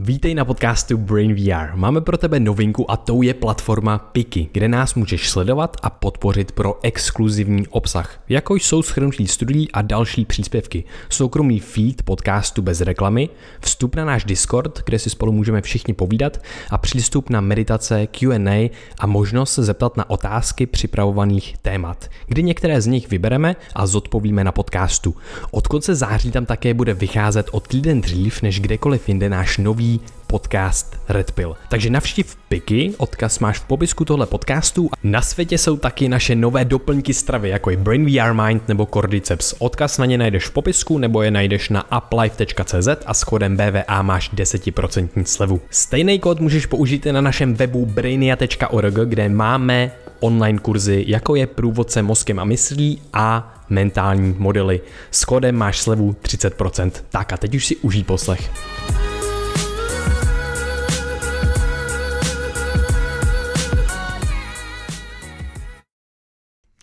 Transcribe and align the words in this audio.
Vítej 0.00 0.34
na 0.34 0.44
podcastu 0.44 0.96
Brain 0.96 1.34
VR. 1.34 1.74
Máme 1.76 2.00
pro 2.00 2.18
tebe 2.18 2.40
novinku 2.40 2.90
a 2.90 2.96
tou 2.96 3.22
je 3.22 3.34
platforma 3.34 3.98
Piki, 3.98 4.48
kde 4.52 4.68
nás 4.68 4.94
můžeš 4.94 5.30
sledovat 5.30 5.76
a 5.82 5.90
podpořit 5.90 6.52
pro 6.52 6.78
exkluzivní 6.82 7.66
obsah, 7.66 8.20
jako 8.28 8.54
jsou 8.54 8.82
schrnutí 8.82 9.26
studií 9.26 9.72
a 9.72 9.82
další 9.82 10.24
příspěvky, 10.24 10.84
soukromý 11.08 11.60
feed 11.60 12.02
podcastu 12.02 12.62
bez 12.62 12.80
reklamy, 12.80 13.28
vstup 13.60 13.96
na 13.96 14.04
náš 14.04 14.24
Discord, 14.24 14.82
kde 14.84 14.98
si 14.98 15.10
spolu 15.10 15.32
můžeme 15.32 15.62
všichni 15.62 15.94
povídat 15.94 16.42
a 16.70 16.78
přístup 16.78 17.30
na 17.30 17.40
meditace, 17.40 18.06
Q&A 18.06 18.70
a 18.98 19.06
možnost 19.06 19.52
se 19.52 19.62
zeptat 19.62 19.96
na 19.96 20.10
otázky 20.10 20.66
připravovaných 20.66 21.58
témat, 21.62 22.10
kdy 22.26 22.42
některé 22.42 22.80
z 22.80 22.86
nich 22.86 23.10
vybereme 23.10 23.56
a 23.74 23.86
zodpovíme 23.86 24.44
na 24.44 24.52
podcastu. 24.52 25.14
Od 25.50 25.66
konce 25.66 25.94
září 25.94 26.30
tam 26.30 26.46
také 26.46 26.74
bude 26.74 26.94
vycházet 26.94 27.46
o 27.52 27.60
týden 27.60 28.00
dřív 28.00 28.42
než 28.42 28.60
kdekoliv 28.60 29.08
jinde 29.08 29.28
náš 29.28 29.58
nový 29.58 29.87
podcast 30.28 31.00
Red 31.08 31.32
Pill. 31.32 31.56
Takže 31.68 31.90
navštiv 31.90 32.36
Piky, 32.48 32.94
odkaz 32.98 33.38
máš 33.38 33.58
v 33.58 33.64
popisku 33.64 34.04
tohle 34.04 34.26
podcastu. 34.26 34.90
Na 35.02 35.22
světě 35.22 35.58
jsou 35.58 35.76
taky 35.76 36.08
naše 36.08 36.34
nové 36.34 36.64
doplňky 36.64 37.14
stravy, 37.14 37.48
jako 37.48 37.70
je 37.70 37.76
Brain 37.76 38.06
VR 38.06 38.32
Mind 38.32 38.68
nebo 38.68 38.86
Cordyceps. 38.86 39.54
Odkaz 39.58 39.98
na 39.98 40.06
ně 40.06 40.18
najdeš 40.18 40.46
v 40.46 40.50
popisku 40.50 40.98
nebo 40.98 41.22
je 41.22 41.30
najdeš 41.30 41.68
na 41.68 41.98
uplife.cz 41.98 42.88
a 43.06 43.14
s 43.14 43.24
kódem 43.24 43.56
BVA 43.56 44.02
máš 44.02 44.30
10% 44.34 45.24
slevu. 45.24 45.60
Stejný 45.70 46.18
kód 46.18 46.40
můžeš 46.40 46.66
použít 46.66 47.06
i 47.06 47.12
na 47.12 47.20
našem 47.20 47.54
webu 47.54 47.86
brainia.org, 47.86 48.94
kde 48.94 49.28
máme 49.28 49.90
online 50.20 50.58
kurzy, 50.58 51.04
jako 51.08 51.36
je 51.36 51.46
průvodce 51.46 52.02
mozkem 52.02 52.38
a 52.38 52.44
myslí 52.44 53.00
a 53.12 53.54
mentální 53.68 54.34
modely. 54.38 54.80
S 55.10 55.24
kódem 55.24 55.56
máš 55.56 55.78
slevu 55.78 56.16
30%. 56.22 56.90
Tak 57.10 57.32
a 57.32 57.36
teď 57.36 57.54
už 57.54 57.66
si 57.66 57.76
užij 57.76 58.04
poslech. 58.04 58.50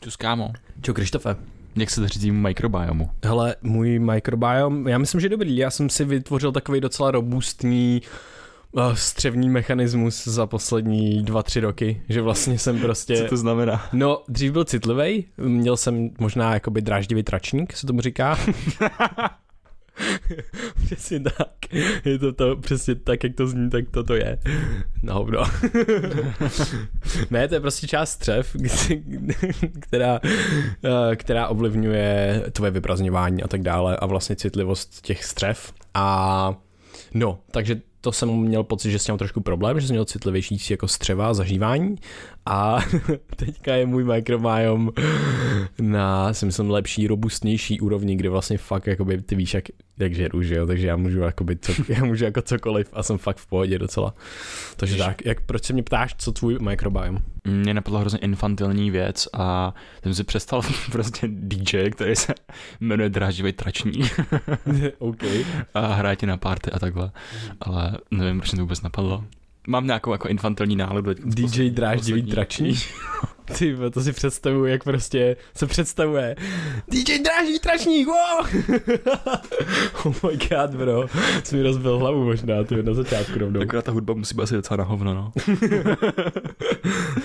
Čus 0.06 0.16
kámo. 0.16 0.54
Čau 0.82 0.94
Krištofe. 0.94 1.36
Jak 1.76 1.90
se 1.90 2.02
daří 2.02 2.20
týmu 2.20 2.42
mikrobiomu? 2.42 3.10
Hele, 3.24 3.56
můj 3.62 4.00
mikrobiom, 4.00 4.88
já 4.88 4.98
myslím, 4.98 5.22
že 5.22 5.30
dobrý. 5.30 5.58
Já 5.58 5.70
jsem 5.70 5.90
si 5.90 6.06
vytvořil 6.06 6.52
takový 6.52 6.82
docela 6.82 7.12
robustní 7.12 8.02
uh, 8.72 8.94
střevní 8.94 9.50
mechanismus 9.50 10.28
za 10.28 10.48
poslední 10.48 11.24
dva, 11.24 11.44
tři 11.44 11.60
roky, 11.60 12.02
že 12.10 12.22
vlastně 12.22 12.60
jsem 12.60 12.80
prostě... 12.80 13.18
Co 13.18 13.26
to 13.30 13.38
znamená? 13.38 13.88
No, 13.94 14.24
dřív 14.28 14.52
byl 14.52 14.64
citlivý, 14.64 15.26
měl 15.38 15.78
jsem 15.78 16.10
možná 16.20 16.54
jakoby 16.54 16.82
dráždivý 16.82 17.24
tračník, 17.24 17.74
se 17.74 17.88
tomu 17.88 18.02
říká. 18.02 18.40
přesně 20.86 21.20
tak. 21.20 21.74
Je 22.06 22.20
to, 22.20 22.34
to 22.34 22.56
přesně 22.56 22.96
tak, 22.96 23.24
jak 23.24 23.36
to 23.36 23.48
zní, 23.48 23.70
tak 23.70 23.90
to 23.92 24.04
to 24.04 24.16
je. 24.16 24.38
No, 25.04 25.28
no. 25.30 25.44
ne, 27.32 27.48
to 27.48 27.54
je 27.54 27.60
prostě 27.60 27.88
část 27.88 28.12
střev, 28.12 28.56
která, 29.80 30.20
eh, 30.24 31.16
která 31.16 31.48
ovlivňuje 31.48 32.44
tvoje 32.52 32.72
vyprazňování 32.72 33.44
a 33.44 33.48
tak 33.48 33.62
dále 33.62 33.98
a 33.98 34.06
vlastně 34.06 34.36
citlivost 34.36 35.02
těch 35.02 35.26
střev. 35.26 35.74
A 35.94 36.56
no, 37.14 37.40
takže 37.52 37.82
to 38.02 38.12
jsem 38.12 38.30
měl 38.30 38.64
pocit, 38.64 38.92
že 38.92 39.00
jsem 39.00 39.14
měl 39.14 39.18
trošku 39.18 39.42
problém, 39.42 39.80
že 39.80 39.88
jsem 39.88 39.94
měl 39.94 40.06
citlivější 40.06 40.58
jako 40.70 40.88
střeva, 40.88 41.34
zažívání 41.34 41.96
a 42.46 42.78
teďka 43.36 43.76
je 43.76 43.86
můj 43.86 44.04
microbiome 44.04 44.92
na, 45.82 46.34
si 46.34 46.46
myslím, 46.46 46.70
lepší, 46.70 47.08
robustnější 47.08 47.80
úrovni, 47.80 48.16
kde 48.16 48.30
vlastně 48.30 48.58
fakt, 48.58 48.88
jakoby, 48.88 49.22
ty 49.22 49.36
víš, 49.36 49.54
jak, 49.54 49.64
jak 50.00 50.14
žeru, 50.14 50.44
že 50.44 50.56
jo, 50.56 50.68
takže 50.68 50.88
já 50.88 50.96
můžu, 50.96 51.20
jakoby, 51.20 51.58
co, 51.58 51.74
já 51.94 52.06
můžu 52.06 52.26
jako 52.26 52.42
cokoliv 52.42 52.90
a 52.94 53.04
jsem 53.04 53.18
fakt 53.18 53.38
v 53.38 53.48
pohodě 53.48 53.80
docela. 53.80 54.14
Takže 54.78 54.98
tak, 54.98 55.26
jak, 55.26 55.42
proč 55.42 55.64
se 55.64 55.74
mě 55.74 55.84
ptáš, 55.84 56.16
co 56.18 56.32
tvůj 56.32 56.58
microbiome? 56.62 57.20
Mě 57.48 57.74
napadla 57.74 58.00
hrozně 58.00 58.20
infantilní 58.20 58.92
věc 58.92 59.28
a 59.34 59.74
jsem 60.04 60.14
si 60.14 60.24
přestal 60.24 60.62
prostě 60.92 61.28
DJ, 61.32 61.90
který 61.90 62.16
se 62.16 62.34
jmenuje 62.80 63.10
Dráživý 63.10 63.54
tračník. 63.54 64.20
OK. 65.00 65.24
A 65.74 65.94
hraje 65.94 66.16
ti 66.16 66.26
na 66.26 66.38
party 66.38 66.72
a 66.72 66.80
takhle, 66.80 67.12
ale 67.62 67.98
nevím, 68.12 68.40
proč 68.40 68.52
mě 68.52 68.58
to 68.58 68.64
vůbec 68.64 68.82
napadlo 68.82 69.24
mám 69.68 69.86
nějakou 69.86 70.12
jako 70.12 70.28
infantilní 70.28 70.76
náladu. 70.76 71.14
DJ 71.14 71.70
dráždivý 71.70 72.24
tračník. 72.24 72.80
Ty, 73.58 73.78
to 73.94 74.02
si 74.02 74.14
představuju, 74.14 74.66
jak 74.66 74.84
prostě 74.84 75.36
se 75.56 75.68
představuje. 75.68 76.36
DJ 76.88 77.20
dráždivý 77.20 77.60
tračník, 77.60 78.08
wow! 78.08 78.48
oh 80.06 80.16
my 80.24 80.38
god, 80.38 80.76
bro. 80.76 81.06
Jsi 81.44 81.56
mi 81.56 81.64
rozbil 81.64 81.98
hlavu 81.98 82.24
možná, 82.24 82.64
ty 82.64 82.84
na 82.84 82.94
začátku 82.94 83.40
rovnou. 83.40 83.60
Taková 83.60 83.82
ta 83.82 83.92
hudba 83.92 84.14
musí 84.14 84.36
být 84.36 84.44
asi 84.44 84.56
docela 84.56 84.78
na 84.78 84.84
hovno, 84.84 85.14
no. 85.14 85.32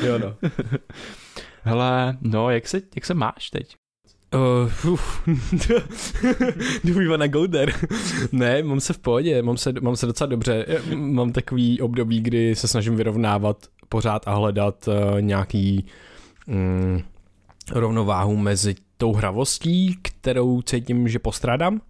jo, 0.06 0.18
no. 0.18 0.36
Hele, 1.62 2.18
no, 2.20 2.50
jak 2.50 2.68
se, 2.68 2.80
jak 2.94 3.06
se 3.06 3.14
máš 3.14 3.50
teď? 3.50 3.76
Uh, 4.34 4.96
do 6.84 6.94
we 6.94 7.08
wanna 7.08 7.26
go 7.26 7.46
there? 7.48 7.72
ne, 8.32 8.62
mám 8.62 8.80
se 8.80 8.92
v 8.92 8.98
pohodě, 8.98 9.42
mám 9.42 9.56
se, 9.56 9.72
mám 9.80 9.96
se 9.96 10.06
docela 10.06 10.28
dobře. 10.28 10.66
Mám 10.94 11.32
takový 11.32 11.80
období, 11.80 12.20
kdy 12.20 12.56
se 12.56 12.68
snažím 12.68 12.96
vyrovnávat 12.96 13.66
pořád 13.88 14.28
a 14.28 14.34
hledat 14.34 14.88
uh, 14.88 15.20
nějaký 15.20 15.86
um, 16.46 17.02
rovnováhu 17.72 18.36
mezi 18.36 18.74
tou 18.96 19.12
hravostí, 19.12 19.98
kterou 20.02 20.62
cítím, 20.62 21.08
že 21.08 21.18
postrádám, 21.18 21.80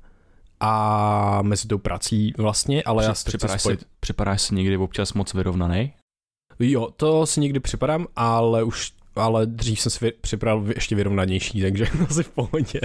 a 0.60 1.42
mezi 1.42 1.68
tou 1.68 1.78
prací 1.78 2.32
vlastně, 2.38 2.82
ale 2.82 3.02
Při, 3.02 3.08
já 3.10 3.14
si 3.14 3.24
připadáš, 3.24 3.62
si, 3.62 3.78
připadáš 4.00 4.42
si 4.42 4.54
někdy 4.54 4.76
občas 4.76 5.12
moc 5.12 5.34
vyrovnaný? 5.34 5.92
Jo, 6.58 6.88
to 6.96 7.26
si 7.26 7.40
někdy 7.40 7.60
připadám, 7.60 8.06
ale 8.16 8.62
už 8.62 8.92
ale 9.20 9.46
dřív 9.46 9.80
jsem 9.80 9.90
si 9.90 10.12
připravil 10.20 10.72
ještě 10.74 10.96
vyrovnanější, 10.96 11.62
takže 11.62 11.86
asi 12.08 12.22
v 12.22 12.28
pohodě. 12.28 12.80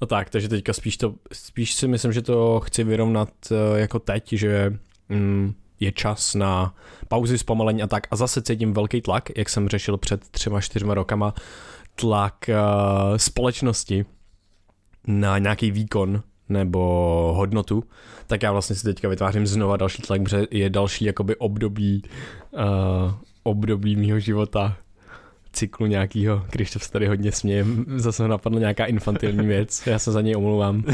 no 0.00 0.06
tak, 0.06 0.30
takže 0.30 0.48
teďka 0.48 0.72
spíš, 0.72 0.96
to, 0.96 1.14
spíš 1.32 1.74
si 1.74 1.88
myslím, 1.88 2.12
že 2.12 2.22
to 2.22 2.60
chci 2.60 2.84
vyrovnat 2.84 3.28
eh, 3.50 3.80
jako 3.80 3.98
teď, 3.98 4.32
že 4.32 4.72
mm, 5.08 5.54
je 5.80 5.92
čas 5.92 6.34
na 6.34 6.74
pauzy, 7.08 7.38
zpomalení 7.38 7.82
a 7.82 7.86
tak. 7.86 8.06
A 8.10 8.16
zase 8.16 8.42
cítím 8.42 8.72
velký 8.72 9.00
tlak, 9.00 9.30
jak 9.36 9.48
jsem 9.48 9.68
řešil 9.68 9.96
před 9.96 10.28
třema, 10.28 10.60
čtyřma 10.60 10.94
rokama, 10.94 11.34
tlak 11.94 12.34
uh, 12.48 13.16
společnosti 13.16 14.04
na 15.06 15.38
nějaký 15.38 15.70
výkon 15.70 16.22
nebo 16.48 16.80
hodnotu, 17.36 17.84
tak 18.26 18.42
já 18.42 18.52
vlastně 18.52 18.76
si 18.76 18.82
teďka 18.84 19.08
vytvářím 19.08 19.46
znova 19.46 19.76
další 19.76 20.02
tlak, 20.02 20.22
protože 20.22 20.46
je 20.50 20.70
další 20.70 21.04
jakoby 21.04 21.36
období 21.36 22.02
uh, 22.50 22.60
období 23.50 23.96
mýho 23.96 24.20
života 24.20 24.76
cyklu 25.52 25.86
nějakýho, 25.86 26.46
když 26.50 26.70
to 26.70 26.78
tady 26.92 27.06
hodně 27.06 27.32
směje, 27.32 27.66
zase 27.96 28.28
napadla 28.28 28.58
nějaká 28.58 28.84
infantilní 28.84 29.46
věc, 29.46 29.86
já 29.86 29.98
se 29.98 30.12
za 30.12 30.20
něj 30.20 30.36
omlouvám. 30.36 30.84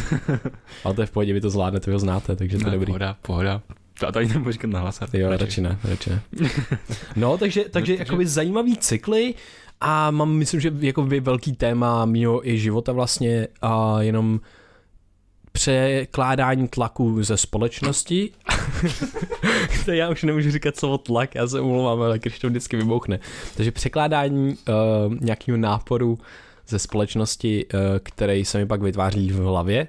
Ale 0.85 0.95
to 0.95 1.01
je 1.01 1.07
v 1.07 1.11
pohodě, 1.11 1.33
vy 1.33 1.41
to 1.41 1.51
zvládnete, 1.51 1.91
vy 1.91 1.93
ho 1.93 1.99
znáte, 1.99 2.37
takže 2.37 2.59
to 2.59 2.67
je 2.67 2.73
dobrý. 2.73 2.87
Pohoda, 2.87 3.17
pohoda. 3.23 3.63
To 4.01 4.13
tady 4.13 4.29
nebudu 4.29 4.53
říkat 4.53 4.71
nahlas. 4.71 5.01
Jo, 5.13 5.31
radši 5.31 5.61
ne, 5.61 5.79
radši 5.85 6.11
ne. 6.11 6.23
No, 7.17 7.39
takže, 7.39 7.65
takže 7.71 7.97
jakoby 7.97 8.27
zajímavý 8.27 8.77
cykly 8.77 9.35
a 9.81 10.11
mám, 10.11 10.33
myslím, 10.33 10.61
že 10.61 10.73
jako 10.79 11.03
velký 11.21 11.53
téma 11.53 12.05
mýho 12.05 12.49
i 12.49 12.59
života 12.59 12.93
vlastně 12.93 13.49
a 13.63 14.03
jenom 14.03 14.41
překládání 15.57 16.69
tlaku 16.69 17.23
ze 17.23 17.37
společnosti. 17.37 18.31
to 19.85 19.93
já 19.93 20.09
už 20.09 20.23
nemůžu 20.23 20.51
říkat 20.51 20.77
slovo 20.77 20.99
tlak, 20.99 21.35
já 21.35 21.47
se 21.47 21.61
umlouvám, 21.61 22.03
ale 22.03 22.19
když 22.19 22.39
to 22.39 22.49
vždycky 22.49 22.77
vybouchne. 22.77 23.21
Takže 23.57 23.73
překládání 23.73 24.55
uh, 24.69 25.15
nějakého 25.21 25.59
náporu 25.59 26.19
ze 26.69 26.79
společnosti, 26.79 27.67
uh, 27.75 27.81
který 28.03 28.45
se 28.45 28.59
mi 28.59 28.67
pak 28.67 28.83
vytváří 28.83 29.31
v 29.31 29.37
hlavě, 29.37 29.89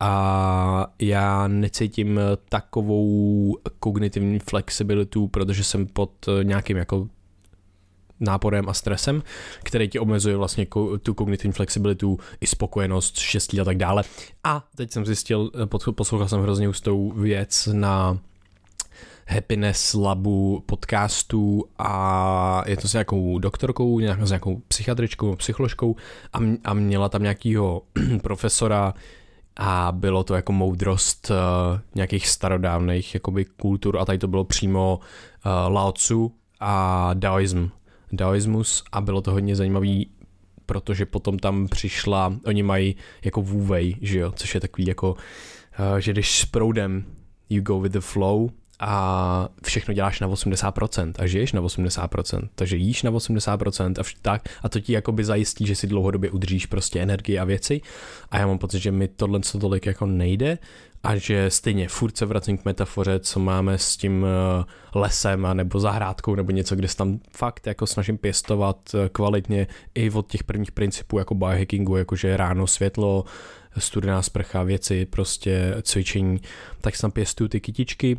a 0.00 0.92
já 0.98 1.48
necítím 1.48 2.20
takovou 2.48 3.56
kognitivní 3.80 4.38
flexibilitu, 4.38 5.28
protože 5.28 5.64
jsem 5.64 5.86
pod 5.86 6.10
nějakým 6.42 6.76
jako 6.76 7.08
náporem 8.20 8.68
a 8.68 8.72
stresem, 8.72 9.22
který 9.62 9.88
ti 9.88 9.98
omezuje 9.98 10.36
vlastně 10.36 10.66
tu 11.02 11.14
kognitivní 11.14 11.52
flexibilitu, 11.52 12.18
i 12.40 12.46
spokojenost, 12.46 13.18
štěstí 13.18 13.60
a 13.60 13.64
tak 13.64 13.76
dále. 13.76 14.02
A 14.44 14.64
teď 14.76 14.92
jsem 14.92 15.06
zjistil, 15.06 15.50
eh, 15.62 15.92
poslouchal 15.92 16.28
jsem 16.28 16.42
hrozně 16.42 16.68
ústou 16.68 17.12
věc 17.16 17.68
na 17.72 18.18
Happiness 19.28 19.94
Labu 19.94 20.62
podcastu 20.66 21.64
a 21.78 22.62
je 22.66 22.76
to 22.76 22.88
s 22.88 22.92
nějakou 22.92 23.38
doktorkou, 23.38 24.00
nějak, 24.00 24.26
s 24.26 24.30
nějakou 24.30 24.62
psychiatričkou, 24.68 25.36
psycholožkou 25.36 25.96
a, 26.32 26.38
a 26.64 26.74
měla 26.74 27.08
tam 27.08 27.22
nějakýho 27.22 27.82
profesora 28.22 28.94
a 29.56 29.92
bylo 29.92 30.24
to 30.24 30.34
jako 30.34 30.52
moudrost 30.52 31.30
uh, 31.30 31.36
nějakých 31.94 32.28
starodávných 32.28 33.14
jakoby 33.14 33.44
kultur 33.44 33.98
a 33.98 34.04
tady 34.04 34.18
to 34.18 34.28
bylo 34.28 34.44
přímo 34.44 35.00
uh, 35.00 35.72
Lao 35.74 35.92
Tzu 35.92 36.32
a 36.60 37.10
Daoism 37.14 37.68
daoismus 38.12 38.84
a 38.92 39.00
bylo 39.00 39.20
to 39.20 39.30
hodně 39.30 39.56
zajímavý, 39.56 40.10
protože 40.66 41.06
potom 41.06 41.38
tam 41.38 41.68
přišla, 41.68 42.34
oni 42.46 42.62
mají 42.62 42.96
jako 43.24 43.42
Wei, 43.42 43.96
že 44.00 44.18
jo, 44.18 44.32
což 44.36 44.54
je 44.54 44.60
takový 44.60 44.86
jako, 44.86 45.12
uh, 45.12 45.96
že 45.98 46.12
jdeš 46.12 46.38
s 46.40 46.44
proudem 46.44 47.04
you 47.50 47.62
go 47.62 47.80
with 47.80 47.92
the 47.92 48.00
flow 48.00 48.50
a 48.80 49.48
všechno 49.64 49.94
děláš 49.94 50.20
na 50.20 50.28
80% 50.28 51.12
a 51.18 51.26
žiješ 51.26 51.52
na 51.52 51.60
80%, 51.60 52.48
takže 52.54 52.76
jíš 52.76 53.02
na 53.02 53.10
80% 53.10 53.94
a 53.98 54.02
vš- 54.02 54.16
tak 54.22 54.48
a 54.62 54.68
to 54.68 54.80
ti 54.80 54.92
jakoby 54.92 55.24
zajistí, 55.24 55.66
že 55.66 55.74
si 55.74 55.86
dlouhodobě 55.86 56.30
udržíš 56.30 56.66
prostě 56.66 57.00
energii 57.00 57.38
a 57.38 57.44
věci. 57.44 57.80
A 58.30 58.38
já 58.38 58.46
mám 58.46 58.58
pocit, 58.58 58.78
že 58.78 58.92
mi 58.92 59.08
tohle 59.08 59.40
co 59.40 59.58
tolik 59.58 59.86
jako 59.86 60.06
nejde 60.06 60.58
a 61.02 61.16
že 61.16 61.50
stejně 61.50 61.88
furt 61.88 62.16
se 62.16 62.26
vracím 62.26 62.58
k 62.58 62.64
metafoře, 62.64 63.18
co 63.18 63.40
máme 63.40 63.78
s 63.78 63.96
tím 63.96 64.26
eh, 64.26 64.64
lesem 64.94 65.46
a 65.46 65.54
nebo 65.54 65.80
zahrádkou 65.80 66.34
nebo 66.34 66.50
něco, 66.50 66.76
kde 66.76 66.88
se 66.88 66.96
tam 66.96 67.20
fakt 67.30 67.66
jako 67.66 67.86
snažím 67.86 68.18
pěstovat 68.18 68.94
eh, 68.94 69.08
kvalitně 69.08 69.66
i 69.94 70.10
od 70.10 70.30
těch 70.30 70.44
prvních 70.44 70.72
principů 70.72 71.18
jako 71.18 71.34
biohackingu, 71.34 71.96
jakože 71.96 72.36
ráno 72.36 72.66
světlo, 72.66 73.24
studená 73.78 74.22
sprcha, 74.22 74.62
věci, 74.62 75.06
prostě 75.06 75.74
cvičení, 75.82 76.40
tak 76.80 76.96
se 76.96 77.02
tam 77.02 77.10
pěstuju 77.10 77.48
ty 77.48 77.60
kytičky, 77.60 78.18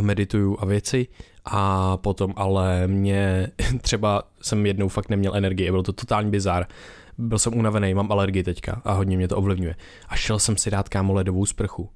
medituju 0.00 0.56
a 0.60 0.66
věci 0.66 1.06
a 1.44 1.96
potom 1.96 2.34
ale 2.36 2.86
mě 2.86 3.48
třeba 3.80 4.22
jsem 4.42 4.66
jednou 4.66 4.88
fakt 4.88 5.08
neměl 5.08 5.36
energii, 5.36 5.70
byl 5.70 5.82
to 5.82 5.92
totální 5.92 6.30
bizar. 6.30 6.66
Byl 7.18 7.38
jsem 7.38 7.58
unavený, 7.58 7.94
mám 7.94 8.12
alergii 8.12 8.42
teďka 8.42 8.82
a 8.84 8.92
hodně 8.92 9.16
mě 9.16 9.28
to 9.28 9.36
ovlivňuje. 9.36 9.74
A 10.08 10.16
šel 10.16 10.38
jsem 10.38 10.56
si 10.56 10.70
dát 10.70 10.88
kámo 10.88 11.12
ledovou 11.12 11.46
sprchu. 11.46 11.90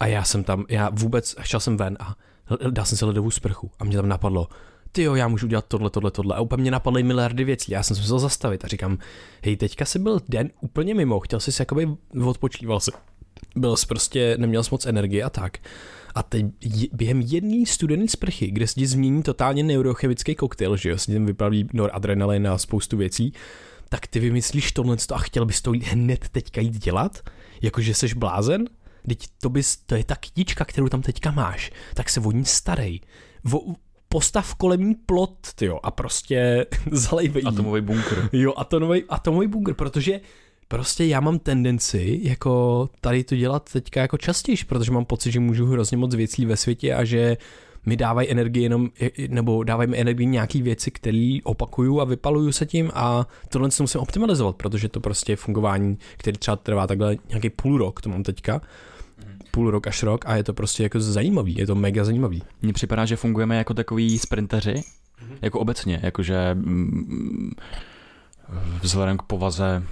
A 0.00 0.06
já 0.06 0.24
jsem 0.24 0.44
tam, 0.44 0.64
já 0.68 0.90
vůbec, 0.92 1.34
šel 1.42 1.60
jsem 1.60 1.76
ven 1.76 1.96
a 2.00 2.16
dal 2.70 2.84
jsem 2.84 2.98
si 2.98 3.04
ledovou 3.04 3.30
sprchu 3.30 3.70
a 3.78 3.84
mě 3.84 3.96
tam 3.96 4.08
napadlo, 4.08 4.48
ty 4.92 5.02
jo, 5.02 5.14
já 5.14 5.28
můžu 5.28 5.46
dělat 5.46 5.64
tohle, 5.68 5.90
tohle, 5.90 6.10
tohle. 6.10 6.36
A 6.36 6.40
úplně 6.40 6.60
mě 6.60 6.70
napadly 6.70 7.02
miliardy 7.02 7.44
věcí. 7.44 7.72
Já 7.72 7.82
jsem 7.82 7.96
se 7.96 8.02
musel 8.02 8.18
zastavit 8.18 8.64
a 8.64 8.68
říkám, 8.68 8.98
hej, 9.44 9.56
teďka 9.56 9.84
si 9.84 9.98
byl 9.98 10.20
den 10.28 10.50
úplně 10.60 10.94
mimo, 10.94 11.20
chtěl 11.20 11.40
jsi 11.40 11.52
si 11.52 11.62
jakoby 11.62 11.88
odpočíval 12.24 12.80
si. 12.80 12.90
Byl 13.56 13.76
jsi 13.76 13.86
prostě, 13.86 14.36
neměl 14.38 14.64
jsi 14.64 14.68
moc 14.72 14.86
energie 14.86 15.24
a 15.24 15.30
tak. 15.30 15.58
A 16.14 16.22
teď 16.22 16.46
během 16.92 17.20
jedné 17.20 17.66
studené 17.66 18.08
sprchy, 18.08 18.50
kde 18.50 18.66
se 18.66 18.74
ti 18.74 18.86
změní 18.86 19.22
totálně 19.22 19.62
neurochemický 19.62 20.34
koktejl, 20.34 20.76
že 20.76 20.90
jo, 20.90 20.98
se 20.98 21.12
tím 21.12 21.26
vypraví 21.26 21.68
noradrenalin 21.72 22.48
a 22.48 22.58
spoustu 22.58 22.96
věcí, 22.96 23.32
tak 23.92 24.06
ty 24.06 24.20
vymyslíš 24.20 24.72
tohle 24.72 24.96
a 25.14 25.18
chtěl 25.18 25.44
bys 25.44 25.62
to 25.62 25.72
hned 25.84 26.28
teďka 26.28 26.60
jít 26.60 26.78
dělat? 26.78 27.20
Jakože 27.62 27.94
jsi 27.94 28.14
blázen? 28.14 28.64
Teď 29.08 29.26
to, 29.40 29.48
bys, 29.48 29.76
to 29.76 29.94
je 29.94 30.04
ta 30.04 30.16
kytička, 30.16 30.64
kterou 30.64 30.88
tam 30.88 31.02
teďka 31.02 31.30
máš, 31.30 31.70
tak 31.94 32.10
se 32.10 32.20
vodní 32.20 32.44
starej. 32.44 33.00
Vo, 33.44 33.60
postav 34.08 34.54
kolemní 34.54 34.94
plot, 34.94 35.38
tyjo, 35.54 35.80
a 35.82 35.90
prostě 35.90 36.66
zalej 36.92 37.32
Atomový 37.46 37.80
bunkr. 37.80 38.28
Jo, 38.32 38.52
atomový, 38.56 39.04
atomový 39.08 39.46
bunkr, 39.46 39.74
protože 39.74 40.20
prostě 40.68 41.04
já 41.04 41.20
mám 41.20 41.38
tendenci 41.38 42.20
jako 42.22 42.88
tady 43.00 43.24
to 43.24 43.36
dělat 43.36 43.72
teďka 43.72 44.00
jako 44.00 44.18
častěji, 44.18 44.56
protože 44.68 44.90
mám 44.92 45.04
pocit, 45.04 45.32
že 45.32 45.40
můžu 45.40 45.66
hrozně 45.66 45.96
moc 45.96 46.14
věcí 46.14 46.46
ve 46.46 46.56
světě 46.56 46.94
a 46.94 47.04
že 47.04 47.36
mi 47.86 47.96
dávají 47.96 48.30
energii 48.30 48.62
jenom, 48.62 48.90
nebo 49.28 49.64
dávají 49.64 49.90
mi 49.90 50.00
energii 50.00 50.26
nějaký 50.26 50.62
věci, 50.62 50.90
které 50.90 51.38
opakuju 51.44 52.00
a 52.00 52.04
vypaluju 52.04 52.52
se 52.52 52.66
tím 52.66 52.90
a 52.94 53.26
tohle 53.48 53.70
se 53.70 53.82
musím 53.82 54.00
optimalizovat, 54.00 54.56
protože 54.56 54.88
to 54.88 55.00
prostě 55.00 55.32
je 55.32 55.36
fungování, 55.36 55.98
který 56.16 56.38
třeba 56.38 56.56
trvá 56.56 56.86
takhle 56.86 57.16
nějaký 57.28 57.50
půl 57.50 57.78
rok, 57.78 58.00
to 58.00 58.08
mám 58.08 58.22
teďka, 58.22 58.60
půl 59.50 59.70
rok 59.70 59.86
až 59.86 60.02
rok 60.02 60.24
a 60.26 60.36
je 60.36 60.44
to 60.44 60.54
prostě 60.54 60.82
jako 60.82 61.00
zajímavý, 61.00 61.56
je 61.56 61.66
to 61.66 61.74
mega 61.74 62.04
zajímavý. 62.04 62.42
Mně 62.62 62.72
připadá, 62.72 63.04
že 63.04 63.16
fungujeme 63.16 63.56
jako 63.56 63.74
takový 63.74 64.18
sprinteři, 64.18 64.82
jako 65.42 65.60
obecně, 65.60 66.00
jakože 66.02 66.54
mm, 66.54 67.50
vzhledem 68.82 69.18
k 69.18 69.22
povaze 69.22 69.82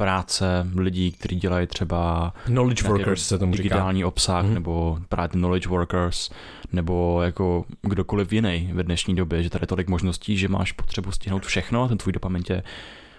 práce 0.00 0.66
lidí, 0.76 1.12
kteří 1.12 1.36
dělají 1.36 1.66
třeba 1.66 2.32
knowledge 2.44 2.88
workers 2.88 3.26
se 3.26 3.38
tomu 3.38 3.52
digitální 3.52 3.98
říká. 3.98 4.08
obsah, 4.08 4.44
mm-hmm. 4.44 4.54
nebo 4.54 4.98
právě 5.08 5.28
knowledge 5.28 5.68
workers, 5.68 6.30
nebo 6.72 7.22
jako 7.22 7.64
kdokoliv 7.82 8.32
jiný 8.32 8.70
ve 8.72 8.82
dnešní 8.82 9.14
době, 9.14 9.42
že 9.42 9.50
tady 9.50 9.62
je 9.62 9.66
tolik 9.66 9.88
možností, 9.88 10.36
že 10.36 10.48
máš 10.48 10.72
potřebu 10.72 11.12
stihnout 11.12 11.46
všechno, 11.46 11.88
ten 11.88 11.98
tvůj 11.98 12.12
dopamin 12.12 12.42
tě 12.42 12.62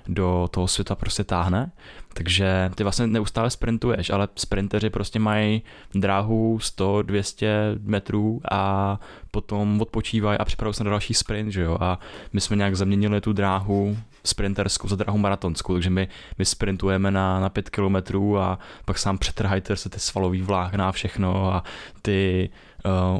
do 0.07 0.47
toho 0.51 0.67
světa 0.67 0.95
prostě 0.95 1.23
táhne, 1.23 1.71
takže 2.13 2.71
ty 2.75 2.83
vlastně 2.83 3.07
neustále 3.07 3.49
sprintuješ, 3.49 4.09
ale 4.09 4.27
sprinteři 4.35 4.89
prostě 4.89 5.19
mají 5.19 5.61
dráhu 5.95 6.59
100, 6.59 7.01
200 7.01 7.75
metrů 7.83 8.41
a 8.51 8.99
potom 9.31 9.81
odpočívají 9.81 10.39
a 10.39 10.45
připravují 10.45 10.73
se 10.73 10.83
na 10.83 10.89
další 10.89 11.13
sprint, 11.13 11.51
že 11.51 11.61
jo, 11.61 11.77
a 11.81 11.99
my 12.33 12.41
jsme 12.41 12.55
nějak 12.55 12.75
zaměnili 12.75 13.21
tu 13.21 13.33
dráhu 13.33 13.97
sprinterskou 14.23 14.87
za 14.87 14.95
dráhu 14.95 15.17
maratonskou, 15.17 15.73
takže 15.73 15.89
my, 15.89 16.07
my 16.37 16.45
sprintujeme 16.45 17.11
na, 17.11 17.39
na 17.39 17.49
5 17.49 17.69
kilometrů 17.69 18.39
a 18.39 18.59
pak 18.85 18.97
sám 18.97 19.17
přetrhají 19.17 19.61
se 19.73 19.89
ty 19.89 19.99
svalový 19.99 20.41
vlákna 20.41 20.89
a 20.89 20.91
všechno 20.91 21.53
a 21.53 21.63
ty 22.01 22.49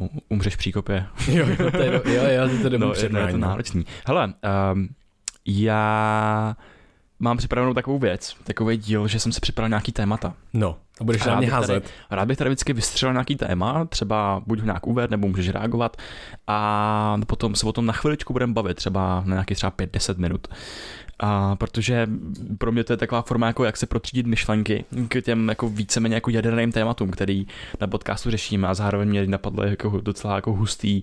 uh, 0.02 0.08
umřeš 0.30 0.54
v 0.54 0.58
příkopě. 0.58 1.06
jo, 1.28 1.46
jo, 1.60 1.72
to 1.72 1.78
je, 1.78 1.88
jo, 1.94 2.02
jo, 2.06 2.50
to 2.62 2.74
je, 2.74 2.80
no, 2.80 2.94
je, 2.94 3.04
je 3.04 3.32
to 3.32 3.38
náročný. 3.38 3.86
Hele, 4.08 4.34
um, 4.74 4.90
já 5.46 6.56
mám 7.22 7.38
připravenou 7.38 7.74
takovou 7.74 8.00
věc, 8.00 8.36
takový 8.44 8.78
díl, 8.78 9.08
že 9.08 9.20
jsem 9.20 9.32
si 9.32 9.40
připravil 9.42 9.70
nějaký 9.70 9.92
témata. 9.92 10.34
No, 10.54 10.78
a 11.02 11.04
budeš 11.04 11.26
na 11.26 11.36
mě 11.36 11.52
házet. 11.52 11.84
Tady, 11.84 11.96
rád 12.12 12.26
bych 12.26 12.38
tady 12.38 12.50
vždycky 12.50 12.74
vystřelil 12.74 13.14
nějaký 13.14 13.36
téma, 13.36 13.86
třeba 13.86 14.42
buď 14.48 14.60
ho 14.60 14.66
nějak 14.66 14.88
uved, 14.88 15.12
nebo 15.12 15.28
můžeš 15.28 15.50
reagovat 15.50 15.98
a 16.48 17.18
potom 17.28 17.56
se 17.56 17.66
o 17.66 17.74
tom 17.74 17.86
na 17.86 17.94
chviličku 17.94 18.34
budeme 18.34 18.54
bavit, 18.54 18.78
třeba 18.78 19.24
na 19.26 19.34
nějaký 19.34 19.56
třeba 19.56 19.72
5-10 19.72 20.18
minut. 20.18 20.48
A 21.20 21.56
protože 21.56 22.10
pro 22.58 22.72
mě 22.72 22.84
to 22.84 22.94
je 22.94 22.98
taková 22.98 23.22
forma, 23.22 23.48
jako 23.48 23.64
jak 23.64 23.78
se 23.78 23.86
protřídit 23.86 24.28
myšlenky 24.28 24.86
k 25.08 25.22
těm 25.22 25.50
jako 25.50 25.70
víceméně 25.70 26.16
jako 26.16 26.30
jaderným 26.30 26.72
tématům, 26.72 27.12
který 27.12 27.48
na 27.82 27.88
podcastu 27.88 28.32
řešíme 28.32 28.68
a 28.68 28.74
zároveň 28.74 29.10
mě 29.10 29.28
napadlo 29.28 29.64
jako 29.64 30.02
docela 30.02 30.36
jako 30.36 30.54
hustý 30.54 31.02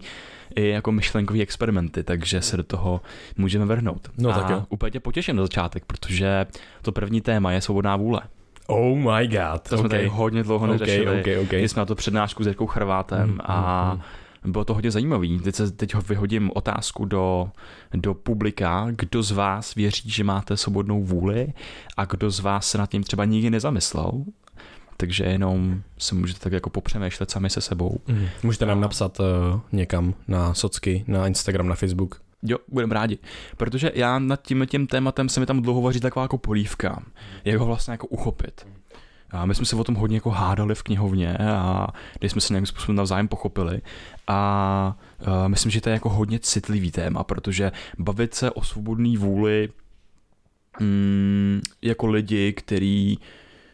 i 0.57 0.69
jako 0.69 0.93
myšlenkový 0.93 1.43
experimenty, 1.43 2.03
takže 2.03 2.43
se 2.43 2.57
do 2.57 2.63
toho 2.63 3.01
můžeme 3.37 3.65
vrhnout. 3.65 4.09
No 4.19 4.31
a 4.31 4.35
tak 4.35 4.51
jo. 4.51 4.65
úplně 4.69 4.91
tě 4.91 5.01
potěším 5.01 5.37
na 5.37 5.43
začátek, 5.43 5.85
protože 5.85 6.47
to 6.83 6.93
první 6.93 7.21
téma 7.21 7.53
je 7.53 7.61
svobodná 7.61 7.97
vůle. 7.97 8.21
Oh 8.71 8.99
my 8.99 9.29
god. 9.29 9.69
To 9.69 9.77
jsme 9.77 9.87
okay. 9.87 9.99
tady 9.99 10.09
hodně 10.09 10.43
dlouho 10.43 10.67
neřešili. 10.67 11.21
Okay, 11.21 11.21
okay, 11.21 11.39
okay. 11.39 11.69
jsme 11.69 11.81
na 11.81 11.87
to 11.87 11.95
přednášku 11.95 12.45
s 12.45 12.47
Jirkou 12.47 12.67
Chrvátem 12.67 13.29
mm, 13.29 13.39
a 13.45 13.93
mm, 14.45 14.53
bylo 14.53 14.65
to 14.65 14.75
hodně 14.75 14.91
zajímavý. 14.91 15.39
Teď, 15.39 15.55
se, 15.55 15.71
teď 15.71 15.95
ho 15.95 16.01
vyhodím 16.01 16.51
otázku 16.55 17.05
do, 17.05 17.51
do 17.95 18.15
publika, 18.15 18.87
kdo 18.91 19.23
z 19.23 19.31
vás 19.31 19.75
věří, 19.75 20.11
že 20.11 20.25
máte 20.25 20.57
svobodnou 20.57 21.03
vůli 21.03 21.53
a 21.97 22.05
kdo 22.05 22.31
z 22.31 22.41
vás 22.41 22.71
se 22.71 22.79
nad 22.79 22.91
tím 22.91 23.03
třeba 23.03 23.25
nikdy 23.25 23.51
nezamyslel 23.51 24.25
takže 25.01 25.25
jenom 25.25 25.83
se 25.99 26.15
můžete 26.15 26.41
tak 26.41 26.53
jako 26.53 26.71
popřemýšlet 26.71 27.31
sami 27.31 27.51
se 27.51 27.61
sebou. 27.61 28.01
Mm. 28.07 28.27
Můžete 28.43 28.67
nám 28.67 28.81
napsat 28.81 29.21
uh, 29.21 29.27
někam 29.73 30.15
na 30.29 30.55
socky, 30.55 31.05
na 31.07 31.27
Instagram, 31.27 31.69
na 31.69 31.75
Facebook. 31.75 32.21
Jo, 32.43 32.59
budeme 32.69 32.95
rádi. 32.95 33.19
Protože 33.57 33.93
já 33.95 34.19
nad 34.19 34.43
tím 34.43 34.67
tím 34.71 34.87
tématem 34.87 35.29
se 35.29 35.41
mi 35.41 35.47
tam 35.47 35.63
dlouho 35.63 35.83
vaří 35.83 36.01
taková 36.01 36.23
jako 36.23 36.39
polívka. 36.39 37.03
Jak 37.45 37.61
ho 37.61 37.67
vlastně 37.67 37.93
jako 37.93 38.07
uchopit. 38.07 38.67
A 39.31 39.47
my 39.47 39.55
jsme 39.55 39.67
se 39.67 39.77
o 39.77 39.85
tom 39.85 39.95
hodně 39.95 40.17
jako 40.17 40.31
hádali 40.31 40.75
v 40.75 40.83
knihovně 40.83 41.37
a 41.39 41.87
když 42.19 42.33
jsme 42.33 42.41
se 42.41 42.53
nějakým 42.53 42.67
způsobem 42.67 42.97
navzájem 42.97 43.29
pochopili. 43.29 43.81
A 44.27 44.97
uh, 45.21 45.49
myslím, 45.49 45.71
že 45.71 45.81
to 45.81 45.89
je 45.89 45.93
jako 45.93 46.09
hodně 46.09 46.39
citlivý 46.39 46.91
téma, 46.91 47.25
protože 47.25 47.73
bavit 47.99 48.35
se 48.35 48.51
o 48.51 48.63
svobodné 48.63 49.19
vůli 49.19 49.69
mm, 50.81 51.61
jako 51.83 52.07
lidi, 52.07 52.53
který 52.53 53.19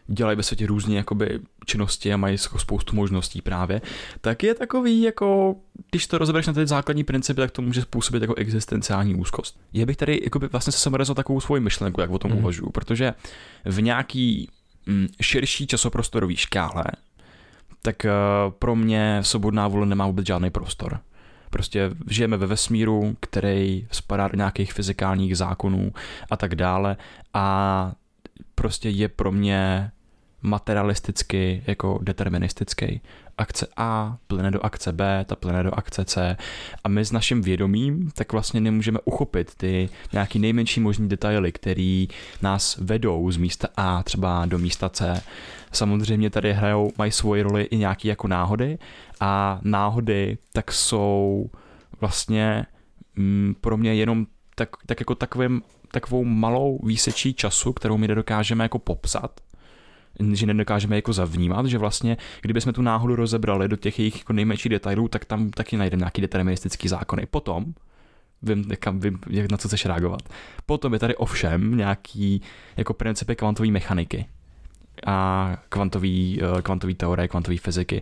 dělají 0.07 0.37
ve 0.37 0.43
světě 0.43 0.67
různě 0.67 0.97
jakoby 0.97 1.39
činnosti 1.65 2.13
a 2.13 2.17
mají 2.17 2.37
jako 2.43 2.59
spoustu 2.59 2.95
možností 2.95 3.41
právě, 3.41 3.81
tak 4.21 4.43
je 4.43 4.53
takový 4.53 5.01
jako, 5.01 5.55
když 5.91 6.07
to 6.07 6.17
rozebereš 6.17 6.47
na 6.47 6.53
ty 6.53 6.67
základní 6.67 7.03
principy, 7.03 7.41
tak 7.41 7.51
to 7.51 7.61
může 7.61 7.81
způsobit 7.81 8.21
jako 8.21 8.35
existenciální 8.35 9.15
úzkost. 9.15 9.59
Já 9.73 9.85
bych 9.85 9.97
tady 9.97 10.19
jakoby 10.23 10.47
vlastně 10.47 10.73
se 10.73 10.79
samorezal 10.79 11.15
takovou 11.15 11.39
svoji 11.39 11.61
myšlenku, 11.61 12.01
jak 12.01 12.09
o 12.09 12.19
tom 12.19 12.31
mm. 12.31 12.37
uvažuji, 12.37 12.69
protože 12.69 13.13
v 13.65 13.81
nějaký 13.81 14.49
mm, 14.85 15.07
širší 15.21 15.67
časoprostorový 15.67 16.35
škále, 16.35 16.83
tak 17.81 18.05
uh, 18.05 18.51
pro 18.51 18.75
mě 18.75 19.19
svobodná 19.21 19.67
vůle 19.67 19.85
nemá 19.85 20.07
vůbec 20.07 20.25
žádný 20.25 20.49
prostor. 20.49 20.99
Prostě 21.49 21.91
žijeme 22.09 22.37
ve 22.37 22.47
vesmíru, 22.47 23.17
který 23.19 23.87
spadá 23.91 24.27
do 24.27 24.35
nějakých 24.35 24.73
fyzikálních 24.73 25.37
zákonů 25.37 25.91
a 26.31 26.37
tak 26.37 26.55
dále 26.55 26.97
a 27.33 27.91
prostě 28.55 28.89
je 28.89 29.09
pro 29.09 29.31
mě 29.31 29.91
materialisticky 30.45 31.63
jako 31.67 31.99
deterministický. 32.01 33.01
Akce 33.37 33.67
A 33.77 34.17
plyne 34.27 34.51
do 34.51 34.65
akce 34.65 34.91
B, 34.93 35.25
ta 35.27 35.35
plyne 35.35 35.63
do 35.63 35.77
akce 35.77 36.05
C 36.05 36.37
a 36.83 36.89
my 36.89 37.05
s 37.05 37.11
naším 37.11 37.41
vědomím 37.41 38.11
tak 38.15 38.31
vlastně 38.31 38.61
nemůžeme 38.61 38.99
uchopit 39.05 39.55
ty 39.55 39.89
nějaký 40.13 40.39
nejmenší 40.39 40.79
možný 40.79 41.09
detaily, 41.09 41.51
který 41.51 42.07
nás 42.41 42.77
vedou 42.77 43.31
z 43.31 43.37
místa 43.37 43.67
A 43.77 44.03
třeba 44.03 44.45
do 44.45 44.57
místa 44.57 44.89
C. 44.89 45.23
Samozřejmě 45.71 46.29
tady 46.29 46.53
hrajou, 46.53 46.91
mají 46.97 47.11
svoji 47.11 47.41
roli 47.41 47.63
i 47.63 47.77
nějaký 47.77 48.07
jako 48.07 48.27
náhody 48.27 48.77
a 49.19 49.59
náhody 49.63 50.37
tak 50.53 50.71
jsou 50.71 51.49
vlastně 52.01 52.65
mm, 53.15 53.55
pro 53.61 53.77
mě 53.77 53.95
jenom 53.95 54.27
tak, 54.55 54.69
tak 54.85 54.99
jako 54.99 55.15
takovým, 55.15 55.61
takovou 55.91 56.23
malou 56.23 56.79
výsečí 56.83 57.33
času, 57.33 57.73
kterou 57.73 57.97
my 57.97 58.07
nedokážeme 58.07 58.63
jako 58.63 58.79
popsat 58.79 59.41
že 60.33 60.45
nedokážeme 60.45 60.95
jako 60.95 61.13
zavnímat, 61.13 61.65
že 61.65 61.77
vlastně, 61.77 62.17
kdyby 62.41 62.61
jsme 62.61 62.73
tu 62.73 62.81
náhodu 62.81 63.15
rozebrali 63.15 63.67
do 63.67 63.75
těch 63.75 63.99
jejich 63.99 64.17
jako 64.17 64.33
nejmenších 64.33 64.69
detailů, 64.69 65.07
tak 65.07 65.25
tam 65.25 65.49
taky 65.49 65.77
najdeme 65.77 65.99
nějaký 65.99 66.21
deterministický 66.21 66.87
zákony. 66.87 67.25
Potom, 67.25 67.65
vím, 68.41 68.65
kam, 68.79 68.99
vím, 68.99 69.19
jak 69.29 69.51
na 69.51 69.57
co 69.57 69.67
chceš 69.67 69.85
reagovat. 69.85 70.21
Potom 70.65 70.93
je 70.93 70.99
tady 70.99 71.15
ovšem 71.15 71.77
nějaký 71.77 72.41
jako 72.77 72.93
principy 72.93 73.35
kvantové 73.35 73.71
mechaniky 73.71 74.25
a 75.05 75.57
kvantový, 75.69 76.39
eh, 76.41 76.61
kvantový 76.61 76.95
teorie, 76.95 77.27
kvantové 77.27 77.57
fyziky, 77.57 78.01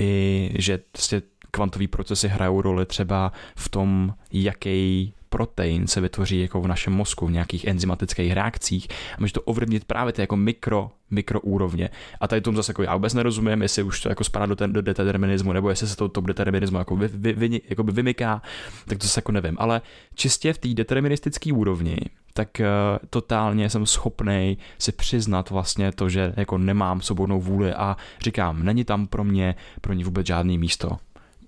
i 0.00 0.50
že 0.58 0.78
prostě 0.92 1.22
kvantové 1.50 1.88
procesy 1.88 2.28
hrajou 2.28 2.62
roli 2.62 2.86
třeba 2.86 3.32
v 3.56 3.68
tom, 3.68 4.14
jaký 4.32 5.14
protein 5.28 5.86
se 5.86 6.00
vytvoří 6.00 6.40
jako 6.40 6.60
v 6.60 6.66
našem 6.66 6.92
mozku 6.92 7.26
v 7.26 7.30
nějakých 7.30 7.64
enzymatických 7.64 8.32
reakcích 8.32 8.88
a 8.90 9.16
může 9.20 9.32
to 9.32 9.42
ovlivnit 9.42 9.84
právě 9.84 10.12
ty 10.12 10.20
jako 10.20 10.36
mikro, 10.36 10.90
mikroúrovně. 11.10 11.90
A 12.20 12.28
tady 12.28 12.40
tomu 12.40 12.56
zase 12.56 12.70
jako 12.70 12.82
já 12.82 12.94
vůbec 12.94 13.14
nerozumím, 13.14 13.62
jestli 13.62 13.82
už 13.82 14.00
to 14.00 14.08
jako 14.08 14.24
spadá 14.24 14.46
do, 14.46 14.56
ten, 14.56 14.72
do 14.72 14.82
determinismu, 14.82 15.52
nebo 15.52 15.70
jestli 15.70 15.88
se 15.88 15.96
to 15.96 16.08
top 16.08 16.26
determinismu 16.26 16.78
jako, 16.78 16.96
vy, 16.96 17.08
vy, 17.08 17.32
vy, 17.32 17.60
jako 17.68 17.82
by 17.82 17.92
vymyká, 17.92 18.42
tak 18.86 18.98
to 18.98 19.06
se 19.06 19.18
jako 19.18 19.32
nevím. 19.32 19.56
Ale 19.58 19.80
čistě 20.14 20.52
v 20.52 20.58
té 20.58 20.68
deterministické 20.68 21.52
úrovni, 21.52 21.96
tak 22.34 22.48
uh, 22.60 22.66
totálně 23.10 23.70
jsem 23.70 23.86
schopný 23.86 24.58
si 24.78 24.92
přiznat 24.92 25.50
vlastně 25.50 25.92
to, 25.92 26.08
že 26.08 26.34
jako 26.36 26.58
nemám 26.58 27.00
svobodnou 27.00 27.40
vůli 27.40 27.74
a 27.74 27.96
říkám, 28.20 28.64
není 28.64 28.84
tam 28.84 29.06
pro 29.06 29.24
mě, 29.24 29.54
pro 29.80 29.92
ní 29.92 30.04
vůbec 30.04 30.26
žádný 30.26 30.58
místo. 30.58 30.96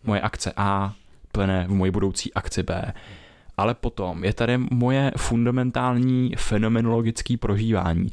Moje 0.04 0.20
akce 0.20 0.52
A 0.56 0.94
plne 1.32 1.66
v 1.68 1.72
moji 1.72 1.90
budoucí 1.90 2.34
akci 2.34 2.62
B 2.62 2.92
ale 3.60 3.74
potom 3.74 4.24
je 4.24 4.32
tady 4.32 4.58
moje 4.58 5.12
fundamentální 5.16 6.32
fenomenologické 6.36 7.36
prožívání. 7.36 8.10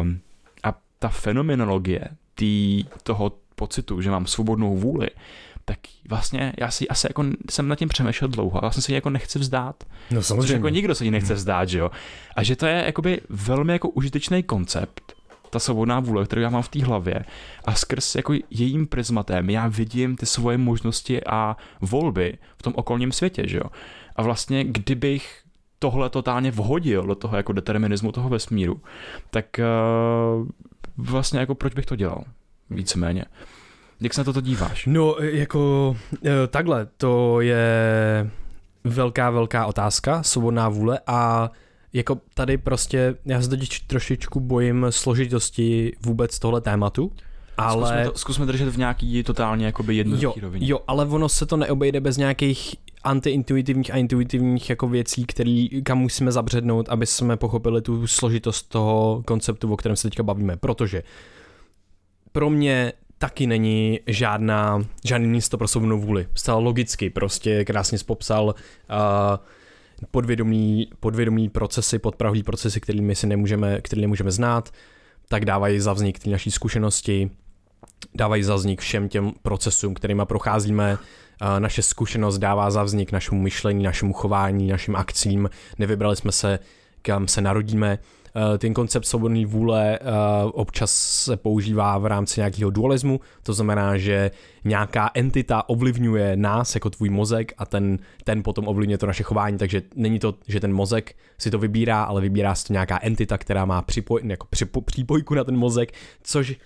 Um, 0.00 0.20
a 0.62 0.74
ta 0.98 1.08
fenomenologie 1.08 2.08
tý, 2.34 2.84
toho 3.02 3.32
pocitu, 3.54 4.00
že 4.00 4.10
mám 4.10 4.26
svobodnou 4.26 4.76
vůli, 4.76 5.08
tak 5.64 5.78
vlastně 6.08 6.52
já 6.58 6.70
si 6.70 6.88
asi 6.88 7.06
jako 7.10 7.24
jsem 7.50 7.68
nad 7.68 7.76
tím 7.76 7.88
přemýšlel 7.88 8.30
dlouho 8.30 8.58
a 8.58 8.60
vlastně 8.60 8.82
se 8.82 8.92
jako 8.92 9.10
nechci 9.10 9.38
vzdát. 9.38 9.84
No 10.10 10.22
samozřejmě. 10.22 10.52
jako 10.52 10.68
nikdo 10.68 10.94
se 10.94 11.04
jí 11.04 11.10
nechce 11.10 11.34
vzdát, 11.34 11.68
že 11.68 11.78
jo. 11.78 11.90
A 12.36 12.42
že 12.42 12.56
to 12.56 12.66
je 12.66 12.82
jakoby 12.86 13.20
velmi 13.28 13.72
jako 13.72 13.88
užitečný 13.88 14.42
koncept, 14.42 15.12
ta 15.50 15.58
svobodná 15.58 16.00
vůle, 16.00 16.24
kterou 16.24 16.42
já 16.42 16.50
mám 16.50 16.62
v 16.62 16.68
té 16.68 16.84
hlavě 16.84 17.24
a 17.64 17.74
skrz 17.74 18.14
jako 18.14 18.34
jejím 18.50 18.86
prismatem 18.86 19.50
já 19.50 19.68
vidím 19.68 20.16
ty 20.16 20.26
svoje 20.26 20.58
možnosti 20.58 21.24
a 21.24 21.56
volby 21.80 22.38
v 22.56 22.62
tom 22.62 22.72
okolním 22.76 23.12
světě, 23.12 23.42
že 23.46 23.56
jo. 23.56 23.64
A 24.18 24.22
vlastně 24.22 24.64
kdybych 24.64 25.42
tohle 25.78 26.10
totálně 26.10 26.50
vhodil 26.50 27.02
do 27.02 27.14
toho 27.14 27.36
jako 27.36 27.52
determinismu 27.52 28.12
toho 28.12 28.28
vesmíru, 28.28 28.80
tak 29.30 29.46
uh, 30.38 30.48
vlastně 30.96 31.40
jako 31.40 31.54
proč 31.54 31.74
bych 31.74 31.86
to 31.86 31.96
dělal? 31.96 32.24
Víceméně. 32.70 33.24
Jak 34.00 34.14
se 34.14 34.20
na 34.20 34.24
toto 34.24 34.40
díváš? 34.40 34.86
No, 34.86 35.16
jako 35.20 35.96
eh, 36.24 36.46
takhle, 36.46 36.86
to 36.96 37.40
je 37.40 38.30
velká, 38.84 39.30
velká 39.30 39.66
otázka, 39.66 40.22
svobodná 40.22 40.68
vůle 40.68 41.00
a 41.06 41.50
jako 41.92 42.20
tady 42.34 42.58
prostě, 42.58 43.14
já 43.24 43.42
se 43.42 43.48
totiž 43.48 43.80
trošičku 43.80 44.40
bojím 44.40 44.86
složitosti 44.90 45.92
vůbec 46.02 46.38
tohle 46.38 46.60
tématu, 46.60 47.12
ale... 47.58 47.88
Zkusme, 47.88 48.04
to, 48.04 48.18
zkusme 48.18 48.46
držet 48.46 48.68
v 48.68 48.78
nějaký 48.78 49.22
totálně 49.22 49.66
jakoby 49.66 49.96
jednoduchý 49.96 50.40
rovině. 50.40 50.66
Jo, 50.68 50.80
ale 50.86 51.06
ono 51.06 51.28
se 51.28 51.46
to 51.46 51.56
neobejde 51.56 52.00
bez 52.00 52.16
nějakých 52.16 52.76
antiintuitivních 53.04 53.94
a 53.94 53.96
intuitivních 53.96 54.70
jako 54.70 54.88
věcí, 54.88 55.26
který, 55.26 55.82
kam 55.82 55.98
musíme 55.98 56.32
zabřednout, 56.32 56.88
aby 56.88 57.06
jsme 57.06 57.36
pochopili 57.36 57.82
tu 57.82 58.06
složitost 58.06 58.62
toho 58.62 59.22
konceptu, 59.26 59.72
o 59.72 59.76
kterém 59.76 59.96
se 59.96 60.08
teďka 60.08 60.22
bavíme. 60.22 60.56
Protože 60.56 61.02
pro 62.32 62.50
mě 62.50 62.92
taky 63.18 63.46
není 63.46 64.00
žádná, 64.06 64.84
žádný 65.04 65.28
místo 65.28 65.58
pro 65.58 65.68
svobodnou 65.68 66.00
vůli. 66.00 66.26
Zcela 66.34 66.58
logicky, 66.58 67.10
prostě 67.10 67.64
krásně 67.64 67.98
popsal 68.06 68.44
uh, 68.44 68.54
podvědomí, 70.10 70.90
podvědomí 71.00 71.48
procesy, 71.48 71.98
podprahový 71.98 72.42
procesy, 72.42 72.80
který 72.80 73.00
my 73.00 73.14
si 73.14 73.26
nemůžeme, 73.26 73.80
který 73.80 74.02
nemůžeme 74.02 74.30
znát, 74.30 74.70
tak 75.28 75.44
dávají 75.44 75.80
za 75.80 75.92
vznik 75.92 76.18
ty 76.18 76.30
naší 76.30 76.50
zkušenosti, 76.50 77.30
dávají 78.14 78.42
za 78.42 78.54
vznik 78.54 78.80
všem 78.80 79.08
těm 79.08 79.32
procesům, 79.42 79.94
kterými 79.94 80.22
procházíme. 80.24 80.98
Naše 81.58 81.82
zkušenost 81.82 82.38
dává 82.38 82.70
za 82.70 82.82
vznik 82.82 83.12
našemu 83.12 83.42
myšlení, 83.42 83.82
našemu 83.82 84.12
chování, 84.12 84.68
našim 84.68 84.96
akcím. 84.96 85.50
Nevybrali 85.78 86.16
jsme 86.16 86.32
se, 86.32 86.58
kam 87.02 87.28
se 87.28 87.40
narodíme. 87.40 87.98
Ten 88.58 88.74
koncept 88.74 89.04
svobodné 89.04 89.46
vůle 89.46 89.98
občas 90.52 90.90
se 90.90 91.36
používá 91.36 91.98
v 91.98 92.06
rámci 92.06 92.40
nějakého 92.40 92.70
dualismu, 92.70 93.20
to 93.42 93.52
znamená, 93.52 93.98
že 93.98 94.30
nějaká 94.64 95.10
entita 95.14 95.68
ovlivňuje 95.68 96.36
nás 96.36 96.74
jako 96.74 96.90
tvůj 96.90 97.08
mozek 97.08 97.52
a 97.58 97.66
ten, 97.66 97.98
ten 98.24 98.42
potom 98.42 98.68
ovlivňuje 98.68 98.98
to 98.98 99.06
naše 99.06 99.22
chování, 99.22 99.58
takže 99.58 99.82
není 99.94 100.18
to, 100.18 100.34
že 100.48 100.60
ten 100.60 100.72
mozek 100.72 101.16
si 101.38 101.50
to 101.50 101.58
vybírá, 101.58 102.02
ale 102.02 102.20
vybírá 102.20 102.54
si 102.54 102.66
to 102.66 102.72
nějaká 102.72 102.98
entita, 103.02 103.38
která 103.38 103.64
má 103.64 103.82
připoj, 103.82 104.20
jako 104.24 104.46
připo, 104.50 104.80
přípojku 104.80 105.34
na 105.34 105.44
ten 105.44 105.56
mozek, 105.56 105.92
což 106.22 106.56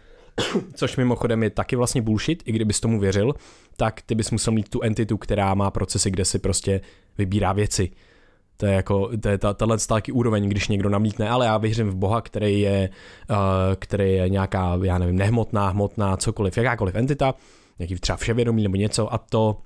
což 0.74 0.96
mimochodem 0.96 1.42
je 1.42 1.50
taky 1.50 1.76
vlastně 1.76 2.02
bullshit, 2.02 2.42
i 2.46 2.52
kdybys 2.52 2.80
tomu 2.80 3.00
věřil, 3.00 3.34
tak 3.76 4.02
ty 4.02 4.14
bys 4.14 4.30
musel 4.30 4.52
mít 4.52 4.68
tu 4.68 4.82
entitu, 4.82 5.16
která 5.16 5.54
má 5.54 5.70
procesy, 5.70 6.10
kde 6.10 6.24
si 6.24 6.38
prostě 6.38 6.80
vybírá 7.18 7.52
věci. 7.52 7.90
To 8.56 8.66
je 8.66 8.72
jako, 8.72 9.10
to 9.18 9.28
je 9.28 9.38
ta, 9.38 9.54
tahle 9.54 9.78
taky 9.78 10.12
úroveň, 10.12 10.48
když 10.48 10.68
někdo 10.68 10.88
namítne, 10.88 11.28
ale 11.28 11.46
já 11.46 11.58
věřím 11.58 11.90
v 11.90 11.94
Boha, 11.94 12.20
který 12.20 12.60
je, 12.60 12.90
uh, 13.30 13.36
který 13.76 14.12
je 14.12 14.28
nějaká, 14.28 14.78
já 14.82 14.98
nevím, 14.98 15.16
nehmotná, 15.16 15.68
hmotná, 15.68 16.16
cokoliv, 16.16 16.56
jakákoliv 16.56 16.94
entita, 16.94 17.34
nějaký 17.78 17.94
třeba 17.94 18.16
vševědomí 18.16 18.62
nebo 18.62 18.76
něco 18.76 19.14
a 19.14 19.18
to 19.18 19.56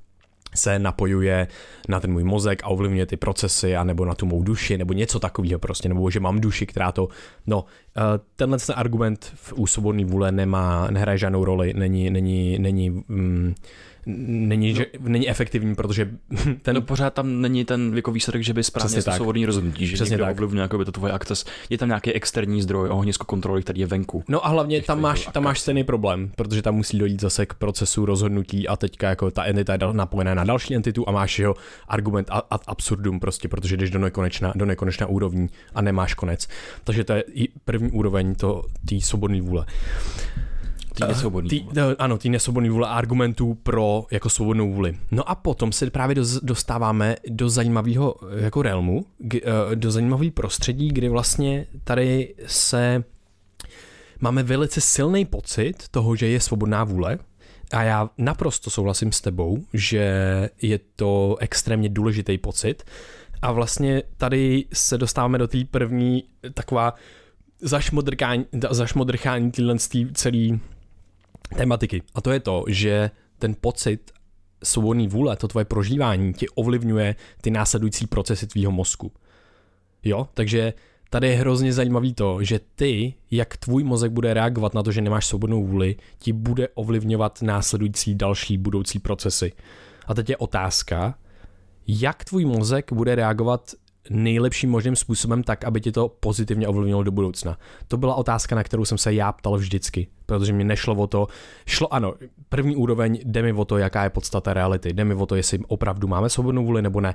se 0.57 0.79
napojuje 0.79 1.49
na 1.89 2.01
ten 2.01 2.13
můj 2.13 2.25
mozek 2.25 2.63
a 2.65 2.69
ovlivňuje 2.69 3.07
ty 3.07 3.17
procesy, 3.17 3.77
anebo 3.77 4.05
na 4.05 4.15
tu 4.15 4.27
mou 4.27 4.43
duši, 4.43 4.79
nebo 4.79 4.93
něco 4.93 5.21
takového 5.21 5.59
prostě, 5.59 5.89
nebo 5.89 6.11
že 6.11 6.21
mám 6.21 6.41
duši, 6.41 6.67
která 6.67 6.93
to, 6.93 7.09
no, 7.47 7.65
eh, 7.97 8.01
tenhle 8.37 8.59
ten 8.59 8.75
argument 8.79 9.33
v 9.35 9.53
úsobodný 9.53 10.05
vůle 10.05 10.33
nemá, 10.33 10.89
nehraje 10.91 11.19
žádnou 11.19 11.45
roli, 11.45 11.75
není, 11.77 12.11
není, 12.11 12.59
není, 12.59 12.91
mm, 12.91 13.55
není, 14.07 14.73
no. 14.73 14.77
že, 14.77 14.87
není 14.99 15.29
efektivní, 15.29 15.75
protože 15.75 16.11
ten... 16.63 16.75
No 16.75 16.83
pořád 16.83 17.15
tam 17.15 17.41
není 17.41 17.65
ten 17.65 17.93
jako 17.97 18.13
výsledek, 18.13 18.43
že 18.43 18.55
by 18.55 18.65
správně 18.65 19.03
svobodný 19.03 19.47
rozhodnutí, 19.47 19.87
že 19.87 19.95
Přesně 19.95 20.19
tak. 20.19 20.37
ovlivňuje 20.37 20.63
jako 20.63 20.79
by 20.79 20.85
to 20.85 20.93
tvoje 20.93 21.13
akces. 21.13 21.45
Je 21.71 21.79
tam 21.79 21.89
nějaký 21.89 22.13
externí 22.13 22.63
zdroj 22.63 22.89
ohnisko 22.91 23.25
kontroly, 23.25 23.63
který 23.63 23.81
je 23.81 23.87
venku. 23.87 24.25
No 24.29 24.47
a 24.47 24.49
hlavně 24.49 24.83
tam 24.83 25.01
máš, 25.01 25.29
tam 25.33 25.43
máš 25.43 25.61
stejný 25.61 25.85
problém, 25.85 26.31
protože 26.37 26.63
tam 26.63 26.75
musí 26.75 26.99
dojít 26.99 27.21
zase 27.21 27.47
k 27.47 27.55
procesu 27.55 28.07
rozhodnutí 28.07 28.69
a 28.69 28.77
teďka 28.77 29.09
jako 29.09 29.31
ta 29.31 29.45
entita 29.45 29.73
je 29.73 29.79
napojená 29.93 30.35
na 30.35 30.45
další 30.45 30.75
entitu 30.75 31.09
a 31.09 31.13
máš 31.13 31.39
jeho 31.39 31.55
argument 31.89 32.29
ad 32.31 32.63
absurdum 32.67 33.21
prostě, 33.21 33.49
protože 33.49 33.77
jdeš 33.77 33.91
do 33.91 33.99
nekonečna, 33.99 34.53
do 34.57 34.67
nekonečna 34.67 35.07
úrovní 35.07 35.49
a 35.75 35.83
nemáš 35.83 36.15
konec. 36.15 36.49
Takže 36.85 37.05
to 37.05 37.13
je 37.13 37.25
první 37.65 37.91
úroveň 37.91 38.35
to 38.35 38.63
té 38.89 39.01
svobodné 39.01 39.41
vůle. 39.41 39.67
Tý 40.97 41.05
eh, 41.05 41.09
nesvobodný 41.09 41.51
tý, 41.51 41.61
vůle. 41.61 41.97
Ano, 41.99 42.19
tý 42.19 42.31
nesvobodný 42.31 42.69
vůle 42.69 42.89
argumentů 42.89 43.55
pro 43.63 44.07
jako 44.11 44.31
svobodnou 44.31 44.73
vůli. 44.73 44.99
No 45.11 45.31
a 45.31 45.35
potom 45.35 45.73
se 45.73 45.91
právě 45.91 46.17
dostáváme 46.43 47.17
do 47.29 47.49
zajímavého 47.49 48.15
jako 48.37 48.63
realmu, 48.63 49.05
eh, 49.35 49.41
do 49.75 49.91
zajímavého 49.91 50.31
prostředí, 50.31 50.89
kdy 50.89 51.09
vlastně 51.09 51.67
tady 51.85 52.35
se 52.47 53.05
máme 54.21 54.43
velice 54.43 54.81
silný 54.81 55.25
pocit 55.25 55.89
toho, 55.91 56.17
že 56.17 56.27
je 56.27 56.41
svobodná 56.41 56.85
vůle, 56.85 57.19
a 57.73 57.83
já 57.83 58.11
naprosto 58.19 58.71
souhlasím 58.71 59.13
s 59.13 59.21
tebou, 59.21 59.65
že 59.73 60.01
je 60.63 60.81
to 60.97 61.37
extrémně 61.41 61.89
důležitý 61.89 62.39
pocit. 62.39 62.85
A 63.43 63.53
vlastně 63.53 64.03
tady 64.17 64.65
se 64.73 64.99
dostáváme 64.99 65.39
do 65.39 65.49
té 65.49 65.59
první 65.71 66.25
taková 66.55 66.95
zašmodrkání, 67.61 68.47
zašmodrchání 68.71 69.53
celý 70.15 70.61
tematiky. 71.57 72.03
A 72.15 72.21
to 72.21 72.33
je 72.33 72.41
to, 72.41 72.65
že 72.69 73.11
ten 73.39 73.57
pocit 73.61 74.11
svobodný 74.65 75.09
vůle, 75.09 75.37
to 75.37 75.49
tvoje 75.49 75.65
prožívání 75.65 76.33
ti 76.33 76.49
ovlivňuje 76.49 77.17
ty 77.41 77.51
následující 77.51 78.07
procesy 78.07 78.47
tvýho 78.47 78.73
mozku. 78.73 79.13
Jo, 80.05 80.29
takže 80.35 80.73
tady 81.11 81.29
je 81.29 81.37
hrozně 81.37 81.73
zajímavý 81.73 82.15
to, 82.15 82.43
že 82.43 82.61
ty, 82.75 83.15
jak 83.31 83.57
tvůj 83.57 83.85
mozek 83.85 84.13
bude 84.13 84.35
reagovat 84.35 84.75
na 84.75 84.83
to, 84.83 84.93
že 84.93 85.01
nemáš 85.01 85.27
svobodnou 85.27 85.67
vůli, 85.67 85.97
ti 86.19 86.33
bude 86.33 86.69
ovlivňovat 86.75 87.43
následující 87.43 88.15
další 88.15 88.59
budoucí 88.59 88.99
procesy. 88.99 89.53
A 90.07 90.15
teď 90.15 90.31
je 90.31 90.37
otázka, 90.37 91.19
jak 91.87 92.25
tvůj 92.25 92.45
mozek 92.45 92.93
bude 92.93 93.15
reagovat 93.15 93.71
nejlepším 94.11 94.71
možným 94.71 94.97
způsobem 94.97 95.43
tak, 95.43 95.65
aby 95.65 95.81
ti 95.81 95.93
to 95.93 96.09
pozitivně 96.09 96.69
ovlivnilo 96.69 97.03
do 97.03 97.11
budoucna? 97.11 97.59
To 97.89 97.97
byla 97.97 98.15
otázka, 98.15 98.57
na 98.57 98.63
kterou 98.63 98.85
jsem 98.85 98.99
se 98.99 99.15
já 99.15 99.33
ptal 99.33 99.57
vždycky, 99.57 100.07
protože 100.27 100.53
mi 100.53 100.65
nešlo 100.65 100.95
o 100.95 101.07
to, 101.07 101.27
šlo 101.67 101.95
ano, 101.95 102.15
první 102.49 102.77
úroveň, 102.77 103.21
jde 103.25 103.43
mi 103.43 103.53
o 103.53 103.65
to, 103.65 103.79
jaká 103.79 104.05
je 104.05 104.11
podstata 104.11 104.55
reality, 104.55 104.93
jde 104.93 105.05
mi 105.05 105.15
o 105.15 105.27
to, 105.27 105.37
jestli 105.37 105.59
opravdu 105.69 106.09
máme 106.09 106.29
svobodnou 106.29 106.65
vůli 106.65 106.83
nebo 106.83 107.01
ne. 107.01 107.15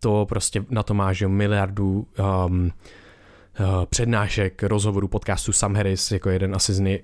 To 0.00 0.26
prostě 0.28 0.64
na 0.70 0.82
to 0.82 0.94
máš 0.94 1.24
miliardu 1.26 2.06
um, 2.46 2.70
přednášek, 3.90 4.62
rozhovorů, 4.62 5.08
podcastu 5.08 5.52
Sam 5.52 5.74
Harris 5.74 6.12
jako 6.12 6.30
jeden 6.30 6.54
asi 6.54 6.74
z 6.74 6.80
nej, 6.80 7.02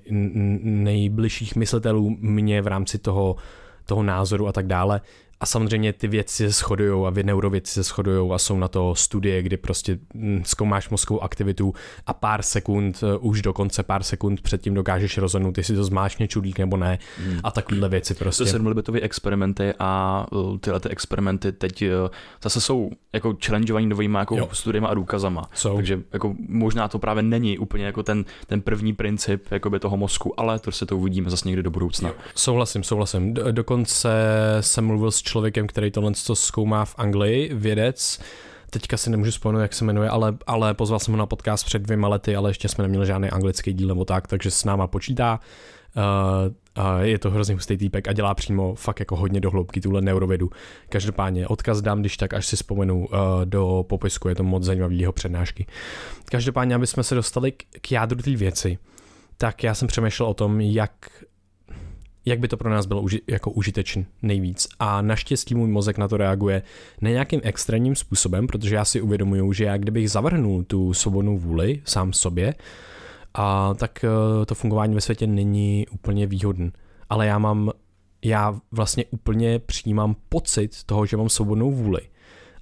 nejbližších 0.62 1.56
myslitelů 1.56 2.16
mě 2.20 2.62
v 2.62 2.66
rámci 2.66 2.98
toho, 2.98 3.36
toho 3.84 4.02
názoru 4.02 4.48
a 4.48 4.52
tak 4.52 4.66
dále. 4.66 5.00
A 5.40 5.46
samozřejmě 5.46 5.92
ty 5.92 6.08
věci 6.08 6.52
se 6.52 6.64
shodují 6.64 7.06
a 7.06 7.10
vy 7.10 7.22
neurověci 7.22 7.72
se 7.72 7.82
shodují 7.82 8.30
a 8.32 8.38
jsou 8.38 8.58
na 8.58 8.68
to 8.68 8.94
studie, 8.94 9.42
kdy 9.42 9.56
prostě 9.56 9.98
hm, 10.14 10.42
zkoumáš 10.44 10.88
mozkovou 10.88 11.22
aktivitu 11.22 11.74
a 12.06 12.12
pár 12.12 12.42
sekund, 12.42 13.00
eh, 13.02 13.16
už 13.16 13.42
dokonce 13.42 13.82
pár 13.82 14.02
sekund 14.02 14.40
předtím 14.40 14.74
dokážeš 14.74 15.18
rozhodnout, 15.18 15.58
jestli 15.58 15.76
to 15.76 15.84
zmášně 15.84 16.28
čudík 16.28 16.58
nebo 16.58 16.76
ne 16.76 16.98
hmm. 17.18 17.40
a 17.44 17.50
takovéhle 17.50 17.88
věci 17.88 18.14
prostě. 18.14 18.44
To 18.44 18.50
sedmilibitové 18.50 19.00
experimenty 19.00 19.74
a 19.78 20.26
eh, 20.32 20.58
tyhle 20.58 20.80
ty 20.80 20.88
experimenty 20.88 21.52
teď 21.52 21.82
eh, 21.82 21.90
zase 22.42 22.60
jsou 22.60 22.90
jako 23.12 23.36
challengeovaný 23.46 23.86
novými 23.86 24.18
jako 24.18 24.48
studiemi 24.52 24.86
a 24.86 24.94
důkazama. 24.94 25.50
Jsou. 25.54 25.76
Takže 25.76 26.00
jako 26.12 26.34
možná 26.48 26.88
to 26.88 26.98
právě 26.98 27.22
není 27.22 27.58
úplně 27.58 27.84
jako 27.86 28.02
ten, 28.02 28.24
ten 28.46 28.60
první 28.60 28.92
princip 28.92 29.44
jakoby 29.50 29.80
toho 29.80 29.96
mozku, 29.96 30.40
ale 30.40 30.58
to 30.58 30.72
se 30.72 30.86
to 30.86 30.96
uvidíme 30.96 31.30
zase 31.30 31.48
někdy 31.48 31.62
do 31.62 31.70
budoucna. 31.70 32.08
Jo. 32.08 32.14
Souhlasím, 32.34 32.82
souhlasím. 32.82 33.34
dokonce 33.34 34.10
jsem 34.60 34.86
mluvil 34.86 35.10
s 35.10 35.22
člověkem, 35.28 35.66
který 35.66 35.90
tohle 35.90 36.12
to 36.26 36.36
zkoumá 36.36 36.84
v 36.84 36.94
Anglii, 36.98 37.54
vědec, 37.54 38.20
teďka 38.70 38.96
si 38.96 39.10
nemůžu 39.10 39.30
vzpomenout, 39.30 39.60
jak 39.60 39.74
se 39.74 39.84
jmenuje, 39.84 40.08
ale, 40.08 40.36
ale 40.46 40.74
pozval 40.74 40.98
jsem 40.98 41.14
ho 41.14 41.18
na 41.18 41.26
podcast 41.26 41.66
před 41.66 41.82
dvěma 41.82 42.08
lety, 42.08 42.36
ale 42.36 42.50
ještě 42.50 42.68
jsme 42.68 42.84
neměli 42.84 43.06
žádný 43.06 43.30
anglický 43.30 43.72
díl 43.72 43.88
nebo 43.88 44.04
tak, 44.04 44.26
takže 44.26 44.50
s 44.50 44.64
náma 44.64 44.86
počítá. 44.86 45.40
Uh, 45.96 46.84
uh, 46.84 47.00
je 47.00 47.18
to 47.18 47.30
hrozně 47.30 47.54
hustý 47.54 47.76
týpek 47.76 48.08
a 48.08 48.12
dělá 48.12 48.34
přímo 48.34 48.74
fakt 48.74 49.00
jako 49.00 49.16
hodně 49.16 49.40
do 49.40 49.50
hloubky 49.50 49.80
tuhle 49.80 50.00
neurovědu. 50.00 50.50
Každopádně 50.88 51.48
odkaz 51.48 51.80
dám, 51.80 52.00
když 52.00 52.16
tak, 52.16 52.34
až 52.34 52.46
si 52.46 52.56
vzpomenu 52.56 53.06
uh, 53.06 53.08
do 53.44 53.84
popisku, 53.88 54.28
je 54.28 54.34
to 54.34 54.44
moc 54.44 54.62
zajímavý 54.62 54.98
jeho 54.98 55.12
přednášky. 55.12 55.66
Každopádně, 56.24 56.74
aby 56.74 56.86
jsme 56.86 57.02
se 57.02 57.14
dostali 57.14 57.52
k, 57.52 57.64
k 57.80 57.92
jádru 57.92 58.22
té 58.22 58.30
věci, 58.30 58.78
tak 59.38 59.64
já 59.64 59.74
jsem 59.74 59.88
přemýšlel 59.88 60.28
o 60.28 60.34
tom, 60.34 60.60
jak 60.60 60.90
jak 62.28 62.38
by 62.38 62.48
to 62.48 62.56
pro 62.56 62.70
nás 62.70 62.86
bylo 62.86 63.02
uži- 63.02 63.20
jako 63.26 63.50
užitečný 63.50 64.06
nejvíc. 64.22 64.68
A 64.78 65.02
naštěstí 65.02 65.54
můj 65.54 65.68
mozek 65.68 65.98
na 65.98 66.08
to 66.08 66.16
reaguje 66.16 66.62
ne 67.00 67.10
nějakým 67.10 67.40
extrémním 67.44 67.96
způsobem, 67.96 68.46
protože 68.46 68.74
já 68.74 68.84
si 68.84 69.00
uvědomuju, 69.00 69.52
že 69.52 69.64
já 69.64 69.76
kdybych 69.76 70.10
zavrhnul 70.10 70.64
tu 70.64 70.94
svobodnou 70.94 71.38
vůli 71.38 71.82
sám 71.84 72.12
sobě, 72.12 72.54
a 73.34 73.74
tak 73.74 74.04
eh, 74.04 74.46
to 74.46 74.54
fungování 74.54 74.94
ve 74.94 75.00
světě 75.00 75.26
není 75.26 75.86
úplně 75.90 76.26
výhodný. 76.26 76.72
Ale 77.10 77.26
já 77.26 77.38
mám, 77.38 77.70
já 78.24 78.60
vlastně 78.70 79.04
úplně 79.10 79.58
přijímám 79.58 80.16
pocit 80.28 80.84
toho, 80.84 81.06
že 81.06 81.16
mám 81.16 81.28
svobodnou 81.28 81.72
vůli. 81.72 82.00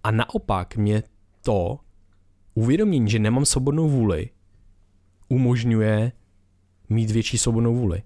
A 0.04 0.10
naopak 0.10 0.76
mě 0.76 1.02
to 1.42 1.78
uvědomění, 2.54 3.10
že 3.10 3.18
nemám 3.18 3.44
svobodnou 3.44 3.88
vůli, 3.88 4.30
umožňuje 5.28 6.12
mít 6.88 7.10
větší 7.10 7.38
svobodnou 7.38 7.74
vůli 7.74 8.02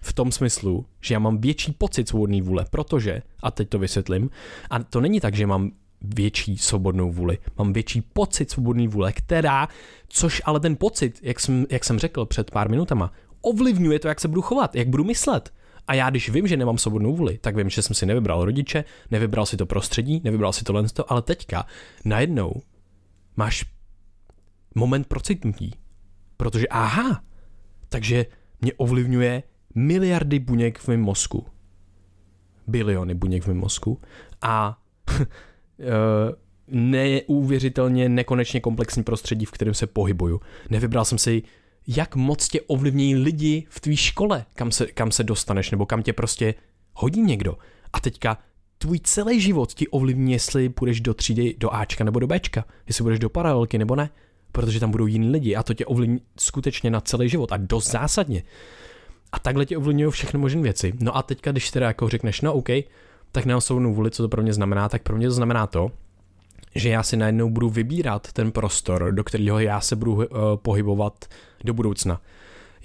v 0.00 0.12
tom 0.12 0.32
smyslu, 0.32 0.86
že 1.00 1.14
já 1.14 1.18
mám 1.18 1.38
větší 1.38 1.72
pocit 1.72 2.08
svobodné 2.08 2.42
vůle, 2.42 2.64
protože, 2.70 3.22
a 3.42 3.50
teď 3.50 3.68
to 3.68 3.78
vysvětlím, 3.78 4.30
a 4.70 4.82
to 4.82 5.00
není 5.00 5.20
tak, 5.20 5.34
že 5.34 5.46
mám 5.46 5.70
větší 6.02 6.58
svobodnou 6.58 7.12
vůli. 7.12 7.38
Mám 7.58 7.72
větší 7.72 8.00
pocit 8.00 8.50
svobodné 8.50 8.88
vůle, 8.88 9.12
která, 9.12 9.68
což 10.08 10.42
ale 10.44 10.60
ten 10.60 10.76
pocit, 10.76 11.18
jak 11.22 11.40
jsem, 11.40 11.66
jak 11.70 11.84
jsem 11.84 11.98
řekl 11.98 12.26
před 12.26 12.50
pár 12.50 12.70
minutama, 12.70 13.12
ovlivňuje 13.40 13.98
to, 13.98 14.08
jak 14.08 14.20
se 14.20 14.28
budu 14.28 14.42
chovat, 14.42 14.74
jak 14.74 14.88
budu 14.88 15.04
myslet. 15.04 15.52
A 15.86 15.94
já, 15.94 16.10
když 16.10 16.30
vím, 16.30 16.46
že 16.46 16.56
nemám 16.56 16.78
svobodnou 16.78 17.16
vůli, 17.16 17.38
tak 17.38 17.56
vím, 17.56 17.70
že 17.70 17.82
jsem 17.82 17.94
si 17.94 18.06
nevybral 18.06 18.44
rodiče, 18.44 18.84
nevybral 19.10 19.46
si 19.46 19.56
to 19.56 19.66
prostředí, 19.66 20.20
nevybral 20.24 20.52
si 20.52 20.64
tohle, 20.64 20.84
ale 21.08 21.22
teďka 21.22 21.66
najednou 22.04 22.52
máš 23.36 23.64
moment 24.74 25.06
procitnutí. 25.06 25.74
Protože 26.36 26.66
aha, 26.68 27.22
takže 27.88 28.26
mě 28.60 28.72
ovlivňuje 28.72 29.42
miliardy 29.78 30.38
buněk 30.38 30.78
v 30.78 30.88
mém 30.88 31.00
mozku. 31.00 31.46
Biliony 32.66 33.14
buněk 33.14 33.42
v 33.42 33.46
mém 33.46 33.56
mozku. 33.56 34.00
A 34.42 34.78
eh, 35.20 35.26
neuvěřitelně 36.70 38.08
nekonečně 38.08 38.60
komplexní 38.60 39.02
prostředí, 39.02 39.44
v 39.44 39.50
kterém 39.50 39.74
se 39.74 39.86
pohybuju. 39.86 40.40
Nevybral 40.70 41.04
jsem 41.04 41.18
si, 41.18 41.42
jak 41.86 42.16
moc 42.16 42.48
tě 42.48 42.60
ovlivní 42.60 43.16
lidi 43.16 43.66
v 43.68 43.80
tvý 43.80 43.96
škole, 43.96 44.44
kam 44.54 44.70
se, 44.70 44.86
kam 44.86 45.10
se 45.10 45.24
dostaneš, 45.24 45.70
nebo 45.70 45.86
kam 45.86 46.02
tě 46.02 46.12
prostě 46.12 46.54
hodí 46.94 47.22
někdo. 47.22 47.58
A 47.92 48.00
teďka 48.00 48.38
tvůj 48.78 49.00
celý 49.00 49.40
život 49.40 49.74
ti 49.74 49.88
ovlivní, 49.88 50.32
jestli 50.32 50.68
půjdeš 50.68 51.00
do 51.00 51.14
třídy 51.14 51.54
do 51.58 51.74
Ačka 51.74 52.04
nebo 52.04 52.20
do 52.20 52.26
Bčka, 52.26 52.64
jestli 52.86 53.02
budeš 53.02 53.18
do 53.18 53.28
paralelky 53.28 53.78
nebo 53.78 53.96
ne, 53.96 54.10
protože 54.52 54.80
tam 54.80 54.90
budou 54.90 55.06
jiní 55.06 55.30
lidi 55.30 55.56
a 55.56 55.62
to 55.62 55.74
tě 55.74 55.86
ovlivní 55.86 56.20
skutečně 56.38 56.90
na 56.90 57.00
celý 57.00 57.28
život 57.28 57.52
a 57.52 57.56
dost 57.56 57.90
zásadně. 57.90 58.42
A 59.32 59.38
takhle 59.38 59.66
tě 59.66 59.76
ovlivňují 59.76 60.10
všechny 60.10 60.40
možné 60.40 60.62
věci. 60.62 60.92
No 61.00 61.16
a 61.16 61.22
teďka, 61.22 61.52
když 61.52 61.70
teda 61.70 61.86
jako 61.86 62.08
řekneš, 62.08 62.40
no 62.40 62.54
OK, 62.54 62.68
tak 63.32 63.44
na 63.44 63.60
svou 63.60 63.94
vůli, 63.94 64.10
co 64.10 64.22
to 64.22 64.28
pro 64.28 64.42
mě 64.42 64.52
znamená, 64.52 64.88
tak 64.88 65.02
pro 65.02 65.16
mě 65.16 65.26
to 65.26 65.34
znamená 65.34 65.66
to, 65.66 65.90
že 66.74 66.88
já 66.88 67.02
si 67.02 67.16
najednou 67.16 67.50
budu 67.50 67.70
vybírat 67.70 68.32
ten 68.32 68.52
prostor, 68.52 69.12
do 69.12 69.24
kterého 69.24 69.58
já 69.58 69.80
se 69.80 69.96
budu 69.96 70.14
uh, 70.14 70.24
pohybovat 70.56 71.24
do 71.64 71.74
budoucna. 71.74 72.20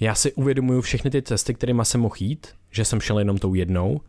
Já 0.00 0.14
si 0.14 0.32
uvědomuju 0.32 0.80
všechny 0.80 1.10
ty 1.10 1.22
cesty, 1.22 1.54
kterými 1.54 1.84
jsem 1.84 2.00
mohl 2.00 2.14
jít, 2.18 2.46
že 2.70 2.84
jsem 2.84 3.00
šel 3.00 3.18
jenom 3.18 3.38
tou 3.38 3.54
jednou, 3.54 4.00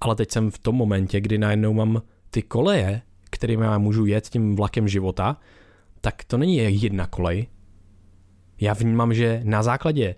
ale 0.00 0.16
teď 0.16 0.30
jsem 0.30 0.50
v 0.50 0.58
tom 0.58 0.74
momentě, 0.74 1.20
kdy 1.20 1.38
najednou 1.38 1.72
mám 1.72 2.02
ty 2.30 2.42
koleje, 2.42 3.02
kterými 3.30 3.64
já 3.64 3.78
můžu 3.78 4.06
jet 4.06 4.28
tím 4.28 4.56
vlakem 4.56 4.88
života, 4.88 5.36
tak 6.00 6.24
to 6.24 6.38
není 6.38 6.82
jedna 6.82 7.06
kolej. 7.06 7.46
Já 8.60 8.72
vnímám, 8.72 9.14
že 9.14 9.40
na 9.44 9.62
základě 9.62 10.14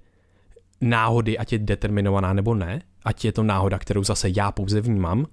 náhody, 0.81 1.39
ať 1.39 1.53
je 1.53 1.59
determinovaná 1.59 2.33
nebo 2.33 2.55
ne, 2.55 2.83
ať 3.05 3.25
je 3.25 3.33
to 3.33 3.43
náhoda, 3.43 3.79
kterou 3.79 4.05
zase 4.05 4.29
já 4.37 4.53
pouze 4.53 4.81
vnímám, 4.81 5.27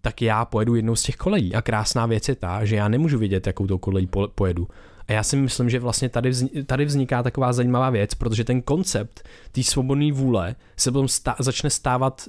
tak 0.00 0.22
já 0.22 0.44
pojedu 0.44 0.74
jednou 0.74 0.96
z 0.96 1.02
těch 1.02 1.16
kolejí. 1.16 1.54
A 1.54 1.62
krásná 1.62 2.06
věc 2.06 2.28
je 2.28 2.34
ta, 2.34 2.64
že 2.64 2.76
já 2.76 2.88
nemůžu 2.88 3.18
vědět, 3.18 3.46
jakou 3.46 3.66
tou 3.66 3.78
kolejí 3.78 4.08
pojedu. 4.34 4.68
A 5.08 5.12
já 5.12 5.22
si 5.22 5.36
myslím, 5.36 5.70
že 5.70 5.80
vlastně 5.80 6.08
tady, 6.08 6.30
vzniká, 6.30 6.60
tady 6.66 6.84
vzniká 6.84 7.22
taková 7.22 7.52
zajímavá 7.52 7.90
věc, 7.90 8.14
protože 8.14 8.44
ten 8.44 8.62
koncept 8.62 9.28
té 9.52 9.62
svobodné 9.62 10.12
vůle 10.12 10.54
se 10.76 10.92
potom 10.92 11.08
stá, 11.08 11.36
začne 11.38 11.70
stávat 11.70 12.28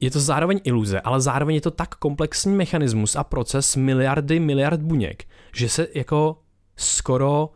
je 0.00 0.10
to 0.10 0.20
zároveň 0.20 0.60
iluze, 0.64 1.00
ale 1.00 1.20
zároveň 1.20 1.54
je 1.54 1.60
to 1.60 1.70
tak 1.70 1.94
komplexní 1.94 2.56
mechanismus 2.56 3.16
a 3.16 3.24
proces 3.24 3.76
miliardy, 3.76 4.40
miliard 4.40 4.80
buněk, 4.80 5.24
že 5.54 5.68
se 5.68 5.88
jako 5.94 6.38
skoro 6.76 7.50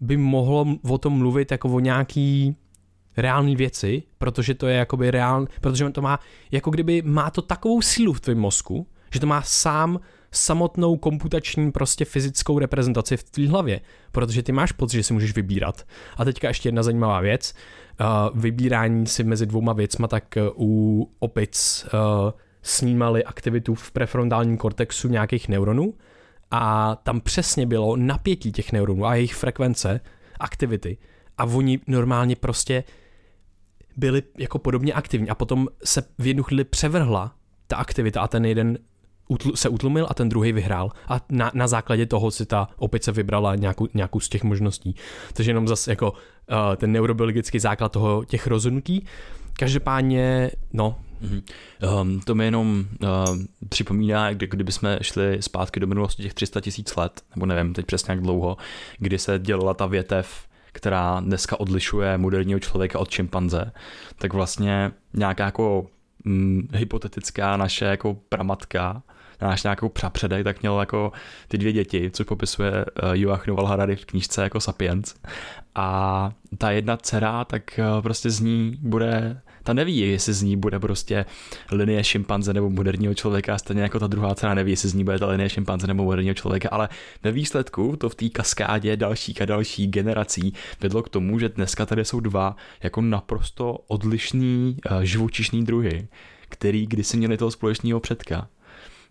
by 0.00 0.16
mohlo 0.16 0.66
o 0.88 0.98
tom 0.98 1.12
mluvit 1.12 1.50
jako 1.50 1.68
o 1.68 1.80
nějaký 1.80 2.56
reální 3.16 3.56
věci, 3.56 4.02
protože 4.18 4.54
to 4.54 4.66
je 4.66 4.76
jakoby 4.76 5.10
reál, 5.10 5.46
protože 5.60 5.90
to 5.90 6.02
má, 6.02 6.20
jako 6.50 6.70
kdyby 6.70 7.02
má 7.02 7.30
to 7.30 7.42
takovou 7.42 7.82
sílu 7.82 8.12
v 8.12 8.20
tvém 8.20 8.38
mozku, 8.38 8.86
že 9.12 9.20
to 9.20 9.26
má 9.26 9.42
sám 9.42 10.00
samotnou 10.32 10.96
komputační 10.96 11.72
prostě 11.72 12.04
fyzickou 12.04 12.58
reprezentaci 12.58 13.16
v 13.16 13.22
tvý 13.22 13.48
hlavě, 13.48 13.80
protože 14.12 14.42
ty 14.42 14.52
máš 14.52 14.72
pocit, 14.72 14.96
že 14.96 15.02
si 15.02 15.12
můžeš 15.12 15.34
vybírat. 15.34 15.86
A 16.16 16.24
teďka 16.24 16.48
ještě 16.48 16.68
jedna 16.68 16.82
zajímavá 16.82 17.20
věc, 17.20 17.54
uh, 18.00 18.40
vybírání 18.40 19.06
si 19.06 19.24
mezi 19.24 19.46
dvouma 19.46 19.72
věcma, 19.72 20.08
tak 20.08 20.24
uh, 20.36 20.66
u 20.66 21.10
opic 21.18 21.86
uh, 21.86 22.30
snímali 22.62 23.24
aktivitu 23.24 23.74
v 23.74 23.92
prefrontálním 23.92 24.56
kortexu 24.56 25.08
nějakých 25.08 25.48
neuronů. 25.48 25.94
A 26.50 26.96
tam 27.02 27.20
přesně 27.20 27.66
bylo 27.66 27.96
napětí 27.96 28.52
těch 28.52 28.72
neuronů 28.72 29.06
a 29.06 29.14
jejich 29.14 29.34
frekvence, 29.34 30.00
aktivity. 30.40 30.98
A 31.38 31.44
oni 31.44 31.80
normálně 31.86 32.36
prostě 32.36 32.84
byli 33.96 34.22
jako 34.38 34.58
podobně 34.58 34.92
aktivní 34.92 35.28
a 35.28 35.34
potom 35.34 35.68
se 35.84 36.02
v 36.18 36.26
jednu 36.26 36.42
chvíli 36.42 36.64
převrhla 36.64 37.34
ta 37.66 37.76
aktivita 37.76 38.20
a 38.20 38.28
ten 38.28 38.44
jeden 38.44 38.78
utl- 39.30 39.54
se 39.54 39.68
utlumil 39.68 40.06
a 40.10 40.14
ten 40.14 40.28
druhý 40.28 40.52
vyhrál. 40.52 40.90
A 41.08 41.20
na, 41.30 41.50
na 41.54 41.66
základě 41.66 42.06
toho 42.06 42.30
si 42.30 42.46
ta 42.46 42.68
opice 42.76 43.12
vybrala 43.12 43.54
nějakou, 43.54 43.88
nějakou 43.94 44.20
z 44.20 44.28
těch 44.28 44.44
možností. 44.44 44.94
Takže 45.32 45.50
jenom 45.50 45.68
zase 45.68 45.92
jako 45.92 46.10
uh, 46.10 46.16
ten 46.76 46.92
neurobiologický 46.92 47.58
základ 47.58 47.92
toho 47.92 48.24
těch 48.24 48.46
rozhodnutí. 48.46 49.06
Každopádně, 49.58 50.50
no, 50.72 50.96
Mm-hmm. 51.22 51.42
Um, 52.00 52.20
to 52.20 52.34
mi 52.34 52.44
jenom 52.44 52.84
uh, 53.02 53.08
připomíná, 53.68 54.32
kdy, 54.32 54.46
kdyby 54.46 54.72
jsme 54.72 54.98
šli 55.02 55.42
zpátky 55.42 55.80
do 55.80 55.86
minulosti 55.86 56.22
těch 56.22 56.34
300 56.34 56.60
tisíc 56.60 56.96
let, 56.96 57.20
nebo 57.34 57.46
nevím 57.46 57.74
teď 57.74 57.86
přesně 57.86 58.12
jak 58.12 58.20
dlouho, 58.20 58.56
kdy 58.98 59.18
se 59.18 59.38
dělala 59.38 59.74
ta 59.74 59.86
větev 59.86 60.46
která 60.76 61.20
dneska 61.20 61.60
odlišuje 61.60 62.18
moderního 62.18 62.60
člověka 62.60 62.98
od 62.98 63.10
šimpanze, 63.10 63.72
tak 64.18 64.32
vlastně 64.32 64.92
nějaká 65.14 65.44
jako 65.44 65.86
hm, 66.24 66.68
hypotetická 66.72 67.56
naše 67.56 67.84
jako 67.84 68.16
pramatka, 68.28 69.02
náš 69.40 69.62
nějakou 69.62 69.88
přapředek, 69.88 70.44
tak 70.44 70.62
měl 70.62 70.80
jako 70.80 71.12
ty 71.48 71.58
dvě 71.58 71.72
děti, 71.72 72.10
co 72.10 72.24
popisuje 72.24 72.72
uh, 72.72 73.12
Joachim 73.12 73.50
Noval 73.50 73.66
Harari 73.66 73.96
v 73.96 74.04
knížce 74.04 74.42
jako 74.42 74.60
Sapiens. 74.60 75.14
A 75.74 76.30
ta 76.58 76.70
jedna 76.70 76.96
dcera, 76.96 77.44
tak 77.44 77.62
uh, 77.78 78.02
prostě 78.02 78.30
z 78.30 78.40
ní 78.40 78.78
bude 78.80 79.40
Ta 79.66 79.72
neví, 79.72 79.98
jestli 79.98 80.32
z 80.32 80.42
ní 80.42 80.56
bude 80.56 80.80
prostě 80.80 81.26
linie 81.72 82.04
šimpanze 82.04 82.54
nebo 82.54 82.70
moderního 82.70 83.14
člověka, 83.14 83.58
stejně 83.58 83.82
jako 83.82 83.98
ta 83.98 84.06
druhá 84.06 84.34
cena 84.34 84.54
neví, 84.54 84.70
jestli 84.70 84.88
z 84.88 84.94
ní 84.94 85.04
bude 85.04 85.18
ta 85.18 85.26
linie 85.26 85.48
šimpanze 85.48 85.86
nebo 85.86 86.04
moderního 86.04 86.34
člověka, 86.34 86.68
ale 86.72 86.88
ve 87.22 87.32
výsledku 87.32 87.96
to 87.96 88.08
v 88.08 88.14
té 88.14 88.28
kaskádě 88.28 88.96
dalších 88.96 89.42
a 89.42 89.44
dalších 89.44 89.90
generací 89.90 90.54
vedlo 90.80 91.02
k 91.02 91.08
tomu, 91.08 91.38
že 91.38 91.48
dneska 91.48 91.86
tady 91.86 92.04
jsou 92.04 92.20
dva 92.20 92.56
jako 92.82 93.00
naprosto 93.00 93.72
odlišný 93.88 94.76
uh, 94.90 95.00
živočišný 95.00 95.64
druhy, 95.64 96.08
který 96.48 96.86
kdysi 96.86 97.16
měli 97.16 97.36
toho 97.36 97.50
společného 97.50 98.00
předka. 98.00 98.48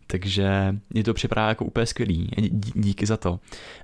Takže 0.07 0.75
mě 0.89 1.03
to 1.03 1.13
připadá 1.13 1.47
jako 1.49 1.65
úplně 1.65 1.85
skvělý. 1.85 2.29
Díky 2.75 3.05
za 3.05 3.17
to. 3.17 3.39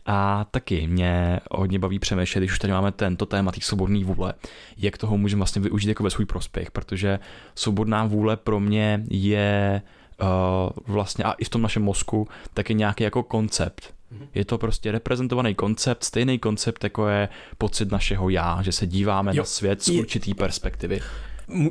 A 0.06 0.46
taky 0.52 0.88
mě 0.88 1.40
hodně 1.52 1.80
baví 1.80 2.00
přemýšlet, 2.00 2.42
když 2.42 2.52
už 2.52 2.60
tady 2.60 2.74
máme 2.74 2.92
tento 2.92 3.26
téma 3.26 3.52
těch 3.52 3.66
svobodné 3.66 4.04
vůle, 4.04 4.34
jak 4.78 4.98
toho 4.98 5.18
můžeme 5.18 5.40
vlastně 5.40 5.62
využít 5.62 5.90
jako 5.90 6.04
ve 6.04 6.10
svůj 6.10 6.26
prospěch, 6.26 6.72
protože 6.72 7.20
svobodná 7.56 8.06
vůle 8.06 8.38
pro 8.38 8.60
mě 8.60 9.04
je 9.10 9.82
uh, 10.22 10.94
vlastně, 10.94 11.24
a 11.24 11.32
i 11.32 11.44
v 11.44 11.50
tom 11.50 11.62
našem 11.62 11.84
mozku, 11.84 12.28
taky 12.54 12.74
nějaký 12.74 13.04
jako 13.04 13.24
koncept. 13.24 13.94
Mhm. 14.12 14.28
Je 14.34 14.46
to 14.46 14.58
prostě 14.58 14.92
reprezentovaný 14.92 15.56
koncept, 15.56 16.04
stejný 16.04 16.40
koncept, 16.40 16.84
jako 16.84 17.08
je 17.08 17.30
pocit 17.58 17.92
našeho 17.92 18.30
já, 18.30 18.62
že 18.62 18.72
se 18.72 18.88
díváme 18.88 19.32
jo, 19.32 19.42
na 19.42 19.46
svět 19.46 19.84
z 19.84 19.90
určitý 19.90 20.34
perspektivy. 20.34 21.00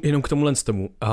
Jenom 0.03 0.23
k 0.23 0.29
tomuhle 0.29 0.55
z 0.55 0.63
tomu. 0.63 0.89
Uh, 1.03 1.11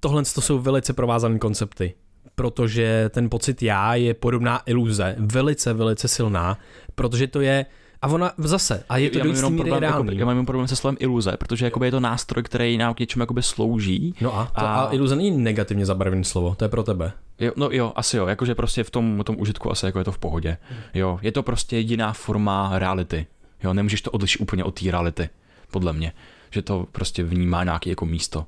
tohle 0.00 0.22
to 0.34 0.40
jsou 0.40 0.58
velice 0.58 0.92
provázané 0.92 1.38
koncepty 1.38 1.94
protože 2.36 3.10
ten 3.10 3.30
pocit 3.30 3.62
já 3.62 3.94
je 3.94 4.14
podobná 4.14 4.62
iluze, 4.66 5.16
velice, 5.18 5.72
velice 5.72 6.08
silná, 6.08 6.58
protože 6.94 7.26
to 7.26 7.40
je 7.40 7.66
a 8.02 8.08
ona 8.08 8.32
zase, 8.38 8.84
a 8.88 8.96
je 8.96 9.10
to 9.10 9.18
do 9.18 9.28
jistý 9.28 9.50
míry 9.50 9.70
reálný. 9.78 10.08
Jako, 10.08 10.18
já 10.18 10.24
mám 10.26 10.32
jenom 10.32 10.46
problém 10.46 10.68
se 10.68 10.76
slovem 10.76 10.96
iluze, 11.00 11.36
protože 11.36 11.64
jakoby 11.64 11.86
je 11.86 11.90
to 11.90 12.00
nástroj, 12.00 12.42
který 12.42 12.78
nám 12.78 12.94
k 12.94 13.00
něčemu 13.00 13.22
jakoby 13.22 13.42
slouží. 13.42 14.14
No 14.20 14.38
a, 14.38 14.46
to, 14.46 14.60
a... 14.60 14.74
a 14.80 14.92
iluze 14.94 15.16
není 15.16 15.30
negativně 15.30 15.86
zabarvené 15.86 16.24
slovo, 16.24 16.54
to 16.54 16.64
je 16.64 16.68
pro 16.68 16.82
tebe. 16.82 17.12
Jo, 17.40 17.52
no 17.56 17.68
jo, 17.72 17.92
asi 17.96 18.16
jo, 18.16 18.26
jakože 18.26 18.54
prostě 18.54 18.84
v 18.84 18.90
tom, 18.90 19.22
tom 19.24 19.36
užitku 19.38 19.70
asi 19.70 19.86
jako 19.86 19.98
je 19.98 20.04
to 20.04 20.12
v 20.12 20.18
pohodě. 20.18 20.56
Jo, 20.94 21.18
je 21.22 21.32
to 21.32 21.42
prostě 21.42 21.76
jediná 21.76 22.12
forma 22.12 22.78
reality. 22.78 23.26
Jo, 23.64 23.74
nemůžeš 23.74 24.02
to 24.02 24.10
odlišit 24.10 24.40
úplně 24.40 24.64
od 24.64 24.80
té 24.80 24.90
reality, 24.90 25.28
podle 25.70 25.92
mě. 25.92 26.12
Že 26.50 26.62
to 26.62 26.86
prostě 26.92 27.24
vnímá 27.24 27.64
nějaký 27.64 27.90
jako 27.90 28.06
místo. 28.06 28.46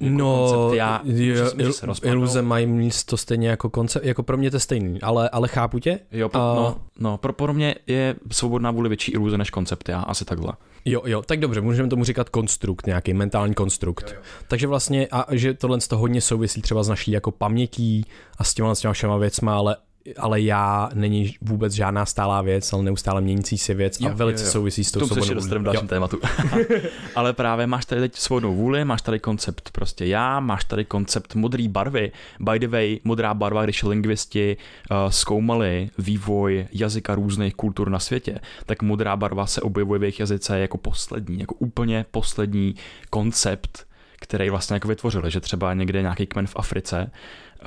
Jako 0.00 0.16
no, 0.16 0.48
koncept. 0.48 0.76
Já, 0.76 1.00
je, 1.04 1.36
il, 1.58 1.72
iluze 2.02 2.42
mají 2.42 2.66
místo 2.66 3.16
stejně 3.16 3.48
jako 3.48 3.70
koncept, 3.70 4.04
jako 4.04 4.22
pro 4.22 4.36
mě 4.36 4.50
to 4.50 4.56
je 4.56 4.60
stejný, 4.60 5.02
ale, 5.02 5.28
ale 5.28 5.48
chápu 5.48 5.78
tě. 5.78 5.98
Jo, 6.12 6.28
pro, 6.28 6.40
a... 6.40 6.54
no, 6.54 6.76
no 6.98 7.18
pro, 7.18 7.32
pro 7.32 7.54
mě 7.54 7.74
je 7.86 8.14
svobodná 8.32 8.70
vůle 8.70 8.88
větší 8.88 9.12
iluze 9.12 9.38
než 9.38 9.50
koncept, 9.50 9.88
já 9.88 10.00
asi 10.00 10.24
takhle. 10.24 10.52
Jo, 10.84 11.02
jo, 11.06 11.22
tak 11.22 11.40
dobře, 11.40 11.60
můžeme 11.60 11.88
tomu 11.88 12.04
říkat 12.04 12.28
konstrukt, 12.28 12.86
nějaký 12.86 13.14
mentální 13.14 13.54
konstrukt. 13.54 14.04
Jo, 14.08 14.16
jo. 14.16 14.22
Takže 14.48 14.66
vlastně, 14.66 15.08
a 15.12 15.26
že 15.30 15.54
tohle 15.54 15.80
z 15.80 15.88
toho 15.88 16.00
hodně 16.00 16.20
souvisí 16.20 16.62
třeba 16.62 16.82
s 16.82 16.88
naší 16.88 17.10
jako 17.10 17.30
pamětí 17.30 18.06
a 18.38 18.44
s 18.44 18.54
těma, 18.54 18.74
s 18.74 18.80
těma 18.80 18.92
všema 18.92 19.16
věcma, 19.16 19.56
ale 19.56 19.76
ale 20.18 20.40
já 20.40 20.90
není 20.94 21.34
vůbec 21.40 21.72
žádná 21.72 22.06
stálá 22.06 22.42
věc, 22.42 22.72
ale 22.72 22.82
neustále 22.82 23.20
měnící 23.20 23.58
se 23.58 23.74
věc 23.74 24.00
jo, 24.00 24.10
a 24.10 24.12
velice 24.12 24.42
jo, 24.42 24.46
jo. 24.46 24.52
souvisí 24.52 24.84
s 24.84 24.92
tou 24.92 25.06
svobodou 25.06 25.40
vůli. 25.40 25.58
v 25.58 25.62
dalším 25.62 25.88
tématu. 25.88 26.18
ale 27.14 27.32
právě 27.32 27.66
máš 27.66 27.84
tady 27.84 28.00
teď 28.00 28.16
svobodnou 28.16 28.54
vůli, 28.54 28.84
máš 28.84 29.02
tady 29.02 29.18
koncept 29.18 29.70
prostě 29.70 30.06
já, 30.06 30.40
máš 30.40 30.64
tady 30.64 30.84
koncept 30.84 31.34
modré 31.34 31.68
barvy. 31.68 32.12
By 32.40 32.58
the 32.58 32.68
way, 32.68 32.98
modrá 33.04 33.34
barva, 33.34 33.64
když 33.64 33.82
lingvisti 33.82 34.56
uh, 34.90 34.96
zkoumali 35.10 35.90
vývoj 35.98 36.66
jazyka 36.72 37.14
různých 37.14 37.54
kultur 37.54 37.90
na 37.90 37.98
světě, 37.98 38.40
tak 38.66 38.82
modrá 38.82 39.16
barva 39.16 39.46
se 39.46 39.60
objevuje 39.60 39.98
v 39.98 40.02
jejich 40.02 40.20
jazyce 40.20 40.58
jako 40.58 40.78
poslední, 40.78 41.40
jako 41.40 41.54
úplně 41.54 42.04
poslední 42.10 42.74
koncept, 43.10 43.89
který 44.20 44.50
vlastně 44.50 44.74
jako 44.74 44.88
vytvořili, 44.88 45.30
že 45.30 45.40
třeba 45.40 45.74
někde 45.74 46.02
nějaký 46.02 46.26
kmen 46.26 46.46
v 46.46 46.56
Africe 46.56 47.10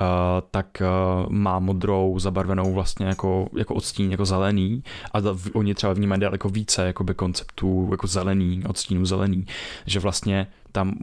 tak 0.50 0.66
uh, 0.80 1.32
má 1.32 1.58
modrou 1.58 2.18
zabarvenou 2.18 2.72
vlastně 2.72 3.06
jako, 3.06 3.48
jako 3.58 3.74
odstín, 3.74 4.10
jako 4.10 4.24
zelený 4.24 4.84
a 5.12 5.20
da, 5.20 5.36
oni 5.52 5.74
třeba 5.74 5.92
vnímají 5.92 6.20
daleko 6.20 6.48
více 6.48 6.86
jakoby 6.86 7.14
konceptů 7.14 7.88
jako 7.90 8.06
zelený, 8.06 8.62
odstínu 8.68 9.06
zelený, 9.06 9.46
že 9.86 10.00
vlastně 10.00 10.46
tam 10.72 10.94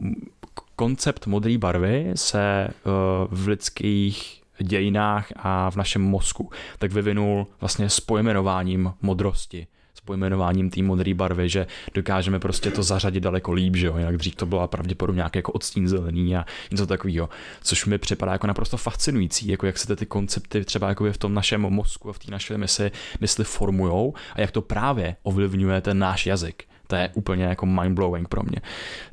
koncept 0.76 1.26
modré 1.26 1.58
barvy 1.58 2.10
se 2.14 2.68
uh, 2.68 2.92
v 3.30 3.48
lidských 3.48 4.42
dějinách 4.62 5.26
a 5.36 5.70
v 5.70 5.76
našem 5.76 6.02
mozku 6.02 6.50
tak 6.78 6.92
vyvinul 6.92 7.46
vlastně 7.60 7.88
s 7.88 8.00
pojmenováním 8.00 8.92
modrosti 9.02 9.66
pojmenováním 10.04 10.70
té 10.70 10.82
modré 10.82 11.14
barvy, 11.14 11.48
že 11.48 11.66
dokážeme 11.94 12.38
prostě 12.38 12.70
to 12.70 12.82
zařadit 12.82 13.20
daleko 13.20 13.52
líp, 13.52 13.76
že 13.76 13.86
jo, 13.86 13.98
jinak 13.98 14.16
dřív 14.16 14.34
to 14.36 14.46
byla 14.46 14.66
pravděpodobně 14.66 15.18
nějaký 15.18 15.38
jako 15.38 15.52
odstín 15.52 15.88
zelený 15.88 16.36
a 16.36 16.44
něco 16.70 16.86
takového, 16.86 17.28
což 17.62 17.86
mi 17.86 17.98
připadá 17.98 18.32
jako 18.32 18.46
naprosto 18.46 18.76
fascinující, 18.76 19.48
jako 19.48 19.66
jak 19.66 19.78
se 19.78 19.96
ty 19.96 20.06
koncepty 20.06 20.64
třeba 20.64 20.88
jako 20.88 21.12
v 21.12 21.18
tom 21.18 21.34
našem 21.34 21.60
mozku 21.60 22.10
a 22.10 22.12
v 22.12 22.18
té 22.18 22.30
naší 22.30 22.54
mysli, 22.56 22.90
mysli 23.20 23.44
formujou 23.44 24.14
a 24.34 24.40
jak 24.40 24.50
to 24.50 24.62
právě 24.62 25.16
ovlivňuje 25.22 25.80
ten 25.80 25.98
náš 25.98 26.26
jazyk 26.26 26.64
to 26.92 26.96
je 26.96 27.10
úplně 27.14 27.44
jako 27.44 27.66
mind-blowing 27.66 28.28
pro 28.28 28.42
mě. 28.42 28.56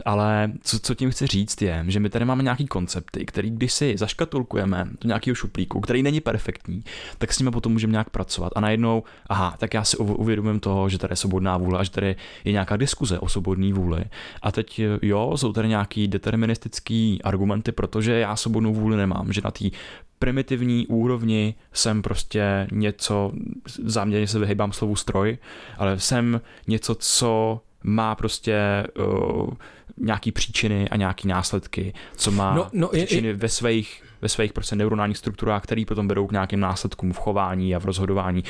Ale 0.05 0.51
co, 0.61 0.79
co 0.79 0.95
tím 0.95 1.11
chci 1.11 1.27
říct 1.27 1.61
je, 1.61 1.85
že 1.87 1.99
my 1.99 2.09
tady 2.09 2.25
máme 2.25 2.43
nějaký 2.43 2.67
koncepty, 2.67 3.25
který 3.25 3.49
když 3.49 3.73
si 3.73 3.97
zaškatulkujeme 3.97 4.87
do 5.01 5.07
nějakého 5.07 5.35
šuplíku, 5.35 5.79
který 5.79 6.03
není 6.03 6.21
perfektní, 6.21 6.83
tak 7.17 7.33
s 7.33 7.39
nimi 7.39 7.51
potom 7.51 7.71
můžeme 7.71 7.91
nějak 7.91 8.09
pracovat. 8.09 8.53
A 8.55 8.59
najednou, 8.59 9.03
aha, 9.29 9.55
tak 9.57 9.73
já 9.73 9.83
si 9.83 9.97
uvědomím 9.97 10.59
toho, 10.59 10.89
že 10.89 10.97
tady 10.97 11.11
je 11.11 11.15
svobodná 11.15 11.57
vůle 11.57 11.79
a 11.79 11.83
že 11.83 11.91
tady 11.91 12.15
je 12.43 12.51
nějaká 12.51 12.77
diskuze 12.77 13.19
o 13.19 13.29
svobodné 13.29 13.73
vůli. 13.73 14.03
A 14.41 14.51
teď 14.51 14.81
jo, 15.01 15.37
jsou 15.37 15.53
tady 15.53 15.67
nějaký 15.67 16.07
deterministický 16.07 17.21
argumenty, 17.23 17.71
protože 17.71 18.19
já 18.19 18.35
svobodnou 18.35 18.73
vůli 18.73 18.97
nemám, 18.97 19.33
že 19.33 19.41
na 19.43 19.51
té 19.51 19.65
primitivní 20.19 20.87
úrovni 20.87 21.55
jsem 21.73 22.01
prostě 22.01 22.67
něco, 22.71 23.31
záměrně 23.83 24.27
se 24.27 24.39
vyhýbám 24.39 24.71
slovu 24.71 24.95
stroj, 24.95 25.37
ale 25.77 25.99
jsem 25.99 26.41
něco, 26.67 26.95
co 26.95 27.61
má 27.83 28.15
prostě 28.15 28.83
uh, 28.99 29.49
nějaký 29.97 30.31
příčiny 30.31 30.89
a 30.89 30.95
nějaký 30.95 31.27
následky, 31.27 31.93
co 32.15 32.31
má 32.31 32.53
no, 32.53 32.69
no, 32.73 32.87
příčiny 32.87 33.27
je, 33.27 33.31
je... 33.31 33.37
ve 33.37 33.49
svých 33.49 34.03
ve 34.21 34.29
svých 34.29 34.53
prostě 34.53 34.75
neuronálních 34.75 35.17
strukturách, 35.17 35.63
které 35.63 35.83
potom 35.87 36.07
vedou 36.07 36.27
k 36.27 36.31
nějakým 36.31 36.59
následkům 36.59 37.13
v 37.13 37.17
chování 37.17 37.75
a 37.75 37.79
v 37.79 37.85
rozhodování 37.85 38.43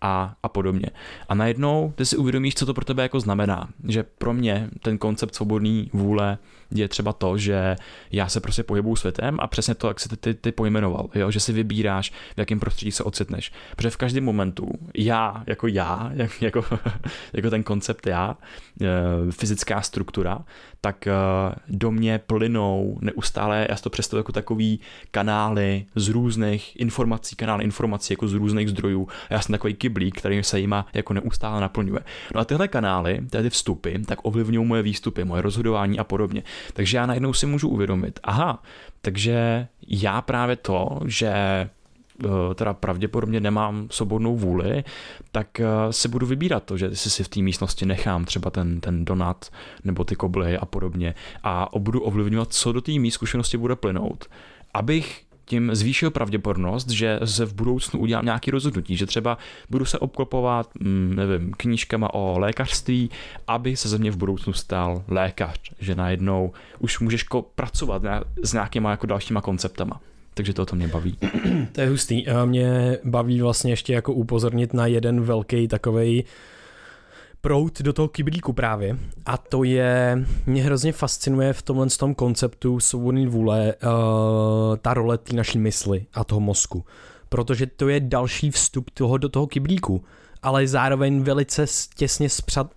a, 0.00 0.34
a 0.42 0.48
podobně. 0.48 0.90
A 1.28 1.34
najednou 1.34 1.92
ty 1.96 2.06
si 2.06 2.16
uvědomíš, 2.16 2.54
co 2.54 2.66
to 2.66 2.74
pro 2.74 2.84
tebe 2.84 3.02
jako 3.02 3.20
znamená. 3.20 3.68
Že 3.88 4.02
pro 4.02 4.32
mě 4.32 4.70
ten 4.82 4.98
koncept 4.98 5.34
svobodný 5.34 5.90
vůle 5.92 6.38
je 6.74 6.88
třeba 6.88 7.12
to, 7.12 7.38
že 7.38 7.76
já 8.12 8.28
se 8.28 8.40
prostě 8.40 8.62
pohybuju 8.62 8.96
světem 8.96 9.36
a 9.40 9.46
přesně 9.46 9.74
to, 9.74 9.88
jak 9.88 10.00
si 10.00 10.08
ty, 10.08 10.16
ty, 10.16 10.34
ty 10.34 10.52
pojmenoval, 10.52 11.08
jo? 11.14 11.30
že 11.30 11.40
si 11.40 11.52
vybíráš, 11.52 12.10
v 12.10 12.38
jakém 12.38 12.60
prostředí 12.60 12.92
se 12.92 13.02
ocitneš. 13.02 13.52
Protože 13.76 13.90
v 13.90 13.96
každém 13.96 14.24
momentu 14.24 14.68
já, 14.94 15.44
jako 15.46 15.66
já, 15.66 16.10
jak, 16.14 16.42
jako, 16.42 16.64
jako 17.32 17.50
ten 17.50 17.62
koncept 17.62 18.06
já, 18.06 18.36
e, 18.80 19.32
fyzická 19.32 19.82
struktura, 19.82 20.38
tak 20.80 21.06
e, 21.06 21.12
do 21.68 21.90
mě 21.90 22.18
plynou 22.18 22.98
neustále, 23.00 23.66
já 23.70 23.76
si 23.76 23.82
to 23.82 23.90
představuji 23.90 24.20
jako 24.20 24.32
takový 24.32 24.80
kanály 25.10 25.86
z 25.94 26.08
různých 26.08 26.80
informací, 26.80 27.36
kanály 27.36 27.64
informací 27.64 28.12
jako 28.12 28.28
z 28.28 28.32
různých 28.32 28.70
zdrojů. 28.70 29.08
A 29.30 29.34
já 29.34 29.40
jsem 29.40 29.52
takový 29.52 29.74
kyblík, 29.74 30.18
který 30.18 30.42
se 30.42 30.60
jima 30.60 30.86
jako 30.94 31.14
neustále 31.14 31.60
naplňuje. 31.60 32.00
No 32.34 32.40
a 32.40 32.44
tyhle 32.44 32.68
kanály, 32.68 33.20
ty 33.30 33.50
vstupy, 33.50 33.98
tak 34.06 34.18
ovlivňují 34.22 34.66
moje 34.66 34.82
výstupy, 34.82 35.24
moje 35.24 35.42
rozhodování 35.42 35.98
a 35.98 36.04
podobně. 36.04 36.42
Takže 36.72 36.96
já 36.96 37.06
najednou 37.06 37.32
si 37.32 37.46
můžu 37.46 37.68
uvědomit, 37.68 38.20
aha, 38.22 38.62
takže 39.00 39.66
já 39.88 40.22
právě 40.22 40.56
to, 40.56 41.00
že 41.04 41.28
eh, 41.28 42.28
teda 42.54 42.72
pravděpodobně 42.72 43.40
nemám 43.40 43.86
svobodnou 43.90 44.36
vůli, 44.36 44.84
tak 45.32 45.60
eh, 45.60 45.66
si 45.90 46.08
budu 46.08 46.26
vybírat 46.26 46.64
to, 46.64 46.76
že 46.76 46.96
si 46.96 47.10
si 47.10 47.24
v 47.24 47.28
té 47.28 47.40
místnosti 47.40 47.86
nechám 47.86 48.24
třeba 48.24 48.50
ten, 48.50 48.80
ten 48.80 49.04
donat 49.04 49.50
nebo 49.84 50.04
ty 50.04 50.16
kobly 50.16 50.58
a 50.58 50.64
podobně. 50.64 51.14
A 51.42 51.68
budu 51.78 52.00
ovlivňovat, 52.00 52.52
co 52.52 52.72
do 52.72 52.80
té 52.80 52.92
mý 52.92 53.10
zkušenosti 53.10 53.56
bude 53.56 53.76
plynout. 53.76 54.28
Abych 54.74 55.23
tím 55.44 55.74
zvýšil 55.74 56.10
pravděpodobnost, 56.10 56.90
že 56.90 57.20
se 57.24 57.46
v 57.46 57.54
budoucnu 57.54 58.00
udělám 58.00 58.24
nějaký 58.24 58.50
rozhodnutí, 58.50 58.96
že 58.96 59.06
třeba 59.06 59.38
budu 59.70 59.84
se 59.84 59.98
obklopovat, 59.98 60.70
mm, 60.80 61.14
nevím, 61.16 61.52
knížkama 61.56 62.14
o 62.14 62.38
lékařství, 62.38 63.10
aby 63.46 63.76
se 63.76 63.88
ze 63.88 63.98
mě 63.98 64.10
v 64.10 64.16
budoucnu 64.16 64.52
stal 64.52 65.04
lékař, 65.08 65.60
že 65.80 65.94
najednou 65.94 66.52
už 66.78 67.00
můžeš 67.00 67.24
pracovat 67.54 68.02
s 68.42 68.52
nějakýma 68.52 68.90
jako 68.90 69.06
dalšíma 69.06 69.40
konceptama. 69.40 70.00
Takže 70.34 70.52
to, 70.52 70.66
to 70.66 70.76
mě 70.76 70.88
baví. 70.88 71.18
To 71.72 71.80
je 71.80 71.88
hustý. 71.88 72.24
Mě 72.44 72.98
baví 73.04 73.40
vlastně 73.40 73.72
ještě 73.72 73.92
jako 73.92 74.12
upozornit 74.12 74.74
na 74.74 74.86
jeden 74.86 75.20
velký 75.20 75.68
takovej 75.68 76.24
prout 77.44 77.82
do 77.82 77.92
toho 77.92 78.08
kyblíku 78.08 78.52
právě. 78.52 78.98
A 79.26 79.36
to 79.36 79.64
je, 79.64 80.24
mě 80.46 80.62
hrozně 80.62 80.92
fascinuje 80.92 81.52
v 81.52 81.62
tomhle 81.62 81.86
tom 81.98 82.14
konceptu 82.14 82.80
svobodné 82.80 83.26
vůle 83.26 83.74
uh, 83.74 84.76
ta 84.76 84.94
role 84.94 85.18
té 85.18 85.36
naší 85.36 85.58
mysli 85.58 86.06
a 86.14 86.24
toho 86.24 86.40
mozku. 86.40 86.84
Protože 87.28 87.66
to 87.66 87.88
je 87.88 88.00
další 88.00 88.50
vstup 88.50 88.90
toho 88.90 89.18
do 89.18 89.28
toho 89.28 89.46
kyblíku, 89.46 90.04
ale 90.42 90.66
zároveň 90.66 91.22
velice 91.22 91.66
těsně 91.96 92.28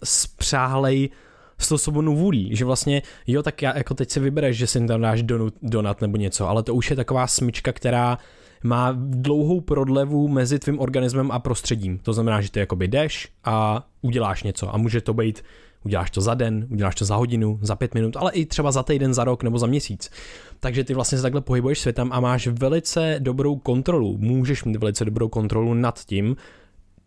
spřáhlej 0.04 1.10
s 1.58 1.68
tou 1.68 1.78
svobodnou 1.78 2.16
vůlí, 2.16 2.56
že 2.56 2.66
vlastně, 2.66 3.02
jo, 3.28 3.44
tak 3.44 3.62
já, 3.62 3.78
jako 3.78 3.94
teď 3.94 4.12
si 4.12 4.20
vybereš, 4.20 4.58
že 4.58 4.68
si 4.68 4.88
tam 4.88 5.02
dáš 5.02 5.24
donut, 5.24 5.54
donat 5.62 6.02
nebo 6.02 6.18
něco, 6.18 6.48
ale 6.48 6.64
to 6.64 6.76
už 6.76 6.90
je 6.90 6.96
taková 6.96 7.28
smyčka, 7.28 7.74
která 7.74 8.18
má 8.64 8.96
dlouhou 8.98 9.62
prodlevu 9.62 10.28
mezi 10.28 10.60
tvým 10.60 10.80
organismem 10.80 11.32
a 11.32 11.40
prostředím. 11.40 12.00
To 12.00 12.14
znamená, 12.14 12.42
že 12.42 12.52
ty 12.52 12.60
jakoby 12.60 12.88
jdeš 12.88 13.28
a 13.44 13.88
uděláš 14.02 14.44
něco 14.44 14.76
a 14.76 14.78
může 14.78 15.02
to 15.02 15.14
být 15.14 15.44
Uděláš 15.86 16.12
to 16.12 16.22
za 16.22 16.34
den, 16.34 16.68
uděláš 16.70 16.96
to 16.96 17.06
za 17.06 17.16
hodinu, 17.16 17.60
za 17.62 17.76
pět 17.76 17.94
minut, 17.94 18.18
ale 18.18 18.32
i 18.32 18.46
třeba 18.46 18.72
za 18.72 18.84
týden, 18.84 19.14
za 19.14 19.24
rok 19.24 19.44
nebo 19.44 19.60
za 19.60 19.68
měsíc. 19.68 20.12
Takže 20.60 20.84
ty 20.84 20.94
vlastně 20.94 21.18
se 21.18 21.22
takhle 21.22 21.42
pohybuješ 21.42 21.80
světem 21.80 22.10
a 22.12 22.20
máš 22.20 22.48
velice 22.48 23.16
dobrou 23.20 23.56
kontrolu. 23.56 24.18
Můžeš 24.18 24.64
mít 24.64 24.76
velice 24.76 25.06
dobrou 25.06 25.30
kontrolu 25.30 25.74
nad 25.74 26.06
tím, 26.06 26.36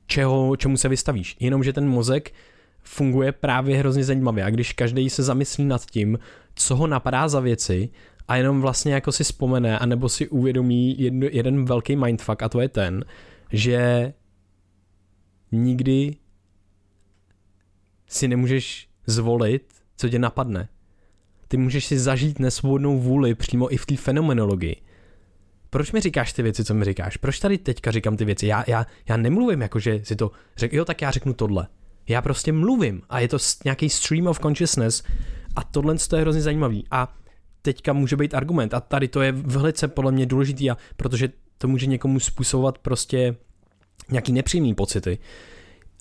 čeho, 0.06 0.56
čemu 0.56 0.76
se 0.76 0.88
vystavíš. 0.88 1.36
Jenomže 1.40 1.72
ten 1.72 1.88
mozek 1.88 2.32
funguje 2.82 3.32
právě 3.32 3.78
hrozně 3.78 4.04
zajímavě. 4.04 4.44
A 4.44 4.50
když 4.50 4.72
každý 4.72 5.10
se 5.10 5.22
zamyslí 5.22 5.64
nad 5.64 5.86
tím, 5.86 6.18
co 6.54 6.76
ho 6.76 6.86
napadá 6.86 7.28
za 7.28 7.40
věci 7.40 7.88
a 8.30 8.36
jenom 8.36 8.60
vlastně 8.60 8.94
jako 8.94 9.12
si 9.12 9.24
vzpomene, 9.24 9.78
anebo 9.78 10.08
si 10.08 10.28
uvědomí 10.28 11.00
jedno, 11.00 11.26
jeden 11.30 11.64
velký 11.64 11.96
mindfuck 11.96 12.42
a 12.42 12.48
to 12.48 12.60
je 12.60 12.68
ten, 12.68 13.04
že 13.52 14.12
nikdy 15.52 16.16
si 18.06 18.28
nemůžeš 18.28 18.88
zvolit, 19.06 19.72
co 19.96 20.08
tě 20.08 20.18
napadne. 20.18 20.68
Ty 21.48 21.56
můžeš 21.56 21.86
si 21.86 21.98
zažít 21.98 22.38
nesvobodnou 22.38 22.98
vůli 22.98 23.34
přímo 23.34 23.74
i 23.74 23.76
v 23.76 23.86
té 23.86 23.96
fenomenologii. 23.96 24.76
Proč 25.70 25.92
mi 25.92 26.00
říkáš 26.00 26.32
ty 26.32 26.42
věci, 26.42 26.64
co 26.64 26.74
mi 26.74 26.84
říkáš? 26.84 27.16
Proč 27.16 27.38
tady 27.38 27.58
teďka 27.58 27.90
říkám 27.90 28.16
ty 28.16 28.24
věci? 28.24 28.46
Já, 28.46 28.64
já, 28.66 28.86
já 29.08 29.16
nemluvím 29.16 29.60
jako, 29.60 29.78
že 29.78 30.00
si 30.04 30.16
to 30.16 30.30
řekl, 30.56 30.76
jo, 30.76 30.84
tak 30.84 31.02
já 31.02 31.10
řeknu 31.10 31.32
tohle. 31.32 31.66
Já 32.08 32.22
prostě 32.22 32.52
mluvím 32.52 33.02
a 33.08 33.20
je 33.20 33.28
to 33.28 33.38
nějaký 33.64 33.88
stream 33.88 34.26
of 34.26 34.40
consciousness 34.40 35.02
a 35.56 35.64
tohle 35.64 35.94
to 36.08 36.16
je 36.16 36.22
hrozně 36.22 36.42
zajímavý. 36.42 36.84
A 36.90 37.14
teďka 37.62 37.92
může 37.92 38.16
být 38.16 38.34
argument 38.34 38.74
a 38.74 38.80
tady 38.80 39.08
to 39.08 39.22
je 39.22 39.32
velice 39.32 39.88
podle 39.88 40.12
mě 40.12 40.26
důležitý, 40.26 40.70
a 40.70 40.76
protože 40.96 41.28
to 41.58 41.68
může 41.68 41.86
někomu 41.86 42.20
způsobovat 42.20 42.78
prostě 42.78 43.36
nějaký 44.10 44.32
nepříjemný 44.32 44.74
pocity. 44.74 45.18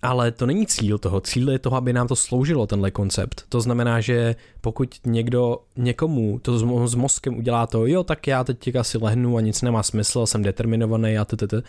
Ale 0.01 0.31
to 0.31 0.45
není 0.45 0.67
cíl 0.67 0.97
toho. 0.97 1.21
Cíl 1.21 1.49
je 1.49 1.59
toho, 1.59 1.77
aby 1.77 1.93
nám 1.93 2.07
to 2.07 2.15
sloužilo, 2.15 2.67
tenhle 2.67 2.91
koncept. 2.91 3.45
To 3.49 3.61
znamená, 3.61 4.01
že 4.01 4.35
pokud 4.61 4.95
někdo 5.05 5.57
někomu 5.77 6.39
to 6.39 6.87
s 6.87 6.95
mozkem 6.95 7.37
udělá 7.37 7.67
to, 7.67 7.85
jo, 7.85 8.03
tak 8.03 8.27
já 8.27 8.43
teď 8.43 8.75
asi 8.75 8.97
lehnu 8.97 9.37
a 9.37 9.41
nic 9.41 9.61
nemá 9.61 9.83
smysl, 9.83 10.25
jsem 10.25 10.43
determinovaný 10.43 11.17
a 11.17 11.25
t. 11.25 11.63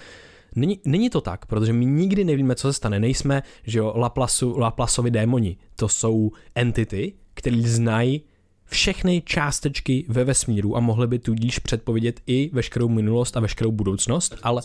Není, 0.57 0.81
není 0.85 1.11
to 1.11 1.21
tak, 1.21 1.47
protože 1.47 1.73
my 1.73 1.87
nikdy 1.87 2.25
nevíme, 2.25 2.55
co 2.55 2.69
se 2.69 2.73
stane. 2.73 3.01
Nejsme, 3.01 3.43
že 3.63 3.79
jo, 3.79 3.93
Laplasu, 3.97 4.59
Laplasovi 4.59 5.11
démoni. 5.11 5.57
To 5.77 5.89
jsou 5.89 6.31
entity, 6.55 7.13
které 7.35 7.63
znají 7.63 8.23
všechny 8.71 9.23
částečky 9.27 10.05
ve 10.09 10.25
vesmíru 10.25 10.77
a 10.77 10.81
mohly 10.81 11.07
by 11.07 11.19
tudíž 11.19 11.59
předpovědět 11.59 12.21
i 12.27 12.51
veškerou 12.53 12.89
minulost 12.89 13.37
a 13.37 13.41
veškerou 13.41 13.73
budoucnost, 13.73 14.37
ale 14.43 14.63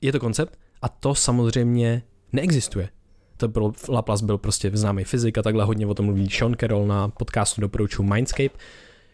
je 0.00 0.12
to 0.12 0.20
koncept 0.20 0.58
a 0.82 0.88
to 0.88 1.14
samozřejmě 1.14 2.02
neexistuje. 2.32 2.88
To 3.36 3.48
byl, 3.48 3.72
Laplace 3.88 4.24
byl 4.24 4.38
prostě 4.38 4.70
známý 4.74 5.04
fyzik 5.04 5.38
a 5.38 5.42
takhle 5.42 5.64
hodně 5.64 5.86
o 5.86 5.94
tom 5.94 6.06
mluví 6.06 6.30
Sean 6.30 6.54
Carroll 6.60 6.86
na 6.86 7.08
podcastu 7.08 7.60
doporučuji 7.60 8.02
Mindscape. 8.02 8.58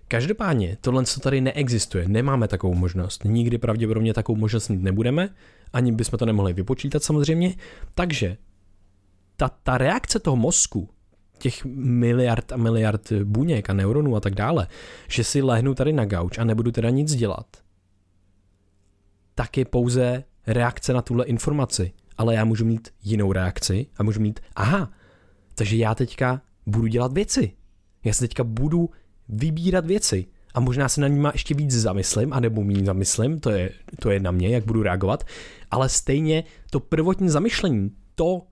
Každopádně 0.09 0.77
tohle 0.81 1.05
co 1.05 1.21
tady 1.21 1.41
neexistuje, 1.41 2.09
nemáme 2.09 2.49
takovou 2.49 2.75
možnost, 2.75 3.25
nikdy 3.25 3.59
pravděpodobně 3.59 4.15
takovou 4.15 4.39
možnost 4.39 4.69
mít 4.69 4.83
nebudeme, 4.83 5.35
ani 5.73 5.93
bychom 5.93 6.19
to 6.19 6.27
nemohli 6.27 6.53
vypočítat 6.53 7.03
samozřejmě, 7.03 7.55
takže 7.95 8.37
ta, 9.37 9.49
ta 9.49 9.79
reakce 9.79 10.19
toho 10.19 10.37
mozku, 10.37 10.89
těch 11.39 11.65
miliard 11.75 12.53
a 12.53 12.57
miliard 12.57 13.13
buněk 13.25 13.71
a 13.71 13.73
neuronů 13.73 14.17
a 14.17 14.21
tak 14.21 14.35
dále, 14.35 14.67
že 15.09 15.25
si 15.25 15.43
lehnu 15.43 15.75
tady 15.75 15.93
na 15.93 16.05
gauč 16.05 16.39
a 16.39 16.45
nebudu 16.45 16.73
teda 16.73 16.91
nic 16.91 17.15
dělat, 17.15 17.47
tak 19.35 19.57
je 19.57 19.65
pouze 19.65 20.25
reakce 20.47 20.93
na 20.93 21.03
tuhle 21.03 21.25
informaci. 21.25 21.93
Ale 22.17 22.35
já 22.35 22.45
můžu 22.45 22.65
mít 22.65 22.89
jinou 23.03 23.33
reakci 23.33 23.87
a 23.97 24.03
můžu 24.03 24.21
mít, 24.21 24.41
aha, 24.57 24.91
takže 25.55 25.77
já 25.77 25.95
teďka 25.95 26.43
budu 26.67 26.87
dělat 26.87 27.13
věci. 27.13 27.53
Já 28.05 28.13
se 28.13 28.21
teďka 28.21 28.45
budu 28.45 28.91
vybírat 29.29 29.87
věci. 29.87 30.27
A 30.55 30.61
možná 30.61 30.89
se 30.89 31.01
na 31.01 31.09
nima 31.09 31.31
ještě 31.35 31.55
víc 31.55 31.73
zamyslím, 31.73 32.33
anebo 32.33 32.65
méně 32.65 32.85
zamyslím, 32.85 33.41
to 33.41 33.51
je, 33.51 33.71
to 34.01 34.11
je 34.11 34.21
na 34.21 34.31
mě, 34.31 34.49
jak 34.49 34.65
budu 34.65 34.83
reagovat, 34.83 35.25
ale 35.71 35.89
stejně 35.89 36.45
to 36.71 36.81
prvotní 36.81 37.29
zamyšlení, 37.29 37.91
to, 38.15 38.43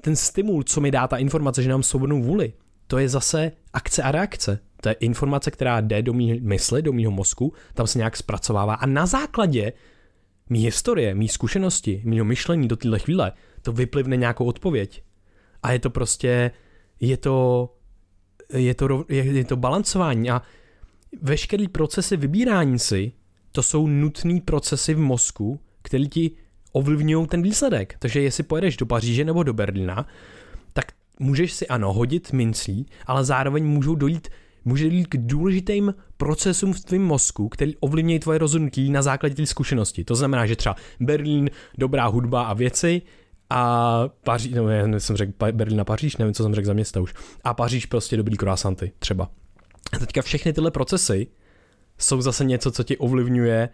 ten 0.00 0.16
stimul, 0.16 0.62
co 0.62 0.80
mi 0.80 0.90
dá 0.90 1.08
ta 1.08 1.16
informace, 1.16 1.62
že 1.62 1.68
nám 1.68 1.82
svobodnou 1.82 2.22
vůli, 2.22 2.52
to 2.86 2.98
je 2.98 3.08
zase 3.08 3.52
akce 3.72 4.02
a 4.02 4.10
reakce. 4.10 4.58
To 4.82 4.88
je 4.88 4.92
informace, 4.92 5.50
která 5.50 5.80
jde 5.80 6.02
do 6.02 6.12
mý 6.12 6.40
mysli, 6.40 6.82
do 6.82 6.92
mýho 6.92 7.10
mozku, 7.10 7.52
tam 7.74 7.86
se 7.86 7.98
nějak 7.98 8.16
zpracovává 8.16 8.74
a 8.74 8.86
na 8.86 9.06
základě 9.06 9.72
mý 10.50 10.64
historie, 10.64 11.14
mý 11.14 11.28
zkušenosti, 11.28 12.02
mýho 12.04 12.24
myšlení 12.24 12.68
do 12.68 12.76
téhle 12.76 12.98
chvíle, 12.98 13.32
to 13.62 13.72
vyplivne 13.72 14.16
nějakou 14.16 14.44
odpověď. 14.44 15.02
A 15.62 15.72
je 15.72 15.78
to 15.78 15.90
prostě, 15.90 16.50
je 17.00 17.16
to, 17.16 17.68
je 18.52 18.74
to, 18.74 19.04
je, 19.08 19.24
je 19.24 19.44
to 19.44 19.56
balancování 19.56 20.30
a 20.30 20.42
veškerý 21.22 21.68
procesy 21.68 22.16
vybírání 22.16 22.78
si, 22.78 23.12
to 23.52 23.62
jsou 23.62 23.86
nutné 23.86 24.40
procesy 24.40 24.94
v 24.94 24.98
mozku, 24.98 25.60
které 25.82 26.04
ti 26.04 26.30
ovlivňují 26.72 27.26
ten 27.26 27.42
výsledek. 27.42 27.96
Takže 27.98 28.20
jestli 28.20 28.42
pojedeš 28.42 28.76
do 28.76 28.86
Paříže 28.86 29.24
nebo 29.24 29.42
do 29.42 29.52
Berlína, 29.52 30.06
tak 30.72 30.84
můžeš 31.18 31.52
si 31.52 31.68
ano 31.68 31.92
hodit 31.92 32.32
mincí, 32.32 32.86
ale 33.06 33.24
zároveň 33.24 33.64
můžou 33.64 33.94
dojít 33.94 34.28
může 34.64 34.90
dojít 34.90 35.06
k 35.06 35.16
důležitým 35.16 35.94
procesům 36.16 36.72
v 36.72 36.80
tvém 36.80 37.02
mozku, 37.02 37.48
který 37.48 37.76
ovlivňují 37.76 38.18
tvoje 38.18 38.38
rozhodnutí 38.38 38.90
na 38.90 39.02
základě 39.02 39.34
té 39.34 39.46
zkušenosti. 39.46 40.04
To 40.04 40.14
znamená, 40.14 40.46
že 40.46 40.56
třeba 40.56 40.76
Berlín, 41.00 41.50
dobrá 41.78 42.06
hudba 42.06 42.42
a 42.42 42.54
věci, 42.54 43.02
a 43.50 44.04
Paříž, 44.24 44.52
no 44.54 44.68
já 44.68 45.00
jsem 45.00 45.16
řekl 45.16 45.32
Berlín 45.52 45.80
a 45.80 45.84
Paříž, 45.84 46.16
nevím, 46.16 46.34
co 46.34 46.42
jsem 46.42 46.54
řekl 46.54 46.66
za 46.66 46.72
města 46.72 47.00
už. 47.00 47.14
A 47.44 47.54
Paříž 47.54 47.86
prostě 47.86 48.16
dobrý 48.16 48.36
croissanty, 48.36 48.92
třeba. 48.98 49.30
A 49.92 49.98
teďka 49.98 50.22
všechny 50.22 50.52
tyhle 50.52 50.70
procesy 50.70 51.26
jsou 51.98 52.20
zase 52.20 52.44
něco, 52.44 52.70
co 52.70 52.82
ti 52.82 52.96
ovlivňuje 52.96 53.68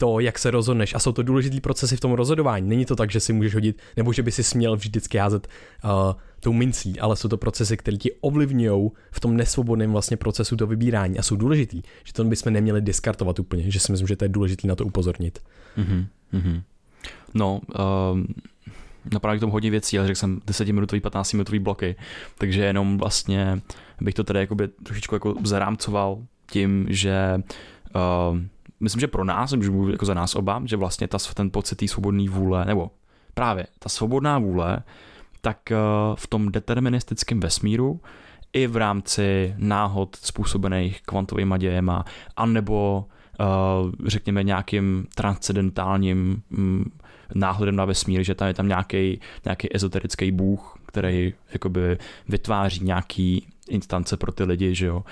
to, 0.00 0.20
jak 0.20 0.38
se 0.38 0.50
rozhodneš. 0.50 0.94
A 0.94 0.98
jsou 0.98 1.12
to 1.12 1.22
důležitý 1.22 1.60
procesy 1.60 1.96
v 1.96 2.00
tom 2.00 2.12
rozhodování. 2.12 2.68
Není 2.68 2.84
to 2.84 2.96
tak, 2.96 3.10
že 3.10 3.20
si 3.20 3.32
můžeš 3.32 3.54
hodit, 3.54 3.82
nebo 3.96 4.12
že 4.12 4.22
by 4.22 4.32
si 4.32 4.44
směl 4.44 4.76
vždycky 4.76 5.18
házet 5.18 5.48
uh, 5.84 5.90
tou 6.40 6.52
mincí, 6.52 7.00
ale 7.00 7.16
jsou 7.16 7.28
to 7.28 7.36
procesy, 7.36 7.76
které 7.76 7.96
ti 7.96 8.12
ovlivňují 8.20 8.90
v 9.10 9.20
tom 9.20 9.36
nesvobodném 9.36 9.92
vlastně 9.92 10.16
procesu 10.16 10.56
to 10.56 10.66
vybírání 10.66 11.18
a 11.18 11.22
jsou 11.22 11.36
důležitý. 11.36 11.82
Že 12.04 12.12
to 12.12 12.24
bychom 12.24 12.52
neměli 12.52 12.80
diskartovat 12.80 13.38
úplně, 13.38 13.70
že 13.70 13.80
si 13.80 13.92
myslím, 13.92 14.08
že 14.08 14.16
to 14.16 14.24
je 14.24 14.28
důležité 14.28 14.68
na 14.68 14.74
to 14.74 14.86
upozornit. 14.86 15.38
Mm-hmm. 15.78 16.06
mm-hmm. 16.34 16.62
No, 17.34 17.60
um, 18.12 18.26
napadá 19.12 19.36
k 19.36 19.40
tomu 19.40 19.52
hodně 19.52 19.70
věcí, 19.70 19.98
ale 19.98 20.06
řekl 20.06 20.18
jsem 20.18 20.40
10 20.46 20.68
minutový, 20.68 21.00
15 21.00 21.32
minutový 21.32 21.58
bloky, 21.58 21.96
takže 22.38 22.64
jenom 22.64 22.98
vlastně 22.98 23.60
bych 24.00 24.14
to 24.14 24.24
tady 24.24 24.38
jakoby 24.38 24.68
trošičku 24.68 25.14
jako 25.14 25.34
zarámcoval 25.44 26.22
tím, 26.50 26.86
že 26.88 27.40
uh, 27.94 28.38
myslím, 28.80 29.00
že 29.00 29.06
pro 29.06 29.24
nás, 29.24 29.52
když 29.52 29.68
mluvím 29.68 29.92
jako 29.92 30.06
za 30.06 30.14
nás 30.14 30.34
oba, 30.34 30.62
že 30.64 30.76
vlastně 30.76 31.08
ta, 31.08 31.18
ten 31.34 31.50
pocit 31.50 31.76
té 31.76 31.88
svobodné 31.88 32.28
vůle, 32.28 32.64
nebo 32.64 32.90
právě 33.34 33.66
ta 33.78 33.88
svobodná 33.88 34.38
vůle, 34.38 34.82
tak 35.40 35.58
uh, 35.70 36.16
v 36.16 36.26
tom 36.26 36.52
deterministickém 36.52 37.40
vesmíru 37.40 38.00
i 38.52 38.66
v 38.66 38.76
rámci 38.76 39.54
náhod 39.58 40.16
způsobených 40.16 41.02
kvantovými 41.02 41.54
dějema, 41.58 42.04
anebo 42.36 43.06
uh, 43.40 43.92
řekněme 44.06 44.42
nějakým 44.42 45.06
transcendentálním 45.14 46.42
um, 46.58 46.84
náhledem 47.34 47.76
na 47.76 47.84
vesmír, 47.84 48.22
že 48.22 48.34
tam 48.34 48.48
je 48.48 48.54
tam 48.54 48.68
nějaký, 48.68 49.20
nějaký 49.44 49.76
ezoterický 49.76 50.32
bůh, 50.32 50.78
který 50.86 51.34
jakoby 51.52 51.98
vytváří 52.28 52.84
nějaký 52.84 53.46
instance 53.68 54.16
pro 54.16 54.32
ty 54.32 54.44
lidi, 54.44 54.74
že 54.74 54.86
jo. 54.86 55.04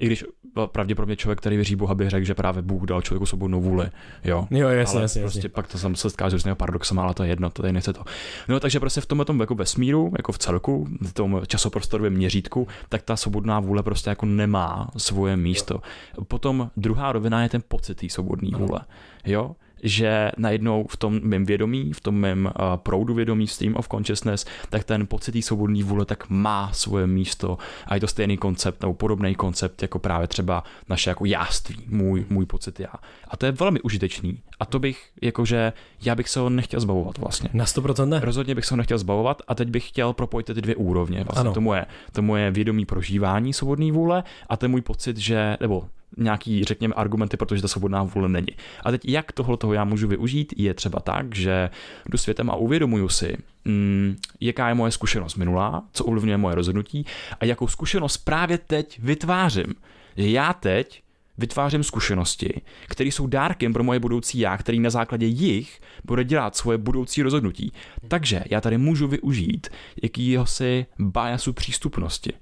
I 0.00 0.06
když 0.06 0.24
pravděpodobně 0.66 1.16
člověk, 1.16 1.38
který 1.38 1.56
věří 1.56 1.76
Boha, 1.76 1.94
by 1.94 2.10
řekl, 2.10 2.26
že 2.26 2.34
právě 2.34 2.62
Bůh 2.62 2.82
dal 2.82 3.02
člověku 3.02 3.26
svobodnou 3.26 3.60
vůli. 3.60 3.88
Jo, 4.24 4.46
jo 4.50 4.68
jasně, 4.68 4.96
ale 4.96 5.02
jasně, 5.02 5.20
prostě 5.20 5.38
jasně. 5.38 5.48
pak 5.48 5.66
to 5.66 5.78
sam 5.78 5.96
se 5.96 6.10
skáže 6.10 6.36
různého 6.36 6.56
paradoxem, 6.56 6.98
ale 6.98 7.14
to 7.14 7.22
je 7.22 7.28
jedno, 7.28 7.50
to 7.50 7.62
tady 7.62 7.72
nechce 7.72 7.92
to. 7.92 8.04
No 8.48 8.60
takže 8.60 8.80
prostě 8.80 9.00
v 9.00 9.06
tomhle 9.06 9.24
tom 9.24 9.40
jako 9.40 9.54
vesmíru, 9.54 10.12
jako 10.16 10.32
v 10.32 10.38
celku, 10.38 10.88
v 11.02 11.12
tom 11.12 11.42
časoprostorovém 11.46 12.12
měřítku, 12.12 12.68
tak 12.88 13.02
ta 13.02 13.16
svobodná 13.16 13.60
vůle 13.60 13.82
prostě 13.82 14.10
jako 14.10 14.26
nemá 14.26 14.90
svoje 14.96 15.36
místo. 15.36 15.80
Potom 16.28 16.70
druhá 16.76 17.12
rovina 17.12 17.42
je 17.42 17.48
ten 17.48 17.62
pocit 17.68 17.94
té 17.94 18.08
svobodné 18.08 18.58
vůle. 18.58 18.80
Jo, 19.26 19.56
že 19.82 20.30
najednou 20.36 20.86
v 20.90 20.96
tom 20.96 21.20
mém 21.22 21.46
vědomí, 21.46 21.92
v 21.92 22.00
tom 22.00 22.14
mém 22.14 22.46
uh, 22.46 22.76
proudu 22.76 23.14
vědomí, 23.14 23.46
stream 23.46 23.74
of 23.76 23.88
consciousness, 23.88 24.46
tak 24.70 24.84
ten 24.84 25.06
pocit 25.06 25.32
té 25.32 25.42
svobodné 25.42 25.84
vůle 25.84 26.04
tak 26.04 26.30
má 26.30 26.72
svoje 26.72 27.06
místo 27.06 27.58
a 27.86 27.94
je 27.94 28.00
to 28.00 28.06
stejný 28.06 28.36
koncept 28.36 28.82
nebo 28.82 28.94
podobný 28.94 29.34
koncept 29.34 29.82
jako 29.82 29.98
právě 29.98 30.28
třeba 30.28 30.64
naše 30.88 31.10
jako 31.10 31.24
jáství, 31.24 31.76
můj, 31.86 32.26
můj 32.30 32.46
pocit 32.46 32.80
já. 32.80 32.92
A 33.28 33.36
to 33.36 33.46
je 33.46 33.52
velmi 33.52 33.80
užitečný, 33.80 34.38
A 34.60 34.64
to 34.64 34.78
bych, 34.78 35.10
jakože, 35.22 35.72
já 36.02 36.14
bych 36.14 36.28
se 36.28 36.40
ho 36.40 36.50
nechtěl 36.50 36.80
zbavovat 36.80 37.18
vlastně. 37.18 37.50
Na 37.52 37.64
100% 37.64 38.08
ne. 38.08 38.20
Rozhodně 38.22 38.54
bych 38.54 38.64
se 38.64 38.74
ho 38.74 38.76
nechtěl 38.76 38.98
zbavovat 38.98 39.42
a 39.48 39.54
teď 39.54 39.68
bych 39.68 39.88
chtěl 39.88 40.12
propojit 40.12 40.46
ty 40.46 40.60
dvě 40.62 40.76
úrovně. 40.76 41.24
Vlastně 41.24 41.40
Ano. 41.40 41.54
to 41.54 41.60
moje, 41.60 41.86
to 42.12 42.22
moje 42.22 42.50
vědomí 42.50 42.86
prožívání 42.86 43.52
svobodné 43.52 43.92
vůle 43.92 44.24
a 44.48 44.56
ten 44.56 44.70
můj 44.70 44.80
pocit, 44.80 45.16
že, 45.16 45.56
nebo 45.60 45.88
nějaký, 46.16 46.64
řekněme, 46.64 46.94
argumenty, 46.94 47.36
protože 47.36 47.62
ta 47.62 47.68
svobodná 47.68 48.02
vůle 48.02 48.28
není. 48.28 48.56
A 48.84 48.90
teď 48.90 49.08
jak 49.08 49.32
tohle 49.32 49.56
toho 49.56 49.72
já 49.72 49.84
můžu 49.84 50.08
využít, 50.08 50.54
je 50.56 50.74
třeba 50.74 51.00
tak, 51.00 51.34
že 51.34 51.70
jdu 52.08 52.18
světem 52.18 52.50
a 52.50 52.56
uvědomuju 52.56 53.08
si, 53.08 53.36
mm, 53.64 54.16
jaká 54.40 54.68
je 54.68 54.74
moje 54.74 54.92
zkušenost 54.92 55.36
minulá, 55.36 55.82
co 55.92 56.04
ovlivňuje 56.04 56.36
moje 56.36 56.54
rozhodnutí 56.54 57.06
a 57.40 57.44
jakou 57.44 57.68
zkušenost 57.68 58.16
právě 58.16 58.58
teď 58.58 58.98
vytvářím. 59.02 59.74
Že 60.16 60.30
já 60.30 60.52
teď 60.52 61.02
vytvářím 61.38 61.84
zkušenosti, 61.84 62.60
které 62.88 63.08
jsou 63.08 63.26
dárkem 63.26 63.72
pro 63.72 63.84
moje 63.84 64.00
budoucí 64.00 64.38
já, 64.38 64.56
který 64.56 64.80
na 64.80 64.90
základě 64.90 65.26
jich 65.26 65.80
bude 66.04 66.24
dělat 66.24 66.56
svoje 66.56 66.78
budoucí 66.78 67.22
rozhodnutí. 67.22 67.72
Takže 68.08 68.44
já 68.50 68.60
tady 68.60 68.78
můžu 68.78 69.08
využít 69.08 69.66
jakýhosi 70.02 70.86
biasu 70.98 71.52
přístupnosti. 71.52 72.32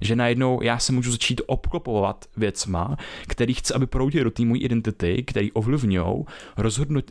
Že 0.00 0.16
najednou 0.16 0.62
já 0.62 0.78
se 0.78 0.92
můžu 0.92 1.10
začít 1.10 1.40
obklopovat 1.46 2.24
věcma, 2.36 2.96
který 3.26 3.54
chci, 3.54 3.74
aby 3.74 3.86
proudily 3.86 4.24
do 4.24 4.30
té 4.30 4.44
mojí 4.44 4.62
identity, 4.62 5.22
který 5.26 5.52
ovlivňují 5.52 6.24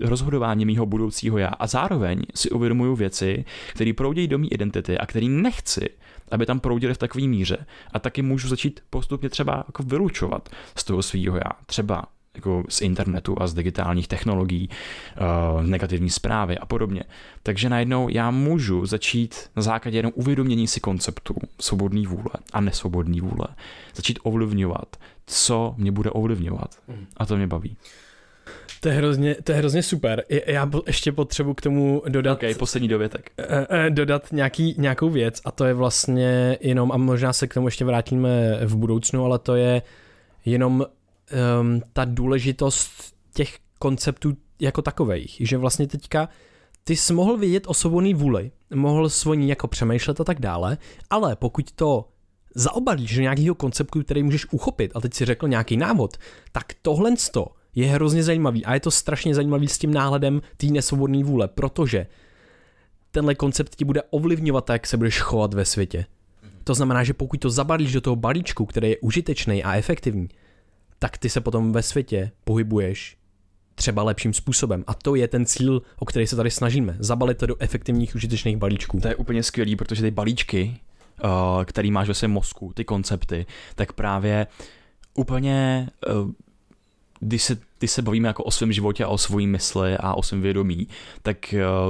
rozhodování 0.01 0.65
mého 0.65 0.85
budoucího 0.85 1.37
já. 1.37 1.47
A 1.47 1.67
zároveň 1.67 2.21
si 2.35 2.49
uvědomuju 2.49 2.95
věci, 2.95 3.45
které 3.73 3.93
proudí 3.93 4.27
do 4.27 4.37
mé 4.37 4.47
identity 4.47 4.97
a 4.97 5.05
který 5.05 5.29
nechci, 5.29 5.89
aby 6.31 6.45
tam 6.45 6.59
proudily 6.59 6.93
v 6.93 6.97
takové 6.97 7.27
míře. 7.27 7.65
A 7.93 7.99
taky 7.99 8.21
můžu 8.21 8.47
začít 8.47 8.79
postupně 8.89 9.29
třeba 9.29 9.63
jako 9.67 9.83
vylučovat 9.83 10.49
z 10.75 10.83
toho 10.83 11.01
svého 11.01 11.35
já. 11.35 11.51
Třeba 11.65 12.03
jako 12.35 12.63
z 12.69 12.81
internetu 12.81 13.35
a 13.41 13.47
z 13.47 13.53
digitálních 13.53 14.07
technologií, 14.07 14.69
uh, 14.69 15.63
negativní 15.63 16.09
zprávy 16.09 16.57
a 16.57 16.65
podobně. 16.65 17.03
Takže 17.43 17.69
najednou 17.69 18.09
já 18.09 18.31
můžu 18.31 18.85
začít 18.85 19.35
na 19.55 19.61
základě 19.61 19.97
jenom 19.97 20.11
uvědomění 20.15 20.67
si 20.67 20.79
konceptů 20.79 21.35
svobodný 21.59 22.05
vůle 22.05 22.31
a 22.53 22.61
nesvobodný 22.61 23.21
vůle, 23.21 23.47
začít 23.95 24.19
ovlivňovat, 24.23 24.95
co 25.25 25.73
mě 25.77 25.91
bude 25.91 26.09
ovlivňovat. 26.09 26.75
A 27.17 27.25
to 27.25 27.37
mě 27.37 27.47
baví. 27.47 27.77
To 28.81 28.89
je 28.89 28.93
hrozně, 28.95 29.35
to 29.43 29.51
je 29.51 29.57
hrozně 29.57 29.83
super. 29.83 30.23
Já 30.47 30.69
ještě 30.87 31.11
potřebuji 31.11 31.53
k 31.53 31.61
tomu 31.61 32.03
dodat, 32.07 32.43
OK, 32.43 32.57
poslední 32.57 32.87
dovětek. 32.87 33.31
eh, 33.37 33.67
eh, 33.69 33.89
dodat 33.89 34.31
nějaký, 34.31 34.75
nějakou 34.77 35.09
věc 35.09 35.41
a 35.45 35.51
to 35.51 35.65
je 35.65 35.73
vlastně 35.73 36.57
jenom, 36.61 36.91
a 36.91 36.97
možná 36.97 37.33
se 37.33 37.47
k 37.47 37.53
tomu 37.53 37.67
ještě 37.67 37.85
vrátíme 37.85 38.59
v 38.65 38.75
budoucnu, 38.75 39.25
ale 39.25 39.39
to 39.39 39.55
je 39.55 39.81
jenom 40.45 40.85
um, 41.61 41.81
ta 41.93 42.05
důležitost 42.05 42.91
těch 43.33 43.57
konceptů 43.79 44.37
jako 44.59 44.81
takových, 44.81 45.37
že 45.39 45.57
vlastně 45.57 45.87
teďka 45.87 46.29
ty 46.83 46.95
jsi 46.95 47.13
mohl 47.13 47.37
vědět 47.37 47.63
o 47.67 47.73
svobodný 47.73 48.13
vůli, 48.13 48.51
mohl 48.75 49.09
svoní 49.09 49.49
jako 49.49 49.67
přemýšlet 49.67 50.21
a 50.21 50.23
tak 50.23 50.39
dále, 50.39 50.77
ale 51.09 51.35
pokud 51.35 51.71
to 51.71 52.09
zaobalíš 52.55 53.15
do 53.15 53.21
nějakého 53.21 53.55
konceptu, 53.55 54.03
který 54.03 54.23
můžeš 54.23 54.45
uchopit, 54.51 54.91
a 54.95 55.01
teď 55.01 55.13
si 55.13 55.25
řekl 55.25 55.47
nějaký 55.47 55.77
návod, 55.77 56.17
tak 56.51 56.73
tohle 56.81 57.13
je 57.75 57.87
hrozně 57.87 58.23
zajímavý 58.23 58.65
a 58.65 58.73
je 58.73 58.79
to 58.79 58.91
strašně 58.91 59.35
zajímavý 59.35 59.67
s 59.67 59.77
tím 59.77 59.93
náhledem 59.93 60.41
té 60.57 60.67
nesvobodné 60.67 61.23
vůle, 61.23 61.47
protože 61.47 62.07
tenhle 63.11 63.35
koncept 63.35 63.75
ti 63.75 63.85
bude 63.85 64.01
ovlivňovat 64.09 64.69
jak 64.69 64.87
se 64.87 64.97
budeš 64.97 65.19
chovat 65.19 65.53
ve 65.53 65.65
světě. 65.65 66.05
To 66.63 66.73
znamená, 66.73 67.03
že 67.03 67.13
pokud 67.13 67.39
to 67.39 67.49
zabalíš 67.49 67.93
do 67.93 68.01
toho 68.01 68.15
balíčku, 68.15 68.65
který 68.65 68.89
je 68.89 68.97
užitečný 68.97 69.63
a 69.63 69.75
efektivní, 69.75 70.29
tak 70.99 71.17
ty 71.17 71.29
se 71.29 71.41
potom 71.41 71.71
ve 71.71 71.83
světě 71.83 72.31
pohybuješ 72.43 73.17
třeba 73.75 74.03
lepším 74.03 74.33
způsobem. 74.33 74.83
A 74.87 74.93
to 74.93 75.15
je 75.15 75.27
ten 75.27 75.45
cíl, 75.45 75.81
o 75.99 76.05
který 76.05 76.27
se 76.27 76.35
tady 76.35 76.51
snažíme. 76.51 76.95
Zabalit 76.99 77.37
to 77.37 77.45
do 77.45 77.55
efektivních, 77.59 78.15
užitečných 78.15 78.57
balíčků. 78.57 78.99
To 78.99 79.07
je 79.07 79.15
úplně 79.15 79.43
skvělý, 79.43 79.75
protože 79.75 80.01
ty 80.01 80.11
balíčky, 80.11 80.77
uh, 81.23 81.63
který 81.63 81.91
máš 81.91 82.07
ve 82.07 82.13
svém 82.13 82.31
mozku, 82.31 82.73
ty 82.75 82.85
koncepty, 82.85 83.45
tak 83.75 83.93
právě 83.93 84.47
úplně, 85.13 85.89
uh, 86.23 86.31
když 87.19 87.43
se, 87.43 87.57
když 87.79 87.91
se 87.91 88.01
bavíme 88.01 88.27
jako 88.27 88.43
o 88.43 88.51
svém 88.51 88.71
životě 88.71 89.03
a 89.03 89.07
o 89.07 89.17
svojí 89.17 89.47
mysli 89.47 89.97
a 89.97 90.13
o 90.13 90.23
svém 90.23 90.41
vědomí, 90.41 90.87
tak 91.21 91.37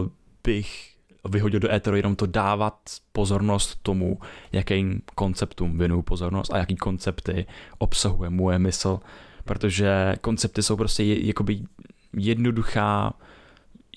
uh, 0.01 0.09
bych 0.43 0.88
vyhodil 1.29 1.59
do 1.59 1.73
éteru 1.73 1.95
jenom 1.95 2.15
to 2.15 2.25
dávat 2.25 2.79
pozornost 3.11 3.79
tomu, 3.81 4.19
jakým 4.51 5.01
konceptům 5.15 5.77
věnuju 5.77 6.01
pozornost 6.01 6.53
a 6.53 6.57
jaký 6.57 6.75
koncepty 6.75 7.45
obsahuje 7.77 8.29
moje 8.29 8.59
mysl, 8.59 8.99
protože 9.45 10.15
koncepty 10.21 10.63
jsou 10.63 10.75
prostě 10.75 11.03
jakoby 11.03 11.61
jednoduchá, 12.13 13.13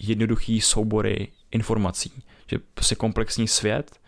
jednoduchý 0.00 0.60
soubory 0.60 1.28
informací, 1.50 2.12
že 2.46 2.58
prostě 2.74 2.94
komplexní 2.94 3.48
svět, 3.48 4.00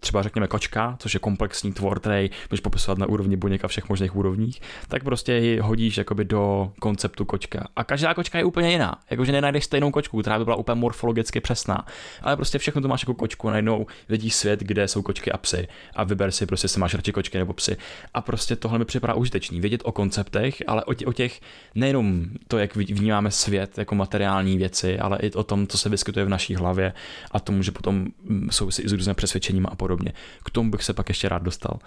třeba 0.00 0.22
řekněme 0.22 0.46
kočka, 0.46 0.96
což 0.98 1.14
je 1.14 1.20
komplexní 1.20 1.72
tvor, 1.72 2.00
který 2.00 2.30
můžeš 2.50 2.60
popisovat 2.60 2.98
na 2.98 3.06
úrovni 3.06 3.36
buněk 3.36 3.64
a 3.64 3.68
všech 3.68 3.88
možných 3.88 4.16
úrovních, 4.16 4.60
tak 4.88 5.04
prostě 5.04 5.32
ji 5.32 5.58
hodíš 5.58 5.98
jakoby 5.98 6.24
do 6.24 6.72
konceptu 6.80 7.24
kočka. 7.24 7.66
A 7.76 7.84
každá 7.84 8.14
kočka 8.14 8.38
je 8.38 8.44
úplně 8.44 8.70
jiná. 8.70 8.98
Jakože 9.10 9.32
nenajdeš 9.32 9.64
stejnou 9.64 9.90
kočku, 9.90 10.20
která 10.20 10.38
by 10.38 10.44
byla 10.44 10.56
úplně 10.56 10.80
morfologicky 10.80 11.40
přesná. 11.40 11.86
Ale 12.22 12.36
prostě 12.36 12.58
všechno 12.58 12.82
to 12.82 12.88
máš 12.88 13.02
jako 13.02 13.14
kočku, 13.14 13.50
najednou 13.50 13.86
vidíš 14.08 14.34
svět, 14.34 14.60
kde 14.60 14.88
jsou 14.88 15.02
kočky 15.02 15.32
a 15.32 15.36
psy. 15.36 15.68
A 15.96 16.04
vyber 16.04 16.30
si 16.30 16.46
prostě, 16.46 16.64
jestli 16.64 16.80
máš 16.80 16.94
radši 16.94 17.12
kočky 17.12 17.38
nebo 17.38 17.52
psy. 17.52 17.76
A 18.14 18.20
prostě 18.20 18.56
tohle 18.56 18.78
mi 18.78 18.84
připadá 18.84 19.14
užitečný. 19.14 19.60
Vědět 19.60 19.80
o 19.84 19.92
konceptech, 19.92 20.62
ale 20.66 20.84
o, 20.84 20.94
tě, 20.94 21.06
o 21.06 21.12
těch 21.12 21.40
nejenom 21.74 22.24
to, 22.48 22.58
jak 22.58 22.76
vnímáme 22.76 23.30
svět 23.30 23.78
jako 23.78 23.94
materiální 23.94 24.58
věci, 24.58 24.98
ale 24.98 25.18
i 25.18 25.32
o 25.32 25.42
tom, 25.42 25.66
co 25.66 25.78
se 25.78 25.88
vyskytuje 25.88 26.24
v 26.26 26.28
naší 26.28 26.54
hlavě 26.54 26.92
a 27.30 27.40
to 27.40 27.52
může 27.52 27.70
potom 27.70 28.06
mm, 28.22 28.48
souvisí 28.50 28.82
i 28.82 28.88
s 28.88 28.92
různými 28.92 29.14
přesvědčeními 29.14 29.66
a 29.74 29.76
podobně. 29.76 30.12
K 30.44 30.50
tomu 30.50 30.70
bych 30.70 30.82
se 30.82 30.92
pak 30.92 31.08
ještě 31.08 31.28
rád 31.28 31.42
dostal. 31.42 31.78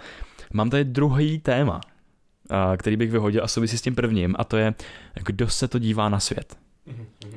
Mám 0.52 0.70
tady 0.70 0.84
druhý 0.84 1.38
téma, 1.38 1.80
který 2.76 2.96
bych 2.96 3.10
vyhodil 3.10 3.44
a 3.44 3.48
souvisí 3.48 3.78
s 3.78 3.82
tím 3.82 3.94
prvním, 3.94 4.34
a 4.38 4.44
to 4.44 4.56
je, 4.56 4.74
kdo 5.24 5.48
se 5.48 5.68
to 5.68 5.78
dívá 5.78 6.08
na 6.08 6.20
svět. 6.20 6.56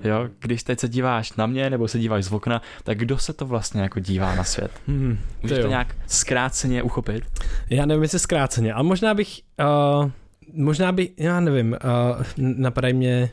Jo, 0.03 0.29
když 0.39 0.63
teď 0.63 0.79
se 0.79 0.89
díváš 0.89 1.33
na 1.33 1.45
mě 1.45 1.69
nebo 1.69 1.87
se 1.87 1.99
díváš 1.99 2.25
z 2.25 2.31
okna, 2.31 2.61
tak 2.83 2.97
kdo 2.97 3.17
se 3.17 3.33
to 3.33 3.45
vlastně 3.45 3.81
jako 3.81 3.99
dívá 3.99 4.35
na 4.35 4.43
svět? 4.43 4.71
Hmm, 4.87 5.19
Můžeš 5.41 5.57
jo. 5.57 5.63
to 5.63 5.69
nějak 5.69 5.95
zkráceně 6.07 6.83
uchopit? 6.83 7.23
Já 7.69 7.85
nevím, 7.85 8.03
jestli 8.03 8.19
zkráceně, 8.19 8.73
ale 8.73 8.83
možná 8.83 9.13
bych, 9.13 9.41
uh, 10.03 10.11
možná 10.53 10.91
by, 10.91 11.09
já 11.17 11.39
nevím, 11.39 11.77
uh, 11.83 12.23
napadají 12.37 12.93
mě, 12.93 13.29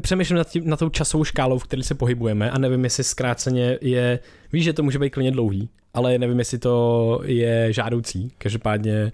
přemýšlím 0.00 0.36
nad, 0.38 0.48
tím, 0.48 0.68
nad 0.68 0.78
tou 0.78 0.88
časovou 0.88 1.24
škálou, 1.24 1.58
v 1.58 1.64
které 1.64 1.82
se 1.82 1.94
pohybujeme 1.94 2.50
a 2.50 2.58
nevím, 2.58 2.84
jestli 2.84 3.04
zkráceně 3.04 3.78
je, 3.80 4.18
víš, 4.52 4.64
že 4.64 4.72
to 4.72 4.82
může 4.82 4.98
být 4.98 5.10
klidně 5.10 5.30
dlouhý, 5.30 5.68
ale 5.94 6.18
nevím, 6.18 6.38
jestli 6.38 6.58
to 6.58 7.20
je 7.24 7.72
žádoucí, 7.72 8.32
každopádně. 8.38 9.12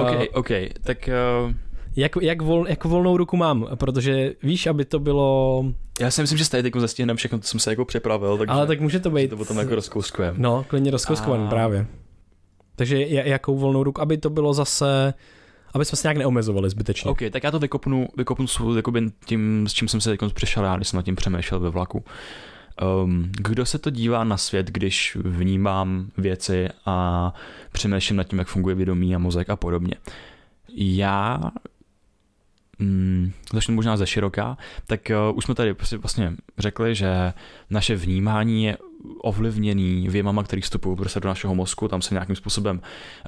Uh, 0.00 0.08
OK, 0.08 0.28
OK, 0.34 0.48
tak 0.82 1.10
uh, 1.44 1.52
jak, 1.96 2.12
jak, 2.20 2.42
vol, 2.42 2.68
jak 2.68 2.84
volnou 2.84 3.16
ruku 3.16 3.36
mám, 3.36 3.66
protože 3.74 4.32
víš, 4.42 4.66
aby 4.66 4.84
to 4.84 4.98
bylo, 4.98 5.64
já 6.00 6.10
si 6.10 6.20
myslím, 6.20 6.38
že 6.38 6.44
stejně 6.44 6.62
teď 6.62 6.76
zastihnem 6.76 7.16
všechno, 7.16 7.38
co 7.38 7.48
jsem 7.48 7.60
se 7.60 7.70
jako 7.70 7.84
připravil, 7.84 8.38
takže 8.38 8.52
ale 8.52 8.66
tak 8.66 8.80
může 8.80 9.00
to 9.00 9.10
být, 9.10 9.30
to 9.30 9.36
potom 9.36 9.58
jako 9.58 9.74
rozkouskujeme. 9.74 10.38
no, 10.38 10.64
klidně 10.68 10.90
rozkouskovaný 10.90 11.44
A- 11.46 11.50
právě. 11.50 11.86
Takže 12.76 12.96
ja- 12.96 13.26
jakou 13.26 13.58
volnou 13.58 13.82
ruku, 13.82 14.00
aby 14.00 14.18
to 14.18 14.30
bylo 14.30 14.54
zase, 14.54 15.14
aby 15.74 15.84
jsme 15.84 15.96
se 15.96 16.08
nějak 16.08 16.16
neomezovali 16.16 16.70
zbytečně. 16.70 17.10
OK, 17.10 17.18
tak 17.30 17.44
já 17.44 17.50
to 17.50 17.58
vykopnu, 17.58 18.08
vykopnu 18.16 18.46
jakoby 18.76 19.10
tím, 19.24 19.66
s 19.68 19.72
čím 19.72 19.88
jsem 19.88 20.00
se 20.00 20.16
teď 20.16 20.32
přišel 20.32 20.64
já, 20.64 20.76
když 20.76 20.88
jsem 20.88 20.96
nad 20.96 21.02
tím 21.02 21.16
přemýšlel 21.16 21.60
ve 21.60 21.70
vlaku. 21.70 22.04
Um, 23.04 23.32
kdo 23.40 23.66
se 23.66 23.78
to 23.78 23.90
dívá 23.90 24.24
na 24.24 24.36
svět, 24.36 24.66
když 24.66 25.16
vnímám 25.20 26.08
věci 26.18 26.68
a 26.86 27.34
přemýšlím 27.72 28.16
nad 28.16 28.24
tím, 28.24 28.38
jak 28.38 28.48
funguje 28.48 28.74
vědomí 28.74 29.14
a 29.14 29.18
mozek 29.18 29.50
a 29.50 29.56
podobně. 29.56 29.94
Já 30.74 31.40
mm, 32.78 33.32
začnu 33.52 33.74
možná 33.74 33.96
ze 33.96 34.06
široká, 34.06 34.56
tak 34.86 35.00
uh, 35.30 35.38
už 35.38 35.44
jsme 35.44 35.54
tady 35.54 35.74
prostě 35.74 35.96
vlastně 35.96 36.32
řekli, 36.58 36.94
že 36.94 37.32
naše 37.70 37.96
vnímání 37.96 38.64
je 38.64 38.76
ovlivněný 39.18 40.08
věmama, 40.08 40.42
který 40.42 40.62
vstupují 40.62 40.96
prostě 40.96 41.20
do 41.20 41.28
našeho 41.28 41.54
mozku, 41.54 41.88
tam 41.88 42.02
se 42.02 42.14
nějakým 42.14 42.36
způsobem 42.36 42.80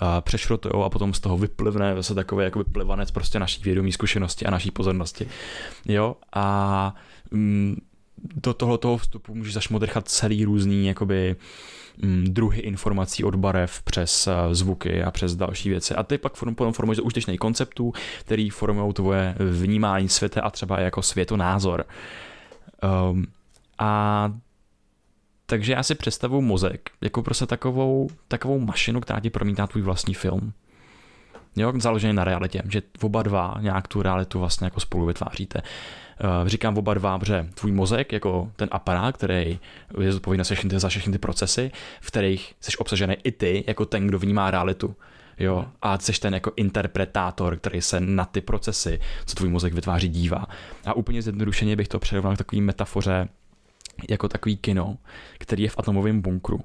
uh, 0.02 0.08
přešrotují 0.20 0.84
a 0.84 0.88
potom 0.88 1.14
z 1.14 1.20
toho 1.20 1.38
vyplivne 1.38 1.94
zase 1.96 2.14
takový 2.14 2.44
jakoby 2.44 2.64
plivanec 2.64 3.10
prostě 3.10 3.38
naší 3.38 3.62
vědomí 3.62 3.92
zkušenosti 3.92 4.46
a 4.46 4.50
naší 4.50 4.70
pozornosti. 4.70 5.26
Jo, 5.84 6.16
a 6.32 6.94
mm, 7.30 7.76
do 8.34 8.54
tohoto 8.54 8.96
vstupu 8.96 9.34
můžeš 9.34 9.52
zašmodrchat 9.52 10.08
celý 10.08 10.44
různý 10.44 10.86
jakoby 10.86 11.36
mm, 12.02 12.24
druhy 12.28 12.60
informací 12.60 13.24
od 13.24 13.34
barev 13.34 13.82
přes 13.82 14.26
uh, 14.26 14.54
zvuky 14.54 15.02
a 15.02 15.10
přes 15.10 15.36
další 15.36 15.68
věci. 15.68 15.94
A 15.94 16.02
ty 16.02 16.18
pak 16.18 16.34
form, 16.34 16.54
potom 16.54 16.72
formuješ 16.72 16.96
do 16.96 17.04
užitečných 17.04 17.38
konceptů, 17.38 17.92
který 18.20 18.50
formují 18.50 18.92
tvoje 18.92 19.34
vnímání 19.38 20.08
světa 20.08 20.42
a 20.42 20.50
třeba 20.50 20.80
jako 20.80 21.02
světonázor. 21.02 21.84
Um, 23.10 23.26
a 23.78 24.32
takže 25.50 25.72
já 25.72 25.82
si 25.82 25.94
představuji 25.94 26.40
mozek 26.40 26.90
jako 27.00 27.22
prostě 27.22 27.46
takovou, 27.46 28.08
takovou 28.28 28.58
mašinu, 28.58 29.00
která 29.00 29.20
ti 29.20 29.30
promítá 29.30 29.66
tvůj 29.66 29.82
vlastní 29.82 30.14
film. 30.14 30.52
jo, 31.56 31.72
založený 31.76 32.12
na 32.12 32.24
realitě, 32.24 32.62
že 32.68 32.82
oba 33.02 33.22
dva 33.22 33.56
nějak 33.60 33.88
tu 33.88 34.02
realitu 34.02 34.38
vlastně 34.38 34.64
jako 34.64 34.80
spolu 34.80 35.06
vytváříte. 35.06 35.62
Uh, 35.62 36.48
říkám 36.48 36.78
oba 36.78 36.94
dva, 36.94 37.18
protože 37.18 37.48
tvůj 37.54 37.72
mozek, 37.72 38.12
jako 38.12 38.52
ten 38.56 38.68
aparát, 38.72 39.16
který 39.16 39.58
je 40.00 40.12
zodpovědný 40.12 40.44
za 40.44 40.54
všechny, 40.54 40.80
za 40.80 40.88
všechny 40.88 41.12
ty 41.12 41.18
procesy, 41.18 41.70
v 42.00 42.06
kterých 42.06 42.54
jsi 42.60 42.76
obsažený 42.76 43.16
i 43.24 43.32
ty, 43.32 43.64
jako 43.66 43.86
ten, 43.86 44.06
kdo 44.06 44.18
vnímá 44.18 44.50
realitu. 44.50 44.96
Jo, 45.38 45.66
a 45.82 45.98
jsi 45.98 46.20
ten 46.20 46.34
jako 46.34 46.52
interpretátor, 46.56 47.56
který 47.56 47.82
se 47.82 48.00
na 48.00 48.24
ty 48.24 48.40
procesy, 48.40 49.00
co 49.26 49.34
tvůj 49.34 49.48
mozek 49.48 49.74
vytváří, 49.74 50.08
dívá. 50.08 50.46
A 50.86 50.92
úplně 50.92 51.22
zjednodušeně 51.22 51.76
bych 51.76 51.88
to 51.88 51.98
přirovnal 51.98 52.34
k 52.34 52.38
takové 52.38 52.62
metafoře, 52.62 53.28
jako 54.10 54.28
takový 54.28 54.56
kino, 54.56 54.96
který 55.38 55.62
je 55.62 55.68
v 55.68 55.78
atomovém 55.78 56.20
bunkru 56.20 56.60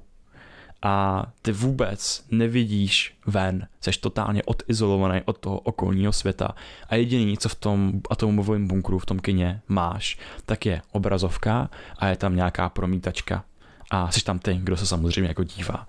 a 0.82 1.26
ty 1.42 1.52
vůbec 1.52 2.24
nevidíš 2.30 3.16
ven, 3.26 3.66
jsi 3.80 3.90
totálně 4.00 4.42
odizolovaný 4.42 5.20
od 5.24 5.38
toho 5.38 5.58
okolního 5.58 6.12
světa 6.12 6.54
a 6.88 6.94
jediný, 6.94 7.38
co 7.38 7.48
v 7.48 7.54
tom 7.54 8.00
atomovém 8.10 8.68
bunkru, 8.68 8.98
v 8.98 9.06
tom 9.06 9.18
kině 9.18 9.60
máš, 9.68 10.18
tak 10.46 10.66
je 10.66 10.82
obrazovka 10.92 11.70
a 11.98 12.08
je 12.08 12.16
tam 12.16 12.36
nějaká 12.36 12.68
promítačka 12.68 13.44
a 13.90 14.10
jsi 14.10 14.24
tam 14.24 14.38
ty, 14.38 14.54
kdo 14.62 14.76
se 14.76 14.86
samozřejmě 14.86 15.28
jako 15.28 15.44
dívá. 15.44 15.86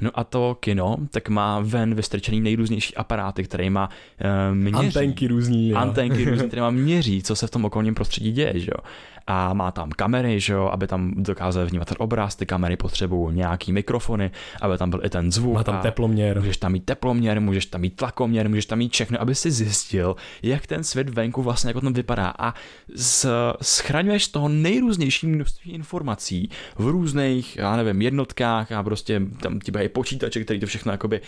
No 0.00 0.10
a 0.14 0.24
to 0.24 0.56
kino, 0.60 0.96
tak 1.10 1.28
má 1.28 1.60
ven 1.60 1.94
vystrčený 1.94 2.40
nejrůznější 2.40 2.94
aparáty, 2.94 3.44
který 3.44 3.70
má 3.70 3.88
uh, 3.88 4.56
měří. 4.56 4.76
Antenky 4.76 5.26
různý. 5.26 5.68
Jo. 5.68 5.76
Antenky 5.76 6.24
různý, 6.24 6.46
které 6.48 6.62
má 6.62 6.70
měří, 6.70 7.22
co 7.22 7.36
se 7.36 7.46
v 7.46 7.50
tom 7.50 7.64
okolním 7.64 7.94
prostředí 7.94 8.32
děje, 8.32 8.52
že 8.56 8.70
jo 8.70 8.84
a 9.26 9.54
má 9.54 9.70
tam 9.70 9.90
kamery, 9.90 10.40
že 10.40 10.52
jo, 10.52 10.70
aby 10.72 10.86
tam 10.86 11.12
dokázal 11.16 11.66
vnímat 11.66 11.88
ten 11.88 11.96
obraz, 12.00 12.36
ty 12.36 12.46
kamery 12.46 12.76
potřebují 12.76 13.36
nějaký 13.36 13.72
mikrofony, 13.72 14.30
aby 14.60 14.78
tam 14.78 14.90
byl 14.90 15.00
i 15.04 15.10
ten 15.10 15.32
zvuk. 15.32 15.54
Má 15.54 15.64
tam 15.64 15.78
teploměr. 15.80 16.40
Můžeš 16.40 16.56
tam 16.56 16.72
mít 16.72 16.84
teploměr, 16.84 17.40
můžeš 17.40 17.66
tam 17.66 17.80
mít 17.80 17.96
tlakoměr, 17.96 18.48
můžeš 18.48 18.66
tam 18.66 18.78
mít 18.78 18.92
všechno, 18.92 19.20
aby 19.20 19.34
si 19.34 19.50
zjistil, 19.50 20.16
jak 20.42 20.66
ten 20.66 20.84
svět 20.84 21.08
venku 21.08 21.42
vlastně 21.42 21.70
jako 21.70 21.80
tam 21.80 21.92
vypadá 21.92 22.34
a 22.38 22.54
z, 22.94 23.26
schraňuješ 23.62 24.28
toho 24.28 24.48
nejrůznější 24.48 25.26
množství 25.26 25.72
informací 25.72 26.50
v 26.78 26.86
různých, 26.86 27.56
já 27.56 27.76
nevím, 27.76 28.02
jednotkách 28.02 28.72
a 28.72 28.82
prostě 28.82 29.22
tam 29.42 29.60
ti 29.60 29.72
je 29.78 29.88
počítače, 29.88 30.44
který 30.44 30.60
to 30.60 30.66
všechno 30.66 30.92
jakoby 30.92 31.20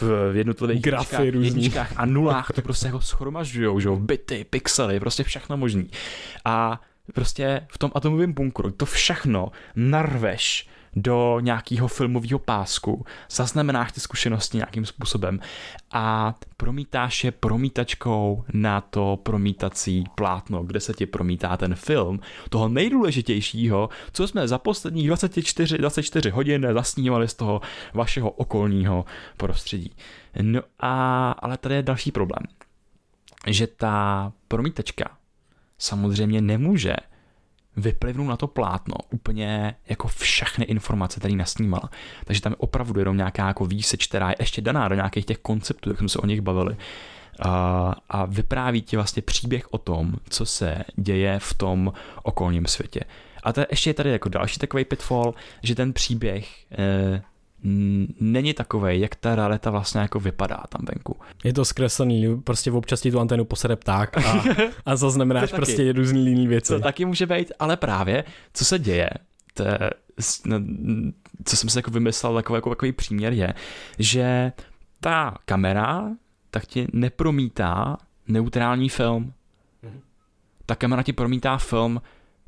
v 0.00 0.36
jednotlivých 0.36 0.82
Grafy 0.82 1.26
jedničkách, 1.26 1.44
jedničkách 1.44 1.92
a 1.96 2.06
nulách 2.06 2.52
to 2.54 2.62
prostě 2.62 2.86
jako 2.86 3.00
schromažďujou, 3.00 3.80
že 3.80 3.88
jo, 3.88 3.96
byty, 3.96 4.46
pixely, 4.50 5.00
prostě 5.00 5.24
všechno 5.24 5.56
možný. 5.56 5.88
A 6.44 6.80
prostě 7.14 7.66
v 7.68 7.78
tom 7.78 7.90
atomovém 7.94 8.32
bunkru 8.32 8.70
to 8.70 8.86
všechno 8.86 9.48
narveš 9.76 10.68
do 10.96 11.40
nějakého 11.40 11.88
filmového 11.88 12.38
pásku, 12.38 13.04
zaznamenáš 13.30 13.92
ty 13.92 14.00
zkušenosti 14.00 14.56
nějakým 14.56 14.86
způsobem 14.86 15.40
a 15.90 16.34
promítáš 16.56 17.24
je 17.24 17.32
promítačkou 17.32 18.44
na 18.52 18.80
to 18.80 19.18
promítací 19.22 20.04
plátno, 20.14 20.62
kde 20.62 20.80
se 20.80 20.94
ti 20.94 21.06
promítá 21.06 21.56
ten 21.56 21.74
film, 21.74 22.20
toho 22.50 22.68
nejdůležitějšího, 22.68 23.88
co 24.12 24.28
jsme 24.28 24.48
za 24.48 24.58
posledních 24.58 25.06
24, 25.06 25.78
24 25.78 26.30
hodin 26.30 26.66
zasnívali 26.72 27.28
z 27.28 27.34
toho 27.34 27.60
vašeho 27.94 28.30
okolního 28.30 29.04
prostředí. 29.36 29.92
No 30.42 30.60
a, 30.80 31.30
ale 31.30 31.58
tady 31.58 31.74
je 31.74 31.82
další 31.82 32.12
problém, 32.12 32.42
že 33.46 33.66
ta 33.66 34.32
promítačka 34.48 35.16
samozřejmě 35.78 36.40
nemůže 36.40 36.94
vyplivnout 37.76 38.28
na 38.28 38.36
to 38.36 38.46
plátno 38.46 38.94
úplně 39.10 39.74
jako 39.88 40.08
všechny 40.08 40.64
informace, 40.64 41.20
které 41.20 41.34
nasnímala. 41.34 41.90
Takže 42.24 42.40
tam 42.40 42.52
je 42.52 42.56
opravdu 42.56 43.00
jenom 43.00 43.16
nějaká 43.16 43.46
jako 43.46 43.66
výseč, 43.66 44.06
která 44.06 44.28
je 44.28 44.36
ještě 44.38 44.60
daná 44.60 44.88
do 44.88 44.94
nějakých 44.94 45.24
těch 45.24 45.38
konceptů, 45.38 45.90
jak 45.90 45.98
jsme 45.98 46.08
se 46.08 46.18
o 46.18 46.26
nich 46.26 46.40
bavili. 46.40 46.76
A, 47.42 47.94
a 48.08 48.24
vypráví 48.24 48.82
ti 48.82 48.96
vlastně 48.96 49.22
příběh 49.22 49.74
o 49.74 49.78
tom, 49.78 50.14
co 50.28 50.46
se 50.46 50.84
děje 50.96 51.38
v 51.38 51.54
tom 51.54 51.92
okolním 52.22 52.66
světě. 52.66 53.00
A 53.42 53.52
to 53.52 53.60
je 53.60 53.66
ještě 53.70 53.94
tady 53.94 54.10
jako 54.10 54.28
další 54.28 54.58
takový 54.58 54.84
pitfall, 54.84 55.34
že 55.62 55.74
ten 55.74 55.92
příběh 55.92 56.66
eh, 56.72 57.22
není 58.20 58.54
takový, 58.54 59.00
jak 59.00 59.14
ta 59.14 59.36
realita 59.36 59.70
vlastně 59.70 60.00
jako 60.00 60.20
vypadá 60.20 60.62
tam 60.68 60.80
venku. 60.94 61.16
Je 61.44 61.52
to 61.52 61.64
zkreslený, 61.64 62.40
prostě 62.44 62.72
občas 62.72 63.00
ti 63.00 63.10
tu 63.10 63.20
antenu 63.20 63.44
posede 63.44 63.76
pták 63.76 64.18
a, 64.18 64.44
a 64.86 64.96
zaznamenáš 64.96 65.52
prostě 65.56 65.92
různý 65.92 66.26
jiný 66.26 66.46
věci. 66.46 66.72
To 66.72 66.80
taky 66.80 67.04
může 67.04 67.26
být, 67.26 67.52
ale 67.58 67.76
právě, 67.76 68.24
co 68.54 68.64
se 68.64 68.78
děje, 68.78 69.10
to 69.54 69.62
je, 69.62 69.78
no, 70.44 70.60
co 71.44 71.56
jsem 71.56 71.70
si 71.70 71.78
jako 71.78 71.90
vymyslel, 71.90 72.34
takový, 72.34 72.56
jako, 72.56 72.70
takový 72.70 72.92
příměr 72.92 73.32
je, 73.32 73.54
že 73.98 74.52
ta 75.00 75.34
kamera 75.44 76.10
tak 76.50 76.66
ti 76.66 76.86
nepromítá 76.92 77.96
neutrální 78.28 78.88
film. 78.88 79.32
Mhm. 79.82 80.00
Ta 80.66 80.74
kamera 80.74 81.02
ti 81.02 81.12
promítá 81.12 81.58
film 81.58 82.02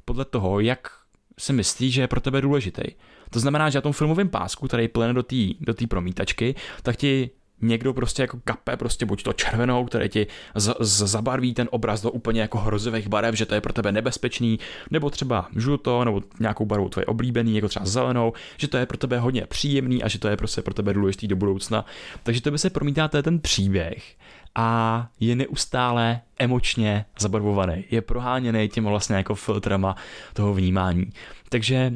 podle 0.04 0.24
toho, 0.24 0.60
jak 0.60 0.97
si 1.38 1.52
myslí, 1.52 1.90
že 1.90 2.00
je 2.00 2.08
pro 2.08 2.20
tebe 2.20 2.40
důležitý. 2.40 2.82
To 3.30 3.40
znamená, 3.40 3.70
že 3.70 3.78
na 3.78 3.82
tom 3.82 3.92
filmovém 3.92 4.28
pásku, 4.28 4.66
který 4.68 4.88
plyne 4.88 5.12
do 5.12 5.22
té 5.22 5.36
do 5.60 5.74
tý 5.74 5.86
promítačky, 5.86 6.54
tak 6.82 6.96
ti 6.96 7.30
někdo 7.60 7.94
prostě 7.94 8.22
jako 8.22 8.38
kape 8.44 8.76
prostě 8.76 9.06
buď 9.06 9.22
to 9.22 9.32
červenou, 9.32 9.84
které 9.84 10.08
ti 10.08 10.26
z, 10.54 10.74
z, 10.80 11.06
zabarví 11.06 11.54
ten 11.54 11.68
obraz 11.70 12.02
do 12.02 12.10
úplně 12.10 12.40
jako 12.40 12.58
hrozivých 12.58 13.08
barev, 13.08 13.34
že 13.34 13.46
to 13.46 13.54
je 13.54 13.60
pro 13.60 13.72
tebe 13.72 13.92
nebezpečný, 13.92 14.58
nebo 14.90 15.10
třeba 15.10 15.48
žluto, 15.56 16.04
nebo 16.04 16.22
nějakou 16.40 16.64
barvu 16.64 16.88
tvoje 16.88 17.06
oblíbený, 17.06 17.54
jako 17.54 17.68
třeba 17.68 17.86
zelenou, 17.86 18.32
že 18.56 18.68
to 18.68 18.76
je 18.76 18.86
pro 18.86 18.98
tebe 18.98 19.18
hodně 19.18 19.46
příjemný 19.48 20.02
a 20.02 20.08
že 20.08 20.18
to 20.18 20.28
je 20.28 20.36
prostě 20.36 20.62
pro 20.62 20.74
tebe 20.74 20.94
důležitý 20.94 21.28
do 21.28 21.36
budoucna. 21.36 21.84
Takže 22.22 22.42
to 22.42 22.50
by 22.50 22.58
se 22.58 22.70
promítá 22.70 23.08
ten 23.08 23.40
příběh 23.40 24.16
a 24.54 25.08
je 25.20 25.36
neustále 25.36 26.20
emočně 26.38 27.04
zabarvovaný. 27.18 27.84
Je 27.90 28.02
proháněný 28.02 28.68
těma 28.68 28.90
vlastně 28.90 29.16
jako 29.16 29.34
filtrama 29.34 29.96
toho 30.32 30.54
vnímání. 30.54 31.10
Takže 31.48 31.92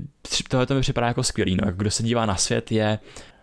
tohle 0.49 0.67
to 0.67 0.75
mi 0.75 0.81
připadá 0.81 1.07
jako 1.07 1.23
skvělý. 1.23 1.57
No. 1.57 1.73
Kdo 1.73 1.91
se 1.91 2.03
dívá 2.03 2.27
na 2.27 2.37
svět 2.37 2.73
je 2.73 2.99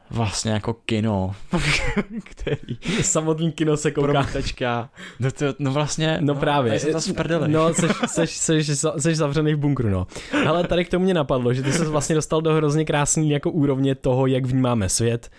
vlastně 0.10 0.52
jako 0.52 0.74
kino, 0.74 1.36
který... 2.24 2.78
Samotný 3.02 3.52
kino 3.52 3.78
se 3.78 3.92
kouká. 3.92 4.08
Promítačka. 4.08 4.90
No, 5.20 5.32
to, 5.32 5.46
no 5.60 5.72
vlastně, 5.72 6.18
no, 6.22 6.34
no 6.34 6.40
právě. 6.40 6.80
Jsem 6.80 6.94
zase 6.94 7.14
no, 7.48 7.74
seš, 7.74 7.92
seš, 8.08 8.38
seš, 8.38 8.68
seš, 8.98 9.18
zavřený 9.18 9.54
v 9.54 9.58
bunkru, 9.58 9.90
no. 9.90 10.08
Ale 10.48 10.64
tady 10.64 10.86
k 10.86 10.90
tomu 10.90 11.06
mě 11.06 11.14
napadlo, 11.14 11.54
že 11.54 11.64
ty 11.64 11.74
se 11.74 11.86
vlastně 11.86 12.16
dostal 12.16 12.42
do 12.42 12.54
hrozně 12.54 12.86
krásný 12.86 13.30
jako 13.30 13.52
úrovně 13.52 13.96
toho, 13.96 14.28
jak 14.28 14.46
vnímáme 14.46 14.90
svět. 14.90 15.30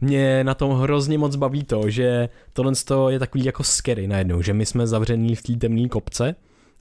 Mě 0.00 0.44
na 0.44 0.54
tom 0.54 0.80
hrozně 0.80 1.18
moc 1.18 1.36
baví 1.36 1.64
to, 1.64 1.90
že 1.90 2.28
tohle 2.52 2.72
je 3.10 3.18
takový 3.18 3.44
jako 3.44 3.64
scary 3.64 4.06
najednou, 4.06 4.42
že 4.42 4.54
my 4.54 4.66
jsme 4.66 4.86
zavřený 4.86 5.34
v 5.34 5.42
té 5.42 5.52
temné 5.52 5.88
kopce 5.88 6.34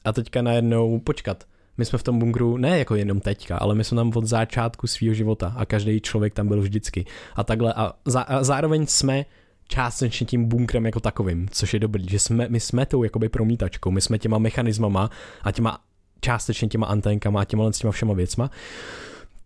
a 0.06 0.14
teďka 0.14 0.42
najednou, 0.42 1.00
počkat, 1.00 1.44
my 1.78 1.86
jsme 1.86 2.00
v 2.00 2.04
tom 2.04 2.20
bunkru 2.20 2.58
ne 2.58 2.80
jako 2.80 2.96
jenom 2.96 3.20
teďka, 3.20 3.58
ale 3.58 3.76
my 3.76 3.84
jsme 3.84 3.96
tam 3.96 4.12
od 4.16 4.26
začátku 4.26 4.88
svého 4.88 5.14
života 5.14 5.54
a 5.58 5.66
každý 5.66 6.02
člověk 6.02 6.34
tam 6.34 6.48
byl 6.48 6.62
vždycky. 6.62 7.06
A 7.36 7.44
takhle 7.44 7.74
a, 7.74 7.94
za, 8.06 8.22
a 8.22 8.44
zároveň 8.44 8.86
jsme 8.88 9.26
částečně 9.68 10.26
tím 10.26 10.46
bunkrem 10.46 10.86
jako 10.86 11.00
takovým, 11.00 11.48
což 11.52 11.74
je 11.74 11.80
dobrý, 11.80 12.10
že 12.10 12.20
jsme, 12.20 12.48
my 12.50 12.60
jsme 12.60 12.86
tou 12.86 13.04
jakoby 13.04 13.30
promítačkou, 13.30 13.92
my 13.92 14.02
jsme 14.02 14.20
těma 14.20 14.38
mechanismama 14.38 15.10
a 15.44 15.52
těma 15.52 15.80
částečně 16.22 16.68
těma 16.68 16.88
anténkama 16.88 17.42
a 17.42 17.46
těma, 17.46 17.72
těma 17.72 17.92
všema 17.92 18.14
věcma. 18.14 18.52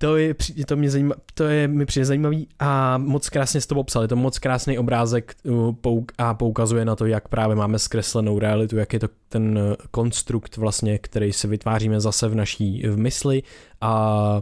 To 0.01 0.17
je, 0.17 0.35
to 0.65 0.75
mě 0.75 0.89
zajímá, 0.89 1.15
to 1.33 1.43
je 1.43 1.67
mi 1.67 1.85
přijde 1.85 2.05
zajímavý 2.05 2.47
a 2.59 2.97
moc 2.97 3.29
krásně 3.29 3.61
s 3.61 3.67
to 3.67 3.75
popsal. 3.75 4.01
Je 4.01 4.07
to 4.07 4.15
moc 4.15 4.39
krásný 4.39 4.79
obrázek 4.79 5.35
uh, 5.43 5.73
pouk, 5.81 6.11
a 6.17 6.33
poukazuje 6.33 6.85
na 6.85 6.95
to, 6.95 7.05
jak 7.05 7.27
právě 7.27 7.55
máme 7.55 7.79
zkreslenou 7.79 8.39
realitu, 8.39 8.77
jak 8.77 8.93
je 8.93 8.99
to 8.99 9.07
ten 9.29 9.57
uh, 9.57 9.75
konstrukt 9.91 10.57
vlastně, 10.57 10.97
který 10.97 11.33
si 11.33 11.47
vytváříme 11.47 11.99
zase 11.99 12.27
v 12.27 12.35
naší 12.35 12.83
v 12.87 12.97
mysli 12.97 13.43
a, 13.81 14.41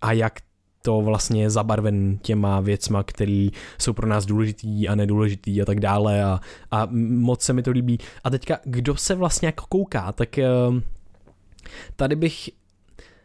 a 0.00 0.12
jak 0.12 0.40
to 0.82 1.00
vlastně 1.00 1.42
je 1.42 1.50
zabarven 1.50 2.18
těma 2.18 2.60
věcma, 2.60 3.02
které 3.02 3.48
jsou 3.78 3.92
pro 3.92 4.06
nás 4.06 4.26
důležitý 4.26 4.88
a 4.88 4.94
nedůležitý 4.94 5.62
a 5.62 5.64
tak 5.64 5.80
dále 5.80 6.24
a, 6.24 6.40
a 6.70 6.88
moc 7.00 7.42
se 7.42 7.52
mi 7.52 7.62
to 7.62 7.70
líbí. 7.70 7.98
A 8.24 8.30
teďka, 8.30 8.58
kdo 8.64 8.96
se 8.96 9.14
vlastně 9.14 9.46
jako 9.48 9.64
kouká, 9.68 10.12
tak 10.12 10.28
uh, 10.68 10.80
tady 11.96 12.16
bych 12.16 12.59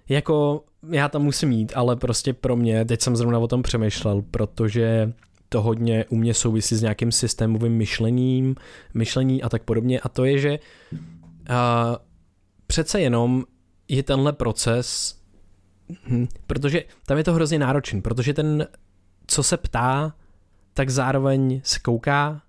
jako 0.09 0.63
já 0.91 1.09
tam 1.09 1.23
musím 1.23 1.51
jít, 1.51 1.73
ale 1.75 1.95
prostě 1.95 2.33
pro 2.33 2.55
mě, 2.55 2.85
teď 2.85 3.01
jsem 3.01 3.15
zrovna 3.15 3.39
o 3.39 3.47
tom 3.47 3.63
přemýšlel, 3.63 4.21
protože 4.31 5.13
to 5.49 5.61
hodně 5.61 6.05
u 6.09 6.15
mě 6.15 6.33
souvisí 6.33 6.75
s 6.75 6.81
nějakým 6.81 7.11
systémovým 7.11 7.73
myšlením, 7.73 8.55
myšlení 8.93 9.43
a 9.43 9.49
tak 9.49 9.63
podobně 9.63 9.99
a 9.99 10.09
to 10.09 10.25
je, 10.25 10.39
že 10.39 10.59
uh, 10.91 10.95
přece 12.67 13.01
jenom 13.01 13.43
je 13.87 14.03
tenhle 14.03 14.33
proces, 14.33 15.15
hm, 16.07 16.27
protože 16.47 16.83
tam 17.05 17.17
je 17.17 17.23
to 17.23 17.33
hrozně 17.33 17.59
náročný, 17.59 18.01
protože 18.01 18.33
ten, 18.33 18.67
co 19.27 19.43
se 19.43 19.57
ptá, 19.57 20.13
tak 20.73 20.89
zároveň 20.89 21.61
se 21.63 21.79
kouká 21.79 22.41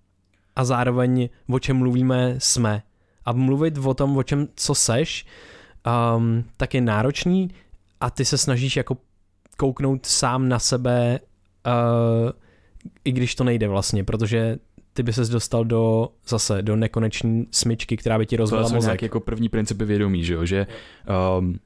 a 0.57 0.64
zároveň 0.64 1.28
o 1.48 1.59
čem 1.59 1.76
mluvíme 1.76 2.34
jsme. 2.38 2.82
A 3.24 3.32
mluvit 3.32 3.78
o 3.78 3.94
tom, 3.94 4.16
o 4.16 4.22
čem 4.22 4.48
co 4.57 4.74
seš, 4.74 5.26
um, 6.16 6.45
tak 6.57 6.74
je 6.74 6.80
náročný, 6.80 7.49
a 8.01 8.11
ty 8.11 8.24
se 8.24 8.39
snažíš 8.39 8.76
jako 8.76 8.97
kouknout 9.57 10.07
sám 10.07 10.49
na 10.49 10.59
sebe, 10.59 11.20
uh, 11.66 12.30
i 13.05 13.12
když 13.12 13.34
to 13.34 13.45
nejde 13.45 13.68
vlastně, 13.68 14.05
protože 14.05 14.59
ty 14.93 15.03
by 15.03 15.12
ses 15.12 15.28
dostal 15.28 15.64
do 15.64 16.09
zase 16.28 16.62
do 16.62 16.76
nekonečné 16.76 17.45
smyčky, 17.51 17.97
která 17.97 18.18
by 18.18 18.26
ti 18.26 18.37
rozbila 18.37 18.68
jsou 18.68 18.74
mozek. 18.74 18.89
nějaké 18.89 19.05
jako 19.07 19.20
první 19.20 19.49
principy 19.49 19.84
vědomí, 19.84 20.24
že 20.24 20.34
jo, 20.34 20.45
že 20.45 20.66
um, 21.39 21.59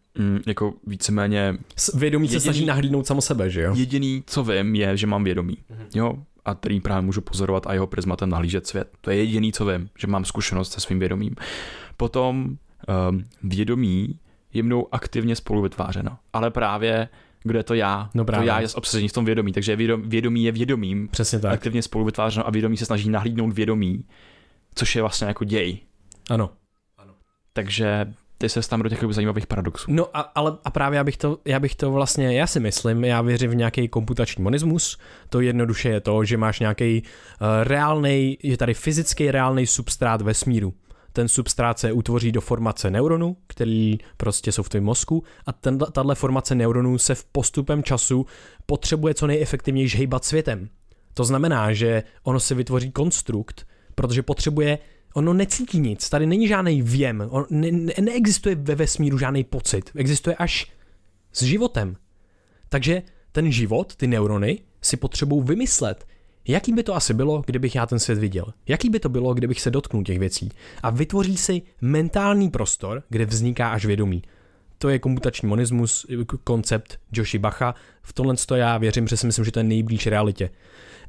jako 0.47 0.75
víceméně 0.87 1.55
S- 1.77 1.95
Vědomí 1.99 2.29
se 2.29 2.35
Jediný- 2.35 2.43
snaží 2.43 2.66
nahlídnout 2.66 3.07
samo 3.07 3.21
sebe, 3.21 3.51
že 3.51 3.62
jo? 3.62 3.75
jediný, 3.77 4.23
co 4.27 4.45
vím, 4.45 4.75
je, 4.75 4.97
že 4.97 5.07
mám 5.07 5.25
vědomí, 5.25 5.57
jo, 5.95 6.14
a 6.45 6.55
který 6.55 6.81
právě 6.81 7.03
můžu 7.07 7.21
pozorovat 7.21 7.66
a 7.66 7.73
jeho 7.73 7.87
prismatem 7.87 8.31
nahlížet 8.31 8.66
svět. 8.66 8.89
To 9.01 9.11
je 9.11 9.16
jediný, 9.16 9.53
co 9.53 9.66
vím, 9.66 9.89
že 9.99 10.07
mám 10.07 10.25
zkušenost 10.25 10.73
se 10.73 10.81
svým 10.81 10.99
vědomím. 10.99 11.35
Potom 11.97 12.57
um, 13.11 13.24
vědomí 13.43 14.18
je 14.53 14.62
mnou 14.62 14.95
aktivně 14.95 15.37
spolu 15.37 15.62
vytvářeno, 15.62 16.16
ale 16.33 16.51
právě 16.51 17.09
kde 17.43 17.59
je 17.59 17.62
to 17.62 17.74
já, 17.74 18.11
No 18.14 18.22
to 18.22 18.26
právě. 18.26 18.49
já 18.49 18.61
je 18.61 18.68
obsazení 18.74 19.09
v 19.09 19.12
tom 19.12 19.24
vědomí, 19.24 19.53
takže 19.53 19.76
vědom, 19.76 20.03
vědomí 20.03 20.45
je 20.45 20.53
vědomím, 20.53 21.09
Přesně 21.09 21.39
tak. 21.39 21.53
aktivně 21.53 21.83
spolu 21.83 22.05
vytvářeno 22.05 22.47
a 22.47 22.51
vědomí 22.51 22.76
se 22.76 22.87
snaží 22.87 23.11
nahlídnout 23.11 23.53
vědomí, 23.53 24.05
což 24.74 24.97
je 24.97 25.03
vlastně 25.03 25.26
jako 25.26 25.45
děj. 25.45 25.78
Ano. 26.31 26.51
Takže 27.53 28.14
ty 28.39 28.49
se 28.49 28.68
tam 28.68 28.83
do 28.83 28.89
těch 28.89 29.03
jako 29.03 29.12
zajímavých 29.12 29.47
paradoxů. 29.47 29.93
No 29.93 30.16
a, 30.16 30.20
ale 30.20 30.57
a 30.64 30.70
právě 30.70 30.97
já 30.97 31.05
bych, 31.05 31.16
to, 31.16 31.39
já 31.45 31.61
bych 31.61 31.74
to 31.74 31.91
vlastně, 31.93 32.39
já 32.39 32.47
si 32.47 32.61
myslím, 32.61 33.05
já 33.05 33.22
věřím 33.22 33.51
v 33.51 33.55
nějaký 33.55 33.89
komputační 33.89 34.45
monismus, 34.45 34.99
to 35.28 35.41
jednoduše 35.41 35.89
je 35.89 36.01
to, 36.01 36.24
že 36.24 36.37
máš 36.37 36.61
nějaký 36.61 37.03
uh, 37.03 37.47
reálný, 37.62 38.39
je 38.43 38.57
tady 38.57 38.74
fyzický 38.74 39.31
reálný 39.31 39.66
substrát 39.66 40.22
vesmíru. 40.22 40.74
Ten 41.13 41.29
substrát 41.29 41.79
se 41.79 41.93
utvoří 41.93 42.33
do 42.33 42.41
formace 42.41 42.91
neuronů, 42.91 43.37
který 43.47 43.99
prostě 44.17 44.53
jsou 44.53 44.63
v 44.63 44.69
tvém 44.69 44.85
mozku 44.85 45.25
a 45.47 45.53
tahle 45.93 46.15
formace 46.15 46.55
neuronů 46.55 46.99
se 46.99 47.15
v 47.15 47.25
postupem 47.25 47.83
času 47.83 48.27
potřebuje 48.67 49.15
co 49.15 49.27
nejefektivněji 49.27 49.89
hejbat 49.89 50.25
světem. 50.25 50.69
To 51.15 51.25
znamená, 51.25 51.73
že 51.73 52.03
ono 52.23 52.41
si 52.41 52.55
vytvoří 52.55 52.93
konstrukt, 52.93 53.67
protože 53.95 54.23
potřebuje 54.23 54.79
Ono 55.15 55.35
necítí 55.35 55.81
nic, 55.81 56.09
tady 56.09 56.27
není 56.27 56.49
žádný 56.49 56.83
věm, 56.83 57.29
on, 57.31 57.47
ne, 57.51 57.71
ne, 57.71 57.93
neexistuje 58.01 58.55
ve 58.55 58.75
vesmíru 58.75 59.19
žádný 59.19 59.45
pocit, 59.45 59.91
existuje 59.95 60.37
až 60.37 60.73
s 61.33 61.43
životem. 61.43 61.97
Takže 62.69 63.03
ten 63.33 63.53
život, 63.53 63.97
ty 63.97 64.07
neurony, 64.07 64.59
si 64.83 64.97
potřebují 64.97 65.45
vymyslet, 65.45 66.07
jaký 66.49 66.72
by 66.72 66.82
to 66.82 66.95
asi 66.95 67.14
bylo, 67.14 67.43
kdybych 67.47 67.74
já 67.74 67.86
ten 67.86 67.99
svět 67.99 68.18
viděl. 68.18 68.45
Jaký 68.68 68.91
by 68.91 69.01
to 69.01 69.09
bylo, 69.09 69.34
kdybych 69.34 69.61
se 69.61 69.70
dotknul 69.70 70.05
těch 70.05 70.18
věcí. 70.18 70.49
A 70.82 70.91
vytvoří 70.91 71.36
si 71.36 71.62
mentální 71.80 72.51
prostor, 72.51 73.03
kde 73.09 73.26
vzniká 73.26 73.68
až 73.68 73.84
vědomí. 73.84 74.22
To 74.78 74.88
je 74.88 74.99
komputační 74.99 75.49
monismus, 75.49 76.07
koncept 76.45 76.99
Joshi 77.12 77.38
Bacha. 77.38 77.74
V 78.03 78.12
tomhle 78.12 78.36
to 78.47 78.57
já 78.57 78.78
věřím, 78.78 79.09
že 79.09 79.16
si 79.16 79.26
myslím, 79.26 79.45
že 79.45 79.53
to 79.53 79.59
je 79.59 79.64
nejblíž 79.64 80.07
realitě. 80.07 80.51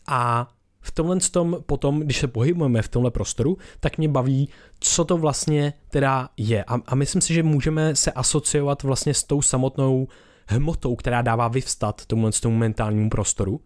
A 0.08 0.52
v 0.82 0.92
tomhle 0.92 1.20
tom 1.20 1.58
potom, 1.66 2.00
když 2.00 2.18
se 2.18 2.28
pohybujeme 2.28 2.82
v 2.82 2.88
tomhle 2.88 3.12
prostoru, 3.12 3.58
tak 3.80 3.98
mě 3.98 4.10
baví, 4.10 4.50
co 4.80 5.06
to 5.06 5.18
vlastně 5.18 5.74
teda 5.90 6.30
je. 6.38 6.64
A, 6.64 6.80
a 6.86 6.96
myslím 6.96 7.22
si, 7.22 7.34
že 7.34 7.44
můžeme 7.44 7.96
se 7.96 8.12
asociovat 8.12 8.84
vlastně 8.84 9.14
s 9.14 9.24
tou 9.24 9.42
samotnou 9.42 10.08
hmotou, 10.48 10.96
která 10.96 11.22
dává 11.22 11.48
vyvstat 11.48 12.06
tomuhle 12.06 12.32
tomu 12.32 12.58
mentálnímu 12.58 13.10
prostoru. 13.10 13.62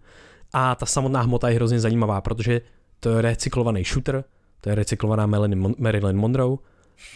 A 0.53 0.75
ta 0.75 0.85
samotná 0.85 1.21
hmota 1.21 1.49
je 1.49 1.55
hrozně 1.55 1.79
zajímavá, 1.79 2.21
protože 2.21 2.61
to 2.99 3.09
je 3.09 3.21
recyklovaný 3.21 3.83
shooter, 3.83 4.23
to 4.61 4.69
je 4.69 4.75
recyklovaná 4.75 5.25
Marilyn, 5.25 5.61
Mon- 5.61 5.75
Marilyn 5.77 6.17
Monroe, 6.17 6.57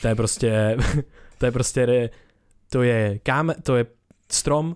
to 0.01 0.07
je 0.07 0.15
prostě, 0.15 0.77
to 1.37 1.45
je 1.45 1.51
prostě, 1.51 2.09
to 2.69 2.83
je 2.83 3.19
káme, 3.19 3.55
to 3.63 3.75
je 3.75 3.85
strom, 4.31 4.75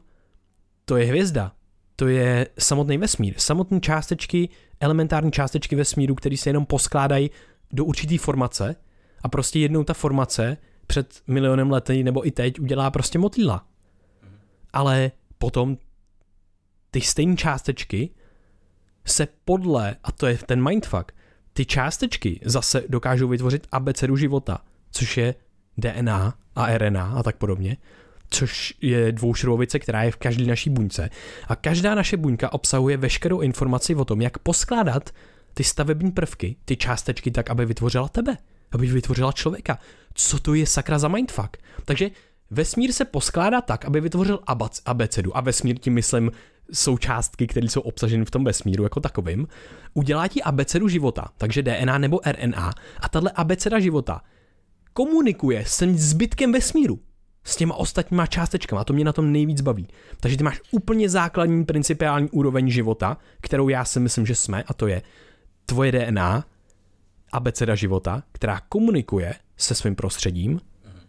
to 0.86 0.98
je 0.98 1.06
hvězda, 1.06 1.52
to 1.96 2.08
je 2.08 2.48
samotný 2.60 2.98
vesmír, 2.98 3.34
samotné 3.38 3.80
částečky, 3.80 4.50
elementární 4.80 5.32
částečky 5.32 5.76
vesmíru, 5.76 6.16
které 6.16 6.38
se 6.38 6.50
jenom 6.50 6.66
poskládají 6.66 7.32
do 7.72 7.86
určitý 7.86 8.18
formace 8.18 8.76
a 9.24 9.30
prostě 9.30 9.60
jednou 9.60 9.84
ta 9.84 9.94
formace 9.94 10.58
před 10.88 11.22
milionem 11.28 11.72
let 11.72 11.90
nebo 12.04 12.28
i 12.28 12.32
teď 12.32 12.60
udělá 12.60 12.92
prostě 12.92 13.20
motýla. 13.20 13.66
Ale 14.74 15.12
potom 15.38 15.78
ty 16.92 17.02
stejné 17.02 17.36
částečky 17.36 18.10
se 19.06 19.28
podle, 19.46 19.96
a 20.04 20.12
to 20.12 20.28
je 20.28 20.38
ten 20.38 20.70
mindfuck, 20.70 21.12
ty 21.54 21.66
částečky 21.66 22.40
zase 22.46 22.84
dokážou 22.90 23.28
vytvořit 23.28 23.68
abecedu 23.72 24.18
života, 24.18 24.62
což 24.92 25.18
je 25.18 25.36
DNA 25.78 26.34
a 26.56 26.78
RNA 26.78 27.14
a 27.18 27.24
tak 27.24 27.36
podobně, 27.36 27.78
což 28.30 28.74
je 28.82 29.12
dvoušrovovice, 29.12 29.80
která 29.80 30.04
je 30.04 30.12
v 30.12 30.18
každé 30.18 30.46
naší 30.46 30.70
buňce. 30.70 31.10
A 31.48 31.56
každá 31.56 31.96
naše 31.96 32.18
buňka 32.18 32.54
obsahuje 32.54 32.98
veškerou 32.98 33.42
informaci 33.42 33.96
o 33.96 34.06
tom, 34.06 34.22
jak 34.22 34.38
poskládat 34.38 35.10
ty 35.54 35.64
stavební 35.64 36.12
prvky, 36.12 36.56
ty 36.66 36.78
částečky 36.78 37.32
tak, 37.32 37.50
aby 37.50 37.66
vytvořila 37.66 38.08
tebe, 38.08 38.38
aby 38.72 38.88
vytvořila 38.88 39.32
člověka. 39.32 39.80
Co 40.14 40.40
to 40.40 40.54
je 40.54 40.66
sakra 40.66 41.00
za 41.00 41.08
mindfuck? 41.08 41.58
Takže 41.86 42.12
vesmír 42.52 42.92
se 42.92 43.06
poskládá 43.06 43.62
tak, 43.62 43.86
aby 43.86 44.02
vytvořil 44.02 44.40
abecedu. 44.86 45.38
A 45.38 45.42
vesmír 45.42 45.80
tím 45.80 45.94
myslím 45.94 46.32
součástky, 46.74 47.48
které 47.48 47.70
jsou 47.70 47.82
obsaženy 47.82 48.26
v 48.26 48.32
tom 48.32 48.44
vesmíru 48.44 48.84
jako 48.84 49.00
takovým, 49.00 49.48
udělá 49.94 50.28
ti 50.28 50.44
abecedu 50.44 50.88
života, 50.88 51.28
takže 51.38 51.64
DNA 51.64 51.98
nebo 51.98 52.20
RNA. 52.26 52.74
A 53.00 53.10
tahle 53.10 53.32
abeceda 53.36 53.80
života 53.80 54.22
komunikuje 54.94 55.66
s 55.66 55.84
zbytkem 55.84 56.52
vesmíru, 56.52 57.00
s 57.44 57.56
těma 57.56 57.76
ostatníma 57.76 58.26
částečkama, 58.26 58.82
a 58.82 58.84
to 58.84 58.94
mě 58.94 59.06
na 59.06 59.14
tom 59.14 59.32
nejvíc 59.32 59.62
baví. 59.62 59.88
Takže 60.20 60.38
ty 60.38 60.44
máš 60.44 60.62
úplně 60.72 61.10
základní 61.10 61.66
principiální 61.66 62.30
úroveň 62.30 62.70
života, 62.70 63.18
kterou 63.42 63.70
já 63.70 63.86
si 63.86 64.00
myslím, 64.00 64.26
že 64.26 64.36
jsme, 64.36 64.64
a 64.64 64.74
to 64.74 64.88
je 64.88 65.02
tvoje 65.66 65.92
DNA, 65.92 66.46
abeceda 67.32 67.76
života, 67.76 68.24
která 68.32 68.62
komunikuje 68.70 69.36
se 69.58 69.76
svým 69.76 69.96
prostředím, 69.96 70.60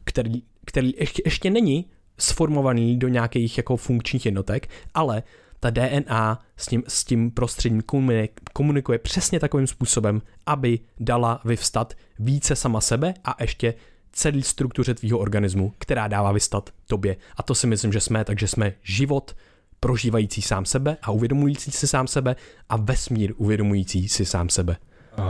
který, 0.05 0.43
který 0.67 0.95
ještě, 0.99 1.23
ještě 1.25 1.51
není 1.51 1.91
sformovaný 2.19 2.99
do 2.99 3.09
nějakých 3.09 3.57
jako 3.57 3.77
funkčních 3.77 4.27
jednotek, 4.27 4.69
ale 4.95 5.23
ta 5.65 5.71
DNA 5.71 6.43
s 6.57 6.67
tím, 6.67 6.83
s 6.89 7.05
tím 7.05 7.31
prostředím 7.31 7.81
komunik- 7.81 8.29
komunikuje 8.53 8.99
přesně 8.99 9.41
takovým 9.41 9.67
způsobem, 9.67 10.23
aby 10.47 10.79
dala 11.01 11.41
vyvstat 11.45 11.95
více 12.19 12.57
sama 12.57 12.81
sebe 12.81 13.15
a 13.25 13.37
ještě 13.41 13.75
celý 14.13 14.43
struktuře 14.43 14.95
tvýho 14.95 15.19
organismu, 15.19 15.73
která 15.79 16.09
dává 16.09 16.33
vystat 16.33 16.71
tobě. 16.87 17.17
A 17.37 17.43
to 17.43 17.55
si 17.55 17.67
myslím, 17.67 17.93
že 17.93 18.01
jsme, 18.01 18.25
takže 18.25 18.47
jsme 18.47 18.73
život 18.83 19.37
prožívající 19.81 20.43
sám 20.43 20.65
sebe 20.65 20.97
a 21.03 21.11
uvědomující 21.11 21.71
si 21.71 21.87
sám 21.87 22.07
sebe 22.07 22.37
a 22.69 22.77
vesmír 22.77 23.35
uvědomující 23.37 24.09
si 24.09 24.25
sám 24.25 24.49
sebe. 24.49 24.77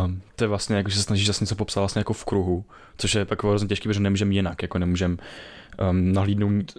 Um, 0.05 0.22
to 0.37 0.45
je 0.45 0.49
vlastně 0.49 0.76
jako, 0.76 0.91
že 0.91 0.97
se 0.97 1.03
snažíš 1.03 1.26
zase 1.26 1.45
něco 1.45 1.55
popsat 1.55 1.80
vlastně 1.80 2.01
jako 2.01 2.12
v 2.12 2.24
kruhu, 2.24 2.64
což 2.97 3.14
je 3.14 3.24
pak 3.24 3.45
hrozně 3.45 3.68
těžké, 3.68 3.89
protože 3.89 4.01
nemůžeme 4.01 4.35
jinak, 4.35 4.62
jako 4.62 4.78
nemůžeme 4.78 5.16
um, 5.91 6.12
nahlídnout 6.12 6.74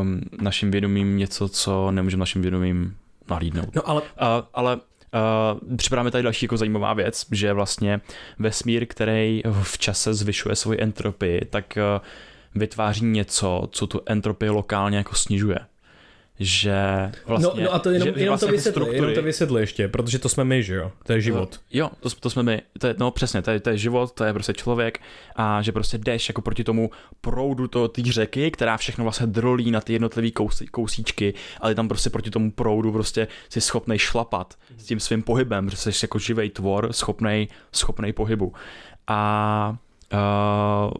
um, 0.00 0.20
naším 0.40 0.70
vědomím 0.70 1.16
něco, 1.16 1.48
co 1.48 1.90
nemůžeme 1.90 2.20
naším 2.20 2.42
vědomím 2.42 2.96
nahlídnout. 3.30 3.74
No 3.74 3.88
ale 3.88 4.02
Uh, 4.02 4.44
ale 4.54 4.76
uh, 4.76 5.76
připadá 5.76 6.02
mi 6.02 6.10
tady 6.10 6.22
další 6.22 6.44
jako 6.44 6.56
zajímavá 6.56 6.94
věc, 6.94 7.26
že 7.32 7.52
vlastně 7.52 8.00
vesmír, 8.38 8.86
který 8.86 9.42
v 9.62 9.78
čase 9.78 10.14
zvyšuje 10.14 10.56
svoji 10.56 10.80
entropii, 10.82 11.44
tak 11.50 11.78
uh, 11.98 12.04
vytváří 12.54 13.04
něco, 13.04 13.68
co 13.70 13.86
tu 13.86 14.00
entropii 14.06 14.50
lokálně 14.50 14.98
jako 14.98 15.14
snižuje. 15.14 15.58
Že 16.38 17.10
vlastně, 17.26 17.62
no, 17.62 17.64
no 17.64 17.74
a 17.74 17.78
to 17.78 17.90
jenom, 17.90 18.08
že, 18.08 18.14
jenom 18.16 18.28
vlastně 18.28 18.48
to 18.48 18.52
vysvětli, 18.52 18.82
struktury- 18.82 18.94
jenom 18.94 19.14
to 19.14 19.22
vysvětli 19.22 19.62
ještě, 19.62 19.88
protože 19.88 20.18
to 20.18 20.28
jsme 20.28 20.44
my, 20.44 20.62
že 20.62 20.74
jo? 20.74 20.92
To 21.06 21.12
je 21.12 21.20
život. 21.20 21.60
Jo, 21.72 21.90
to, 22.00 22.10
to 22.10 22.30
jsme 22.30 22.42
my, 22.42 22.62
to 22.78 22.86
je, 22.86 22.94
no 22.98 23.10
přesně, 23.10 23.42
to 23.42 23.50
je, 23.50 23.60
to 23.60 23.70
je 23.70 23.78
život, 23.78 24.12
to 24.12 24.24
je 24.24 24.32
prostě 24.32 24.52
člověk 24.52 25.00
a 25.36 25.62
že 25.62 25.72
prostě 25.72 25.98
jdeš 25.98 26.28
jako 26.28 26.42
proti 26.42 26.64
tomu 26.64 26.90
proudu 27.20 27.68
to, 27.68 27.88
té 27.88 28.02
řeky, 28.04 28.50
která 28.50 28.76
všechno 28.76 29.04
vlastně 29.04 29.26
drolí 29.26 29.70
na 29.70 29.80
ty 29.80 29.92
jednotlivé 29.92 30.30
kousí, 30.30 30.66
kousíčky, 30.66 31.34
ale 31.60 31.74
tam 31.74 31.88
prostě 31.88 32.10
proti 32.10 32.30
tomu 32.30 32.50
proudu 32.50 32.92
prostě 32.92 33.28
jsi 33.48 33.60
schopnej 33.60 33.98
šlapat 33.98 34.54
s 34.76 34.84
tím 34.84 35.00
svým 35.00 35.22
pohybem, 35.22 35.70
že 35.70 35.76
jsi 35.76 35.90
jako 36.02 36.18
živej 36.18 36.50
tvor, 36.50 36.92
schopnej, 36.92 37.48
schopnej 37.72 38.12
pohybu. 38.12 38.52
A 39.06 39.76
uh, 40.12 40.90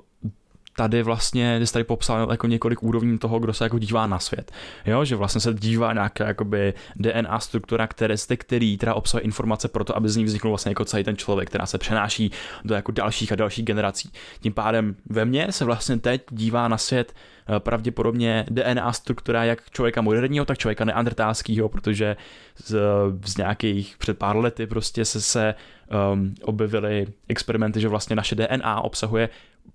tady 0.76 1.02
vlastně, 1.02 1.66
jsi 1.66 1.72
tady 1.72 1.84
popsal 1.84 2.28
jako 2.30 2.46
několik 2.46 2.82
úrovní 2.82 3.18
toho, 3.18 3.38
kdo 3.38 3.52
se 3.52 3.64
jako 3.64 3.78
dívá 3.78 4.06
na 4.06 4.18
svět. 4.18 4.52
Jo, 4.86 5.04
že 5.04 5.16
vlastně 5.16 5.40
se 5.40 5.54
dívá 5.54 5.92
nějaká 5.92 6.26
jakoby 6.26 6.74
DNA 6.96 7.40
struktura, 7.40 7.86
které 7.86 8.16
z 8.16 8.26
který 8.36 8.78
teda 8.78 8.94
obsahuje 8.94 9.24
informace 9.24 9.68
pro 9.68 9.84
to, 9.84 9.96
aby 9.96 10.08
z 10.08 10.16
ní 10.16 10.24
vznikl 10.24 10.48
vlastně 10.48 10.70
jako 10.70 10.84
celý 10.84 11.04
ten 11.04 11.16
člověk, 11.16 11.48
která 11.48 11.66
se 11.66 11.78
přenáší 11.78 12.30
do 12.64 12.74
jako 12.74 12.92
dalších 12.92 13.32
a 13.32 13.36
dalších 13.36 13.64
generací. 13.64 14.10
Tím 14.40 14.52
pádem 14.52 14.96
ve 15.06 15.24
mně 15.24 15.46
se 15.50 15.64
vlastně 15.64 15.98
teď 15.98 16.22
dívá 16.30 16.68
na 16.68 16.78
svět 16.78 17.12
eh, 17.56 17.60
pravděpodobně 17.60 18.46
DNA 18.50 18.92
struktura 18.92 19.44
jak 19.44 19.70
člověka 19.70 20.00
moderního, 20.00 20.44
tak 20.44 20.58
člověka 20.58 20.84
neandertálského, 20.84 21.68
protože 21.68 22.16
z, 22.56 22.78
z 23.24 23.36
nějakých 23.36 23.96
před 23.98 24.18
pár 24.18 24.36
lety 24.36 24.66
prostě 24.66 25.04
se, 25.04 25.20
se 25.20 25.54
um, 26.12 26.34
objevily 26.42 27.06
experimenty, 27.28 27.80
že 27.80 27.88
vlastně 27.88 28.16
naše 28.16 28.34
DNA 28.34 28.80
obsahuje 28.80 29.28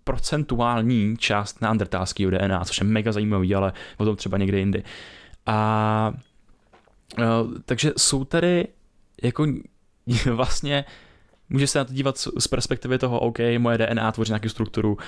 procentuální 0.04 1.18
část 1.18 1.62
neandertálského 1.62 2.32
DNA, 2.32 2.66
což 2.66 2.78
je 2.78 2.84
mega 2.84 3.12
zajímavý, 3.12 3.56
ale 3.56 3.74
o 3.98 4.06
tom 4.06 4.16
třeba 4.16 4.38
někde 4.38 4.60
jindy. 4.60 4.84
A 5.46 6.14
uh, 7.18 7.26
takže 7.66 7.94
jsou 7.98 8.26
tady 8.26 8.68
jako 9.24 9.48
vlastně 10.34 10.86
můžeš 11.50 11.70
se 11.70 11.80
na 11.80 11.86
to 11.86 11.94
dívat 11.94 12.18
z 12.18 12.48
perspektivy 12.48 12.98
toho, 12.98 13.20
OK, 13.20 13.38
moje 13.58 13.78
DNA 13.78 14.12
tvoří 14.12 14.32
nějakou 14.32 14.50
strukturu, 14.50 14.92
uh, 14.94 15.00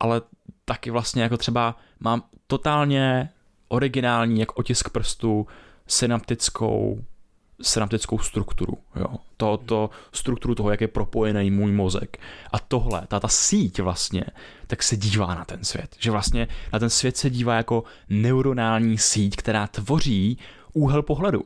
ale 0.00 0.22
taky 0.64 0.90
vlastně 0.90 1.22
jako 1.22 1.36
třeba 1.36 1.76
mám 2.00 2.22
totálně 2.46 3.28
originální, 3.68 4.40
jak 4.40 4.58
otisk 4.58 4.88
prstu, 4.90 5.46
synaptickou 5.86 7.04
synaptickou 7.62 8.18
strukturu, 8.18 8.78
jo. 8.96 9.06
To, 9.36 9.56
to 9.56 9.90
strukturu 10.12 10.54
toho, 10.54 10.70
jak 10.70 10.80
je 10.80 10.88
propojený 10.88 11.50
můj 11.50 11.72
mozek. 11.72 12.18
A 12.52 12.58
tohle, 12.58 13.02
ta, 13.08 13.20
ta 13.20 13.28
síť 13.28 13.80
vlastně, 13.80 14.24
tak 14.66 14.82
se 14.82 14.96
dívá 14.96 15.34
na 15.34 15.44
ten 15.44 15.64
svět. 15.64 15.96
Že 15.98 16.10
vlastně 16.10 16.48
na 16.72 16.78
ten 16.78 16.90
svět 16.90 17.16
se 17.16 17.30
dívá 17.30 17.56
jako 17.56 17.84
neuronální 18.08 18.98
síť, 18.98 19.36
která 19.36 19.66
tvoří 19.66 20.38
úhel 20.72 21.02
pohledu. 21.02 21.44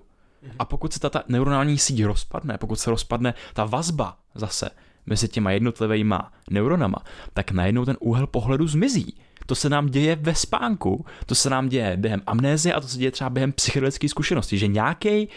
A 0.59 0.65
pokud 0.65 0.93
se 0.93 1.01
ta, 1.01 1.11
ta 1.11 1.23
neuronální 1.29 1.79
síť 1.79 2.05
rozpadne, 2.05 2.59
pokud 2.59 2.77
se 2.77 2.91
rozpadne 2.91 3.35
ta 3.55 3.65
vazba 3.65 4.17
zase 4.35 4.71
mezi 5.07 5.29
těma 5.29 5.51
jednotlivýma 5.51 6.33
neuronama, 6.51 6.99
tak 7.35 7.51
najednou 7.51 7.85
ten 7.85 7.97
úhel 8.01 8.27
pohledu 8.27 8.67
zmizí. 8.67 9.15
To 9.47 9.55
se 9.55 9.69
nám 9.69 9.87
děje 9.87 10.17
ve 10.17 10.35
spánku, 10.35 11.07
to 11.27 11.35
se 11.35 11.51
nám 11.51 11.69
děje 11.69 11.97
během 11.97 12.23
amnézie 12.27 12.75
a 12.75 12.81
to 12.81 12.89
se 12.89 12.99
děje 12.99 13.11
třeba 13.11 13.31
během 13.31 13.53
psychedelické 13.53 14.09
zkušenosti, 14.09 14.59
že 14.59 14.67
nějaký 14.67 15.29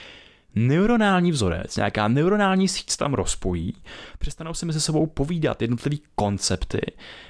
neuronální 0.56 1.32
vzorec, 1.32 1.76
nějaká 1.76 2.08
neuronální 2.08 2.68
síť 2.68 2.98
tam 2.98 3.14
rozpojí, 3.14 3.74
přestanou 4.20 4.54
si 4.54 4.66
mezi 4.66 4.82
sebou 4.82 5.08
povídat 5.08 5.62
jednotlivý 5.62 6.02
koncepty 6.16 6.82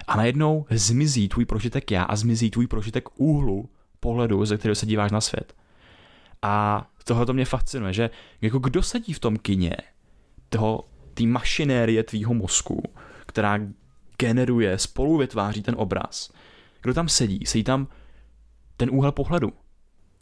a 0.08 0.18
najednou 0.18 0.66
zmizí 0.70 1.30
tvůj 1.30 1.46
prožitek 1.46 1.92
já 1.92 2.04
a 2.04 2.16
zmizí 2.16 2.52
tvůj 2.52 2.68
prožitek 2.68 3.20
úhlu 3.20 3.70
pohledu, 4.00 4.46
ze 4.46 4.58
kterého 4.58 4.76
se 4.76 4.86
díváš 4.86 5.12
na 5.12 5.22
svět. 5.22 5.56
A 6.42 6.88
tohle 7.04 7.26
to 7.26 7.34
mě 7.34 7.46
fascinuje, 7.46 7.94
že 7.94 8.10
jako 8.42 8.60
kdo 8.60 8.84
sedí 8.84 9.14
v 9.14 9.20
tom 9.20 9.38
kině 9.38 9.76
toho, 10.50 10.84
té 11.14 11.24
mašinérie 11.24 12.04
tvýho 12.04 12.34
mozku, 12.34 12.84
která 13.26 13.60
generuje, 14.18 14.78
spolu 14.78 15.18
vytváří 15.18 15.62
ten 15.62 15.76
obraz. 15.78 16.32
Kdo 16.82 16.94
tam 16.94 17.10
sedí? 17.10 17.46
Sedí 17.46 17.64
tam 17.64 17.88
ten 18.78 18.90
úhel 18.92 19.12
pohledu. 19.12 19.54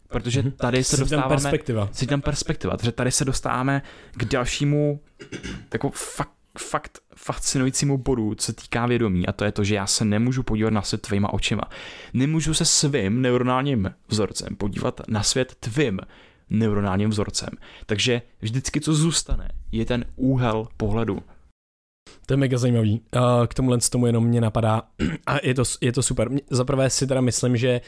Protože 0.08 0.42
mhm. 0.42 0.50
tady 0.50 0.84
se 0.84 0.96
dostáváme... 0.96 1.22
Tam 1.22 1.30
perspektiva. 1.30 1.88
Sedí 1.92 2.08
tam 2.08 2.20
perspektiva. 2.20 2.76
Takže 2.76 2.92
tady 2.92 3.12
se 3.12 3.24
dostáváme 3.24 3.82
k 4.12 4.24
dalšímu 4.24 5.00
jako 5.72 5.90
fakt, 5.90 6.32
fakt 6.58 6.98
fascinujícímu 7.16 7.98
bodu, 7.98 8.34
co 8.34 8.52
týká 8.52 8.86
vědomí, 8.86 9.26
a 9.26 9.32
to 9.32 9.44
je 9.44 9.52
to, 9.52 9.64
že 9.64 9.74
já 9.74 9.86
se 9.86 10.04
nemůžu 10.04 10.42
podívat 10.42 10.72
na 10.72 10.82
svět 10.82 11.02
tvýma 11.02 11.32
očima. 11.32 11.62
Nemůžu 12.14 12.54
se 12.54 12.64
svým 12.64 13.22
neuronálním 13.22 13.94
vzorcem 14.08 14.56
podívat 14.56 15.00
na 15.08 15.22
svět 15.22 15.54
tvým 15.60 16.00
neuronálním 16.50 17.10
vzorcem. 17.10 17.48
Takže 17.86 18.22
vždycky, 18.40 18.80
co 18.80 18.94
zůstane, 18.94 19.48
je 19.72 19.84
ten 19.84 20.04
úhel 20.16 20.68
pohledu. 20.76 21.22
To 22.26 22.32
je 22.32 22.36
mega 22.36 22.58
zajímavý. 22.58 23.02
K 23.46 23.54
tomuhle 23.54 23.78
tomu 23.90 24.06
jenom 24.06 24.24
mě 24.24 24.40
napadá 24.40 24.82
a 25.26 25.46
je 25.46 25.54
to, 25.54 25.62
je 25.80 25.92
to 25.92 26.02
super. 26.02 26.28
Za 26.50 26.64
prvé 26.64 26.90
si 26.90 27.06
teda 27.06 27.20
myslím, 27.20 27.56
že 27.56 27.80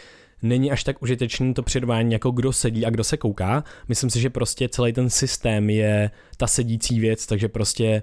není 0.43 0.70
až 0.70 0.84
tak 0.84 1.03
užitečný 1.03 1.55
to 1.55 1.62
předvání, 1.62 2.12
jako 2.12 2.30
kdo 2.30 2.53
sedí 2.53 2.86
a 2.86 2.91
kdo 2.91 3.05
se 3.05 3.16
kouká. 3.16 3.64
Myslím 3.88 4.11
si, 4.11 4.20
že 4.20 4.30
prostě 4.30 4.68
celý 4.68 4.93
ten 4.93 5.11
systém 5.11 5.70
je 5.70 6.11
ta 6.36 6.47
sedící 6.47 7.01
věc, 7.01 7.26
takže 7.26 7.49
prostě 7.49 8.03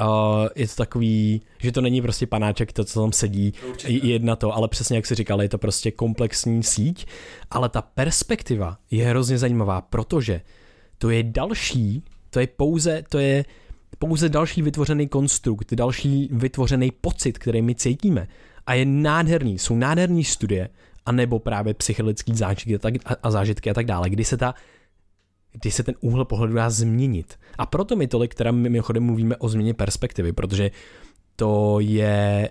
Uh, 0.00 0.48
je 0.56 0.68
to 0.68 0.74
takový, 0.74 1.42
že 1.58 1.72
to 1.72 1.80
není 1.80 2.02
prostě 2.02 2.26
panáček, 2.26 2.72
to, 2.72 2.84
co 2.84 3.00
tam 3.00 3.12
sedí, 3.12 3.52
Určitě. 3.68 4.06
jedna 4.06 4.36
to, 4.36 4.56
ale 4.56 4.68
přesně 4.68 4.96
jak 4.96 5.06
si 5.06 5.14
říkal, 5.14 5.42
je 5.42 5.48
to 5.48 5.58
prostě 5.58 5.90
komplexní 5.90 6.62
síť, 6.62 7.06
ale 7.50 7.68
ta 7.68 7.82
perspektiva 7.82 8.78
je 8.90 9.06
hrozně 9.06 9.38
zajímavá, 9.38 9.80
protože 9.80 10.40
to 10.98 11.10
je 11.10 11.22
další, 11.22 12.02
to 12.30 12.40
je 12.40 12.46
pouze, 12.46 13.02
to 13.08 13.18
je 13.18 13.44
pouze 13.98 14.28
další 14.28 14.62
vytvořený 14.62 15.08
konstrukt, 15.08 15.74
další 15.74 16.28
vytvořený 16.32 16.90
pocit, 16.90 17.38
který 17.38 17.62
my 17.62 17.74
cítíme. 17.74 18.28
A 18.66 18.74
je 18.74 18.84
nádherný, 18.84 19.58
jsou 19.58 19.76
nádherný 19.76 20.24
studie, 20.24 20.68
anebo 21.06 21.38
právě 21.38 21.74
psychologické 21.74 22.34
zážitky 22.34 22.74
a, 22.74 22.78
tak, 22.78 22.94
a, 23.04 23.16
a 23.22 23.30
zážitky 23.30 23.70
a 23.70 23.74
tak 23.74 23.86
dále, 23.86 24.10
kdy 24.10 24.24
se 24.24 24.36
ta 24.36 24.54
kdy 25.52 25.70
se 25.70 25.82
ten 25.82 25.94
úhel 26.00 26.24
pohledu 26.24 26.54
dá 26.54 26.70
změnit. 26.70 27.34
A 27.58 27.66
proto 27.66 27.96
my 27.96 28.06
tolik, 28.06 28.34
teda 28.34 28.50
mimochodem 28.50 29.02
mluvíme 29.02 29.36
o 29.36 29.48
změně 29.48 29.74
perspektivy, 29.74 30.32
protože 30.32 30.70
to 31.36 31.76
je, 31.80 32.50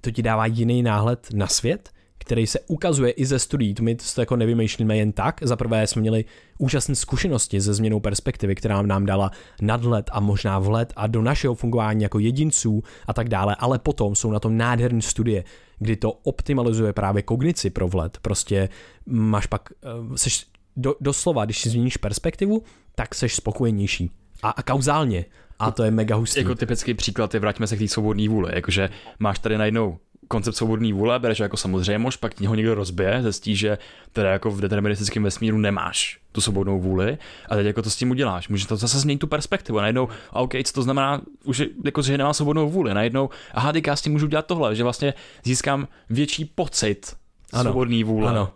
to 0.00 0.10
ti 0.10 0.22
dává 0.22 0.46
jiný 0.46 0.82
náhled 0.82 1.28
na 1.34 1.46
svět, 1.46 1.90
který 2.18 2.46
se 2.46 2.60
ukazuje 2.60 3.10
i 3.10 3.26
ze 3.26 3.38
studií. 3.38 3.74
To 3.74 3.82
my 3.82 3.94
to 4.14 4.20
jako 4.20 4.36
nevymýšlíme 4.36 4.96
jen 4.96 5.12
tak. 5.12 5.40
Za 5.42 5.56
prvé 5.56 5.86
jsme 5.86 6.00
měli 6.00 6.24
úžasné 6.58 6.94
zkušenosti 6.94 7.60
se 7.60 7.74
změnou 7.74 8.00
perspektivy, 8.00 8.54
která 8.54 8.82
nám 8.82 9.06
dala 9.06 9.30
nadhled 9.62 10.10
a 10.12 10.20
možná 10.20 10.58
vhled 10.58 10.92
a 10.96 11.06
do 11.06 11.22
našeho 11.22 11.54
fungování 11.54 12.02
jako 12.02 12.18
jedinců 12.18 12.82
a 13.06 13.12
tak 13.12 13.28
dále, 13.28 13.56
ale 13.58 13.78
potom 13.78 14.14
jsou 14.14 14.30
na 14.30 14.40
tom 14.40 14.56
nádherné 14.56 15.02
studie, 15.02 15.44
kdy 15.78 15.96
to 15.96 16.12
optimalizuje 16.12 16.92
právě 16.92 17.22
kognici 17.22 17.70
pro 17.70 17.88
vhled. 17.88 18.18
Prostě 18.22 18.68
máš 19.06 19.46
pak, 19.46 19.68
eh, 19.84 20.18
seš 20.18 20.46
do, 20.76 20.94
doslova, 21.00 21.44
když 21.44 21.60
si 21.60 21.70
změníš 21.70 21.96
perspektivu, 21.96 22.62
tak 22.94 23.14
seš 23.14 23.34
spokojenější. 23.34 24.10
A, 24.42 24.50
a 24.50 24.62
kauzálně. 24.62 25.24
A 25.58 25.70
to 25.70 25.82
je 25.82 25.90
mega 25.90 26.16
hustý. 26.16 26.40
Jako 26.40 26.54
typický 26.54 26.94
příklad 26.94 27.34
je, 27.34 27.40
vraťme 27.40 27.66
se 27.66 27.76
k 27.76 27.78
té 27.78 27.88
svobodné 27.88 28.28
vůli. 28.28 28.54
Jakože 28.54 28.90
máš 29.18 29.38
tady 29.38 29.58
najednou 29.58 29.98
koncept 30.28 30.56
svobodné 30.56 30.92
vůle, 30.92 31.18
bereš 31.18 31.38
jako 31.38 31.56
samozřejmost, 31.56 32.20
pak 32.20 32.40
ho 32.40 32.54
někdo 32.54 32.74
rozbije, 32.74 33.22
zjistí, 33.22 33.56
že 33.56 33.78
teda 34.12 34.30
jako 34.30 34.50
v 34.50 34.60
deterministickém 34.60 35.22
vesmíru 35.22 35.58
nemáš 35.58 36.20
tu 36.32 36.40
svobodnou 36.40 36.80
vůli 36.80 37.18
a 37.48 37.54
teď 37.54 37.66
jako 37.66 37.82
to 37.82 37.90
s 37.90 37.96
tím 37.96 38.10
uděláš. 38.10 38.48
Může 38.48 38.66
to 38.66 38.76
zase 38.76 38.98
změnit 38.98 39.18
tu 39.18 39.26
perspektivu. 39.26 39.78
Najednou, 39.78 40.08
a 40.30 40.40
OK, 40.40 40.52
co 40.64 40.72
to 40.72 40.82
znamená, 40.82 41.20
už 41.44 41.62
jako, 41.84 42.02
že 42.02 42.18
nemám 42.18 42.34
svobodnou 42.34 42.70
vůli. 42.70 42.94
Najednou, 42.94 43.30
aha, 43.54 43.72
teď 43.72 43.86
já 43.86 43.96
s 43.96 44.02
tím 44.02 44.12
můžu 44.12 44.26
dělat 44.26 44.46
tohle, 44.46 44.76
že 44.76 44.82
vlastně 44.82 45.14
získám 45.44 45.88
větší 46.10 46.44
pocit 46.44 47.16
ano. 47.52 47.62
svobodný 47.62 48.04
vůle. 48.04 48.30
Ano. 48.30 48.50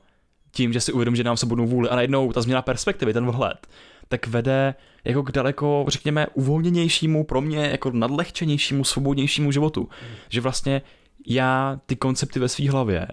Tím, 0.51 0.73
že 0.73 0.81
si 0.81 0.93
uvědomím, 0.93 1.17
že 1.17 1.25
nemám 1.25 1.37
svobodnou 1.37 1.67
vůli 1.67 1.89
a 1.89 1.97
najednou 1.97 2.33
ta 2.33 2.41
změna 2.41 2.63
perspektivy, 2.63 3.13
ten 3.13 3.27
vhled, 3.27 3.67
tak 4.09 4.27
vede 4.27 4.75
jako 5.05 5.23
k 5.23 5.33
daleko, 5.33 5.85
řekněme, 5.89 6.27
uvolněnějšímu, 6.35 7.25
pro 7.25 7.41
mě 7.41 7.67
jako 7.67 7.91
nadlehčenějšímu, 7.91 8.85
svobodnějšímu 8.85 9.53
životu. 9.53 9.81
Mm. 9.81 10.17
Že 10.29 10.41
vlastně 10.41 10.83
já 11.27 11.81
ty 11.87 11.97
koncepty 11.97 12.41
ve 12.41 12.49
své 12.49 12.71
hlavě 12.71 13.09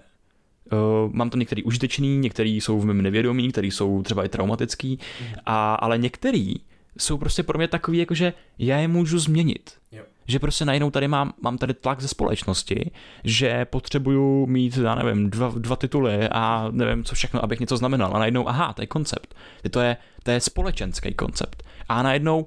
Uh, 0.72 1.12
mám 1.12 1.30
to 1.30 1.38
některý 1.38 1.62
užitečný, 1.62 2.18
některý 2.18 2.60
jsou 2.60 2.80
v 2.80 2.84
mém 2.84 3.02
nevědomí, 3.02 3.52
který 3.52 3.70
jsou 3.70 4.02
třeba 4.02 4.24
i 4.24 4.28
traumatický, 4.28 4.98
a, 5.46 5.74
ale 5.74 5.98
některý 5.98 6.54
jsou 6.98 7.18
prostě 7.18 7.42
pro 7.42 7.58
mě 7.58 7.68
takový, 7.68 7.98
jako 7.98 8.14
že 8.14 8.32
já 8.58 8.78
je 8.78 8.88
můžu 8.88 9.18
změnit. 9.18 9.70
Jo. 9.92 10.02
Že 10.26 10.38
prostě 10.38 10.64
najednou 10.64 10.90
tady 10.90 11.08
mám, 11.08 11.32
mám 11.42 11.58
tady 11.58 11.74
tlak 11.74 12.00
ze 12.00 12.08
společnosti, 12.08 12.90
že 13.24 13.64
potřebuju 13.64 14.46
mít, 14.46 14.76
já 14.76 14.94
nevím, 14.94 15.30
dva, 15.30 15.52
dva 15.56 15.76
tituly 15.76 16.28
a 16.28 16.68
nevím 16.70 17.04
co 17.04 17.14
všechno, 17.14 17.44
abych 17.44 17.60
něco 17.60 17.76
znamenal. 17.76 18.16
A 18.16 18.18
najednou, 18.18 18.48
aha, 18.48 18.72
to 18.72 18.82
je 18.82 18.86
koncept. 18.86 19.34
To 19.70 19.80
je, 19.80 19.96
to 20.22 20.30
je 20.30 20.40
společenský 20.40 21.14
koncept. 21.14 21.62
A 21.88 22.02
najednou 22.02 22.46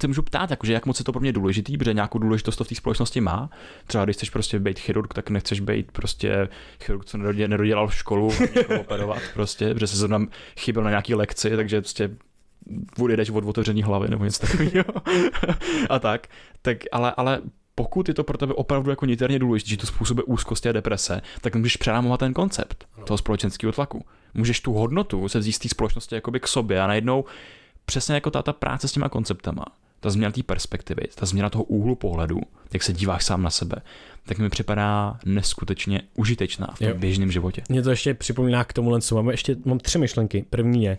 se 0.00 0.06
můžu 0.06 0.22
ptát, 0.22 0.50
jakože 0.50 0.72
jak 0.72 0.86
moc 0.86 0.98
je 0.98 1.04
to 1.04 1.12
pro 1.12 1.20
mě 1.20 1.32
důležitý, 1.32 1.78
protože 1.78 1.94
nějakou 1.94 2.18
důležitost 2.18 2.56
to 2.56 2.64
v 2.64 2.68
té 2.68 2.74
společnosti 2.74 3.20
má. 3.20 3.50
Třeba 3.86 4.04
když 4.04 4.16
chceš 4.16 4.30
prostě 4.30 4.58
být 4.58 4.78
chirurg, 4.78 5.14
tak 5.14 5.30
nechceš 5.30 5.60
být 5.60 5.92
prostě 5.92 6.48
chirurg, 6.84 7.04
co 7.04 7.18
nedodělal 7.18 7.88
v 7.88 7.94
školu, 7.94 8.32
operovat 8.80 9.22
prostě, 9.34 9.74
protože 9.74 9.86
se 9.86 9.96
zrovna 9.96 10.26
chyběl 10.58 10.84
na 10.84 10.90
nějaký 10.90 11.14
lekci, 11.14 11.56
takže 11.56 11.80
prostě 11.80 12.10
jdeš 13.08 13.30
od 13.30 13.44
otevření 13.44 13.82
hlavy 13.82 14.08
nebo 14.08 14.24
něco 14.24 14.46
takového. 14.46 14.84
a 15.90 15.98
tak. 15.98 16.26
tak 16.62 16.78
ale, 16.92 17.14
ale 17.16 17.40
pokud 17.74 18.08
je 18.08 18.14
to 18.14 18.24
pro 18.24 18.38
tebe 18.38 18.54
opravdu 18.54 18.90
jako 18.90 19.06
niterně 19.06 19.38
důležité, 19.38 19.70
že 19.70 19.76
to 19.76 19.86
způsobuje 19.86 20.24
úzkosti 20.24 20.68
a 20.68 20.72
deprese, 20.72 21.20
tak 21.40 21.56
můžeš 21.56 21.76
přenámovat 21.76 22.20
ten 22.20 22.34
koncept 22.34 22.88
toho 23.04 23.18
společenského 23.18 23.72
tlaku. 23.72 24.04
Můžeš 24.34 24.60
tu 24.60 24.72
hodnotu 24.72 25.28
se 25.28 25.38
vzít 25.38 25.52
z 25.52 25.58
té 25.58 25.68
společnosti 25.68 26.14
jakoby 26.14 26.40
k 26.40 26.48
sobě 26.48 26.80
a 26.80 26.86
najednou 26.86 27.24
přesně 27.84 28.14
jako 28.14 28.30
ta, 28.30 28.42
ta 28.42 28.52
práce 28.52 28.88
s 28.88 28.92
těma 28.92 29.08
konceptama, 29.08 29.64
ta 30.04 30.10
změna 30.10 30.30
té 30.32 30.42
perspektivy, 30.42 31.02
ta 31.14 31.26
změna 31.26 31.50
toho 31.50 31.64
úhlu 31.64 31.94
pohledu, 31.94 32.40
jak 32.72 32.82
se 32.82 32.92
díváš 32.92 33.24
sám 33.24 33.42
na 33.42 33.50
sebe, 33.50 33.76
tak 34.26 34.38
mi 34.38 34.48
připadá 34.48 35.18
neskutečně 35.24 36.02
užitečná 36.14 36.74
v 36.74 36.78
tom 36.78 36.92
běžném 37.00 37.30
životě. 37.30 37.62
Mě 37.68 37.82
to 37.82 37.90
ještě 37.90 38.14
připomíná 38.14 38.64
k 38.64 38.72
tomu, 38.72 39.00
co 39.00 39.14
mám 39.14 39.30
ještě 39.30 39.56
mám 39.64 39.78
tři 39.78 39.98
myšlenky. 39.98 40.44
První 40.50 40.84
je, 40.84 40.98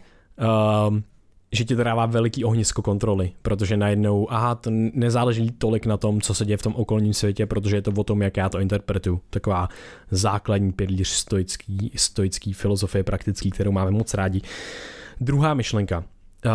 um, 0.87 1.03
že 1.51 1.63
ti 1.63 1.75
to 1.75 1.83
dává 1.83 2.05
veliký 2.05 2.43
ohnisko 2.43 2.81
kontroly, 2.81 3.31
protože 3.41 3.77
najednou, 3.77 4.31
aha, 4.31 4.55
to 4.55 4.69
nezáleží 4.93 5.51
tolik 5.51 5.85
na 5.85 5.97
tom, 5.97 6.21
co 6.21 6.33
se 6.33 6.45
děje 6.45 6.57
v 6.57 6.61
tom 6.61 6.75
okolním 6.75 7.13
světě, 7.13 7.45
protože 7.45 7.75
je 7.75 7.81
to 7.81 7.91
o 7.91 8.03
tom, 8.03 8.21
jak 8.21 8.37
já 8.37 8.49
to 8.49 8.59
interpretuju. 8.59 9.21
Taková 9.29 9.69
základní 10.11 10.71
pilíř 10.71 11.07
stoický, 11.07 11.91
stoický 11.95 12.53
filozofie 12.53 13.03
praktický, 13.03 13.51
kterou 13.51 13.71
máme 13.71 13.91
moc 13.91 14.13
rádi. 14.13 14.41
Druhá 15.21 15.53
myšlenka. 15.53 16.03
Uh, 16.45 16.51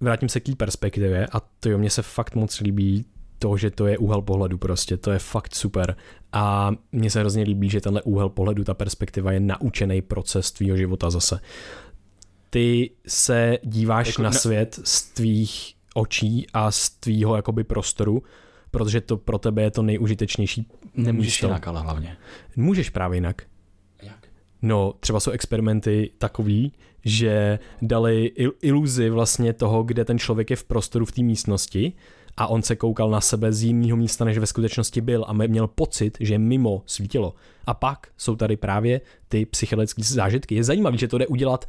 vrátím 0.00 0.28
se 0.28 0.40
k 0.40 0.44
té 0.44 0.54
perspektivě 0.54 1.26
a 1.32 1.40
to 1.60 1.70
jo, 1.70 1.78
mně 1.78 1.90
se 1.90 2.02
fakt 2.02 2.34
moc 2.34 2.60
líbí 2.60 3.04
to, 3.38 3.56
že 3.56 3.70
to 3.70 3.86
je 3.86 3.98
úhel 3.98 4.22
pohledu 4.22 4.58
prostě, 4.58 4.96
to 4.96 5.10
je 5.10 5.18
fakt 5.18 5.54
super. 5.54 5.96
A 6.32 6.70
mně 6.92 7.10
se 7.10 7.20
hrozně 7.20 7.42
líbí, 7.42 7.70
že 7.70 7.80
tenhle 7.80 8.02
úhel 8.02 8.28
pohledu, 8.28 8.64
ta 8.64 8.74
perspektiva 8.74 9.32
je 9.32 9.40
naučený 9.40 10.02
proces 10.02 10.52
tvýho 10.52 10.76
života 10.76 11.10
zase 11.10 11.40
ty 12.50 12.90
se 13.06 13.58
díváš 13.62 14.06
jako 14.06 14.22
na, 14.22 14.30
na 14.30 14.32
svět 14.32 14.80
z 14.84 15.02
tvých 15.02 15.74
očí 15.94 16.46
a 16.52 16.70
z 16.70 16.90
tvýho 16.90 17.36
jakoby 17.36 17.64
prostoru, 17.64 18.22
protože 18.70 19.00
to 19.00 19.16
pro 19.16 19.38
tebe 19.38 19.62
je 19.62 19.70
to 19.70 19.82
nejužitečnější 19.82 20.68
Nemůžeš 20.94 21.32
místo. 21.32 21.46
jinak, 21.46 21.68
ale 21.68 21.80
hlavně. 21.80 22.16
Můžeš 22.56 22.90
právě 22.90 23.16
jinak. 23.16 23.42
No, 24.62 24.94
třeba 25.00 25.20
jsou 25.20 25.30
experimenty 25.30 26.10
takový, 26.18 26.72
že 27.04 27.58
dali 27.82 28.32
il- 28.36 28.52
iluzi 28.62 29.10
vlastně 29.10 29.52
toho, 29.52 29.82
kde 29.82 30.04
ten 30.04 30.18
člověk 30.18 30.50
je 30.50 30.56
v 30.56 30.64
prostoru 30.64 31.04
v 31.04 31.12
té 31.12 31.22
místnosti 31.22 31.92
a 32.36 32.46
on 32.46 32.62
se 32.62 32.76
koukal 32.76 33.10
na 33.10 33.20
sebe 33.20 33.52
z 33.52 33.62
jiného 33.62 33.96
místa, 33.96 34.24
než 34.24 34.38
ve 34.38 34.46
skutečnosti 34.46 35.00
byl 35.00 35.24
a 35.28 35.32
měl 35.32 35.66
pocit, 35.66 36.16
že 36.20 36.38
mimo 36.38 36.82
svítilo. 36.86 37.34
A 37.66 37.74
pak 37.74 38.08
jsou 38.16 38.36
tady 38.36 38.56
právě 38.56 39.00
ty 39.28 39.46
psychedelické 39.46 40.02
zážitky. 40.02 40.54
Je 40.54 40.64
zajímavé, 40.64 40.96
že 40.96 41.08
to 41.08 41.18
jde 41.18 41.26
udělat 41.26 41.64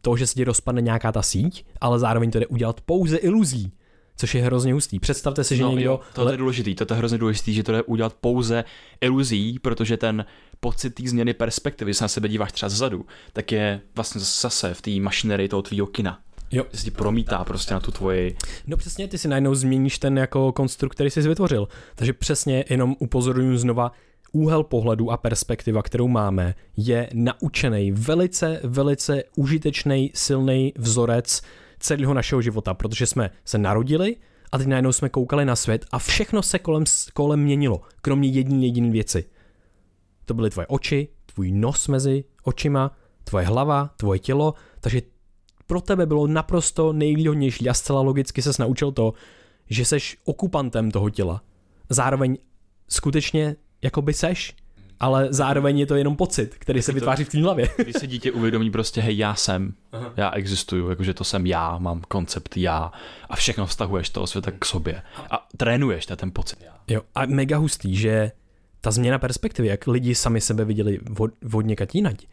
to, 0.00 0.16
že 0.16 0.26
se 0.26 0.34
ti 0.34 0.44
rozpadne 0.44 0.80
nějaká 0.80 1.12
ta 1.12 1.22
síť, 1.22 1.64
ale 1.80 1.98
zároveň 1.98 2.30
to 2.30 2.38
jde 2.38 2.46
udělat 2.46 2.80
pouze 2.80 3.16
iluzí, 3.16 3.72
což 4.16 4.34
je 4.34 4.42
hrozně 4.42 4.72
hustý. 4.72 5.00
Představte 5.00 5.44
si, 5.44 5.56
že 5.56 5.62
no, 5.62 5.70
někdo... 5.70 5.90
jo, 5.90 6.00
to 6.12 6.30
je 6.30 6.36
důležitý, 6.36 6.74
to 6.74 6.94
je 6.94 6.98
hrozně 6.98 7.18
důležitý, 7.18 7.54
že 7.54 7.62
to 7.62 7.72
jde 7.72 7.82
udělat 7.82 8.14
pouze 8.20 8.64
iluzí, 9.00 9.58
protože 9.58 9.96
ten 9.96 10.24
pocit 10.60 10.90
té 10.90 11.08
změny 11.08 11.34
perspektivy, 11.34 11.88
když 11.88 11.96
se 11.96 12.04
na 12.04 12.08
sebe 12.08 12.28
díváš 12.28 12.52
třeba 12.52 12.70
zezadu, 12.70 13.06
tak 13.32 13.52
je 13.52 13.80
vlastně 13.94 14.20
zase 14.20 14.74
v 14.74 14.82
té 14.82 14.90
mašinerii 14.90 15.48
toho 15.48 15.62
tvýho 15.62 15.86
kina. 15.86 16.18
Jo. 16.50 16.64
Se 16.74 16.84
ti 16.84 16.90
promítá 16.90 17.44
prostě 17.44 17.74
na 17.74 17.80
tu 17.80 17.90
tvoji... 17.90 18.36
No 18.66 18.76
přesně, 18.76 19.08
ty 19.08 19.18
si 19.18 19.28
najednou 19.28 19.54
změníš 19.54 19.98
ten 19.98 20.18
jako 20.18 20.52
konstrukt, 20.52 20.94
který 20.94 21.10
jsi 21.10 21.28
vytvořil. 21.28 21.68
Takže 21.94 22.12
přesně 22.12 22.64
jenom 22.70 22.96
upozorňuji 22.98 23.58
znova, 23.58 23.92
úhel 24.32 24.62
pohledu 24.62 25.10
a 25.10 25.16
perspektiva, 25.16 25.82
kterou 25.82 26.08
máme, 26.08 26.54
je 26.76 27.08
naučený, 27.14 27.92
velice, 27.92 28.60
velice 28.64 29.22
užitečný, 29.36 30.10
silný 30.14 30.72
vzorec 30.76 31.42
celého 31.82 32.14
našeho 32.14 32.42
života, 32.42 32.74
protože 32.74 33.06
jsme 33.06 33.30
se 33.44 33.58
narodili 33.58 34.16
a 34.52 34.58
teď 34.58 34.66
najednou 34.66 34.92
jsme 34.92 35.08
koukali 35.08 35.44
na 35.44 35.56
svět 35.56 35.86
a 35.90 35.98
všechno 35.98 36.42
se 36.42 36.58
kolem, 36.58 36.84
kolem 37.12 37.40
měnilo, 37.40 37.80
kromě 38.02 38.28
jedné 38.28 38.64
jediné 38.64 38.90
věci. 38.90 39.24
To 40.24 40.34
byly 40.34 40.50
tvoje 40.50 40.66
oči, 40.66 41.08
tvůj 41.26 41.52
nos 41.52 41.88
mezi 41.88 42.24
očima, 42.42 42.96
tvoje 43.24 43.46
hlava, 43.46 43.90
tvoje 43.96 44.18
tělo, 44.18 44.54
takže 44.80 45.02
pro 45.66 45.80
tebe 45.80 46.06
bylo 46.06 46.26
naprosto 46.26 46.92
nejvýhodnější 46.92 47.68
a 47.68 47.74
zcela 47.74 48.00
logicky 48.00 48.42
ses 48.42 48.58
naučil 48.58 48.92
to, 48.92 49.14
že 49.70 49.84
seš 49.84 50.18
okupantem 50.24 50.90
toho 50.90 51.10
těla. 51.10 51.42
Zároveň 51.88 52.38
skutečně 52.88 53.56
jako 53.82 54.02
by 54.02 54.12
seš, 54.14 54.56
ale 55.02 55.28
zároveň 55.30 55.78
je 55.78 55.86
to 55.86 55.96
jenom 55.96 56.16
pocit, 56.16 56.54
který 56.58 56.82
se 56.82 56.92
vytváří 56.92 57.24
v 57.24 57.28
té 57.28 57.42
hlavě. 57.42 57.68
Když 57.76 57.96
se 57.98 58.06
dítě 58.06 58.32
uvědomí 58.32 58.70
prostě, 58.70 59.00
hej, 59.00 59.18
já 59.18 59.34
jsem, 59.34 59.74
Aha. 59.92 60.12
já 60.16 60.30
existuju, 60.30 60.90
jakože 60.90 61.14
to 61.14 61.24
jsem 61.24 61.46
já, 61.46 61.78
mám 61.78 62.00
koncept 62.00 62.56
já 62.56 62.92
a 63.28 63.36
všechno 63.36 63.66
vztahuješ 63.66 64.10
toho 64.10 64.26
světa 64.26 64.50
k 64.50 64.64
sobě 64.64 65.02
a 65.30 65.48
trénuješ 65.56 66.06
ten 66.06 66.30
pocit 66.30 66.58
já. 66.64 66.76
Jo, 66.88 67.02
a 67.14 67.26
mega 67.26 67.58
hustý, 67.58 67.96
že 67.96 68.32
ta 68.80 68.90
změna 68.90 69.18
perspektivy, 69.18 69.68
jak 69.68 69.86
lidi 69.86 70.14
sami 70.14 70.40
sebe 70.40 70.64
viděli 70.64 71.00
vodně 71.42 71.76
katínať, 71.76 72.26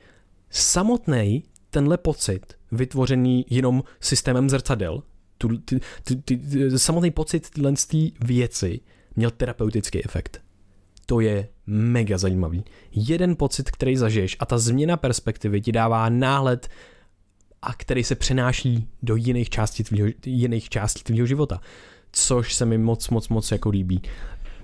samotný 0.50 1.44
tenhle 1.70 1.98
pocit, 1.98 2.54
vytvořený 2.72 3.46
jenom 3.50 3.84
systémem 4.00 4.50
zrcadel, 4.50 5.04
tu, 5.38 5.58
ty, 5.58 5.80
ty, 6.04 6.16
ty, 6.16 6.80
samotný 6.80 7.12
pocit 7.12 7.50
tyhle 7.50 7.74
věci 8.22 8.80
měl 9.16 9.32
terapeutický 9.32 10.06
efekt. 10.06 10.42
To 11.06 11.20
je 11.20 11.48
mega 11.70 12.18
zajímavý. 12.18 12.64
Jeden 12.92 13.36
pocit, 13.36 13.72
který 13.72 13.98
zažiješ 13.98 14.38
a 14.40 14.46
ta 14.46 14.58
změna 14.58 14.98
perspektivy 14.98 15.62
ti 15.62 15.72
dává 15.72 16.10
náhled 16.10 16.70
a 17.62 17.74
který 17.74 18.04
se 18.04 18.16
přenáší 18.16 18.88
do 19.04 19.16
jiných 19.16 19.50
částí 19.50 19.84
tvýho, 19.84 20.08
jiných 20.26 20.70
částí 20.70 21.04
tvýho 21.04 21.26
života. 21.26 21.62
Což 22.12 22.54
se 22.54 22.66
mi 22.66 22.78
moc, 22.78 23.10
moc, 23.10 23.30
moc 23.30 23.52
jako 23.52 23.70
líbí. 23.70 24.02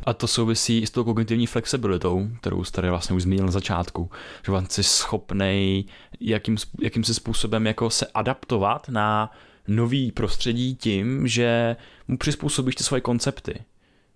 A 0.05 0.13
to 0.13 0.27
souvisí 0.27 0.81
i 0.81 0.87
s 0.87 0.91
tou 0.91 1.03
kognitivní 1.03 1.47
flexibilitou, 1.47 2.27
kterou 2.39 2.63
jsi 2.63 2.71
tady 2.71 2.89
vlastně 2.89 3.15
už 3.15 3.23
zmínil 3.23 3.45
na 3.45 3.51
začátku, 3.51 4.09
že 4.45 4.51
vám 4.51 4.65
jsi 4.69 4.83
schopný 4.83 5.85
jakým, 6.19 6.57
jakým 6.81 7.03
se 7.03 7.13
způsobem 7.13 7.67
jako 7.67 7.89
se 7.89 8.07
adaptovat 8.13 8.89
na 8.89 9.31
nový 9.67 10.11
prostředí 10.11 10.75
tím, 10.75 11.27
že 11.27 11.75
mu 12.07 12.17
přizpůsobíš 12.17 12.75
ty 12.75 12.83
svoje 12.83 13.01
koncepty 13.01 13.59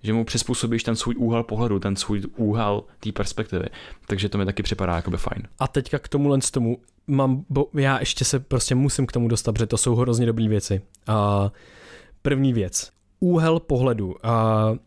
že 0.04 0.14
mu 0.14 0.26
přizpůsobíš 0.26 0.84
ten 0.84 0.96
svůj 0.96 1.16
úhel 1.18 1.44
pohledu, 1.44 1.80
ten 1.80 1.96
svůj 1.96 2.22
úhel 2.38 2.84
té 3.00 3.12
perspektivy. 3.12 3.66
Takže 4.08 4.30
to 4.30 4.38
mi 4.38 4.46
taky 4.46 4.64
připadá 4.64 4.96
jako 4.96 5.12
by 5.12 5.18
fajn. 5.18 5.48
A 5.60 5.68
teďka 5.68 6.00
k 6.00 6.08
tomuhle 6.08 6.42
z 6.42 6.52
tomu 6.52 6.78
mám, 7.08 7.46
bo 7.50 7.70
já 7.74 8.00
ještě 8.00 8.26
se 8.26 8.40
prostě 8.40 8.76
musím 8.76 9.06
k 9.06 9.12
tomu 9.12 9.28
dostat, 9.28 9.52
protože 9.54 9.66
to 9.66 9.78
jsou 9.78 9.96
hrozně 9.96 10.26
dobré 10.26 10.48
věci. 10.48 10.82
Uh, 11.10 11.16
první 12.22 12.54
věc. 12.54 12.92
Úhel 13.20 13.60
pohledu. 13.60 14.08
Uh, 14.08 14.78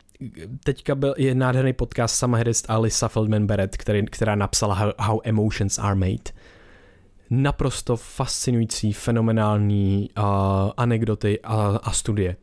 teďka 0.63 0.95
byl 0.95 1.13
je 1.17 1.35
nádherný 1.35 1.73
podcast 1.73 2.15
Sama 2.15 2.37
Harris 2.37 2.63
a 2.67 2.77
Lisa 2.77 3.07
Feldman 3.07 3.47
Barrett, 3.47 3.77
který, 3.77 4.05
která 4.05 4.35
napsala 4.35 4.75
How, 4.75 4.91
How 4.99 5.19
Emotions 5.23 5.79
Are 5.79 5.95
Made. 5.95 6.43
Naprosto 7.29 7.97
fascinující, 7.97 8.93
fenomenální 8.93 10.09
uh, 10.17 10.23
anekdoty 10.77 11.39
a, 11.43 11.79
a 11.83 11.91
studie. 11.91 12.35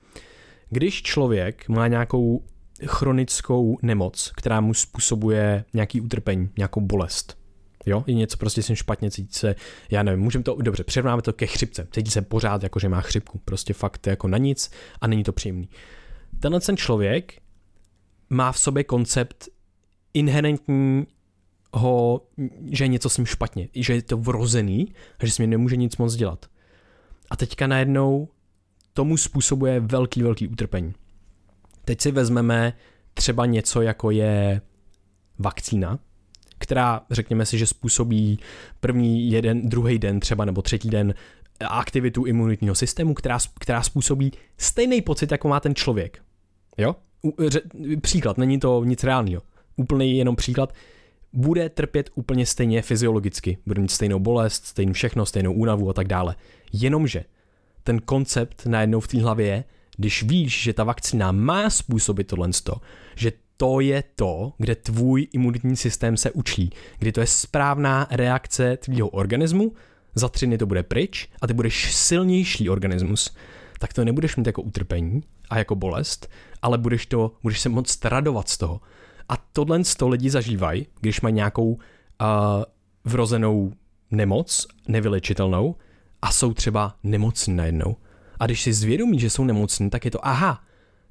Když 0.68 1.02
člověk 1.02 1.68
má 1.68 1.88
nějakou 1.88 2.42
chronickou 2.86 3.78
nemoc, 3.82 4.32
která 4.36 4.60
mu 4.60 4.74
způsobuje 4.74 5.64
nějaký 5.74 6.00
utrpení, 6.00 6.50
nějakou 6.58 6.80
bolest. 6.80 7.40
Jo, 7.86 8.04
je 8.06 8.14
něco 8.14 8.36
prostě 8.36 8.62
jsem 8.62 8.76
špatně, 8.76 9.10
cítí 9.10 9.38
se, 9.38 9.54
já 9.90 10.02
nevím, 10.02 10.20
můžeme 10.20 10.44
to, 10.44 10.56
dobře, 10.62 10.84
přirovnáme 10.84 11.22
to 11.22 11.32
ke 11.32 11.46
chřipce, 11.46 11.88
cítí 11.92 12.10
se 12.10 12.22
pořád 12.22 12.62
jako, 12.62 12.78
že 12.78 12.88
má 12.88 13.00
chřipku, 13.00 13.40
prostě 13.44 13.74
fakt 13.74 14.06
jako 14.06 14.28
na 14.28 14.38
nic 14.38 14.70
a 15.00 15.06
není 15.06 15.24
to 15.24 15.32
příjemný. 15.32 15.68
Tenhle 16.40 16.60
ten 16.60 16.76
člověk 16.76 17.32
má 18.30 18.52
v 18.52 18.58
sobě 18.58 18.84
koncept 18.84 19.48
inherentního, 20.14 21.06
že 22.70 22.84
je 22.84 22.88
něco 22.88 23.08
s 23.10 23.16
ním 23.16 23.26
špatně, 23.26 23.68
že 23.74 23.94
je 23.94 24.02
to 24.02 24.16
vrozený 24.16 24.94
a 25.18 25.26
že 25.26 25.32
s 25.32 25.38
ním 25.38 25.50
nemůže 25.50 25.76
nic 25.76 25.96
moc 25.96 26.14
dělat. 26.14 26.46
A 27.30 27.36
teďka 27.36 27.66
najednou 27.66 28.28
tomu 28.92 29.16
způsobuje 29.16 29.80
velký, 29.80 30.22
velký 30.22 30.48
utrpení. 30.48 30.94
Teď 31.90 32.00
si 32.00 32.10
vezmeme 32.12 32.72
třeba 33.14 33.46
něco, 33.46 33.82
jako 33.82 34.10
je 34.10 34.60
vakcína, 35.38 35.98
která, 36.58 37.00
řekněme 37.10 37.46
si, 37.46 37.58
že 37.58 37.66
způsobí 37.66 38.38
první 38.80 39.30
jeden, 39.30 39.68
druhý 39.68 39.98
den 39.98 40.20
třeba 40.20 40.44
nebo 40.44 40.62
třetí 40.62 40.90
den 40.90 41.14
aktivitu 41.60 42.24
imunitního 42.24 42.74
systému, 42.74 43.14
která, 43.14 43.38
která 43.60 43.82
způsobí 43.82 44.32
stejný 44.58 45.02
pocit, 45.02 45.32
jako 45.32 45.48
má 45.48 45.60
ten 45.60 45.74
člověk. 45.74 46.22
Jo? 46.78 46.96
Příklad, 48.00 48.38
není 48.38 48.60
to 48.60 48.84
nic 48.84 49.04
reálného. 49.04 49.42
Úplný 49.76 50.18
jenom 50.18 50.36
příklad. 50.36 50.74
Bude 51.32 51.68
trpět 51.68 52.10
úplně 52.14 52.46
stejně 52.46 52.82
fyziologicky. 52.82 53.58
Bude 53.66 53.80
mít 53.80 53.90
stejnou 53.90 54.18
bolest, 54.18 54.66
stejnou 54.66 54.92
všechno, 54.92 55.26
stejnou 55.26 55.52
únavu 55.52 55.90
a 55.90 55.92
tak 55.92 56.08
dále. 56.08 56.36
Jenomže 56.72 57.24
ten 57.82 58.00
koncept 58.00 58.66
najednou 58.66 59.00
v 59.00 59.08
té 59.08 59.22
hlavě 59.22 59.46
je, 59.46 59.64
když 59.96 60.22
víš, 60.22 60.62
že 60.62 60.72
ta 60.72 60.84
vakcína 60.84 61.32
má 61.32 61.70
způsobit 61.70 62.26
tohle, 62.26 62.50
že 63.16 63.32
to 63.56 63.80
je 63.80 64.04
to, 64.16 64.52
kde 64.58 64.74
tvůj 64.74 65.26
imunitní 65.32 65.76
systém 65.76 66.16
se 66.16 66.30
učí, 66.30 66.70
kdy 66.98 67.12
to 67.12 67.20
je 67.20 67.26
správná 67.26 68.06
reakce 68.10 68.76
tvýho 68.76 69.08
organismu, 69.08 69.72
za 70.14 70.28
tři 70.28 70.46
dny 70.46 70.58
to 70.58 70.66
bude 70.66 70.82
pryč 70.82 71.28
a 71.42 71.46
ty 71.46 71.54
budeš 71.54 71.94
silnější 71.94 72.70
organismus, 72.70 73.36
tak 73.78 73.92
to 73.92 74.04
nebudeš 74.04 74.36
mít 74.36 74.46
jako 74.46 74.62
utrpení 74.62 75.22
a 75.50 75.58
jako 75.58 75.74
bolest, 75.74 76.30
ale 76.62 76.78
budeš, 76.78 77.06
to, 77.06 77.32
budeš 77.42 77.60
se 77.60 77.68
moc 77.68 78.04
radovat 78.04 78.48
z 78.48 78.58
toho. 78.58 78.80
A 79.28 79.36
tohle 79.36 79.84
z 79.84 79.94
toho 79.94 80.08
lidi 80.08 80.30
zažívají, 80.30 80.86
když 81.00 81.20
mají 81.20 81.34
nějakou 81.34 81.72
uh, 81.72 81.78
vrozenou 83.04 83.72
nemoc, 84.10 84.66
nevylečitelnou, 84.88 85.76
a 86.22 86.32
jsou 86.32 86.54
třeba 86.54 86.96
nemocní 87.02 87.56
najednou. 87.56 87.96
A 88.40 88.46
když 88.46 88.62
si 88.62 88.72
zvědomí, 88.72 89.20
že 89.20 89.30
jsou 89.30 89.44
nemocní, 89.44 89.90
tak 89.90 90.04
je 90.04 90.10
to 90.10 90.26
aha, 90.26 90.60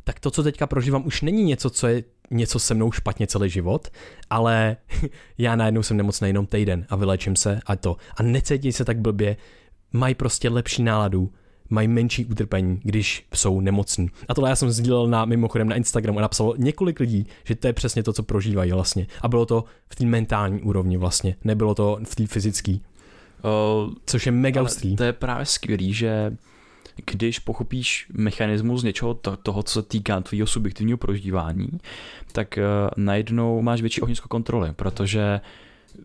tak 0.04 0.20
to, 0.20 0.32
co 0.32 0.44
teďka 0.44 0.68
prožívám, 0.68 1.06
už 1.06 1.22
není 1.22 1.44
něco, 1.44 1.70
co 1.70 1.88
je 1.88 2.04
něco 2.32 2.60
se 2.60 2.74
mnou 2.74 2.92
špatně 2.92 3.28
celý 3.28 3.50
život, 3.50 3.88
ale 4.30 4.78
já 5.38 5.56
najednou 5.56 5.84
jsem 5.84 5.98
nemocný 5.98 6.30
jenom 6.30 6.46
týden 6.46 6.86
a 6.90 6.96
vylečím 6.96 7.36
se 7.36 7.60
a 7.66 7.76
to. 7.76 7.98
A 8.18 8.24
necítí 8.24 8.72
se 8.72 8.86
tak 8.86 9.00
blbě, 9.00 9.38
mají 9.94 10.16
prostě 10.16 10.50
lepší 10.50 10.84
náladu, 10.84 11.32
mají 11.70 11.88
menší 11.88 12.26
utrpení, 12.26 12.80
když 12.84 13.26
jsou 13.36 13.62
nemocní. 13.62 14.10
A 14.28 14.34
tohle 14.34 14.50
já 14.50 14.56
jsem 14.56 14.72
sdílel 14.72 15.08
na, 15.08 15.26
mimochodem 15.26 15.70
na 15.70 15.76
Instagramu 15.76 16.20
a 16.20 16.22
napsalo 16.22 16.56
několik 16.58 17.00
lidí, 17.00 17.28
že 17.44 17.56
to 17.56 17.68
je 17.68 17.74
přesně 17.74 18.04
to, 18.04 18.14
co 18.14 18.24
prožívají 18.24 18.72
vlastně. 18.72 19.08
A 19.22 19.28
bylo 19.28 19.46
to 19.46 19.64
v 19.90 19.96
té 19.96 20.06
mentální 20.06 20.62
úrovni 20.62 20.98
vlastně, 20.98 21.36
nebylo 21.44 21.76
to 21.76 22.00
v 22.04 22.16
té 22.16 22.28
fyzické. 22.28 22.72
Uh, 22.74 23.94
Což 24.06 24.26
je 24.26 24.32
mega 24.32 24.62
ostrý. 24.62 24.96
To 24.96 25.04
je 25.04 25.14
právě 25.14 25.46
skvělý, 25.46 25.94
že 25.94 26.38
když 27.06 27.40
pochopíš 27.40 28.08
mechanismus 28.14 28.84
něčeho 28.84 29.14
to, 29.14 29.38
toho, 29.38 29.64
co 29.64 29.74
se 29.74 29.88
týká 29.88 30.22
tvého 30.22 30.48
subjektivního 30.48 30.98
prožívání, 30.98 31.70
tak 32.32 32.58
uh, 32.58 32.64
najednou 32.98 33.62
máš 33.62 33.82
větší 33.82 34.02
ohnisko 34.02 34.28
kontroly, 34.28 34.74
protože 34.74 35.42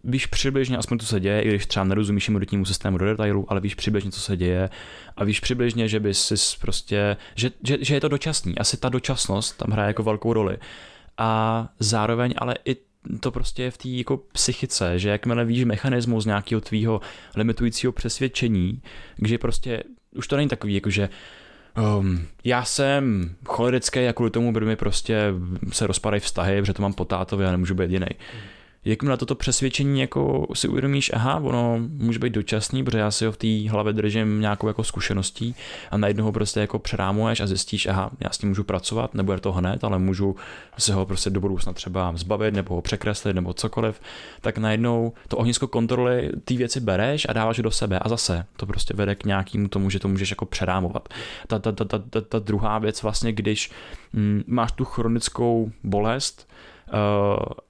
víš 0.04 0.26
přibližně, 0.26 0.76
aspoň 0.76 0.98
to 0.98 1.06
se 1.06 1.20
děje, 1.20 1.42
i 1.42 1.48
když 1.48 1.66
třeba 1.66 1.84
nerozumíš 1.84 2.28
imunitnímu 2.28 2.64
systému 2.64 2.98
do 2.98 3.04
detailu, 3.04 3.46
ale 3.48 3.60
víš 3.60 3.74
přibližně, 3.74 4.10
co 4.10 4.20
se 4.20 4.36
děje 4.36 4.70
a 5.16 5.24
víš 5.24 5.40
přibližně, 5.40 5.88
že 5.88 6.00
bys 6.00 6.24
si 6.26 6.34
prostě, 6.60 7.16
že, 7.34 7.50
že, 7.62 7.78
že 7.80 7.94
je 7.94 8.00
to 8.00 8.08
dočasný, 8.08 8.58
asi 8.58 8.76
ta 8.76 8.88
dočasnost 8.88 9.56
tam 9.56 9.70
hraje 9.70 9.86
jako 9.86 10.02
velkou 10.02 10.32
roli. 10.32 10.58
A 11.18 11.68
zároveň 11.78 12.34
ale 12.38 12.54
i 12.64 12.76
to 13.20 13.30
prostě 13.30 13.62
je 13.62 13.70
v 13.70 13.78
té 13.78 13.88
jako 13.88 14.16
psychice, 14.16 14.98
že 14.98 15.08
jakmile 15.08 15.44
víš 15.44 15.64
mechanismus 15.64 16.24
nějakého 16.24 16.60
tvýho 16.60 17.00
limitujícího 17.36 17.92
přesvědčení, 17.92 18.82
že 19.24 19.38
prostě 19.38 19.82
už 20.14 20.28
to 20.28 20.36
není 20.36 20.48
takový, 20.48 20.74
jako 20.74 20.90
že 20.90 21.08
Um, 21.98 22.26
já 22.44 22.64
jsem 22.64 23.34
cholerický 23.46 24.06
a 24.06 24.12
kvůli 24.12 24.30
tomu 24.30 24.52
by 24.52 24.60
mi 24.60 24.76
prostě 24.76 25.34
se 25.72 25.86
rozpadají 25.86 26.20
vztahy, 26.20 26.60
protože 26.60 26.72
to 26.72 26.82
mám 26.82 26.92
po 26.92 27.04
tátovi 27.04 27.46
a 27.46 27.50
nemůžu 27.50 27.74
být 27.74 27.90
jiný. 27.90 28.06
Mm 28.10 28.53
jakmile 28.84 29.16
toto 29.16 29.34
přesvědčení 29.34 30.00
jako 30.00 30.46
si 30.54 30.68
uvědomíš, 30.68 31.10
aha, 31.14 31.36
ono 31.36 31.78
může 31.88 32.18
být 32.18 32.32
dočasný, 32.32 32.84
protože 32.84 32.98
já 32.98 33.10
si 33.10 33.26
ho 33.26 33.32
v 33.32 33.36
té 33.36 33.70
hlavě 33.70 33.92
držím 33.92 34.40
nějakou 34.40 34.68
jako 34.68 34.84
zkušeností 34.84 35.54
a 35.90 35.96
najednou 35.96 36.24
ho 36.24 36.32
prostě 36.32 36.60
jako 36.60 36.78
přerámuješ 36.78 37.40
a 37.40 37.46
zjistíš, 37.46 37.86
aha, 37.86 38.10
já 38.20 38.30
s 38.30 38.38
tím 38.38 38.48
můžu 38.48 38.64
pracovat, 38.64 39.14
nebo 39.14 39.32
je 39.32 39.40
to 39.40 39.52
hned, 39.52 39.84
ale 39.84 39.98
můžu 39.98 40.36
se 40.78 40.94
ho 40.94 41.06
prostě 41.06 41.30
do 41.30 41.40
budoucna 41.40 41.72
třeba 41.72 42.12
zbavit 42.16 42.54
nebo 42.54 42.74
ho 42.74 42.82
překreslit 42.82 43.34
nebo 43.34 43.54
cokoliv, 43.54 44.00
tak 44.40 44.58
najednou 44.58 45.12
to 45.28 45.36
ohnisko 45.36 45.68
kontroly 45.68 46.30
ty 46.44 46.56
věci 46.56 46.80
bereš 46.80 47.26
a 47.28 47.32
dáváš 47.32 47.56
do 47.56 47.70
sebe 47.70 47.98
a 47.98 48.08
zase 48.08 48.46
to 48.56 48.66
prostě 48.66 48.94
vede 48.94 49.14
k 49.14 49.24
nějakému 49.24 49.68
tomu, 49.68 49.90
že 49.90 49.98
to 49.98 50.08
můžeš 50.08 50.30
jako 50.30 50.46
přerámovat. 50.46 51.08
Ta, 51.46 51.58
ta, 51.58 51.72
ta, 51.72 51.84
ta, 51.84 51.98
ta, 52.10 52.20
ta 52.20 52.38
druhá 52.38 52.78
věc 52.78 53.02
vlastně, 53.02 53.32
když 53.32 53.70
mm, 54.12 54.42
máš 54.46 54.72
tu 54.72 54.84
chronickou 54.84 55.70
bolest, 55.84 56.48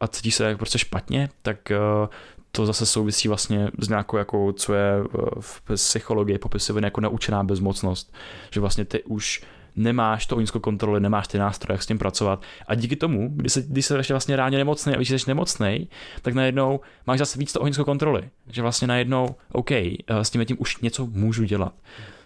a 0.00 0.08
cítíš 0.08 0.34
se 0.34 0.56
prostě 0.56 0.78
špatně, 0.78 1.28
tak 1.42 1.72
uh, 2.02 2.08
to 2.56 2.66
zase 2.66 2.86
souvisí 2.86 3.28
vlastně 3.28 3.68
s 3.78 3.88
nějakou, 3.88 4.16
jako, 4.16 4.52
co 4.52 4.74
je 4.74 4.92
eh, 5.00 5.18
v 5.40 5.62
psychologii 5.74 6.38
popisované 6.38 6.86
jako 6.86 7.00
naučená 7.00 7.44
bezmocnost. 7.44 8.14
Že 8.50 8.60
vlastně 8.60 8.84
ty 8.84 9.02
už 9.02 9.44
nemáš 9.76 10.26
to 10.26 10.34
ohnisko 10.34 10.60
kontroly, 10.60 11.00
nemáš 11.00 11.28
ty 11.28 11.38
nástroje, 11.38 11.74
jak 11.74 11.82
s 11.82 11.86
tím 11.86 11.98
pracovat. 11.98 12.42
A 12.66 12.74
díky 12.74 12.96
tomu, 12.96 13.28
když 13.34 13.52
se, 13.52 13.62
když 13.62 13.86
se 13.86 14.04
vlastně 14.10 14.36
ráně 14.36 14.58
nemocný 14.58 14.96
a 14.96 15.02
že 15.02 15.18
jsi 15.18 15.30
nemocný, 15.30 15.88
tak 16.22 16.34
najednou 16.34 16.80
máš 17.06 17.18
zase 17.18 17.38
víc 17.38 17.52
to 17.52 17.60
ohnisko 17.60 17.84
kontroly. 17.84 18.30
Že 18.46 18.62
vlastně 18.62 18.88
najednou, 18.88 19.34
OK, 19.52 19.70
s 20.08 20.30
tím 20.30 20.44
tím 20.44 20.56
už 20.60 20.78
něco 20.78 21.06
můžu 21.06 21.44
dělat. 21.44 21.74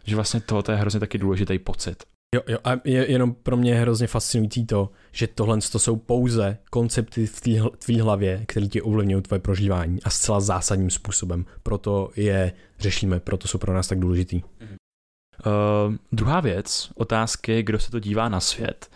Že 0.05 0.15
vlastně 0.15 0.41
to, 0.41 0.63
to 0.63 0.73
je 0.73 0.79
hrozně 0.79 1.01
taky 1.01 1.19
důležitý 1.19 1.59
pocit. 1.59 2.05
Jo, 2.35 2.43
jo, 2.49 2.59
a 2.65 2.71
je 2.85 3.11
jenom 3.11 3.35
pro 3.35 3.57
mě 3.57 3.75
hrozně 3.75 4.07
fascinující 4.07 4.67
to, 4.67 4.91
že 5.13 5.27
tohle 5.27 5.59
to 5.73 5.79
jsou 5.79 5.97
pouze 5.97 6.59
koncepty 6.71 7.27
v 7.27 7.41
tvý 7.79 8.01
hlavě, 8.01 8.45
které 8.47 8.67
ti 8.67 8.83
ovlivňují 8.83 9.23
tvoje 9.23 9.39
prožívání 9.39 10.03
a 10.03 10.11
zcela 10.11 10.41
zásadním 10.41 10.91
způsobem. 10.91 11.47
Proto 11.63 12.11
je 12.17 12.53
řešíme, 12.79 13.21
proto 13.21 13.49
jsou 13.49 13.59
pro 13.59 13.75
nás 13.75 13.89
tak 13.89 13.99
důležitý. 13.99 14.43
Uh, 14.43 15.95
druhá 16.13 16.41
věc, 16.41 16.91
otázky, 16.95 17.63
kdo 17.63 17.79
se 17.79 17.91
to 17.91 18.01
dívá 18.01 18.29
na 18.29 18.41
svět, 18.41 18.91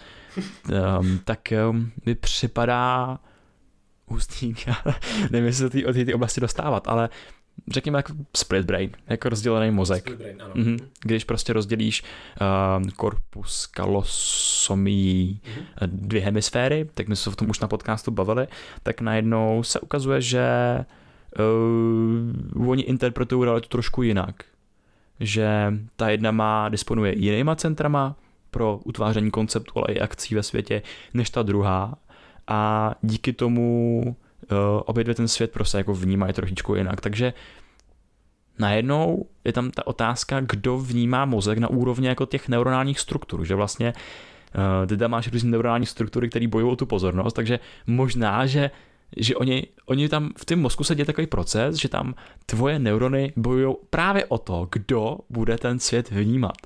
um, 0.99 1.19
tak 1.25 1.53
um, 1.71 1.93
mi 2.07 2.15
připadá 2.15 3.19
hustý, 4.07 4.55
nevím, 5.31 5.47
jestli 5.47 5.83
do 5.83 5.93
té 5.93 6.15
oblasti 6.15 6.41
dostávat, 6.41 6.89
ale 6.89 7.09
řekněme 7.71 7.99
jako 7.99 8.13
split 8.37 8.67
brain, 8.67 8.91
jako 9.09 9.29
rozdělený 9.29 9.71
mozek. 9.71 10.17
brain, 10.19 10.43
ano. 10.43 10.55
Mm-hmm. 10.55 10.79
Když 11.03 11.25
prostě 11.25 11.53
rozdělíš 11.53 12.03
uh, 12.83 12.89
korpus 12.91 13.67
kalosomí 13.67 15.41
mm-hmm. 15.45 15.87
dvě 15.87 16.21
hemisféry, 16.21 16.89
tak 16.95 17.09
my 17.09 17.17
jsme 17.17 17.23
se 17.23 17.31
o 17.31 17.37
tom 17.37 17.51
už 17.51 17.61
na 17.61 17.69
podcastu 17.69 18.11
bavili, 18.11 18.47
tak 18.83 19.01
najednou 19.01 19.63
se 19.63 19.81
ukazuje, 19.81 20.21
že 20.21 20.45
uh, 22.55 22.71
oni 22.71 22.83
interpretují 22.83 23.45
realitu 23.45 23.69
trošku 23.69 24.03
jinak. 24.03 24.45
Že 25.21 25.75
ta 25.97 26.11
jedna 26.11 26.31
má, 26.31 26.69
disponuje 26.69 27.19
jinýma 27.19 27.57
centrama 27.57 28.17
pro 28.51 28.81
utváření 28.85 29.31
konceptu, 29.31 29.73
ale 29.77 29.87
i 29.95 30.01
akcí 30.01 30.35
ve 30.35 30.43
světě, 30.43 30.83
než 31.15 31.31
ta 31.31 31.43
druhá. 31.43 31.95
A 32.49 32.95
díky 33.03 33.33
tomu 33.33 34.17
obě 34.85 35.05
dvě 35.05 35.15
ten 35.15 35.29
svět 35.29 35.53
prostě 35.53 35.79
jako 35.79 35.95
vnímají 35.95 36.33
trošičku 36.33 36.75
jinak. 36.75 37.01
Takže 37.01 37.33
najednou 38.59 39.27
je 39.45 39.53
tam 39.53 39.71
ta 39.71 39.87
otázka, 39.87 40.41
kdo 40.41 40.79
vnímá 40.79 41.25
mozek 41.25 41.59
na 41.59 41.69
úrovni 41.69 42.07
jako 42.07 42.27
těch 42.27 42.49
neuronálních 42.49 43.01
struktur, 43.01 43.45
že 43.45 43.55
vlastně 43.55 43.93
ty 44.87 44.97
tam 44.97 45.11
máš 45.11 45.33
různé 45.33 45.51
neuronální 45.51 45.87
struktury, 45.87 46.29
které 46.29 46.49
bojují 46.49 46.73
o 46.73 46.77
tu 46.77 46.87
pozornost, 46.87 47.33
takže 47.33 47.61
možná, 47.87 48.47
že 48.47 48.71
že 49.17 49.37
oni, 49.37 49.67
oni 49.87 50.09
tam 50.09 50.31
v 50.39 50.45
tom 50.45 50.61
mozku 50.61 50.85
se 50.85 50.95
děje 50.95 51.07
takový 51.07 51.27
proces, 51.27 51.77
že 51.77 51.89
tam 51.89 52.15
tvoje 52.47 52.79
neurony 52.79 53.33
bojují 53.37 53.77
právě 53.91 54.25
o 54.25 54.39
to, 54.39 54.69
kdo 54.73 55.19
bude 55.31 55.59
ten 55.59 55.79
svět 55.79 56.11
vnímat. 56.11 56.57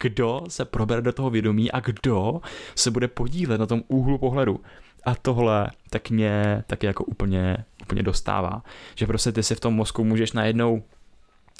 Kdo 0.00 0.42
se 0.48 0.64
probere 0.64 1.02
do 1.02 1.12
toho 1.12 1.30
vědomí 1.30 1.70
a 1.70 1.80
kdo 1.80 2.40
se 2.74 2.90
bude 2.90 3.08
podílet 3.08 3.60
na 3.60 3.66
tom 3.66 3.82
úhlu 3.88 4.18
pohledu. 4.18 4.60
A 5.04 5.14
tohle 5.14 5.70
tak 5.90 6.10
mě 6.10 6.64
taky 6.66 6.86
jako 6.86 7.04
úplně, 7.04 7.56
úplně 7.82 8.02
dostává. 8.02 8.62
Že 8.94 9.06
prostě 9.06 9.32
ty 9.32 9.42
si 9.42 9.54
v 9.54 9.60
tom 9.60 9.74
mozku 9.74 10.04
můžeš 10.04 10.32
najednou 10.32 10.74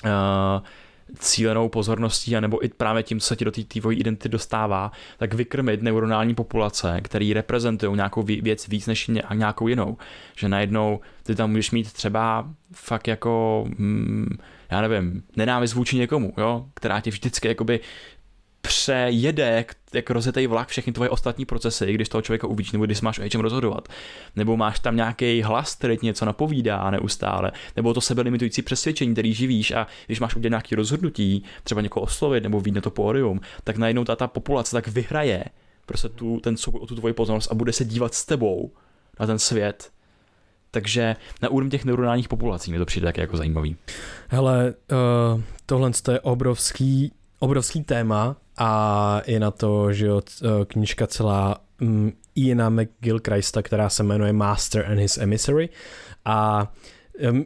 uh, 0.05 0.11
cílenou 1.19 1.69
pozorností, 1.69 2.37
anebo 2.37 2.65
i 2.65 2.69
právě 2.69 3.03
tím, 3.03 3.21
co 3.21 3.27
se 3.27 3.37
ti 3.37 3.45
do 3.45 3.51
té 3.51 3.63
tvojí 3.63 3.99
identity 3.99 4.29
dostává, 4.29 4.93
tak 5.19 5.35
vykrmit 5.35 5.83
neuronální 5.83 6.35
populace, 6.35 7.01
které 7.01 7.31
reprezentují 7.35 7.97
nějakou 7.97 8.23
věc 8.23 8.69
víc 8.69 8.87
než 8.87 9.11
nějakou 9.35 9.69
jinou. 9.69 9.97
Že 10.37 10.49
najednou 10.49 11.01
ty 11.23 11.35
tam 11.35 11.51
můžeš 11.51 11.71
mít 11.71 11.93
třeba 11.93 12.49
fakt 12.73 13.09
jako, 13.09 13.65
mm, 13.79 14.39
já 14.71 14.81
nevím, 14.81 15.23
nenávist 15.37 15.75
vůči 15.75 15.97
někomu, 15.97 16.33
jo? 16.39 16.67
která 16.75 17.01
tě 17.01 17.11
vždycky 17.11 17.49
jakoby 17.49 17.81
přejede 18.65 19.51
jak, 19.51 19.77
jak 19.93 20.11
rozjetý 20.11 20.47
vlak 20.47 20.69
všechny 20.69 20.93
tvoje 20.93 21.11
ostatní 21.11 21.45
procesy, 21.45 21.93
když 21.93 22.09
toho 22.09 22.23
člověka 22.23 22.47
uvidíš, 22.47 22.73
nebo 22.73 22.87
když 22.87 23.01
máš 23.01 23.19
o 23.19 23.23
něčem 23.23 23.41
rozhodovat. 23.41 23.89
Nebo 24.37 24.57
máš 24.57 24.79
tam 24.79 24.97
nějaký 24.97 25.43
hlas, 25.43 25.75
který 25.75 25.97
ti 25.97 26.07
něco 26.07 26.25
napovídá 26.25 26.91
neustále, 26.91 27.53
nebo 27.77 27.95
to 27.95 28.01
sebelimitující 28.01 28.63
přesvědčení, 28.63 29.13
který 29.13 29.35
živíš 29.35 29.71
a 29.71 29.87
když 30.07 30.21
máš 30.21 30.37
udělat 30.37 30.51
nějaké 30.51 30.77
rozhodnutí, 30.77 31.45
třeba 31.65 31.81
někoho 31.81 32.05
oslovit 32.05 32.43
nebo 32.43 32.61
vít 32.61 32.75
na 32.75 32.81
to 32.81 32.91
pódium, 32.91 33.41
tak 33.65 33.77
najednou 33.77 34.05
ta, 34.05 34.17
ta 34.17 34.27
populace 34.27 34.73
tak 34.73 34.89
vyhraje 34.89 35.45
prostě 35.87 36.09
tu, 36.09 36.41
ten 36.41 36.57
souboj 36.57 36.81
o 36.81 36.87
tu 36.87 36.95
tvoji 36.95 37.15
pozornost 37.15 37.51
a 37.51 37.55
bude 37.55 37.73
se 37.73 37.85
dívat 37.85 38.15
s 38.15 38.25
tebou 38.25 38.73
na 39.21 39.27
ten 39.27 39.39
svět. 39.39 39.91
Takže 40.71 41.17
na 41.43 41.49
úrovni 41.49 41.71
těch 41.71 41.85
neuronálních 41.85 42.29
populací 42.29 42.73
mi 42.73 42.79
to 42.79 42.85
přijde 42.85 43.05
taky 43.05 43.21
jako 43.21 43.37
zajímavý. 43.37 43.77
Hele, 44.29 44.75
uh, 45.35 45.41
tohle 45.67 45.91
je 46.13 46.21
obrovský, 46.21 47.13
obrovský 47.45 47.83
téma 47.83 48.37
a 48.59 49.21
je 49.27 49.41
na 49.41 49.51
to, 49.51 49.93
že 49.93 50.07
jo, 50.07 50.23
e, 50.43 50.65
knižka 50.65 51.07
celá 51.07 51.61
um, 51.81 52.13
Iana 52.35 52.71
McGill-Christa, 52.71 53.63
která 53.63 53.89
se 53.89 54.03
jmenuje 54.03 54.33
Master 54.33 54.87
and 54.91 54.99
His 54.99 55.19
Emissary. 55.19 55.69
A 56.25 56.73
um, 57.31 57.45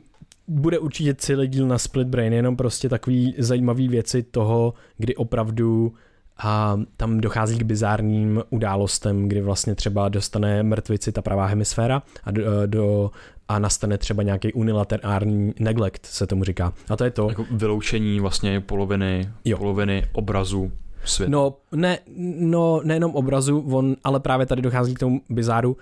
bude 0.49 0.78
určitě 0.78 1.14
celý 1.14 1.49
díl 1.49 1.66
na 1.66 1.78
Split 1.78 2.09
Brain, 2.09 2.32
jenom 2.32 2.57
prostě 2.57 2.88
takový 2.88 3.34
zajímavý 3.38 3.88
věci 3.88 4.22
toho, 4.22 4.74
kdy 4.99 5.16
opravdu 5.16 5.94
a 6.39 6.80
tam 6.97 7.20
dochází 7.20 7.59
k 7.59 7.62
bizárním 7.62 8.43
událostem, 8.51 9.28
kdy 9.28 9.41
vlastně 9.41 9.74
třeba 9.74 10.09
dostane 10.09 10.62
mrtvici 10.62 11.12
ta 11.12 11.22
pravá 11.22 11.47
hemisféra 11.47 12.03
a 12.24 12.30
do, 12.30 12.66
do 12.66 13.11
a 13.49 13.59
nastane 13.59 13.99
třeba 13.99 14.22
nějaký 14.22 14.53
unilaterální 14.53 15.55
neglect, 15.59 16.07
se 16.07 16.26
tomu 16.26 16.45
říká. 16.45 16.72
A 16.89 16.97
to 16.97 17.05
je 17.05 17.11
to. 17.11 17.28
Jako 17.28 17.47
vyloučení 17.51 18.20
vlastně 18.20 18.61
poloviny, 18.61 19.30
jo. 19.45 19.59
poloviny 19.59 20.05
obrazu 20.12 20.72
svět. 21.05 21.28
No, 21.28 21.57
ne, 21.72 21.99
no, 22.39 22.80
nejenom 22.84 23.14
obrazu, 23.14 23.64
on, 23.70 23.97
ale 24.05 24.20
právě 24.20 24.47
tady 24.47 24.62
dochází 24.62 24.95
k 24.95 24.99
tomu 24.99 25.20
bizáru, 25.28 25.76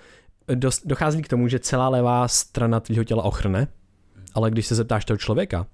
dost, 0.55 0.81
dochází 0.85 1.21
k 1.21 1.27
tomu, 1.27 1.47
že 1.47 1.59
celá 1.59 1.89
levá 1.89 2.27
strana 2.27 2.79
tvého 2.79 3.03
těla 3.03 3.23
ochrne, 3.23 3.67
ale 4.33 4.51
když 4.51 4.67
se 4.67 4.75
zeptáš 4.75 5.05
toho 5.05 5.17
člověka, 5.17 5.65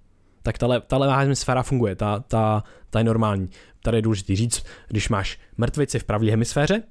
tak 0.43 0.57
ta, 0.57 0.67
le, 0.67 0.81
ta 0.81 0.97
levá 0.97 1.17
hemisféra 1.17 1.63
funguje, 1.63 1.95
ta, 1.95 2.19
ta, 2.19 2.63
ta 2.89 2.99
je 2.99 3.05
normální. 3.05 3.49
Tady 3.83 3.97
je 3.97 4.01
důležité 4.01 4.35
říct, 4.35 4.65
když 4.87 5.09
máš 5.09 5.39
mrtvici 5.57 5.99
v 5.99 6.03
pravé 6.03 6.31
hemisféře, 6.31 6.83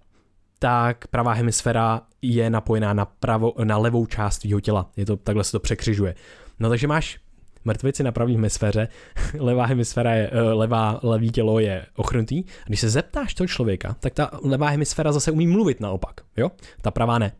tak 0.58 1.06
pravá 1.06 1.32
hemisféra 1.32 2.00
je 2.22 2.50
napojená 2.50 2.92
na, 2.92 3.04
pravo, 3.04 3.52
na 3.64 3.78
levou 3.78 4.06
část 4.06 4.38
tvého 4.38 4.60
těla. 4.60 4.90
Je 4.96 5.06
to, 5.06 5.16
takhle 5.16 5.44
se 5.44 5.52
to 5.52 5.60
překřižuje. 5.60 6.14
No 6.60 6.68
takže 6.68 6.86
máš 6.86 7.18
mrtvici 7.64 8.02
na 8.02 8.12
pravý 8.12 8.34
hemisféře, 8.34 8.88
levá 9.38 9.66
hemisféra 9.66 10.14
je, 10.14 10.30
eh, 10.32 10.40
levá, 10.40 11.00
levý 11.02 11.30
tělo 11.30 11.58
je 11.58 11.86
ochrnutý. 11.96 12.44
Když 12.66 12.80
se 12.80 12.90
zeptáš 12.90 13.34
toho 13.34 13.48
člověka, 13.48 13.96
tak 14.00 14.14
ta 14.14 14.30
levá 14.42 14.68
hemisféra 14.68 15.12
zase 15.12 15.30
umí 15.30 15.46
mluvit 15.46 15.80
naopak, 15.80 16.20
jo? 16.36 16.50
Ta 16.82 16.90
pravá 16.90 17.18
ne. 17.18 17.32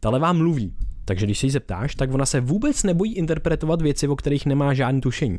Ta 0.00 0.10
levá 0.10 0.32
mluví, 0.32 0.74
takže 1.04 1.26
když 1.26 1.38
se 1.38 1.46
jí 1.46 1.50
zeptáš, 1.50 1.94
tak 1.94 2.14
ona 2.14 2.26
se 2.26 2.40
vůbec 2.40 2.82
nebojí 2.82 3.14
interpretovat 3.14 3.82
věci, 3.82 4.08
o 4.08 4.16
kterých 4.16 4.46
nemá 4.46 4.74
žádný 4.74 5.00
tušení. 5.00 5.38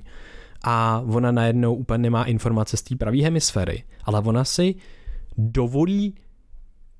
A 0.64 1.04
ona 1.08 1.32
najednou 1.32 1.76
úplně 1.76 1.98
nemá 1.98 2.24
informace 2.24 2.78
z 2.78 2.82
té 2.82 2.96
pravé 2.96 3.18
hemisféry, 3.18 3.84
ale 4.04 4.20
ona 4.20 4.44
si 4.44 4.76
dovolí 5.38 6.16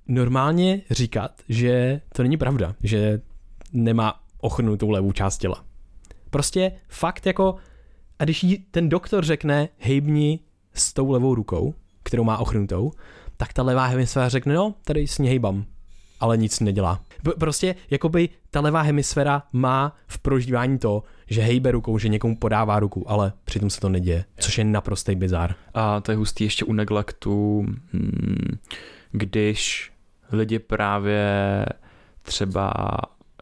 normálně 0.08 0.82
říkat, 0.92 1.32
že 1.50 2.02
to 2.14 2.24
není 2.24 2.38
pravda, 2.38 2.76
že 2.84 3.22
nemá 3.74 4.20
ochrnutou 4.42 4.90
levou 4.90 5.12
část 5.12 5.38
těla. 5.38 5.64
Prostě 6.30 6.72
fakt 6.88 7.26
jako, 7.26 7.56
a 8.20 8.24
když 8.24 8.44
jí 8.44 8.58
ten 8.58 8.90
doktor 8.90 9.26
řekne, 9.26 9.70
hejbni 9.78 10.40
s 10.74 10.94
tou 10.94 11.12
levou 11.12 11.36
rukou, 11.36 11.74
kterou 12.04 12.24
má 12.24 12.38
ochrnutou, 12.38 12.92
tak 13.38 13.54
ta 13.54 13.64
levá 13.64 13.86
hemisféra 13.86 14.30
řekne, 14.30 14.54
no, 14.54 14.76
tady 14.84 15.08
s 15.08 15.18
ní 15.18 15.28
hejbám, 15.28 15.66
ale 16.20 16.38
nic 16.38 16.60
nedělá. 16.60 17.02
Prostě, 17.40 17.76
jakoby 17.90 18.30
ta 18.52 18.62
levá 18.62 18.82
hemisféra 18.82 19.44
má 19.54 19.96
v 20.08 20.20
prožívání 20.20 20.80
to, 20.80 21.04
že 21.28 21.42
hejbe 21.42 21.72
rukou, 21.72 21.98
že 21.98 22.08
někomu 22.10 22.36
podává 22.36 22.80
ruku, 22.80 23.12
ale 23.12 23.34
přitom 23.46 23.70
se 23.70 23.80
to 23.80 23.90
neděje, 23.90 24.26
což 24.38 24.58
je 24.58 24.64
naprostý 24.64 25.16
bizar. 25.16 25.56
A 25.74 26.02
to 26.02 26.12
je 26.12 26.18
hustý 26.18 26.44
ještě 26.44 26.66
u 26.66 26.74
neglektu, 26.74 27.66
hmm, 27.94 28.58
když 29.12 29.92
lidi 30.32 30.60
právě 30.60 31.66
třeba 32.22 32.74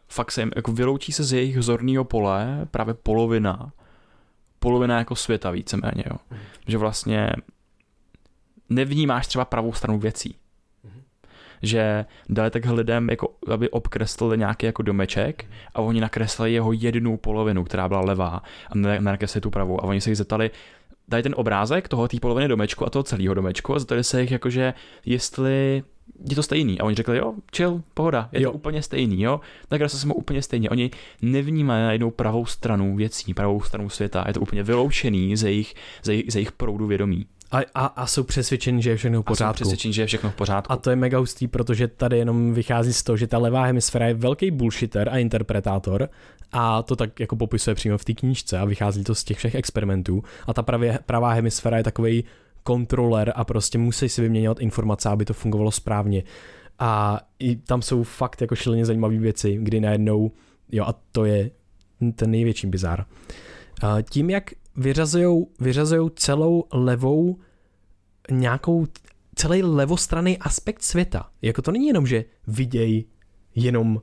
fakt 0.08 0.32
se 0.32 0.40
jim, 0.40 0.50
jako 0.56 0.72
vyloučí 0.72 1.12
se 1.12 1.24
z 1.24 1.32
jejich 1.32 1.62
zorného 1.62 2.04
pole 2.04 2.66
právě 2.70 2.94
polovina, 2.94 3.72
polovina 4.58 4.98
jako 4.98 5.16
světa 5.16 5.50
víceméně, 5.50 6.04
jo. 6.06 6.16
Mm. 6.30 6.38
Že 6.66 6.78
vlastně 6.78 7.32
nevnímáš 8.68 9.26
třeba 9.26 9.44
pravou 9.44 9.72
stranu 9.72 9.98
věcí. 9.98 10.36
Že 11.62 12.04
dali 12.28 12.50
takhle 12.50 12.72
lidem, 12.72 13.10
jako, 13.10 13.34
aby 13.52 13.70
obkreslili 13.70 14.38
nějaký 14.38 14.66
jako 14.66 14.82
domeček 14.82 15.44
a 15.74 15.80
oni 15.80 16.00
nakreslili 16.00 16.52
jeho 16.52 16.72
jednu 16.72 17.16
polovinu, 17.16 17.64
která 17.64 17.88
byla 17.88 18.00
levá 18.00 18.42
a 18.70 18.74
nakreslili 19.00 19.42
tu 19.42 19.50
pravou 19.50 19.80
a 19.80 19.84
oni 19.84 20.00
se 20.00 20.10
jich 20.10 20.16
zeptali, 20.18 20.50
dají 21.08 21.22
ten 21.22 21.34
obrázek 21.36 21.88
toho 21.88 22.08
té 22.08 22.20
poloviny 22.20 22.48
domečku 22.48 22.86
a 22.86 22.90
toho 22.90 23.02
celého 23.02 23.34
domečku 23.34 23.74
a 23.74 23.78
zeptali 23.78 24.04
se 24.04 24.20
jich 24.20 24.30
jakože, 24.30 24.74
jestli 25.06 25.82
je 26.28 26.36
to 26.36 26.42
stejný. 26.42 26.80
A 26.80 26.84
oni 26.84 26.94
řekli, 26.94 27.18
jo, 27.18 27.34
chill, 27.56 27.82
pohoda, 27.94 28.28
je 28.32 28.42
jo. 28.42 28.50
to 28.50 28.56
úplně 28.56 28.82
stejný, 28.82 29.22
jo. 29.22 29.40
Tak 29.68 29.90
se 29.90 29.98
jsme 29.98 30.14
úplně 30.14 30.42
stejně. 30.42 30.70
Oni 30.70 30.90
nevnímají 31.22 31.82
na 31.82 31.92
jednou 31.92 32.10
pravou 32.10 32.46
stranu 32.46 32.96
věcí, 32.96 33.34
pravou 33.34 33.60
stranu 33.60 33.88
světa. 33.88 34.24
Je 34.26 34.34
to 34.34 34.40
úplně 34.40 34.62
vyloučený 34.62 35.36
ze 35.36 35.50
jejich, 35.50 35.74
ze 36.02 36.12
jejich, 36.12 36.32
ze 36.32 36.38
jejich 36.38 36.52
proudu 36.52 36.86
vědomí. 36.86 37.26
A, 37.50 37.58
a, 37.74 37.86
a 37.86 38.06
jsou 38.06 38.22
přesvědčeni, 38.22 38.82
že 38.82 38.90
je 38.90 38.96
všechno 38.96 39.22
v 39.22 39.24
pořádku. 39.24 39.50
A 39.50 39.52
jsou 39.52 39.54
přesvědčeni, 39.54 39.94
že 39.94 40.02
je 40.02 40.06
všechno 40.06 40.30
v 40.30 40.34
pořádku. 40.34 40.72
A 40.72 40.76
to 40.76 40.90
je 40.90 40.96
mega 40.96 41.18
hustý, 41.18 41.48
protože 41.48 41.88
tady 41.88 42.18
jenom 42.18 42.54
vychází 42.54 42.92
z 42.92 43.02
toho, 43.02 43.16
že 43.16 43.26
ta 43.26 43.38
levá 43.38 43.64
hemisféra 43.64 44.06
je 44.06 44.14
velký 44.14 44.50
bullshitter 44.50 45.08
a 45.08 45.18
interpretátor 45.18 46.08
a 46.52 46.82
to 46.82 46.96
tak 46.96 47.20
jako 47.20 47.36
popisuje 47.36 47.74
přímo 47.74 47.98
v 47.98 48.04
té 48.04 48.14
knížce 48.14 48.58
a 48.58 48.64
vychází 48.64 49.04
to 49.04 49.14
z 49.14 49.24
těch 49.24 49.38
všech 49.38 49.54
experimentů. 49.54 50.22
A 50.46 50.54
ta 50.54 50.62
pravě, 50.62 50.98
pravá 51.06 51.32
hemisféra 51.32 51.76
je 51.76 51.84
takový 51.84 52.24
kontroler 52.62 53.32
a 53.36 53.44
prostě 53.44 53.78
musí 53.78 54.08
si 54.08 54.22
vyměňovat 54.22 54.60
informace, 54.60 55.08
aby 55.08 55.24
to 55.24 55.34
fungovalo 55.34 55.70
správně. 55.70 56.22
A 56.78 57.20
i 57.38 57.56
tam 57.56 57.82
jsou 57.82 58.02
fakt 58.02 58.40
jako 58.40 58.56
šíleně 58.56 58.86
zajímavé 58.86 59.18
věci, 59.18 59.58
kdy 59.60 59.80
najednou, 59.80 60.30
jo 60.72 60.84
a 60.84 60.94
to 61.12 61.24
je 61.24 61.50
ten 62.14 62.30
největší 62.30 62.66
bizár. 62.66 63.04
Tím, 64.10 64.30
jak 64.30 64.50
vyřazují 64.76 65.46
vyřazujou 65.60 66.08
celou 66.08 66.64
levou 66.72 67.38
nějakou 68.30 68.86
celý 69.34 69.62
levostranný 69.62 70.38
aspekt 70.38 70.82
světa. 70.82 71.30
Jako 71.42 71.62
to 71.62 71.70
není 71.70 71.86
jenom, 71.86 72.06
že 72.06 72.24
vidějí 72.46 73.04
jenom 73.54 74.00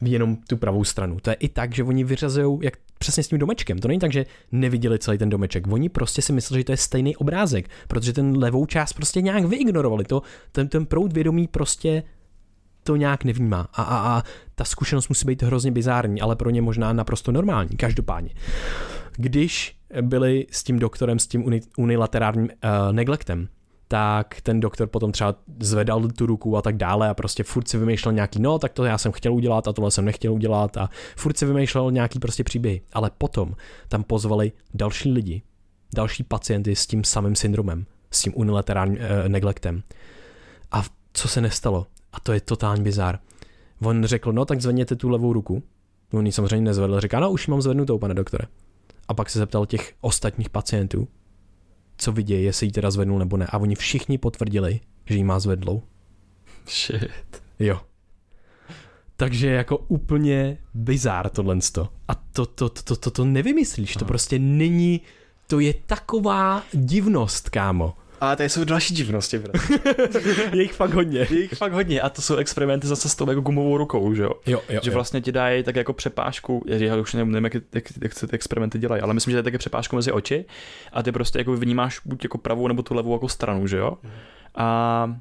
jenom 0.00 0.36
tu 0.36 0.56
pravou 0.56 0.84
stranu. 0.84 1.16
To 1.22 1.30
je 1.30 1.34
i 1.34 1.48
tak, 1.48 1.74
že 1.74 1.84
oni 1.84 2.04
vyřazují, 2.04 2.58
jak 2.62 2.74
přesně 2.98 3.22
s 3.22 3.28
tím 3.28 3.38
domečkem. 3.38 3.78
To 3.78 3.88
není 3.88 4.00
tak, 4.00 4.12
že 4.12 4.26
neviděli 4.52 4.98
celý 4.98 5.18
ten 5.18 5.30
domeček. 5.30 5.66
Oni 5.66 5.88
prostě 5.88 6.22
si 6.22 6.32
mysleli, 6.32 6.60
že 6.60 6.64
to 6.64 6.72
je 6.72 6.76
stejný 6.76 7.16
obrázek, 7.16 7.68
protože 7.88 8.12
ten 8.12 8.36
levou 8.36 8.66
část 8.66 8.92
prostě 8.92 9.22
nějak 9.22 9.44
vyignorovali. 9.44 10.04
To, 10.04 10.22
ten, 10.52 10.68
ten 10.68 10.86
proud 10.86 11.12
vědomí 11.12 11.48
prostě 11.48 12.02
to 12.88 12.96
nějak 12.96 13.24
nevnímá. 13.24 13.68
A, 13.72 13.82
a, 13.82 14.18
a 14.18 14.22
ta 14.54 14.64
zkušenost 14.64 15.08
musí 15.08 15.26
být 15.26 15.42
hrozně 15.42 15.70
bizární, 15.70 16.20
ale 16.20 16.36
pro 16.36 16.50
ně 16.50 16.62
možná 16.62 16.92
naprosto 16.92 17.32
normální, 17.32 17.76
každopádně. 17.76 18.30
Když 19.16 19.76
byli 20.00 20.46
s 20.50 20.62
tím 20.62 20.78
doktorem, 20.78 21.18
s 21.18 21.26
tím 21.26 21.60
unilaterálním 21.76 22.44
uh, 22.44 22.92
neglektem, 22.92 23.48
tak 23.88 24.40
ten 24.40 24.60
doktor 24.60 24.86
potom 24.86 25.12
třeba 25.12 25.34
zvedal 25.60 26.08
tu 26.08 26.26
ruku 26.26 26.56
a 26.56 26.62
tak 26.62 26.76
dále 26.76 27.08
a 27.08 27.14
prostě 27.14 27.42
furt 27.42 27.68
si 27.68 27.78
vymýšlel 27.78 28.12
nějaký, 28.12 28.40
no 28.40 28.58
tak 28.58 28.72
to 28.72 28.84
já 28.84 28.98
jsem 28.98 29.12
chtěl 29.12 29.34
udělat 29.34 29.68
a 29.68 29.72
tohle 29.72 29.90
jsem 29.90 30.04
nechtěl 30.04 30.32
udělat 30.32 30.76
a 30.76 30.90
furt 31.16 31.38
si 31.38 31.46
vymýšlel 31.46 31.90
nějaký 31.90 32.18
prostě 32.18 32.44
příběhy. 32.44 32.80
Ale 32.92 33.10
potom 33.18 33.54
tam 33.88 34.04
pozvali 34.04 34.52
další 34.74 35.12
lidi, 35.12 35.42
další 35.94 36.22
pacienty 36.22 36.76
s 36.76 36.86
tím 36.86 37.04
samým 37.04 37.34
syndromem, 37.34 37.86
s 38.10 38.22
tím 38.22 38.32
unilaterálním 38.36 38.98
eh, 39.00 39.28
neglektem. 39.28 39.82
A 40.72 40.82
co 41.12 41.28
se 41.28 41.40
nestalo? 41.40 41.86
A 42.12 42.20
to 42.20 42.32
je 42.32 42.40
totální 42.40 42.82
bizár. 42.82 43.18
On 43.80 44.04
řekl, 44.04 44.32
no 44.32 44.44
tak 44.44 44.60
zvedněte 44.60 44.96
tu 44.96 45.08
levou 45.08 45.32
ruku. 45.32 45.62
On 46.12 46.26
ji 46.26 46.32
samozřejmě 46.32 46.64
nezvedl, 46.64 47.00
říká, 47.00 47.20
no 47.20 47.30
už 47.30 47.46
mám 47.46 47.62
zvednutou, 47.62 47.98
pane 47.98 48.14
doktore. 48.14 48.44
A 49.08 49.14
pak 49.14 49.30
se 49.30 49.38
zeptal 49.38 49.66
těch 49.66 49.94
ostatních 50.00 50.50
pacientů, 50.50 51.08
co 51.98 52.12
vidějí, 52.12 52.44
jestli 52.44 52.66
ji 52.66 52.72
teda 52.72 52.90
zvednul 52.90 53.18
nebo 53.18 53.36
ne. 53.36 53.46
A 53.46 53.58
oni 53.58 53.74
všichni 53.74 54.18
potvrdili, 54.18 54.80
že 55.06 55.14
ji 55.14 55.24
má 55.24 55.38
zvedlou. 55.38 55.82
Shit. 56.68 57.42
Jo. 57.58 57.80
Takže 59.16 59.46
jako 59.50 59.76
úplně 59.76 60.58
bizár 60.74 61.28
tohle. 61.28 61.58
A 62.08 62.14
to, 62.14 62.46
to, 62.46 62.68
to, 62.68 62.96
to, 62.96 63.10
to 63.10 63.24
nevymyslíš, 63.24 63.96
to 63.96 64.04
prostě 64.04 64.38
není, 64.38 65.00
to 65.46 65.60
je 65.60 65.74
taková 65.74 66.62
divnost, 66.72 67.48
kámo. 67.48 67.94
A 68.20 68.36
to 68.36 68.42
jsou 68.42 68.64
další 68.64 68.94
divnosti. 68.94 69.36
je 70.52 70.62
jich 70.62 70.72
fakt 70.72 70.92
hodně. 70.92 71.26
Je 71.30 71.40
jich 71.40 71.54
fakt 71.54 71.72
hodně 71.72 72.00
a 72.00 72.08
to 72.08 72.22
jsou 72.22 72.36
experimenty 72.36 72.86
zase 72.86 73.08
s 73.08 73.14
tou 73.14 73.30
jako 73.30 73.40
gumovou 73.40 73.76
rukou, 73.76 74.14
že 74.14 74.22
jo? 74.22 74.32
jo, 74.46 74.62
jo 74.68 74.80
že 74.82 74.90
jo. 74.90 74.94
vlastně 74.94 75.20
ti 75.20 75.32
dají 75.32 75.62
tak 75.62 75.76
jako 75.76 75.92
přepážku, 75.92 76.64
já 76.66 76.96
už 76.96 77.14
nevím, 77.14 77.32
nevím 77.32 77.44
jak, 77.44 77.54
jak, 77.74 77.84
jak 78.02 78.12
se 78.12 78.26
ty 78.26 78.34
experimenty 78.34 78.78
dělají, 78.78 79.02
ale 79.02 79.14
myslím, 79.14 79.32
že 79.32 79.36
to 79.36 79.38
je 79.38 79.42
také 79.42 79.58
přepážku 79.58 79.96
mezi 79.96 80.12
oči 80.12 80.44
a 80.92 81.02
ty 81.02 81.12
prostě 81.12 81.38
jako 81.38 81.56
vnímáš 81.56 82.00
buď 82.04 82.24
jako 82.24 82.38
pravou 82.38 82.68
nebo 82.68 82.82
tu 82.82 82.94
levou 82.94 83.12
jako 83.12 83.28
stranu, 83.28 83.66
že 83.66 83.76
jo? 83.76 83.98
Mhm. 84.02 84.12
A 84.54 85.16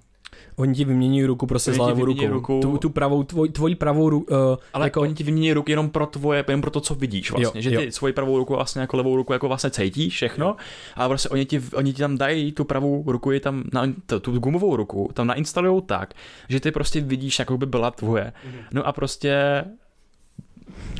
Oni 0.60 0.76
ti 0.76 0.86
vymění 0.86 1.26
ruku 1.26 1.48
prostě 1.48 1.74
s 1.74 1.78
levou 1.78 2.06
rukou. 2.06 2.28
Ruku. 2.28 2.60
Tu, 2.62 2.78
tu 2.78 2.90
pravou, 2.90 3.24
tvoj, 3.24 3.50
tvoji 3.50 3.76
pravou 3.76 4.10
ruku. 4.10 4.34
Uh, 4.34 4.58
ale 4.74 4.86
jako... 4.86 5.02
oni 5.02 5.14
ti 5.14 5.24
vymění 5.24 5.54
ruku 5.54 5.70
jenom 5.72 5.90
pro 5.90 6.06
tvoje, 6.06 6.46
jenom 6.48 6.62
pro 6.62 6.72
to, 6.72 6.82
co 6.82 6.96
vidíš 6.96 7.32
vlastně. 7.32 7.60
Jo, 7.60 7.62
že 7.62 7.70
ty 7.70 7.86
jo. 7.86 7.92
svoji 7.92 8.14
pravou 8.14 8.38
ruku 8.38 8.54
vlastně 8.54 8.82
jako 8.82 8.98
levou 8.98 9.16
ruku 9.16 9.34
jako 9.34 9.48
vlastně 9.48 9.70
cítíš 9.70 10.14
všechno. 10.14 10.56
A 10.96 11.08
prostě 11.08 11.30
oni 11.30 11.46
ti, 11.46 11.62
oni 11.74 11.94
ti 11.94 12.00
tam 12.00 12.18
dají 12.18 12.52
tu 12.52 12.66
pravou 12.66 13.04
ruku, 13.08 13.32
je 13.32 13.40
tam 13.40 13.64
na, 13.74 13.84
tu, 14.06 14.20
tu 14.20 14.40
gumovou 14.40 14.76
ruku, 14.76 15.10
tam 15.14 15.28
nainstalují 15.28 15.82
tak, 15.86 16.14
že 16.50 16.60
ty 16.60 16.72
prostě 16.72 17.02
vidíš, 17.02 17.40
jako 17.40 17.58
by 17.58 17.66
byla 17.66 17.92
tvoje. 17.92 18.34
Mhm. 18.46 18.58
No 18.74 18.88
a 18.88 18.92
prostě 18.92 19.64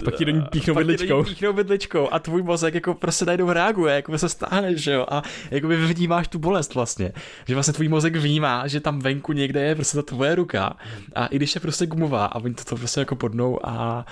pak 0.04 0.16
ti 0.16 0.26
do 0.26 0.32
ní 0.32 0.42
píchnou 0.52 0.76
vidličkou. 0.76 1.24
píchnou 1.24 1.54
vidličkou 1.54 2.14
a 2.14 2.20
tvůj 2.20 2.44
mozek 2.44 2.74
jako 2.74 2.94
prostě 2.94 3.26
najednou 3.26 3.52
reaguje, 3.52 3.96
jako 3.96 4.18
se 4.18 4.30
stáhneš, 4.30 4.82
že 4.82 4.92
jo, 4.92 5.06
a 5.10 5.24
jako 5.52 5.68
by 5.68 5.94
vnímáš 5.94 6.28
tu 6.28 6.40
bolest 6.40 6.76
vlastně. 6.76 7.12
Že 7.48 7.54
vlastně 7.54 7.74
tvůj 7.74 7.88
mozek 7.88 8.16
vnímá, 8.16 8.68
že 8.68 8.80
tam 8.80 9.00
venku 9.00 9.34
někde 9.34 9.62
je 9.62 9.76
prostě 9.76 9.98
ta 9.98 10.02
tvoje 10.02 10.36
ruka 10.36 10.78
a 11.16 11.26
i 11.26 11.36
když 11.36 11.56
je 11.56 11.62
prostě 11.62 11.86
gumová 11.86 12.26
a 12.26 12.36
oni 12.36 12.54
to, 12.54 12.64
to 12.64 12.76
prostě 12.76 13.00
jako 13.00 13.16
podnou 13.16 13.68
a 13.68 14.06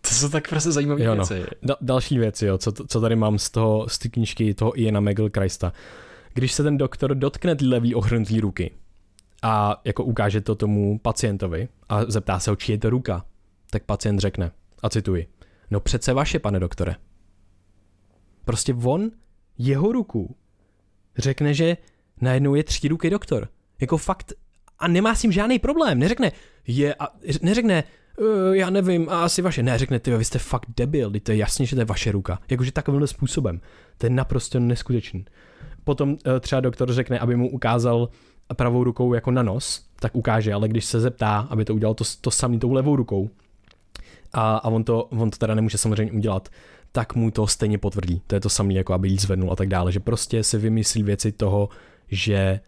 to 0.00 0.08
jsou 0.14 0.28
tak 0.28 0.48
prostě 0.48 0.72
zajímavé 0.72 1.04
jo, 1.04 1.14
no. 1.14 1.24
věci. 1.24 1.46
Da- 1.62 1.76
další 1.80 2.18
věci, 2.18 2.46
jo, 2.46 2.58
co, 2.58 2.72
co 2.72 3.00
tady 3.00 3.16
mám 3.16 3.38
z 3.38 3.50
toho, 3.50 3.88
z 3.88 3.98
té 3.98 4.08
knížky 4.08 4.54
toho 4.54 4.80
Iana 4.80 5.00
Christa. 5.38 5.72
Když 6.34 6.52
se 6.52 6.62
ten 6.62 6.78
doktor 6.78 7.14
dotkne 7.14 7.56
ty 7.56 7.66
levý 7.66 7.94
ochrnutý 7.94 8.40
ruky 8.40 8.70
a 9.42 9.80
jako 9.84 10.04
ukáže 10.04 10.40
to 10.40 10.54
tomu 10.54 10.98
pacientovi 10.98 11.68
a 11.88 12.04
zeptá 12.04 12.38
se 12.40 12.50
ho, 12.50 12.56
či 12.56 12.72
je 12.72 12.78
to 12.78 12.90
ruka, 12.90 13.24
tak 13.76 13.84
pacient 13.84 14.20
řekne, 14.20 14.50
a 14.82 14.88
cituji, 14.88 15.26
no 15.70 15.80
přece 15.80 16.12
vaše, 16.12 16.38
pane 16.38 16.60
doktore. 16.60 16.94
Prostě 18.44 18.74
on, 18.74 19.10
jeho 19.58 19.92
ruku, 19.92 20.36
řekne, 21.18 21.54
že 21.54 21.76
najednou 22.20 22.54
je 22.54 22.64
tři 22.64 22.88
ruky 22.88 23.10
doktor. 23.10 23.48
Jako 23.80 23.96
fakt, 23.96 24.32
a 24.78 24.88
nemá 24.88 25.14
s 25.14 25.20
tím 25.20 25.32
žádný 25.32 25.58
problém. 25.58 25.98
Neřekne, 25.98 26.32
je, 26.66 26.94
a, 26.94 27.08
neřekne, 27.42 27.84
uh, 28.18 28.56
já 28.56 28.70
nevím, 28.70 29.08
a 29.08 29.24
asi 29.24 29.42
vaše. 29.42 29.62
Ne, 29.62 29.78
řekne, 29.78 30.00
ty, 30.00 30.16
vy 30.16 30.24
jste 30.24 30.38
fakt 30.38 30.66
debil, 30.76 31.12
to 31.22 31.32
je 31.32 31.36
jasně, 31.36 31.66
že 31.66 31.76
to 31.76 31.80
je 31.80 31.84
vaše 31.84 32.12
ruka. 32.12 32.38
Jakože 32.50 32.72
takovýmhle 32.72 33.06
způsobem. 33.06 33.60
To 33.98 34.06
je 34.06 34.10
naprosto 34.10 34.60
neskutečný. 34.60 35.24
Potom 35.84 36.10
uh, 36.10 36.16
třeba 36.40 36.60
doktor 36.60 36.92
řekne, 36.92 37.18
aby 37.18 37.36
mu 37.36 37.50
ukázal 37.50 38.08
pravou 38.54 38.84
rukou 38.84 39.14
jako 39.14 39.30
na 39.30 39.42
nos, 39.42 39.86
tak 40.00 40.16
ukáže, 40.16 40.54
ale 40.54 40.68
když 40.68 40.84
se 40.84 41.00
zeptá, 41.00 41.46
aby 41.50 41.64
to 41.64 41.74
udělal 41.74 41.94
to, 41.94 42.04
to 42.20 42.30
samý 42.30 42.58
tou 42.58 42.72
levou 42.72 42.96
rukou, 42.96 43.30
a, 44.36 44.56
a 44.56 44.68
on, 44.68 44.84
to, 44.84 45.04
on 45.04 45.30
to 45.30 45.38
teda 45.38 45.54
nemůže 45.54 45.78
samozřejmě 45.78 46.12
udělat, 46.12 46.48
tak 46.92 47.14
mu 47.14 47.30
to 47.30 47.46
stejně 47.46 47.78
potvrdí. 47.78 48.22
To 48.26 48.34
je 48.34 48.40
to 48.40 48.48
samé, 48.48 48.74
jako 48.74 48.92
aby 48.92 49.08
jí 49.08 49.18
zvednul 49.18 49.52
a 49.52 49.56
tak 49.56 49.68
dále, 49.68 49.92
že 49.92 50.00
prostě 50.00 50.42
si 50.42 50.58
vymyslí 50.58 51.02
věci 51.02 51.32
toho, 51.32 51.68
že 52.08 52.60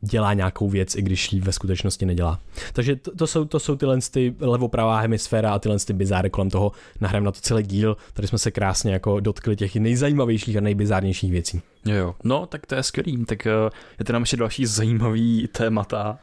dělá 0.00 0.34
nějakou 0.34 0.68
věc, 0.68 0.94
i 0.94 1.02
když 1.02 1.32
ji 1.32 1.40
ve 1.40 1.52
skutečnosti 1.52 2.06
nedělá. 2.06 2.40
Takže 2.72 2.96
to, 2.96 3.16
to 3.16 3.26
jsou, 3.26 3.44
to 3.44 3.58
jsou 3.58 3.76
tyhle 3.76 3.98
ty 4.10 4.34
levopravá 4.40 5.00
hemisféra 5.00 5.52
a 5.52 5.58
tyhle 5.58 5.78
ty 5.78 5.92
bizáry 5.92 6.30
kolem 6.30 6.50
toho. 6.50 6.72
Nahrám 7.00 7.24
na 7.24 7.32
to 7.32 7.40
celý 7.40 7.62
díl, 7.62 7.96
tady 8.12 8.28
jsme 8.28 8.38
se 8.38 8.50
krásně 8.50 8.92
jako 8.92 9.20
dotkli 9.20 9.56
těch 9.56 9.76
nejzajímavějších 9.76 10.56
a 10.56 10.60
nejbizárnějších 10.60 11.30
věcí. 11.30 11.62
Jo, 11.86 11.94
jo. 11.94 12.14
No, 12.24 12.46
tak 12.46 12.66
to 12.66 12.74
je 12.74 12.82
skvělý. 12.82 13.24
Tak 13.24 13.46
uh, 13.46 13.70
je 13.98 14.04
to 14.04 14.12
nám 14.12 14.22
ještě 14.22 14.36
další 14.36 14.66
zajímavý 14.66 15.48
témata 15.52 16.18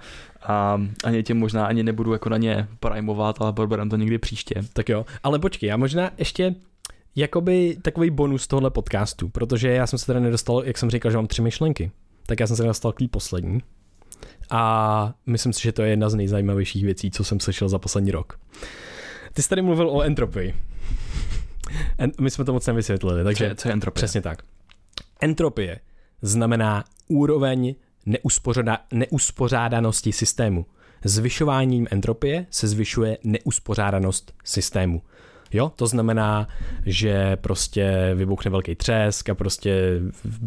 a 0.47 0.81
ani 1.03 1.23
tě 1.23 1.33
možná 1.33 1.65
ani 1.65 1.83
nebudu 1.83 2.13
jako 2.13 2.29
na 2.29 2.37
ně 2.37 2.67
primovat, 2.79 3.41
ale 3.41 3.53
proberám 3.53 3.89
to 3.89 3.95
někdy 3.95 4.17
příště. 4.17 4.55
Tak 4.73 4.89
jo, 4.89 5.05
ale 5.23 5.39
počkej, 5.39 5.67
já 5.67 5.77
možná 5.77 6.11
ještě 6.17 6.55
jakoby 7.15 7.77
takový 7.81 8.09
bonus 8.09 8.47
tohle 8.47 8.69
podcastu, 8.71 9.29
protože 9.29 9.69
já 9.69 9.87
jsem 9.87 9.99
se 9.99 10.05
teda 10.05 10.19
nedostal, 10.19 10.63
jak 10.65 10.77
jsem 10.77 10.89
říkal, 10.89 11.11
že 11.11 11.17
mám 11.17 11.27
tři 11.27 11.41
myšlenky, 11.41 11.91
tak 12.25 12.39
já 12.39 12.47
jsem 12.47 12.55
se 12.57 12.63
nedostal 12.63 12.91
k 12.91 12.99
té 12.99 13.07
poslední. 13.07 13.59
A 14.49 15.13
myslím 15.25 15.53
si, 15.53 15.61
že 15.61 15.71
to 15.71 15.81
je 15.81 15.89
jedna 15.89 16.09
z 16.09 16.15
nejzajímavějších 16.15 16.83
věcí, 16.83 17.11
co 17.11 17.23
jsem 17.23 17.39
slyšel 17.39 17.69
za 17.69 17.79
poslední 17.79 18.11
rok. 18.11 18.39
Ty 19.33 19.41
jsi 19.41 19.49
tady 19.49 19.61
mluvil 19.61 19.89
o 19.89 20.01
entropii. 20.01 20.55
En- 21.97 22.11
my 22.21 22.31
jsme 22.31 22.45
to 22.45 22.53
moc 22.53 22.67
nevysvětlili, 22.67 23.23
takže 23.23 23.37
Co 23.45 23.49
je, 23.49 23.55
co 23.55 23.67
je 23.67 23.73
entropie? 23.73 23.95
přesně 23.95 24.21
tak. 24.21 24.43
Entropie 25.19 25.79
znamená 26.21 26.83
úroveň 27.07 27.75
neuspořádanosti 28.91 30.11
systému. 30.11 30.65
Zvyšováním 31.03 31.87
entropie 31.91 32.45
se 32.49 32.67
zvyšuje 32.67 33.17
neuspořádanost 33.23 34.33
systému. 34.43 35.01
Jo, 35.53 35.71
to 35.75 35.87
znamená, 35.87 36.47
že 36.85 37.35
prostě 37.35 38.11
vybuchne 38.15 38.51
velký 38.51 38.75
třesk 38.75 39.29
a 39.29 39.35
prostě 39.35 39.99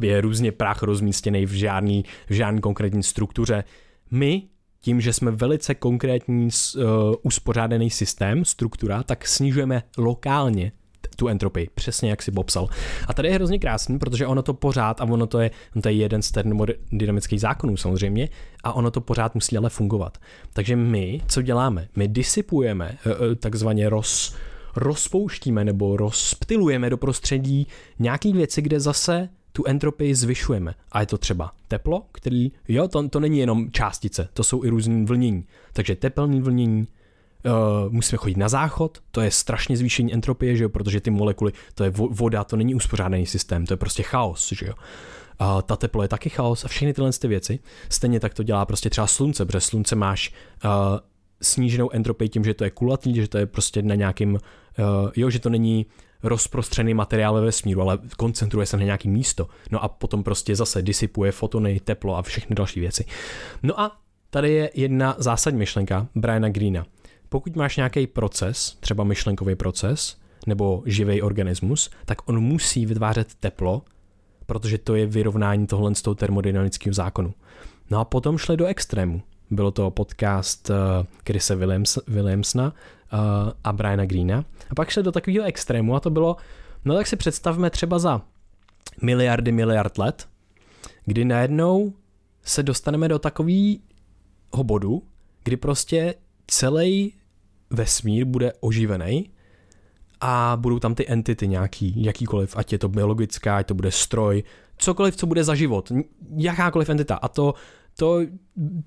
je 0.03 0.21
různě 0.21 0.53
prach 0.53 0.83
rozmístěný 0.83 1.47
v 1.47 1.53
žádný, 1.53 2.05
v 2.29 2.33
žádný 2.33 2.61
konkrétní 2.61 3.03
struktuře. 3.03 3.65
My 4.11 4.43
tím, 4.81 5.01
že 5.01 5.13
jsme 5.13 5.31
velice 5.31 5.75
konkrétní 5.75 6.49
uh, 6.77 6.83
uspořádaný 7.23 7.91
systém, 7.91 8.45
struktura, 8.45 9.03
tak 9.03 9.27
snižujeme 9.27 9.83
lokálně 9.99 10.73
tu 11.17 11.29
entropii, 11.29 11.69
přesně 11.75 12.11
jak 12.11 12.23
si 12.23 12.31
popsal. 12.31 12.69
A 13.07 13.15
tady 13.15 13.29
je 13.29 13.35
hrozně 13.35 13.59
krásný, 13.59 13.99
protože 13.99 14.27
ono 14.27 14.43
to 14.43 14.55
pořád, 14.55 15.01
a 15.01 15.05
ono 15.05 15.27
to 15.27 15.41
je, 15.41 15.51
ono 15.75 15.83
to 15.83 15.89
je 15.89 15.95
jeden 15.95 16.23
z 16.23 16.31
termodynamických 16.31 17.41
zákonů 17.41 17.77
samozřejmě, 17.77 18.29
a 18.65 18.73
ono 18.73 18.91
to 18.91 19.01
pořád 19.01 19.35
musí 19.35 19.57
ale 19.57 19.71
fungovat. 19.71 20.19
Takže 20.53 20.77
my, 20.77 21.21
co 21.27 21.43
děláme? 21.43 21.89
My 21.97 22.09
disipujeme, 22.09 22.99
uh, 23.07 23.13
uh, 23.13 23.35
takzvaně 23.35 23.89
roz, 23.89 24.35
rozpouštíme 24.77 25.65
nebo 25.65 25.97
rozptilujeme 25.97 26.91
do 26.91 26.97
prostředí 26.97 27.67
nějaký 27.99 28.33
věci, 28.33 28.63
kde 28.63 28.81
zase 28.81 29.29
tu 29.53 29.65
entropii 29.67 30.15
zvyšujeme. 30.15 30.75
A 30.93 31.01
je 31.01 31.07
to 31.07 31.19
třeba 31.19 31.53
teplo, 31.69 32.03
který, 32.13 32.53
jo, 32.69 32.89
to, 32.89 33.09
to 33.09 33.21
není 33.21 33.39
jenom 33.39 33.71
částice, 33.71 34.29
to 34.33 34.45
jsou 34.45 34.65
i 34.65 34.69
různý 34.69 35.05
vlnění. 35.05 35.45
Takže 35.73 35.97
tepelný 35.97 36.41
vlnění, 36.41 36.87
Uh, 37.45 37.93
musíme 37.93 38.17
chodit 38.17 38.37
na 38.37 38.49
záchod, 38.49 38.99
to 39.11 39.21
je 39.21 39.31
strašně 39.31 39.77
zvýšení 39.77 40.15
entropie, 40.15 40.57
že 40.57 40.65
jo, 40.65 40.69
protože 40.69 41.01
ty 41.01 41.11
molekuly, 41.11 41.53
to 41.75 41.85
je 41.85 41.91
vo- 41.91 42.09
voda, 42.11 42.45
to 42.45 42.57
není 42.57 42.75
uspořádaný 42.75 43.27
systém, 43.27 43.67
to 43.67 43.73
je 43.73 43.77
prostě 43.77 44.03
chaos, 44.03 44.53
že 44.53 44.67
jo. 44.67 44.75
Uh, 45.41 45.63
ta 45.63 45.77
teplo 45.77 46.03
je 46.03 46.09
taky 46.09 46.29
chaos 46.29 46.65
a 46.65 46.69
všechny 46.69 46.95
tyhle 46.95 47.13
ty 47.13 47.29
věci. 47.29 47.59
Stejně 47.89 48.21
tak 48.21 48.35
to 48.35 48.43
dělá 48.43 48.67
prostě 48.67 48.91
třeba 48.91 49.07
slunce, 49.07 49.47
protože 49.47 49.61
slunce 49.61 49.97
máš 49.97 50.33
uh, 50.65 50.71
sníženou 51.43 51.91
entropii 51.91 52.29
tím, 52.29 52.45
že 52.45 52.55
to 52.55 52.65
je 52.65 52.71
kulatý, 52.71 53.15
že 53.15 53.29
to 53.29 53.39
je 53.39 53.47
prostě 53.47 53.83
na 53.83 53.95
nějakým, 53.95 54.33
uh, 54.33 55.11
jo, 55.17 55.31
že 55.31 55.39
to 55.39 55.51
není 55.51 55.87
rozprostřený 56.23 56.95
materiál 56.95 57.35
ve 57.35 57.41
vesmíru, 57.41 57.81
ale 57.83 57.99
koncentruje 58.17 58.67
se 58.67 58.77
na 58.77 58.85
nějaký 58.85 59.09
místo. 59.09 59.49
No 59.71 59.85
a 59.85 59.89
potom 59.89 60.23
prostě 60.23 60.57
zase 60.57 60.83
disipuje 60.83 61.33
fotony, 61.33 61.81
teplo 61.81 62.17
a 62.17 62.23
všechny 62.23 62.57
další 62.57 62.81
věci. 62.81 63.05
No 63.63 63.81
a 63.81 63.97
tady 64.31 64.53
je 64.53 64.71
jedna 64.75 65.17
zásadní 65.19 65.59
myšlenka 65.59 66.07
Briana 66.15 66.49
Greena. 66.49 66.87
Pokud 67.29 67.57
máš 67.57 67.77
nějaký 67.77 68.07
proces, 68.07 68.77
třeba 68.81 69.05
myšlenkový 69.05 69.55
proces, 69.55 70.17
nebo 70.47 70.83
živý 70.87 71.23
organismus, 71.23 71.91
tak 72.05 72.29
on 72.29 72.41
musí 72.41 72.87
vytvářet 72.87 73.35
teplo, 73.35 73.83
protože 74.47 74.79
to 74.79 74.95
je 74.95 75.07
vyrovnání 75.07 75.67
tohle 75.67 75.95
z 75.95 76.03
toho 76.03 76.15
termodynamického 76.15 76.95
zákonu. 76.95 77.35
No 77.91 77.99
a 77.99 78.05
potom 78.05 78.39
šli 78.39 78.57
do 78.57 78.67
extrému. 78.67 79.23
Bylo 79.51 79.71
to 79.71 79.91
podcast 79.91 80.71
uh, 80.71 81.59
Williams, 81.59 81.99
Williamsona 82.07 82.65
uh, 83.13 83.19
a 83.65 83.73
Briana 83.73 84.07
Greena. 84.07 84.45
A 84.71 84.75
pak 84.75 84.91
šli 84.91 85.03
do 85.03 85.13
takového 85.13 85.47
extrému 85.47 85.97
a 85.97 86.01
to 86.01 86.11
bylo, 86.11 86.37
no 86.85 86.95
tak 86.95 87.07
si 87.07 87.17
představme 87.17 87.71
třeba 87.71 87.99
za 87.99 88.23
miliardy 89.03 89.53
miliard 89.53 89.99
let, 89.99 90.29
kdy 91.05 91.25
najednou 91.25 91.93
se 92.43 92.63
dostaneme 92.63 93.09
do 93.09 93.19
takového 93.19 93.79
bodu, 94.63 95.03
kdy 95.45 95.57
prostě 95.57 96.15
celý 96.51 97.13
vesmír 97.71 98.25
bude 98.25 98.53
oživený 98.61 99.31
a 100.21 100.57
budou 100.61 100.79
tam 100.79 100.95
ty 100.95 101.09
entity 101.09 101.49
nějaký, 101.49 102.05
jakýkoliv, 102.05 102.57
ať 102.57 102.73
je 102.73 102.79
to 102.79 102.89
biologická, 102.89 103.57
ať 103.57 103.67
to 103.67 103.75
bude 103.75 103.91
stroj, 103.91 104.43
cokoliv, 104.79 105.17
co 105.17 105.27
bude 105.27 105.45
za 105.45 105.55
život, 105.55 105.93
jakákoliv 106.37 106.89
entita. 106.89 107.15
A 107.15 107.29
to, 107.29 107.55
to, 107.97 108.21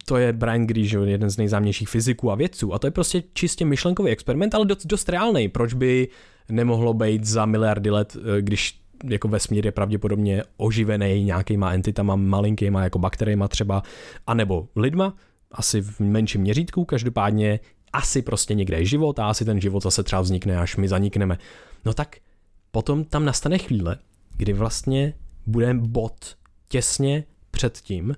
to 0.05 0.18
je 0.18 0.34
Brian 0.34 0.68
Greene, 0.68 1.12
jeden 1.12 1.30
z 1.30 1.38
nejznámějších 1.38 1.89
fyziků 1.89 2.32
a 2.32 2.36
vědců. 2.36 2.74
A 2.74 2.80
to 2.80 2.88
je 2.88 2.91
prostě 2.91 3.24
čistě 3.34 3.66
myšlenkový 3.66 4.12
experiment, 4.12 4.55
ale 4.55 4.66
dost, 4.66 4.86
dost 4.86 5.09
reálný. 5.09 5.47
Proč 5.47 5.74
by 5.74 6.07
nemohlo 6.49 6.93
být 6.93 7.26
za 7.26 7.45
miliardy 7.45 7.89
let, 7.89 8.18
když 8.41 8.82
jako 9.03 9.28
vesmír 9.28 9.66
je 9.66 9.72
pravděpodobně 9.72 10.43
oživený 10.57 11.24
nějakýma 11.24 11.74
entitama 11.74 12.16
malinkýma, 12.16 12.84
jako 12.84 12.99
bakteriema 12.99 13.47
třeba, 13.47 13.84
anebo 14.28 14.68
lidma, 14.76 15.16
asi 15.51 15.81
v 15.81 15.99
menším 15.99 16.41
měřítku, 16.41 16.85
každopádně 16.85 17.59
asi 17.93 18.21
prostě 18.21 18.53
někde 18.53 18.77
je 18.77 18.85
život 18.85 19.19
a 19.19 19.29
asi 19.29 19.45
ten 19.45 19.61
život 19.61 19.83
zase 19.83 20.03
třeba 20.03 20.21
vznikne, 20.21 20.57
až 20.57 20.77
my 20.77 20.87
zanikneme. 20.87 21.37
No 21.85 21.93
tak 21.93 22.15
potom 22.71 23.03
tam 23.03 23.25
nastane 23.25 23.57
chvíle, 23.57 23.97
kdy 24.37 24.53
vlastně 24.53 25.13
bude 25.45 25.73
bod 25.73 26.37
těsně 26.69 27.23
před 27.51 27.77
tím, 27.77 28.15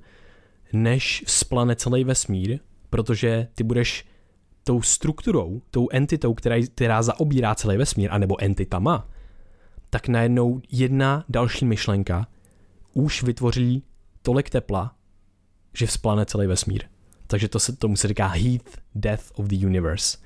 než 0.73 1.23
splane 1.27 1.75
celý 1.75 2.03
vesmír, 2.03 2.59
protože 2.89 3.47
ty 3.55 3.63
budeš 3.63 4.05
tou 4.63 4.81
strukturou, 4.81 5.61
tou 5.71 5.88
entitou, 5.91 6.34
která, 6.34 6.55
která 6.75 7.03
zaobírá 7.03 7.55
celý 7.55 7.77
vesmír, 7.77 8.11
anebo 8.11 8.43
entitama, 8.43 9.09
tak 9.89 10.07
najednou 10.07 10.61
jedna 10.71 11.25
další 11.29 11.65
myšlenka 11.65 12.27
už 12.93 13.23
vytvoří 13.23 13.84
tolik 14.21 14.49
tepla, 14.49 14.95
že 15.73 15.88
vzplane 15.88 16.25
celý 16.25 16.47
vesmír. 16.47 16.93
Takže 17.28 17.47
to 17.47 17.59
se, 17.59 17.76
tomu 17.76 17.95
se 17.95 18.07
říká 18.07 18.28
heat 18.28 18.61
death 18.95 19.24
of 19.36 19.45
the 19.45 19.65
universe. 19.65 20.17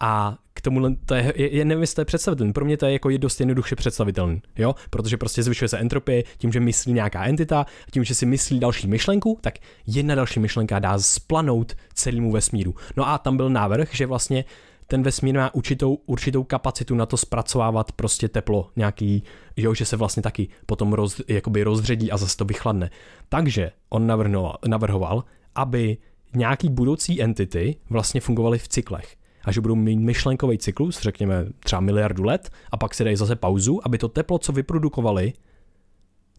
A 0.00 0.38
k 0.54 0.60
tomu 0.60 0.96
to 1.06 1.14
je, 1.14 1.32
je, 1.36 1.64
nevím, 1.64 1.80
jestli 1.80 1.94
to 1.94 2.00
je 2.00 2.04
představitelný. 2.04 2.52
Pro 2.52 2.64
mě 2.64 2.76
to 2.76 2.86
je 2.86 2.92
jako 2.92 3.10
je 3.10 3.18
dost 3.18 3.40
jednoduše 3.40 3.76
představitelný, 3.76 4.42
jo? 4.56 4.74
Protože 4.90 5.16
prostě 5.16 5.42
zvyšuje 5.42 5.68
se 5.68 5.78
entropie 5.78 6.24
tím, 6.38 6.52
že 6.52 6.60
myslí 6.60 6.92
nějaká 6.92 7.24
entita, 7.24 7.66
tím, 7.90 8.04
že 8.04 8.14
si 8.14 8.26
myslí 8.26 8.60
další 8.60 8.86
myšlenku, 8.86 9.38
tak 9.40 9.54
jedna 9.86 10.14
další 10.14 10.40
myšlenka 10.40 10.78
dá 10.78 10.98
splanout 10.98 11.74
celému 11.94 12.32
vesmíru. 12.32 12.74
No 12.96 13.08
a 13.08 13.18
tam 13.18 13.36
byl 13.36 13.50
návrh, 13.50 13.94
že 13.94 14.06
vlastně 14.06 14.44
ten 14.86 15.02
vesmír 15.02 15.34
má 15.34 15.54
určitou, 15.54 15.94
určitou 15.94 16.44
kapacitu 16.44 16.94
na 16.94 17.06
to 17.06 17.16
zpracovávat 17.16 17.92
prostě 17.92 18.28
teplo 18.28 18.70
nějaký, 18.76 19.22
jo, 19.56 19.74
že 19.74 19.84
se 19.84 19.96
vlastně 19.96 20.22
taky 20.22 20.48
potom 20.66 20.92
roz, 20.92 21.20
jakoby 21.28 21.62
rozředí 21.62 22.12
a 22.12 22.16
zase 22.16 22.36
to 22.36 22.44
vychladne. 22.44 22.90
Takže 23.28 23.70
on 23.88 24.06
navrhoval, 24.06 24.58
navrhoval 24.66 25.24
aby 25.54 25.96
nějaký 26.34 26.68
budoucí 26.68 27.22
entity 27.22 27.76
vlastně 27.90 28.20
fungovaly 28.20 28.58
v 28.58 28.68
cyklech 28.68 29.16
a 29.44 29.52
že 29.52 29.60
budou 29.60 29.74
mít 29.74 29.96
myšlenkový 29.96 30.58
cyklus, 30.58 31.00
řekněme 31.00 31.46
třeba 31.60 31.80
miliardu 31.80 32.24
let, 32.24 32.50
a 32.70 32.76
pak 32.76 32.94
si 32.94 33.04
dají 33.04 33.16
zase 33.16 33.36
pauzu, 33.36 33.80
aby 33.84 33.98
to 33.98 34.08
teplo, 34.08 34.38
co 34.38 34.52
vyprodukovali, 34.52 35.32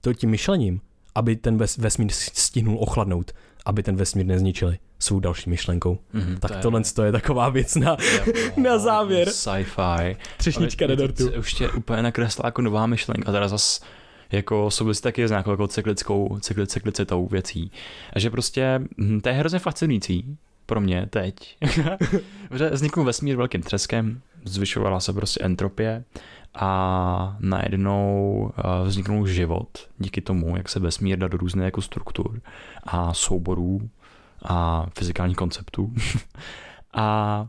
to 0.02 0.14
tím 0.14 0.30
myšlením, 0.30 0.82
aby 1.16 1.36
ten 1.36 1.58
ves, 1.58 1.78
vesmír 1.78 2.12
stihnul 2.12 2.78
ochladnout, 2.80 3.32
aby 3.66 3.84
ten 3.84 3.96
vesmír 3.96 4.26
nezničili 4.26 4.78
svou 5.00 5.20
další 5.20 5.50
myšlenkou. 5.50 6.00
Mm-hmm, 6.14 6.40
tak 6.40 6.52
to 6.52 6.62
tohle 6.62 6.82
je... 7.02 7.06
je 7.06 7.12
taková 7.12 7.50
věc 7.50 7.76
na, 7.76 7.98
na 8.58 8.78
závěr. 8.80 9.30
Sci-fi. 9.30 10.18
Třešnička 10.38 10.88
do 10.88 10.96
dortu. 10.96 11.32
Už 11.40 11.54
tě 11.54 11.70
úplně 11.70 12.04
nakresla 12.04 12.48
jako 12.48 12.62
nová 12.62 12.88
myšlenka, 12.88 13.32
teda 13.32 13.48
zase 13.48 13.86
jako 14.32 14.72
souvisí 14.72 15.02
taky 15.02 15.28
s 15.28 15.32
nějakou 15.32 15.52
jako 15.52 15.68
cyklickou, 15.68 16.40
cykli, 16.40 16.68
cyklicitou 16.68 17.28
věcí. 17.28 17.72
A 18.14 18.20
že 18.20 18.30
prostě, 18.30 18.82
hm, 18.98 19.22
to 19.22 19.30
je 19.30 19.36
hrozně 19.36 19.60
fascinující 19.60 20.38
pro 20.66 20.82
mě 20.82 21.08
teď. 21.10 21.58
že 22.56 22.70
vznikl 22.70 23.04
vesmír 23.04 23.36
velkým 23.36 23.62
třeskem, 23.62 24.22
zvyšovala 24.46 25.00
se 25.00 25.14
prostě 25.14 25.44
entropie 25.44 26.04
a 26.54 27.38
najednou 27.40 28.52
vzniknul 28.84 29.28
život 29.28 29.70
díky 29.98 30.22
tomu, 30.22 30.58
jak 30.58 30.70
se 30.70 30.80
vesmír 30.80 31.20
dá 31.20 31.28
do 31.28 31.38
různých 31.38 31.66
jako 31.66 31.82
struktur 31.82 32.42
a 32.84 33.14
souborů 33.14 33.90
a 34.44 34.86
fyzikálních 34.98 35.38
konceptů. 35.38 35.94
a 36.94 37.48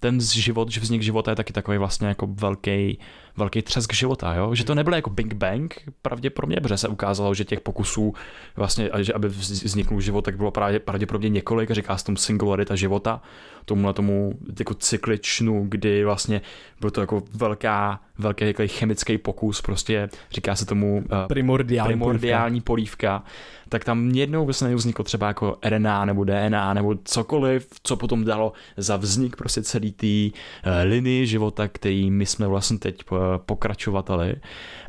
ten 0.00 0.20
život, 0.20 0.70
že 0.70 0.80
vznik 0.80 1.02
života 1.02 1.30
je 1.30 1.36
taky 1.36 1.52
takový 1.52 1.78
vlastně 1.78 2.08
jako 2.08 2.26
velký, 2.26 2.98
velký 3.36 3.62
třesk 3.62 3.92
života, 3.92 4.34
jo? 4.34 4.54
že 4.54 4.64
to 4.64 4.74
nebylo 4.74 4.96
jako 4.96 5.10
Big 5.10 5.34
Bang 5.34 5.74
pravděpodobně, 6.02 6.56
protože 6.56 6.76
se 6.76 6.88
ukázalo, 6.88 7.34
že 7.34 7.44
těch 7.44 7.60
pokusů 7.60 8.14
vlastně, 8.56 8.90
že 9.00 9.12
aby 9.12 9.28
vzniknul 9.28 10.00
život, 10.00 10.24
tak 10.24 10.36
bylo 10.36 10.50
právě, 10.50 10.80
pravděpodobně 10.80 11.28
několik, 11.28 11.70
říká 11.70 11.98
se 11.98 12.04
tomu 12.04 12.16
singularita 12.16 12.76
života, 12.76 13.22
tomu 13.64 13.92
tomu 13.92 14.38
jako 14.58 14.74
cykličnu, 14.74 15.66
kdy 15.68 16.04
vlastně 16.04 16.40
byl 16.80 16.90
to 16.90 17.00
jako 17.00 17.22
velká, 17.34 18.00
velký 18.18 18.44
jako 18.44 18.62
chemický 18.66 19.18
pokus, 19.18 19.60
prostě 19.60 20.08
říká 20.30 20.56
se 20.56 20.66
tomu 20.66 20.96
uh, 20.96 21.26
primordiální, 21.28 21.88
primordiální 21.88 22.60
polívka. 22.60 23.18
polívka 23.18 23.32
tak 23.72 23.84
tam 23.84 24.10
jednou 24.10 24.46
by 24.46 24.54
se 24.54 24.68
nevzniklo 24.68 25.04
třeba 25.04 25.28
jako 25.28 25.58
RNA 25.64 26.04
nebo 26.04 26.24
DNA 26.24 26.74
nebo 26.74 26.94
cokoliv, 27.04 27.68
co 27.82 27.96
potom 27.96 28.24
dalo 28.24 28.52
za 28.76 28.96
vznik 28.96 29.36
prostě 29.36 29.62
celý 29.62 29.92
té 29.92 30.06
uh, 30.06 30.72
linii 30.82 31.26
života, 31.26 31.68
který 31.68 32.10
my 32.10 32.26
jsme 32.26 32.46
vlastně 32.46 32.78
teď 32.78 33.02
uh, 33.10 33.18
pokračovateli. 33.46 34.34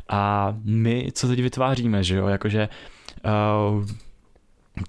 A 0.08 0.54
my, 0.64 1.08
co 1.12 1.28
teď 1.28 1.40
vytváříme, 1.40 2.04
že 2.04 2.16
jo, 2.16 2.26
jakože 2.26 2.68
uh, 3.24 3.84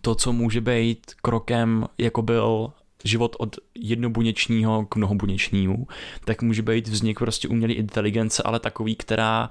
to, 0.02 0.16
co 0.16 0.34
může 0.34 0.62
být 0.62 1.00
krokem, 1.22 1.86
jako 1.98 2.22
byl 2.22 2.72
život 3.04 3.36
od 3.40 3.56
jednobuněčního 3.76 4.86
k 4.86 4.96
mnohobuněčnímu, 4.96 5.88
tak 6.26 6.42
může 6.42 6.62
být 6.62 6.88
vznik 6.88 7.20
prostě 7.20 7.48
umělé 7.48 7.74
inteligence, 7.74 8.44
ale 8.44 8.60
takový, 8.60 8.96
která 8.96 9.50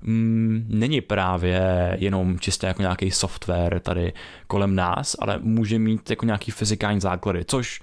mm, 0.00 0.66
není 0.68 1.00
právě 1.00 1.62
jenom 1.98 2.38
čistě 2.38 2.66
jako 2.66 2.82
nějaký 2.82 3.10
software 3.10 3.80
tady 3.80 4.12
kolem 4.46 4.74
nás, 4.74 5.16
ale 5.18 5.38
může 5.38 5.78
mít 5.78 6.10
jako 6.10 6.26
nějaký 6.26 6.50
fyzikální 6.50 7.00
základy, 7.00 7.44
což 7.44 7.80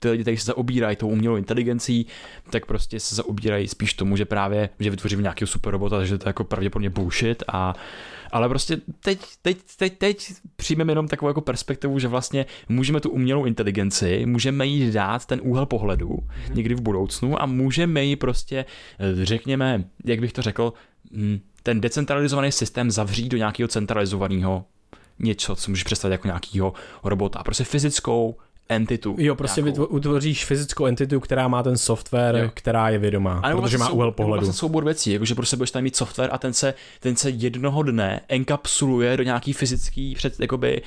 ty 0.00 0.10
lidi, 0.10 0.22
kteří 0.22 0.36
se 0.36 0.44
zaobírají 0.44 0.96
tou 0.96 1.08
umělou 1.08 1.36
inteligencí, 1.36 2.06
tak 2.50 2.66
prostě 2.66 3.00
se 3.00 3.14
zaobírají 3.14 3.68
spíš 3.68 3.94
tomu, 3.94 4.16
že 4.16 4.24
právě, 4.24 4.68
že 4.80 4.90
vytvoříme 4.90 5.22
nějakého 5.22 5.48
super 5.48 5.72
robota, 5.72 6.04
že 6.04 6.18
to 6.18 6.24
je 6.24 6.28
jako 6.28 6.44
pravděpodobně 6.44 6.90
bullshit 6.90 7.42
a 7.48 7.74
ale 8.32 8.48
prostě 8.48 8.80
teď, 9.00 9.20
teď, 9.42 9.58
teď, 9.76 9.98
teď 9.98 10.32
přijmeme 10.56 10.92
jenom 10.92 11.08
takovou 11.08 11.30
jako 11.30 11.40
perspektivu, 11.40 11.98
že 11.98 12.08
vlastně 12.08 12.46
můžeme 12.68 13.00
tu 13.00 13.10
umělou 13.10 13.44
inteligenci, 13.44 14.26
můžeme 14.26 14.66
jí 14.66 14.90
dát 14.90 15.26
ten 15.26 15.40
úhel 15.42 15.66
pohledu 15.66 16.08
mm-hmm. 16.08 16.54
někdy 16.54 16.74
v 16.74 16.80
budoucnu 16.80 17.42
a 17.42 17.46
můžeme 17.46 18.04
ji 18.04 18.16
prostě, 18.16 18.64
eh, 18.98 19.24
řekněme, 19.24 19.84
jak 20.04 20.20
bych 20.20 20.32
to 20.32 20.42
řekl, 20.42 20.72
mm, 21.10 21.40
ten 21.62 21.80
decentralizovaný 21.80 22.52
systém 22.52 22.90
zavřít 22.90 23.28
do 23.28 23.36
nějakého 23.36 23.68
centralizovaného 23.68 24.64
něco, 25.18 25.56
co 25.56 25.70
můžeš 25.70 25.84
představit 25.84 26.12
jako 26.12 26.28
nějakého 26.28 26.72
robota. 27.04 27.42
Prostě 27.42 27.64
fyzickou 27.64 28.36
entitu. 28.70 29.16
Jo, 29.18 29.34
prostě 29.34 29.62
nějakou. 29.62 29.84
utvoříš 29.84 30.44
fyzickou 30.44 30.86
entitu, 30.86 31.20
která 31.20 31.48
má 31.48 31.62
ten 31.62 31.76
software, 31.76 32.36
jo. 32.36 32.50
která 32.54 32.88
je 32.88 32.98
vědomá, 32.98 33.32
a 33.32 33.40
protože 33.40 33.58
vlastně 33.58 33.78
má 33.78 33.90
úhel 33.90 34.12
pohledu. 34.12 34.40
Vlastně 34.40 34.58
soubor 34.58 34.84
věcí, 34.84 35.12
jakože 35.12 35.34
prostě 35.34 35.56
budeš 35.56 35.70
tam 35.70 35.82
mít 35.82 35.96
software 35.96 36.30
a 36.32 36.38
ten 36.38 36.52
se, 36.52 36.74
ten 37.00 37.16
se 37.16 37.30
jednoho 37.30 37.82
dne 37.82 38.20
enkapsuluje 38.28 39.16
do 39.16 39.22
nějaký 39.22 39.52
fyzický 39.52 40.14
před, 40.14 40.40
jakoby 40.40 40.82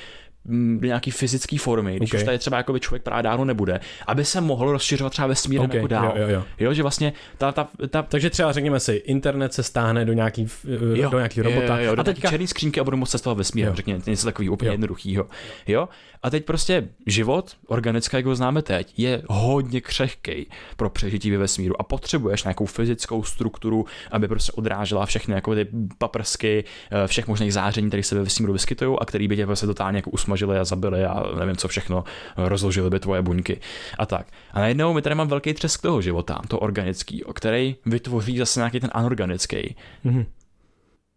Mm, 0.46 0.80
do 0.80 0.88
nějaký 0.88 1.12
fyzické 1.12 1.58
formy, 1.58 1.96
když 1.96 2.10
okay. 2.10 2.22
už 2.22 2.26
tady 2.26 2.38
třeba 2.38 2.58
jako 2.58 2.80
člověk 2.80 3.04
právě 3.04 3.24
dávno 3.24 3.46
nebude, 3.46 3.80
aby 4.08 4.26
se 4.26 4.42
mohl 4.42 4.72
rozšiřovat 4.72 5.14
třeba 5.14 5.28
vesmírem 5.28 5.66
okay. 5.66 5.78
jako 5.78 5.88
dál. 5.88 6.14
Jo, 6.16 6.22
jo, 6.22 6.30
jo. 6.30 6.44
jo, 6.60 6.74
že 6.74 6.82
vlastně 6.82 7.14
ta, 7.38 7.52
ta, 7.52 7.68
ta... 7.90 8.02
Takže 8.02 8.30
třeba 8.30 8.52
řekněme 8.52 8.80
si, 8.80 8.94
internet 8.94 9.54
se 9.54 9.64
stáhne 9.64 10.06
do 10.06 10.14
nějaký, 10.14 10.48
jo, 10.94 11.10
do 11.10 11.18
nějaký 11.18 11.42
robota. 11.42 11.80
Jo, 11.80 11.86
jo, 11.86 11.96
a 11.98 12.04
teďka... 12.04 12.30
černý 12.30 12.48
skřínky 12.48 12.80
a 12.80 12.84
budu 12.84 12.98
moct 12.98 13.10
cestovat 13.10 13.38
vesmírem, 13.38 13.76
řekněme, 13.76 14.00
něco 14.08 14.26
takového 14.26 14.54
úplně 14.54 14.68
jo. 14.68 14.74
jednoduchého. 14.74 15.26
Jo, 15.68 15.90
a 16.24 16.30
teď 16.30 16.46
prostě 16.46 16.90
život, 17.06 17.56
organický, 17.68 18.16
jak 18.16 18.26
ho 18.26 18.36
známe 18.36 18.62
teď, 18.62 18.94
je 18.98 19.22
hodně 19.30 19.82
křehký 19.82 20.48
pro 20.78 20.90
přežití 20.90 21.32
ve 21.32 21.38
vesmíru 21.38 21.82
a 21.82 21.84
potřebuješ 21.84 22.44
nějakou 22.44 22.66
fyzickou 22.66 23.24
strukturu, 23.24 23.86
aby 24.12 24.28
prostě 24.28 24.52
odrážela 24.52 25.06
všechny 25.06 25.36
jako 25.36 25.56
ty 25.56 25.68
paprsky 25.98 26.64
eh, 26.92 27.08
všech 27.08 27.28
možných 27.28 27.54
záření, 27.54 27.88
které 27.88 28.04
se 28.04 28.16
ve 28.16 28.24
vesmíru 28.24 28.54
vyskytují 28.54 28.98
a 29.02 29.06
který 29.06 29.28
by 29.28 29.36
tě 29.36 29.46
prostě 29.46 29.66
totálně 29.66 29.98
jako 29.98 30.10
usmažili 30.10 30.60
a 30.60 30.66
zabili 30.66 31.06
a 31.06 31.24
nevím 31.40 31.56
co 31.56 31.68
všechno, 31.68 32.04
rozložili 32.38 32.90
by 32.90 33.00
tvoje 33.00 33.22
buňky 33.22 33.60
a 34.00 34.06
tak. 34.06 34.28
A 34.52 34.60
najednou 34.60 34.94
my 34.94 35.02
tady 35.02 35.16
mám 35.16 35.28
velký 35.28 35.54
třesk 35.54 35.82
toho 35.82 36.02
života, 36.02 36.42
to 36.48 36.60
organický, 36.60 37.24
o 37.24 37.34
který 37.34 37.76
vytvoří 37.86 38.38
zase 38.38 38.60
nějaký 38.60 38.80
ten 38.80 38.90
anorganický. 38.94 39.76
Mm-hmm 40.06 40.26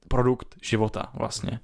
produkt 0.09 0.57
života 0.63 1.09
vlastně. 1.15 1.61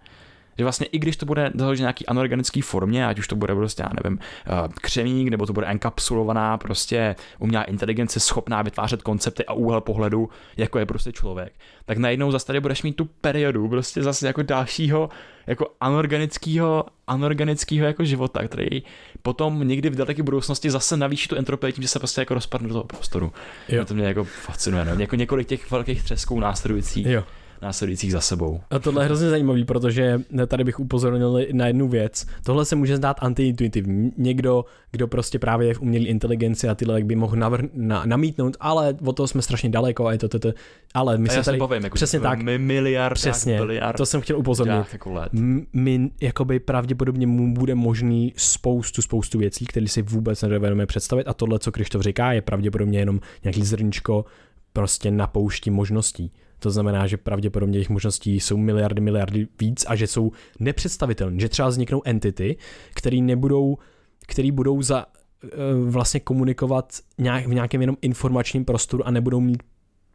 Že 0.59 0.65
vlastně 0.65 0.87
i 0.87 0.99
když 0.99 1.17
to 1.17 1.27
bude 1.27 1.51
založené 1.55 1.85
nějaký 1.85 2.07
anorganický 2.07 2.61
formě, 2.61 3.07
ať 3.07 3.19
už 3.19 3.29
to 3.29 3.37
bude 3.37 3.55
prostě, 3.55 3.83
já 3.83 3.91
nevím, 4.03 4.19
eh, 4.47 4.69
křemík, 4.81 5.29
nebo 5.29 5.47
to 5.47 5.53
bude 5.53 5.67
enkapsulovaná 5.67 6.59
prostě 6.59 7.17
umělá 7.39 7.65
inteligence 7.65 8.21
schopná 8.21 8.63
vytvářet 8.63 9.03
koncepty 9.03 9.45
a 9.45 9.53
úhel 9.53 9.81
pohledu, 9.81 10.29
jako 10.57 10.79
je 10.79 10.87
prostě 10.87 11.13
člověk, 11.13 11.53
tak 11.85 11.99
najednou 11.99 12.31
zase 12.31 12.47
tady 12.47 12.61
budeš 12.61 12.83
mít 12.83 12.97
tu 12.97 13.05
periodu 13.05 13.69
prostě 13.69 14.03
zase 14.03 14.27
jako 14.27 14.43
dalšího 14.43 15.09
jako 15.47 15.67
anorganického, 15.81 16.85
anorganického 17.07 17.87
jako 17.87 18.05
života, 18.05 18.49
který 18.49 18.83
potom 19.23 19.69
někdy 19.69 19.91
v 19.91 19.97
daleké 19.97 20.23
budoucnosti 20.23 20.71
zase 20.71 20.97
navýší 20.97 21.29
tu 21.29 21.37
entropii 21.37 21.73
tím, 21.73 21.83
že 21.83 21.89
se 21.89 21.99
prostě 21.99 22.21
jako 22.21 22.35
rozpadne 22.35 22.69
do 22.69 22.75
toho 22.75 22.85
prostoru. 22.85 23.33
Jo. 23.69 23.85
To 23.85 23.95
mě 23.95 24.05
jako 24.05 24.25
fascinuje, 24.25 24.85
no. 24.85 24.95
Jako 24.99 25.17
několik 25.17 25.49
těch 25.49 25.71
velkých 25.71 26.03
třesků 26.03 26.41
následujících. 26.41 27.07
Jo 27.07 27.25
následujících 27.63 28.13
za 28.13 28.21
sebou. 28.21 28.61
A 28.71 28.79
tohle 28.79 29.03
je 29.03 29.07
hrozně 29.07 29.29
zajímavý, 29.29 29.65
protože 29.65 30.21
tady 30.47 30.65
bych 30.65 30.81
upozornil 30.81 31.41
na 31.53 31.67
jednu 31.67 31.89
věc. 31.89 32.27
Tohle 32.45 32.65
se 32.65 32.77
může 32.77 32.97
zdát 32.97 33.17
antiintuitivní. 33.21 34.13
Někdo, 34.19 34.65
kdo 34.91 35.09
prostě 35.09 35.39
právě 35.39 35.69
je 35.69 35.75
v 35.75 35.81
umělé 35.81 36.05
inteligenci 36.05 36.69
a 36.69 36.75
tyhle 36.75 37.03
by 37.03 37.17
mohl 37.17 37.37
navr- 37.37 37.69
na, 37.75 38.03
namítnout, 38.07 38.57
ale 38.61 38.97
od 39.05 39.17
toho 39.17 39.27
jsme 39.27 39.43
strašně 39.43 39.69
daleko 39.69 40.07
a 40.07 40.13
je 40.13 40.19
to 40.19 40.29
to, 40.29 40.39
to 40.39 40.53
ale 40.95 41.19
my 41.19 41.29
a 41.29 41.33
se 41.33 41.43
tady 41.43 41.59
bavím, 41.59 41.85
jako 41.85 41.95
přesně 41.95 42.21
tak, 42.21 42.43
my 42.43 42.59
miliard, 42.59 43.15
přesně, 43.15 43.59
biliard, 43.59 43.97
to 43.97 44.07
jsem 44.07 44.21
chtěl 44.21 44.39
upozornit. 44.39 44.87
Jako 44.93 45.13
let. 45.13 45.29
My 45.73 46.11
jakoby 46.21 46.61
pravděpodobně 46.61 47.27
mu 47.27 47.55
bude 47.55 47.75
možný 47.75 48.33
spoustu, 48.37 49.03
spoustu 49.03 49.39
věcí, 49.39 49.67
které 49.67 49.89
si 49.89 50.03
vůbec 50.03 50.43
nedovedeme 50.43 50.87
představit 50.87 51.25
a 51.29 51.35
tohle, 51.35 51.59
co 51.59 51.73
Krištof 51.73 52.03
říká, 52.03 52.33
je 52.33 52.43
pravděpodobně 52.43 52.99
jenom 52.99 53.21
nějaký 53.45 53.65
zrničko 53.65 54.25
prostě 54.73 55.11
na 55.11 55.27
poušti 55.27 55.71
možností. 55.71 56.33
To 56.63 56.71
znamená, 56.71 57.07
že 57.07 57.17
pravděpodobně 57.17 57.79
jejich 57.79 57.91
možností 57.91 58.41
jsou 58.41 58.57
miliardy, 58.57 59.01
miliardy 59.01 59.49
víc 59.61 59.85
a 59.89 59.97
že 59.97 60.07
jsou 60.07 60.33
nepředstavitelné. 60.59 61.41
Že 61.41 61.49
třeba 61.49 61.69
vzniknou 61.69 62.03
entity, 62.05 62.57
které 62.95 63.17
nebudou, 63.17 63.79
které 64.27 64.53
budou 64.53 64.83
za 64.83 65.07
eh, 65.45 65.49
vlastně 65.85 66.21
komunikovat 66.21 66.93
nějak, 67.19 67.47
v 67.47 67.55
nějakém 67.55 67.81
jenom 67.81 67.97
informačním 68.03 68.65
prostoru 68.65 69.07
a 69.07 69.11
nebudou 69.11 69.41
mít, 69.41 69.63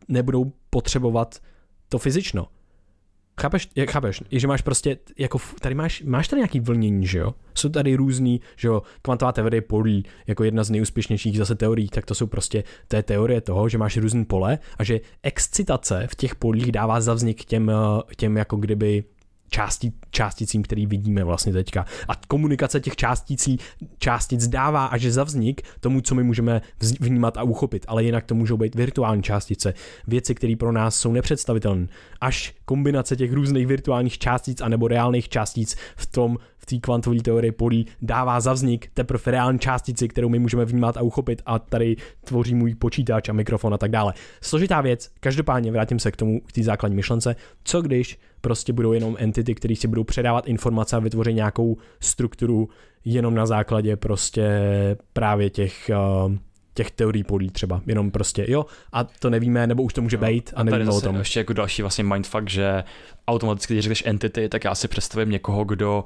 nebudou 0.07 0.51
potřebovat 0.69 1.39
to 1.89 1.97
fyzično. 1.97 2.47
Chápeš, 3.41 3.69
jak 3.75 3.91
chápeš, 3.91 4.23
že 4.31 4.47
máš 4.47 4.61
prostě, 4.61 4.97
jako 5.17 5.39
tady 5.61 5.75
máš, 5.75 6.03
máš 6.03 6.27
tady 6.27 6.39
nějaký 6.39 6.59
vlnění, 6.59 7.07
že 7.07 7.19
jo? 7.19 7.33
Jsou 7.53 7.69
tady 7.69 7.95
různý, 7.95 8.41
že 8.55 8.67
jo, 8.67 8.81
kvantová 9.01 9.31
teorie 9.31 9.61
polí, 9.61 10.05
jako 10.27 10.43
jedna 10.43 10.63
z 10.63 10.69
nejúspěšnějších 10.69 11.37
zase 11.37 11.55
teorií, 11.55 11.89
tak 11.89 12.05
to 12.05 12.15
jsou 12.15 12.27
prostě, 12.27 12.63
je 12.93 13.03
teorie 13.03 13.41
toho, 13.41 13.69
že 13.69 13.77
máš 13.77 13.97
různý 13.97 14.25
pole 14.25 14.59
a 14.77 14.83
že 14.83 14.99
excitace 15.23 16.07
v 16.11 16.15
těch 16.15 16.35
polích 16.35 16.71
dává 16.71 17.01
za 17.01 17.13
vznik 17.13 17.45
těm, 17.45 17.69
eh, 17.69 18.15
těm 18.15 18.37
jako 18.37 18.55
kdyby 18.55 19.03
části, 19.49 19.91
částicím, 20.11 20.63
který 20.63 20.85
vidíme 20.85 21.23
vlastně 21.23 21.53
teďka. 21.53 21.85
A 22.07 22.15
komunikace 22.27 22.79
těch 22.79 22.95
částicí, 22.95 23.59
částic 23.99 24.47
dává 24.47 24.85
až 24.85 25.05
za 25.05 25.23
vznik 25.23 25.61
tomu, 25.79 26.01
co 26.01 26.15
my 26.15 26.23
můžeme 26.23 26.61
vnímat 26.99 27.37
a 27.37 27.43
uchopit, 27.43 27.85
ale 27.87 28.03
jinak 28.03 28.25
to 28.25 28.35
můžou 28.35 28.57
být 28.57 28.75
virtuální 28.75 29.23
částice, 29.23 29.73
věci, 30.07 30.35
které 30.35 30.55
pro 30.59 30.71
nás 30.71 30.95
jsou 30.95 31.11
nepředstavitelné. 31.11 31.87
Až 32.21 32.53
kombinace 32.65 33.15
těch 33.15 33.33
různých 33.33 33.67
virtuálních 33.67 34.17
částic 34.17 34.61
anebo 34.61 34.87
reálných 34.87 35.29
částic 35.29 35.75
v 35.95 36.05
tom 36.05 36.37
té 36.65 36.77
kvantové 36.77 37.21
teorie 37.21 37.51
polí 37.51 37.87
dává 38.01 38.39
za 38.39 38.53
vznik 38.53 38.89
teprve 38.93 39.31
reální 39.31 39.59
částici, 39.59 40.07
kterou 40.07 40.29
my 40.29 40.39
můžeme 40.39 40.65
vnímat 40.65 40.97
a 40.97 41.01
uchopit 41.01 41.41
a 41.45 41.59
tady 41.59 41.95
tvoří 42.23 42.55
můj 42.55 42.75
počítač 42.75 43.29
a 43.29 43.33
mikrofon 43.33 43.73
a 43.73 43.77
tak 43.77 43.91
dále. 43.91 44.13
Složitá 44.41 44.81
věc, 44.81 45.11
každopádně 45.19 45.71
vrátím 45.71 45.99
se 45.99 46.11
k 46.11 46.15
tomu, 46.15 46.39
k 46.39 46.51
té 46.51 46.63
základní 46.63 46.95
myšlence, 46.95 47.35
co 47.63 47.81
když 47.81 48.19
prostě 48.41 48.73
budou 48.73 48.91
jenom 48.91 49.15
entity, 49.19 49.55
které 49.55 49.75
si 49.75 49.87
budou 49.87 50.03
předávat 50.03 50.47
informace 50.47 50.95
a 50.95 50.99
vytvořit 50.99 51.33
nějakou 51.33 51.77
strukturu 51.99 52.69
jenom 53.05 53.35
na 53.35 53.45
základě 53.45 53.95
prostě 53.95 54.47
právě 55.13 55.49
těch 55.49 55.91
uh, 56.25 56.35
těch 56.77 56.91
teorií 56.91 57.23
polí 57.23 57.49
třeba, 57.49 57.81
jenom 57.85 58.11
prostě 58.11 58.45
jo 58.47 58.65
a 58.93 59.03
to 59.03 59.29
nevíme, 59.29 59.67
nebo 59.67 59.83
už 59.83 59.93
to 59.93 60.01
může 60.01 60.17
no, 60.17 60.27
být 60.27 60.53
a, 60.55 60.59
a 60.59 60.63
nevíme 60.63 60.91
o 60.91 61.01
tom. 61.01 61.15
Ještě 61.15 61.39
jako 61.39 61.53
další 61.53 61.81
vlastně 61.81 62.03
mindfuck, 62.03 62.49
že 62.49 62.83
automaticky, 63.27 63.73
když 63.73 63.83
řekneš 63.83 64.03
entity, 64.05 64.49
tak 64.49 64.63
já 64.63 64.75
si 64.75 64.87
představím 64.87 65.29
někoho, 65.29 65.63
kdo 65.63 66.03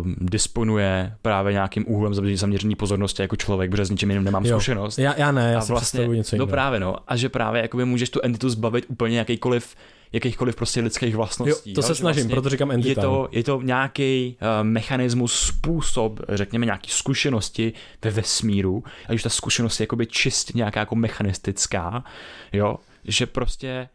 uh, 0.00 0.06
disponuje 0.20 1.12
právě 1.22 1.52
nějakým 1.52 1.84
úhlem 1.88 2.14
zaměření 2.14 2.76
pozornosti 2.76 3.22
jako 3.22 3.36
člověk, 3.36 3.70
protože 3.70 3.84
s 3.84 3.90
ničím 3.90 4.10
jiným 4.10 4.24
nemám 4.24 4.44
jo. 4.44 4.56
zkušenost. 4.56 4.98
Já, 4.98 5.14
já 5.16 5.32
ne, 5.32 5.52
já 5.52 5.58
a 5.58 5.60
si 5.60 5.72
vlastně, 5.72 6.06
něco 6.08 6.36
jiného. 6.36 6.46
No 6.46 6.50
právě 6.50 6.80
no, 6.80 6.96
a 7.08 7.16
že 7.16 7.28
právě 7.28 7.62
jakoby 7.62 7.84
můžeš 7.84 8.10
tu 8.10 8.20
entitu 8.22 8.50
zbavit 8.50 8.86
úplně 8.88 9.18
jakýkoliv 9.18 9.74
jakýchkoliv 10.12 10.56
prostě 10.56 10.80
lidských 10.80 11.16
vlastností. 11.16 11.70
Jo, 11.70 11.74
to 11.74 11.80
jo, 11.80 11.86
se 11.86 11.94
snažím, 11.94 12.22
vlastně 12.22 12.34
proto 12.34 12.48
říkám 12.48 12.70
entita. 12.70 13.00
Je 13.00 13.06
to, 13.06 13.28
je 13.32 13.44
to 13.44 13.62
nějaký 13.62 14.36
uh, 14.42 14.48
mechanismus, 14.62 15.40
způsob, 15.40 16.20
řekněme 16.28 16.66
nějaký 16.66 16.90
zkušenosti 16.90 17.72
ve 18.04 18.10
vesmíru, 18.10 18.84
a 19.08 19.12
už 19.12 19.22
ta 19.22 19.28
zkušenost 19.28 19.80
je 19.80 19.84
jakoby 19.84 20.06
čistě 20.06 20.52
nějaká 20.56 20.80
jako 20.80 20.94
mechanistická, 20.94 22.04
jo, 22.52 22.76
že 23.04 23.26
prostě 23.26 23.88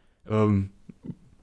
um, 0.45 0.69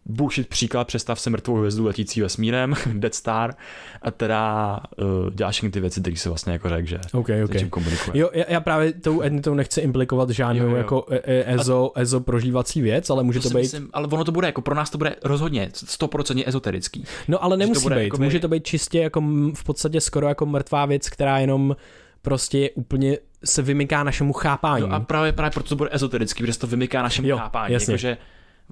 bullshit 0.07 0.49
příklad, 0.49 0.87
představ 0.87 1.20
se 1.20 1.31
mrtvou 1.31 1.57
hvězdu 1.57 1.85
letící 1.85 2.20
vesmírem, 2.20 2.74
Dead 2.93 3.15
Star, 3.15 3.55
a 4.03 4.11
teda 4.11 4.81
uh, 4.97 5.31
děláš 5.35 5.65
ty 5.70 5.81
věci, 5.81 6.01
které 6.01 6.16
se 6.16 6.29
vlastně 6.29 6.53
jako 6.53 6.69
řekl, 6.69 6.89
že 6.89 7.01
okay, 7.12 7.45
okay. 7.45 7.65
komunikuje. 7.65 8.20
Jo, 8.20 8.31
já, 8.33 8.45
já, 8.49 8.61
právě 8.61 8.93
tou 8.93 9.20
entitou 9.20 9.55
nechci 9.55 9.81
implikovat 9.81 10.31
žádnou 10.31 10.65
jo, 10.65 10.70
jo. 10.70 10.77
jako 10.77 11.07
e, 11.11 11.16
e, 11.16 11.55
EZO, 11.55 11.93
a... 11.95 12.01
EZO 12.01 12.20
prožívací 12.20 12.81
věc, 12.81 13.11
ale 13.11 13.23
může 13.23 13.41
to, 13.41 13.49
to 13.49 13.55
být... 13.55 13.62
Myslím, 13.62 13.91
ale 13.93 14.09
ono 14.09 14.24
to 14.24 14.33
bude, 14.33 14.47
jako 14.47 14.62
pro 14.62 14.74
nás 14.74 14.91
to 14.91 14.99
bude 14.99 15.16
rozhodně 15.24 15.69
100% 15.73 16.43
ezoterický. 16.47 17.05
No 17.29 17.45
ale 17.45 17.57
nemusí 17.57 17.89
být, 17.89 17.97
jakoby... 17.97 18.24
může 18.24 18.41
to 18.41 18.49
být 18.49 18.66
čistě 18.66 18.99
jako 18.99 19.20
v 19.55 19.65
podstatě 19.65 20.01
skoro 20.01 20.29
jako 20.29 20.47
mrtvá 20.47 20.87
věc, 20.87 21.09
která 21.09 21.39
jenom 21.39 21.77
prostě 22.23 22.70
úplně 22.70 23.19
se 23.45 23.62
vymyká 23.62 24.05
našemu 24.05 24.33
chápání. 24.33 24.89
No 24.89 24.95
a 24.95 25.01
právě, 25.01 25.33
právě 25.33 25.51
proto 25.51 25.69
to 25.69 25.77
bude 25.77 25.91
ezoterický, 25.93 26.43
protože 26.43 26.53
se 26.53 26.61
to 26.61 26.66
vymyká 26.66 27.03
našemu 27.03 27.29
jo, 27.29 27.37
chápání. 27.37 27.74
Jasně. 27.74 27.93
Jakože 27.93 28.16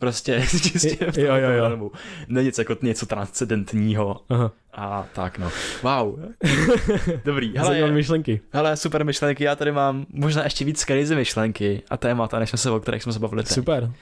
Prostě 0.00 0.42
čistě 0.50 1.10
v 1.12 1.18
Jo, 1.18 1.34
jo, 1.36 1.50
jo. 1.50 1.68
Nebo 1.68 1.90
ne 2.28 2.42
něco 2.42 2.60
jako 2.60 2.76
něco 2.82 3.06
transcendentního 3.06 4.20
Aha. 4.28 4.52
a 4.72 5.06
tak 5.14 5.38
no. 5.38 5.50
Wow. 5.82 6.18
Dobrý. 7.24 7.46
Zajímavé 7.52 7.76
Hele, 7.78 7.92
myšlenky. 7.92 8.40
hele, 8.52 8.76
super 8.76 9.04
myšlenky, 9.04 9.44
já 9.44 9.56
tady 9.56 9.72
mám 9.72 10.06
možná 10.12 10.44
ještě 10.44 10.64
víc 10.64 10.80
crazy 10.84 11.14
myšlenky 11.16 11.82
a 11.90 11.96
témata, 11.96 12.38
než 12.38 12.48
jsme 12.50 12.58
se, 12.58 12.70
o 12.70 12.80
kterých 12.80 13.02
jsme 13.02 13.12
se 13.12 13.18
bavili 13.18 13.42
teď. 13.42 13.52
Super. 13.52 13.92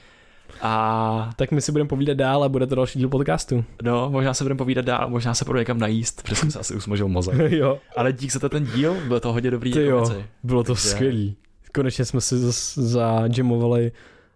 A 0.61 1.29
Tak 1.35 1.51
my 1.51 1.61
si 1.61 1.71
budeme 1.71 1.87
povídat 1.87 2.17
dál 2.17 2.43
a 2.43 2.49
bude 2.49 2.67
to 2.67 2.75
další 2.75 2.99
díl 2.99 3.09
podcastu. 3.09 3.65
no, 3.83 4.09
možná 4.09 4.33
se 4.33 4.43
budeme 4.43 4.57
povídat 4.57 4.85
dál, 4.85 5.09
možná 5.09 5.33
se 5.33 5.45
půjdu 5.45 5.59
někam 5.59 5.79
najíst, 5.79 6.21
protože 6.23 6.35
jsem 6.35 6.51
se 6.51 6.59
asi 6.59 6.75
usmažil 6.75 7.07
mozek. 7.07 7.35
jo. 7.51 7.79
Ale 7.97 8.13
dík 8.13 8.31
za 8.31 8.39
to 8.39 8.49
ten 8.49 8.65
díl, 8.65 8.95
bylo 9.07 9.19
to 9.19 9.33
hodně 9.33 9.51
dobrý. 9.51 9.71
Ty 9.73 9.85
jo, 9.85 10.05
věci. 10.05 10.25
bylo 10.43 10.63
to 10.63 10.73
Takže- 10.73 10.89
skvělý. 10.89 11.35
Konečně 11.75 12.05
jsme 12.05 12.21
si 12.21 12.37
zas 12.37 12.77
zajamovali 12.77 13.91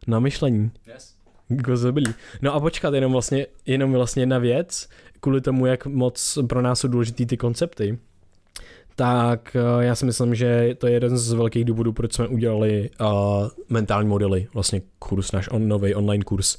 na 0.08 0.20
myšlení. 0.20 0.72
Yes. 0.94 1.14
Jako 1.58 1.72
dobrý. 1.72 2.04
No 2.42 2.54
a 2.54 2.60
počkat, 2.60 2.94
jenom 2.94 3.12
vlastně, 3.12 3.48
jenom 3.66 3.94
vlastně 3.94 4.22
jedna 4.22 4.38
věc, 4.38 4.90
kvůli 5.20 5.42
tomu, 5.42 5.66
jak 5.66 5.86
moc 5.86 6.38
pro 6.48 6.62
nás 6.62 6.80
jsou 6.80 6.88
důležitý 6.88 7.26
ty 7.26 7.38
koncepty, 7.38 7.98
tak 8.96 9.56
eh, 9.56 9.86
já 9.86 9.96
si 9.96 10.06
myslím, 10.06 10.36
že 10.36 10.76
to 10.78 10.88
je 10.88 10.94
jeden 10.94 11.18
z 11.18 11.34
velkých 11.34 11.66
důvodů, 11.66 11.94
proč 11.94 12.14
jsme 12.14 12.28
udělali 12.28 12.90
uh, 13.02 13.08
mentální 13.70 14.10
modely, 14.10 14.48
vlastně 14.54 14.82
kurz, 15.00 15.32
náš 15.32 15.50
on, 15.52 15.68
nový 15.68 15.96
online 15.96 16.24
kurz, 16.24 16.58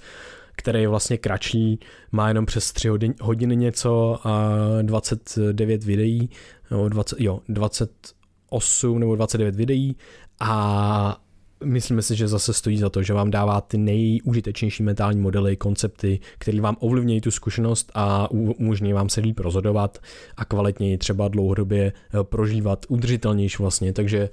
který 0.56 0.80
je 0.80 0.88
vlastně 0.88 1.18
kratší, 1.18 1.80
má 2.12 2.28
jenom 2.28 2.46
přes 2.46 2.72
3 2.72 2.88
hodin, 2.88 3.14
hodiny 3.20 3.56
něco 3.56 4.18
a 4.24 4.52
29 4.82 5.84
videí, 5.84 6.30
nebo 6.70 6.88
20, 6.88 7.20
jo, 7.20 7.40
28 7.48 8.98
nebo 8.98 9.16
29 9.16 9.56
videí 9.56 9.96
a 10.40 11.20
myslíme 11.65 12.03
si, 12.03 12.16
že 12.16 12.28
zase 12.28 12.53
stojí 12.53 12.78
za 12.78 12.91
to, 12.91 13.03
že 13.03 13.12
vám 13.12 13.31
dává 13.31 13.61
ty 13.61 13.78
nejúžitečnější 13.78 14.82
mentální 14.82 15.20
modely, 15.20 15.57
koncepty, 15.57 16.20
které 16.39 16.61
vám 16.61 16.77
ovlivňují 16.81 17.20
tu 17.20 17.31
zkušenost 17.31 17.93
a 17.95 18.31
umožní 18.31 18.93
vám 18.93 19.09
se 19.09 19.20
líp 19.20 19.41
rozhodovat 19.41 19.99
a 20.36 20.45
kvalitněji 20.45 20.99
třeba 20.99 21.28
dlouhodobě 21.28 21.93
eh, 21.93 22.24
prožívat, 22.24 22.86
udržitelnější 22.89 23.57
vlastně, 23.59 23.93
takže 23.93 24.28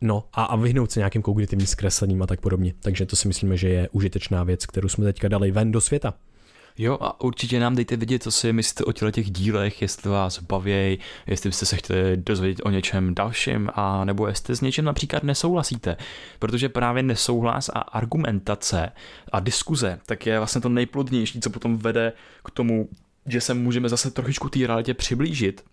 No 0.00 0.24
a, 0.32 0.44
a 0.44 0.56
vyhnout 0.56 0.90
se 0.90 1.00
nějakým 1.00 1.22
kognitivním 1.22 1.66
zkreslením 1.66 2.22
a 2.22 2.26
tak 2.26 2.40
podobně. 2.40 2.74
Takže 2.80 3.06
to 3.06 3.16
si 3.16 3.28
myslíme, 3.28 3.56
že 3.56 3.68
je 3.68 3.88
užitečná 3.92 4.44
věc, 4.44 4.66
kterou 4.66 4.88
jsme 4.88 5.04
teďka 5.04 5.28
dali 5.28 5.50
ven 5.50 5.72
do 5.72 5.80
světa. 5.80 6.14
Jo 6.78 6.98
a 7.00 7.20
určitě 7.20 7.60
nám 7.60 7.76
dejte 7.76 7.96
vědět, 7.96 8.22
co 8.22 8.30
si 8.30 8.52
myslíte 8.52 8.84
o 8.84 8.92
těchto 8.92 9.10
těch 9.10 9.30
dílech, 9.30 9.82
jestli 9.82 10.10
vás 10.10 10.38
baví, 10.42 10.98
jestli 11.26 11.48
byste 11.48 11.66
se 11.66 11.76
chtěli 11.76 12.16
dozvědět 12.16 12.62
o 12.64 12.70
něčem 12.70 13.14
dalším, 13.14 13.70
a 13.74 14.04
nebo 14.04 14.26
jestli 14.26 14.56
s 14.56 14.60
něčím 14.60 14.84
například 14.84 15.22
nesouhlasíte. 15.22 15.96
Protože 16.38 16.68
právě 16.68 17.02
nesouhlas 17.02 17.68
a 17.68 17.78
argumentace 17.78 18.92
a 19.32 19.40
diskuze, 19.40 20.00
tak 20.06 20.26
je 20.26 20.38
vlastně 20.38 20.60
to 20.60 20.68
nejplodnější, 20.68 21.40
co 21.40 21.50
potom 21.50 21.76
vede 21.76 22.12
k 22.44 22.50
tomu, 22.50 22.88
že 23.26 23.40
se 23.40 23.54
můžeme 23.54 23.88
zase 23.88 24.10
trošičku 24.10 24.48
té 24.48 24.66
realitě 24.66 24.94
přiblížit 24.94 25.64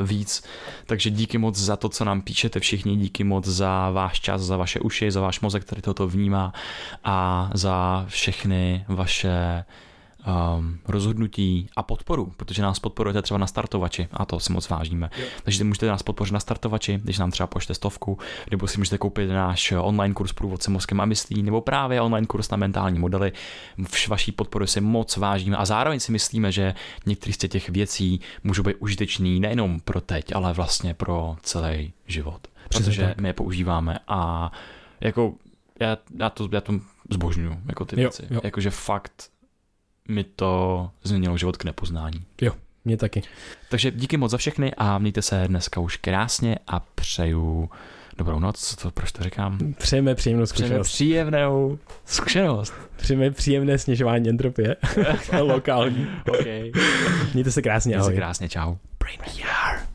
víc. 0.00 0.44
Takže 0.86 1.10
díky 1.10 1.38
moc 1.38 1.56
za 1.56 1.76
to, 1.76 1.88
co 1.88 2.04
nám 2.04 2.20
píšete 2.20 2.60
všichni, 2.60 2.96
díky 2.96 3.24
moc 3.24 3.46
za 3.46 3.90
váš 3.90 4.20
čas, 4.20 4.42
za 4.42 4.56
vaše 4.56 4.80
uši, 4.80 5.10
za 5.10 5.20
váš 5.20 5.40
mozek, 5.40 5.64
který 5.64 5.82
toto 5.82 6.08
vnímá 6.08 6.52
a 7.04 7.50
za 7.54 8.04
všechny 8.08 8.84
vaše 8.88 9.64
um, 10.56 10.78
rozhodnutí 10.88 11.68
a 11.76 11.82
podporu, 11.82 12.32
protože 12.36 12.62
nás 12.62 12.78
podporujete 12.78 13.22
třeba 13.22 13.38
na 13.38 13.46
startovači 13.46 14.08
a 14.12 14.24
to 14.24 14.40
si 14.40 14.52
moc 14.52 14.68
vážíme. 14.68 15.10
Jo. 15.18 15.26
Takže 15.42 15.64
můžete 15.64 15.86
nás 15.86 16.02
podpořit 16.02 16.32
na 16.32 16.40
startovači, 16.40 17.00
když 17.04 17.18
nám 17.18 17.30
třeba 17.30 17.46
pošlete 17.46 17.74
stovku, 17.74 18.18
nebo 18.50 18.66
si 18.66 18.78
můžete 18.78 18.98
koupit 18.98 19.26
náš 19.30 19.72
online 19.78 20.14
kurz 20.14 20.32
průvodce 20.32 20.70
mozkem 20.70 21.00
a 21.00 21.04
myslí, 21.04 21.42
nebo 21.42 21.60
právě 21.60 22.00
online 22.00 22.26
kurz 22.26 22.50
na 22.50 22.56
mentální 22.56 22.98
modely. 22.98 23.32
Vš- 23.78 24.08
Vaší 24.08 24.32
podporu 24.32 24.66
si 24.66 24.80
moc 24.80 25.16
vážíme 25.16 25.56
a 25.56 25.64
zároveň 25.64 26.00
si 26.00 26.12
myslíme, 26.12 26.52
že 26.52 26.74
některý 27.06 27.32
z 27.32 27.38
těch 27.38 27.68
věcí 27.70 28.20
můžou 28.44 28.62
být 28.62 28.76
užitečný 28.78 29.40
nejenom 29.40 29.80
pro 29.80 30.00
teď, 30.00 30.34
ale 30.34 30.52
vlastně 30.52 30.94
pro 30.94 31.36
celý 31.42 31.92
život. 32.06 32.46
Protože 32.68 33.14
my 33.20 33.28
je 33.28 33.32
používáme 33.32 33.98
a 34.08 34.52
jako 35.00 35.34
já, 35.80 35.98
já, 36.18 36.30
to, 36.30 36.48
já 36.52 36.60
to 36.60 36.72
zbožňuju, 37.10 37.56
jako 37.68 37.84
ty 37.84 37.96
Jo, 37.96 38.02
věci. 38.02 38.26
jo. 38.30 38.40
Jakože 38.44 38.70
fakt 38.70 39.30
mi 40.08 40.24
to 40.24 40.90
změnilo 41.02 41.36
život 41.38 41.56
k 41.56 41.64
nepoznání. 41.64 42.24
Mě 42.86 42.96
taky. 42.96 43.22
Takže 43.70 43.90
díky 43.90 44.16
moc 44.16 44.30
za 44.30 44.36
všechny 44.38 44.72
a 44.78 44.98
mějte 44.98 45.22
se 45.22 45.44
dneska 45.48 45.80
už 45.80 45.96
krásně 45.96 46.56
a 46.66 46.80
přeju 46.80 47.70
dobrou 48.18 48.38
noc, 48.38 48.76
to, 48.76 48.90
proč 48.90 49.12
to 49.12 49.22
říkám? 49.24 49.58
Přejeme 49.78 50.14
příjemnou 50.14 50.44
Přejeme 50.44 50.68
zkušenost. 50.68 50.88
příjemnou 50.88 51.78
zkušenost. 52.04 52.74
Přejeme 52.96 53.30
příjemné 53.30 53.78
snižování 53.78 54.28
entropie. 54.28 54.76
Lokální. 55.40 56.06
Okay. 56.28 56.72
Mějte 57.34 57.50
se 57.52 57.62
krásně, 57.62 57.88
Mějte 57.88 58.02
se 58.02 58.06
ahoj. 58.10 58.16
krásně, 58.16 58.48
čau. 58.48 58.74
Brain 58.98 59.18
VR. 59.26 59.93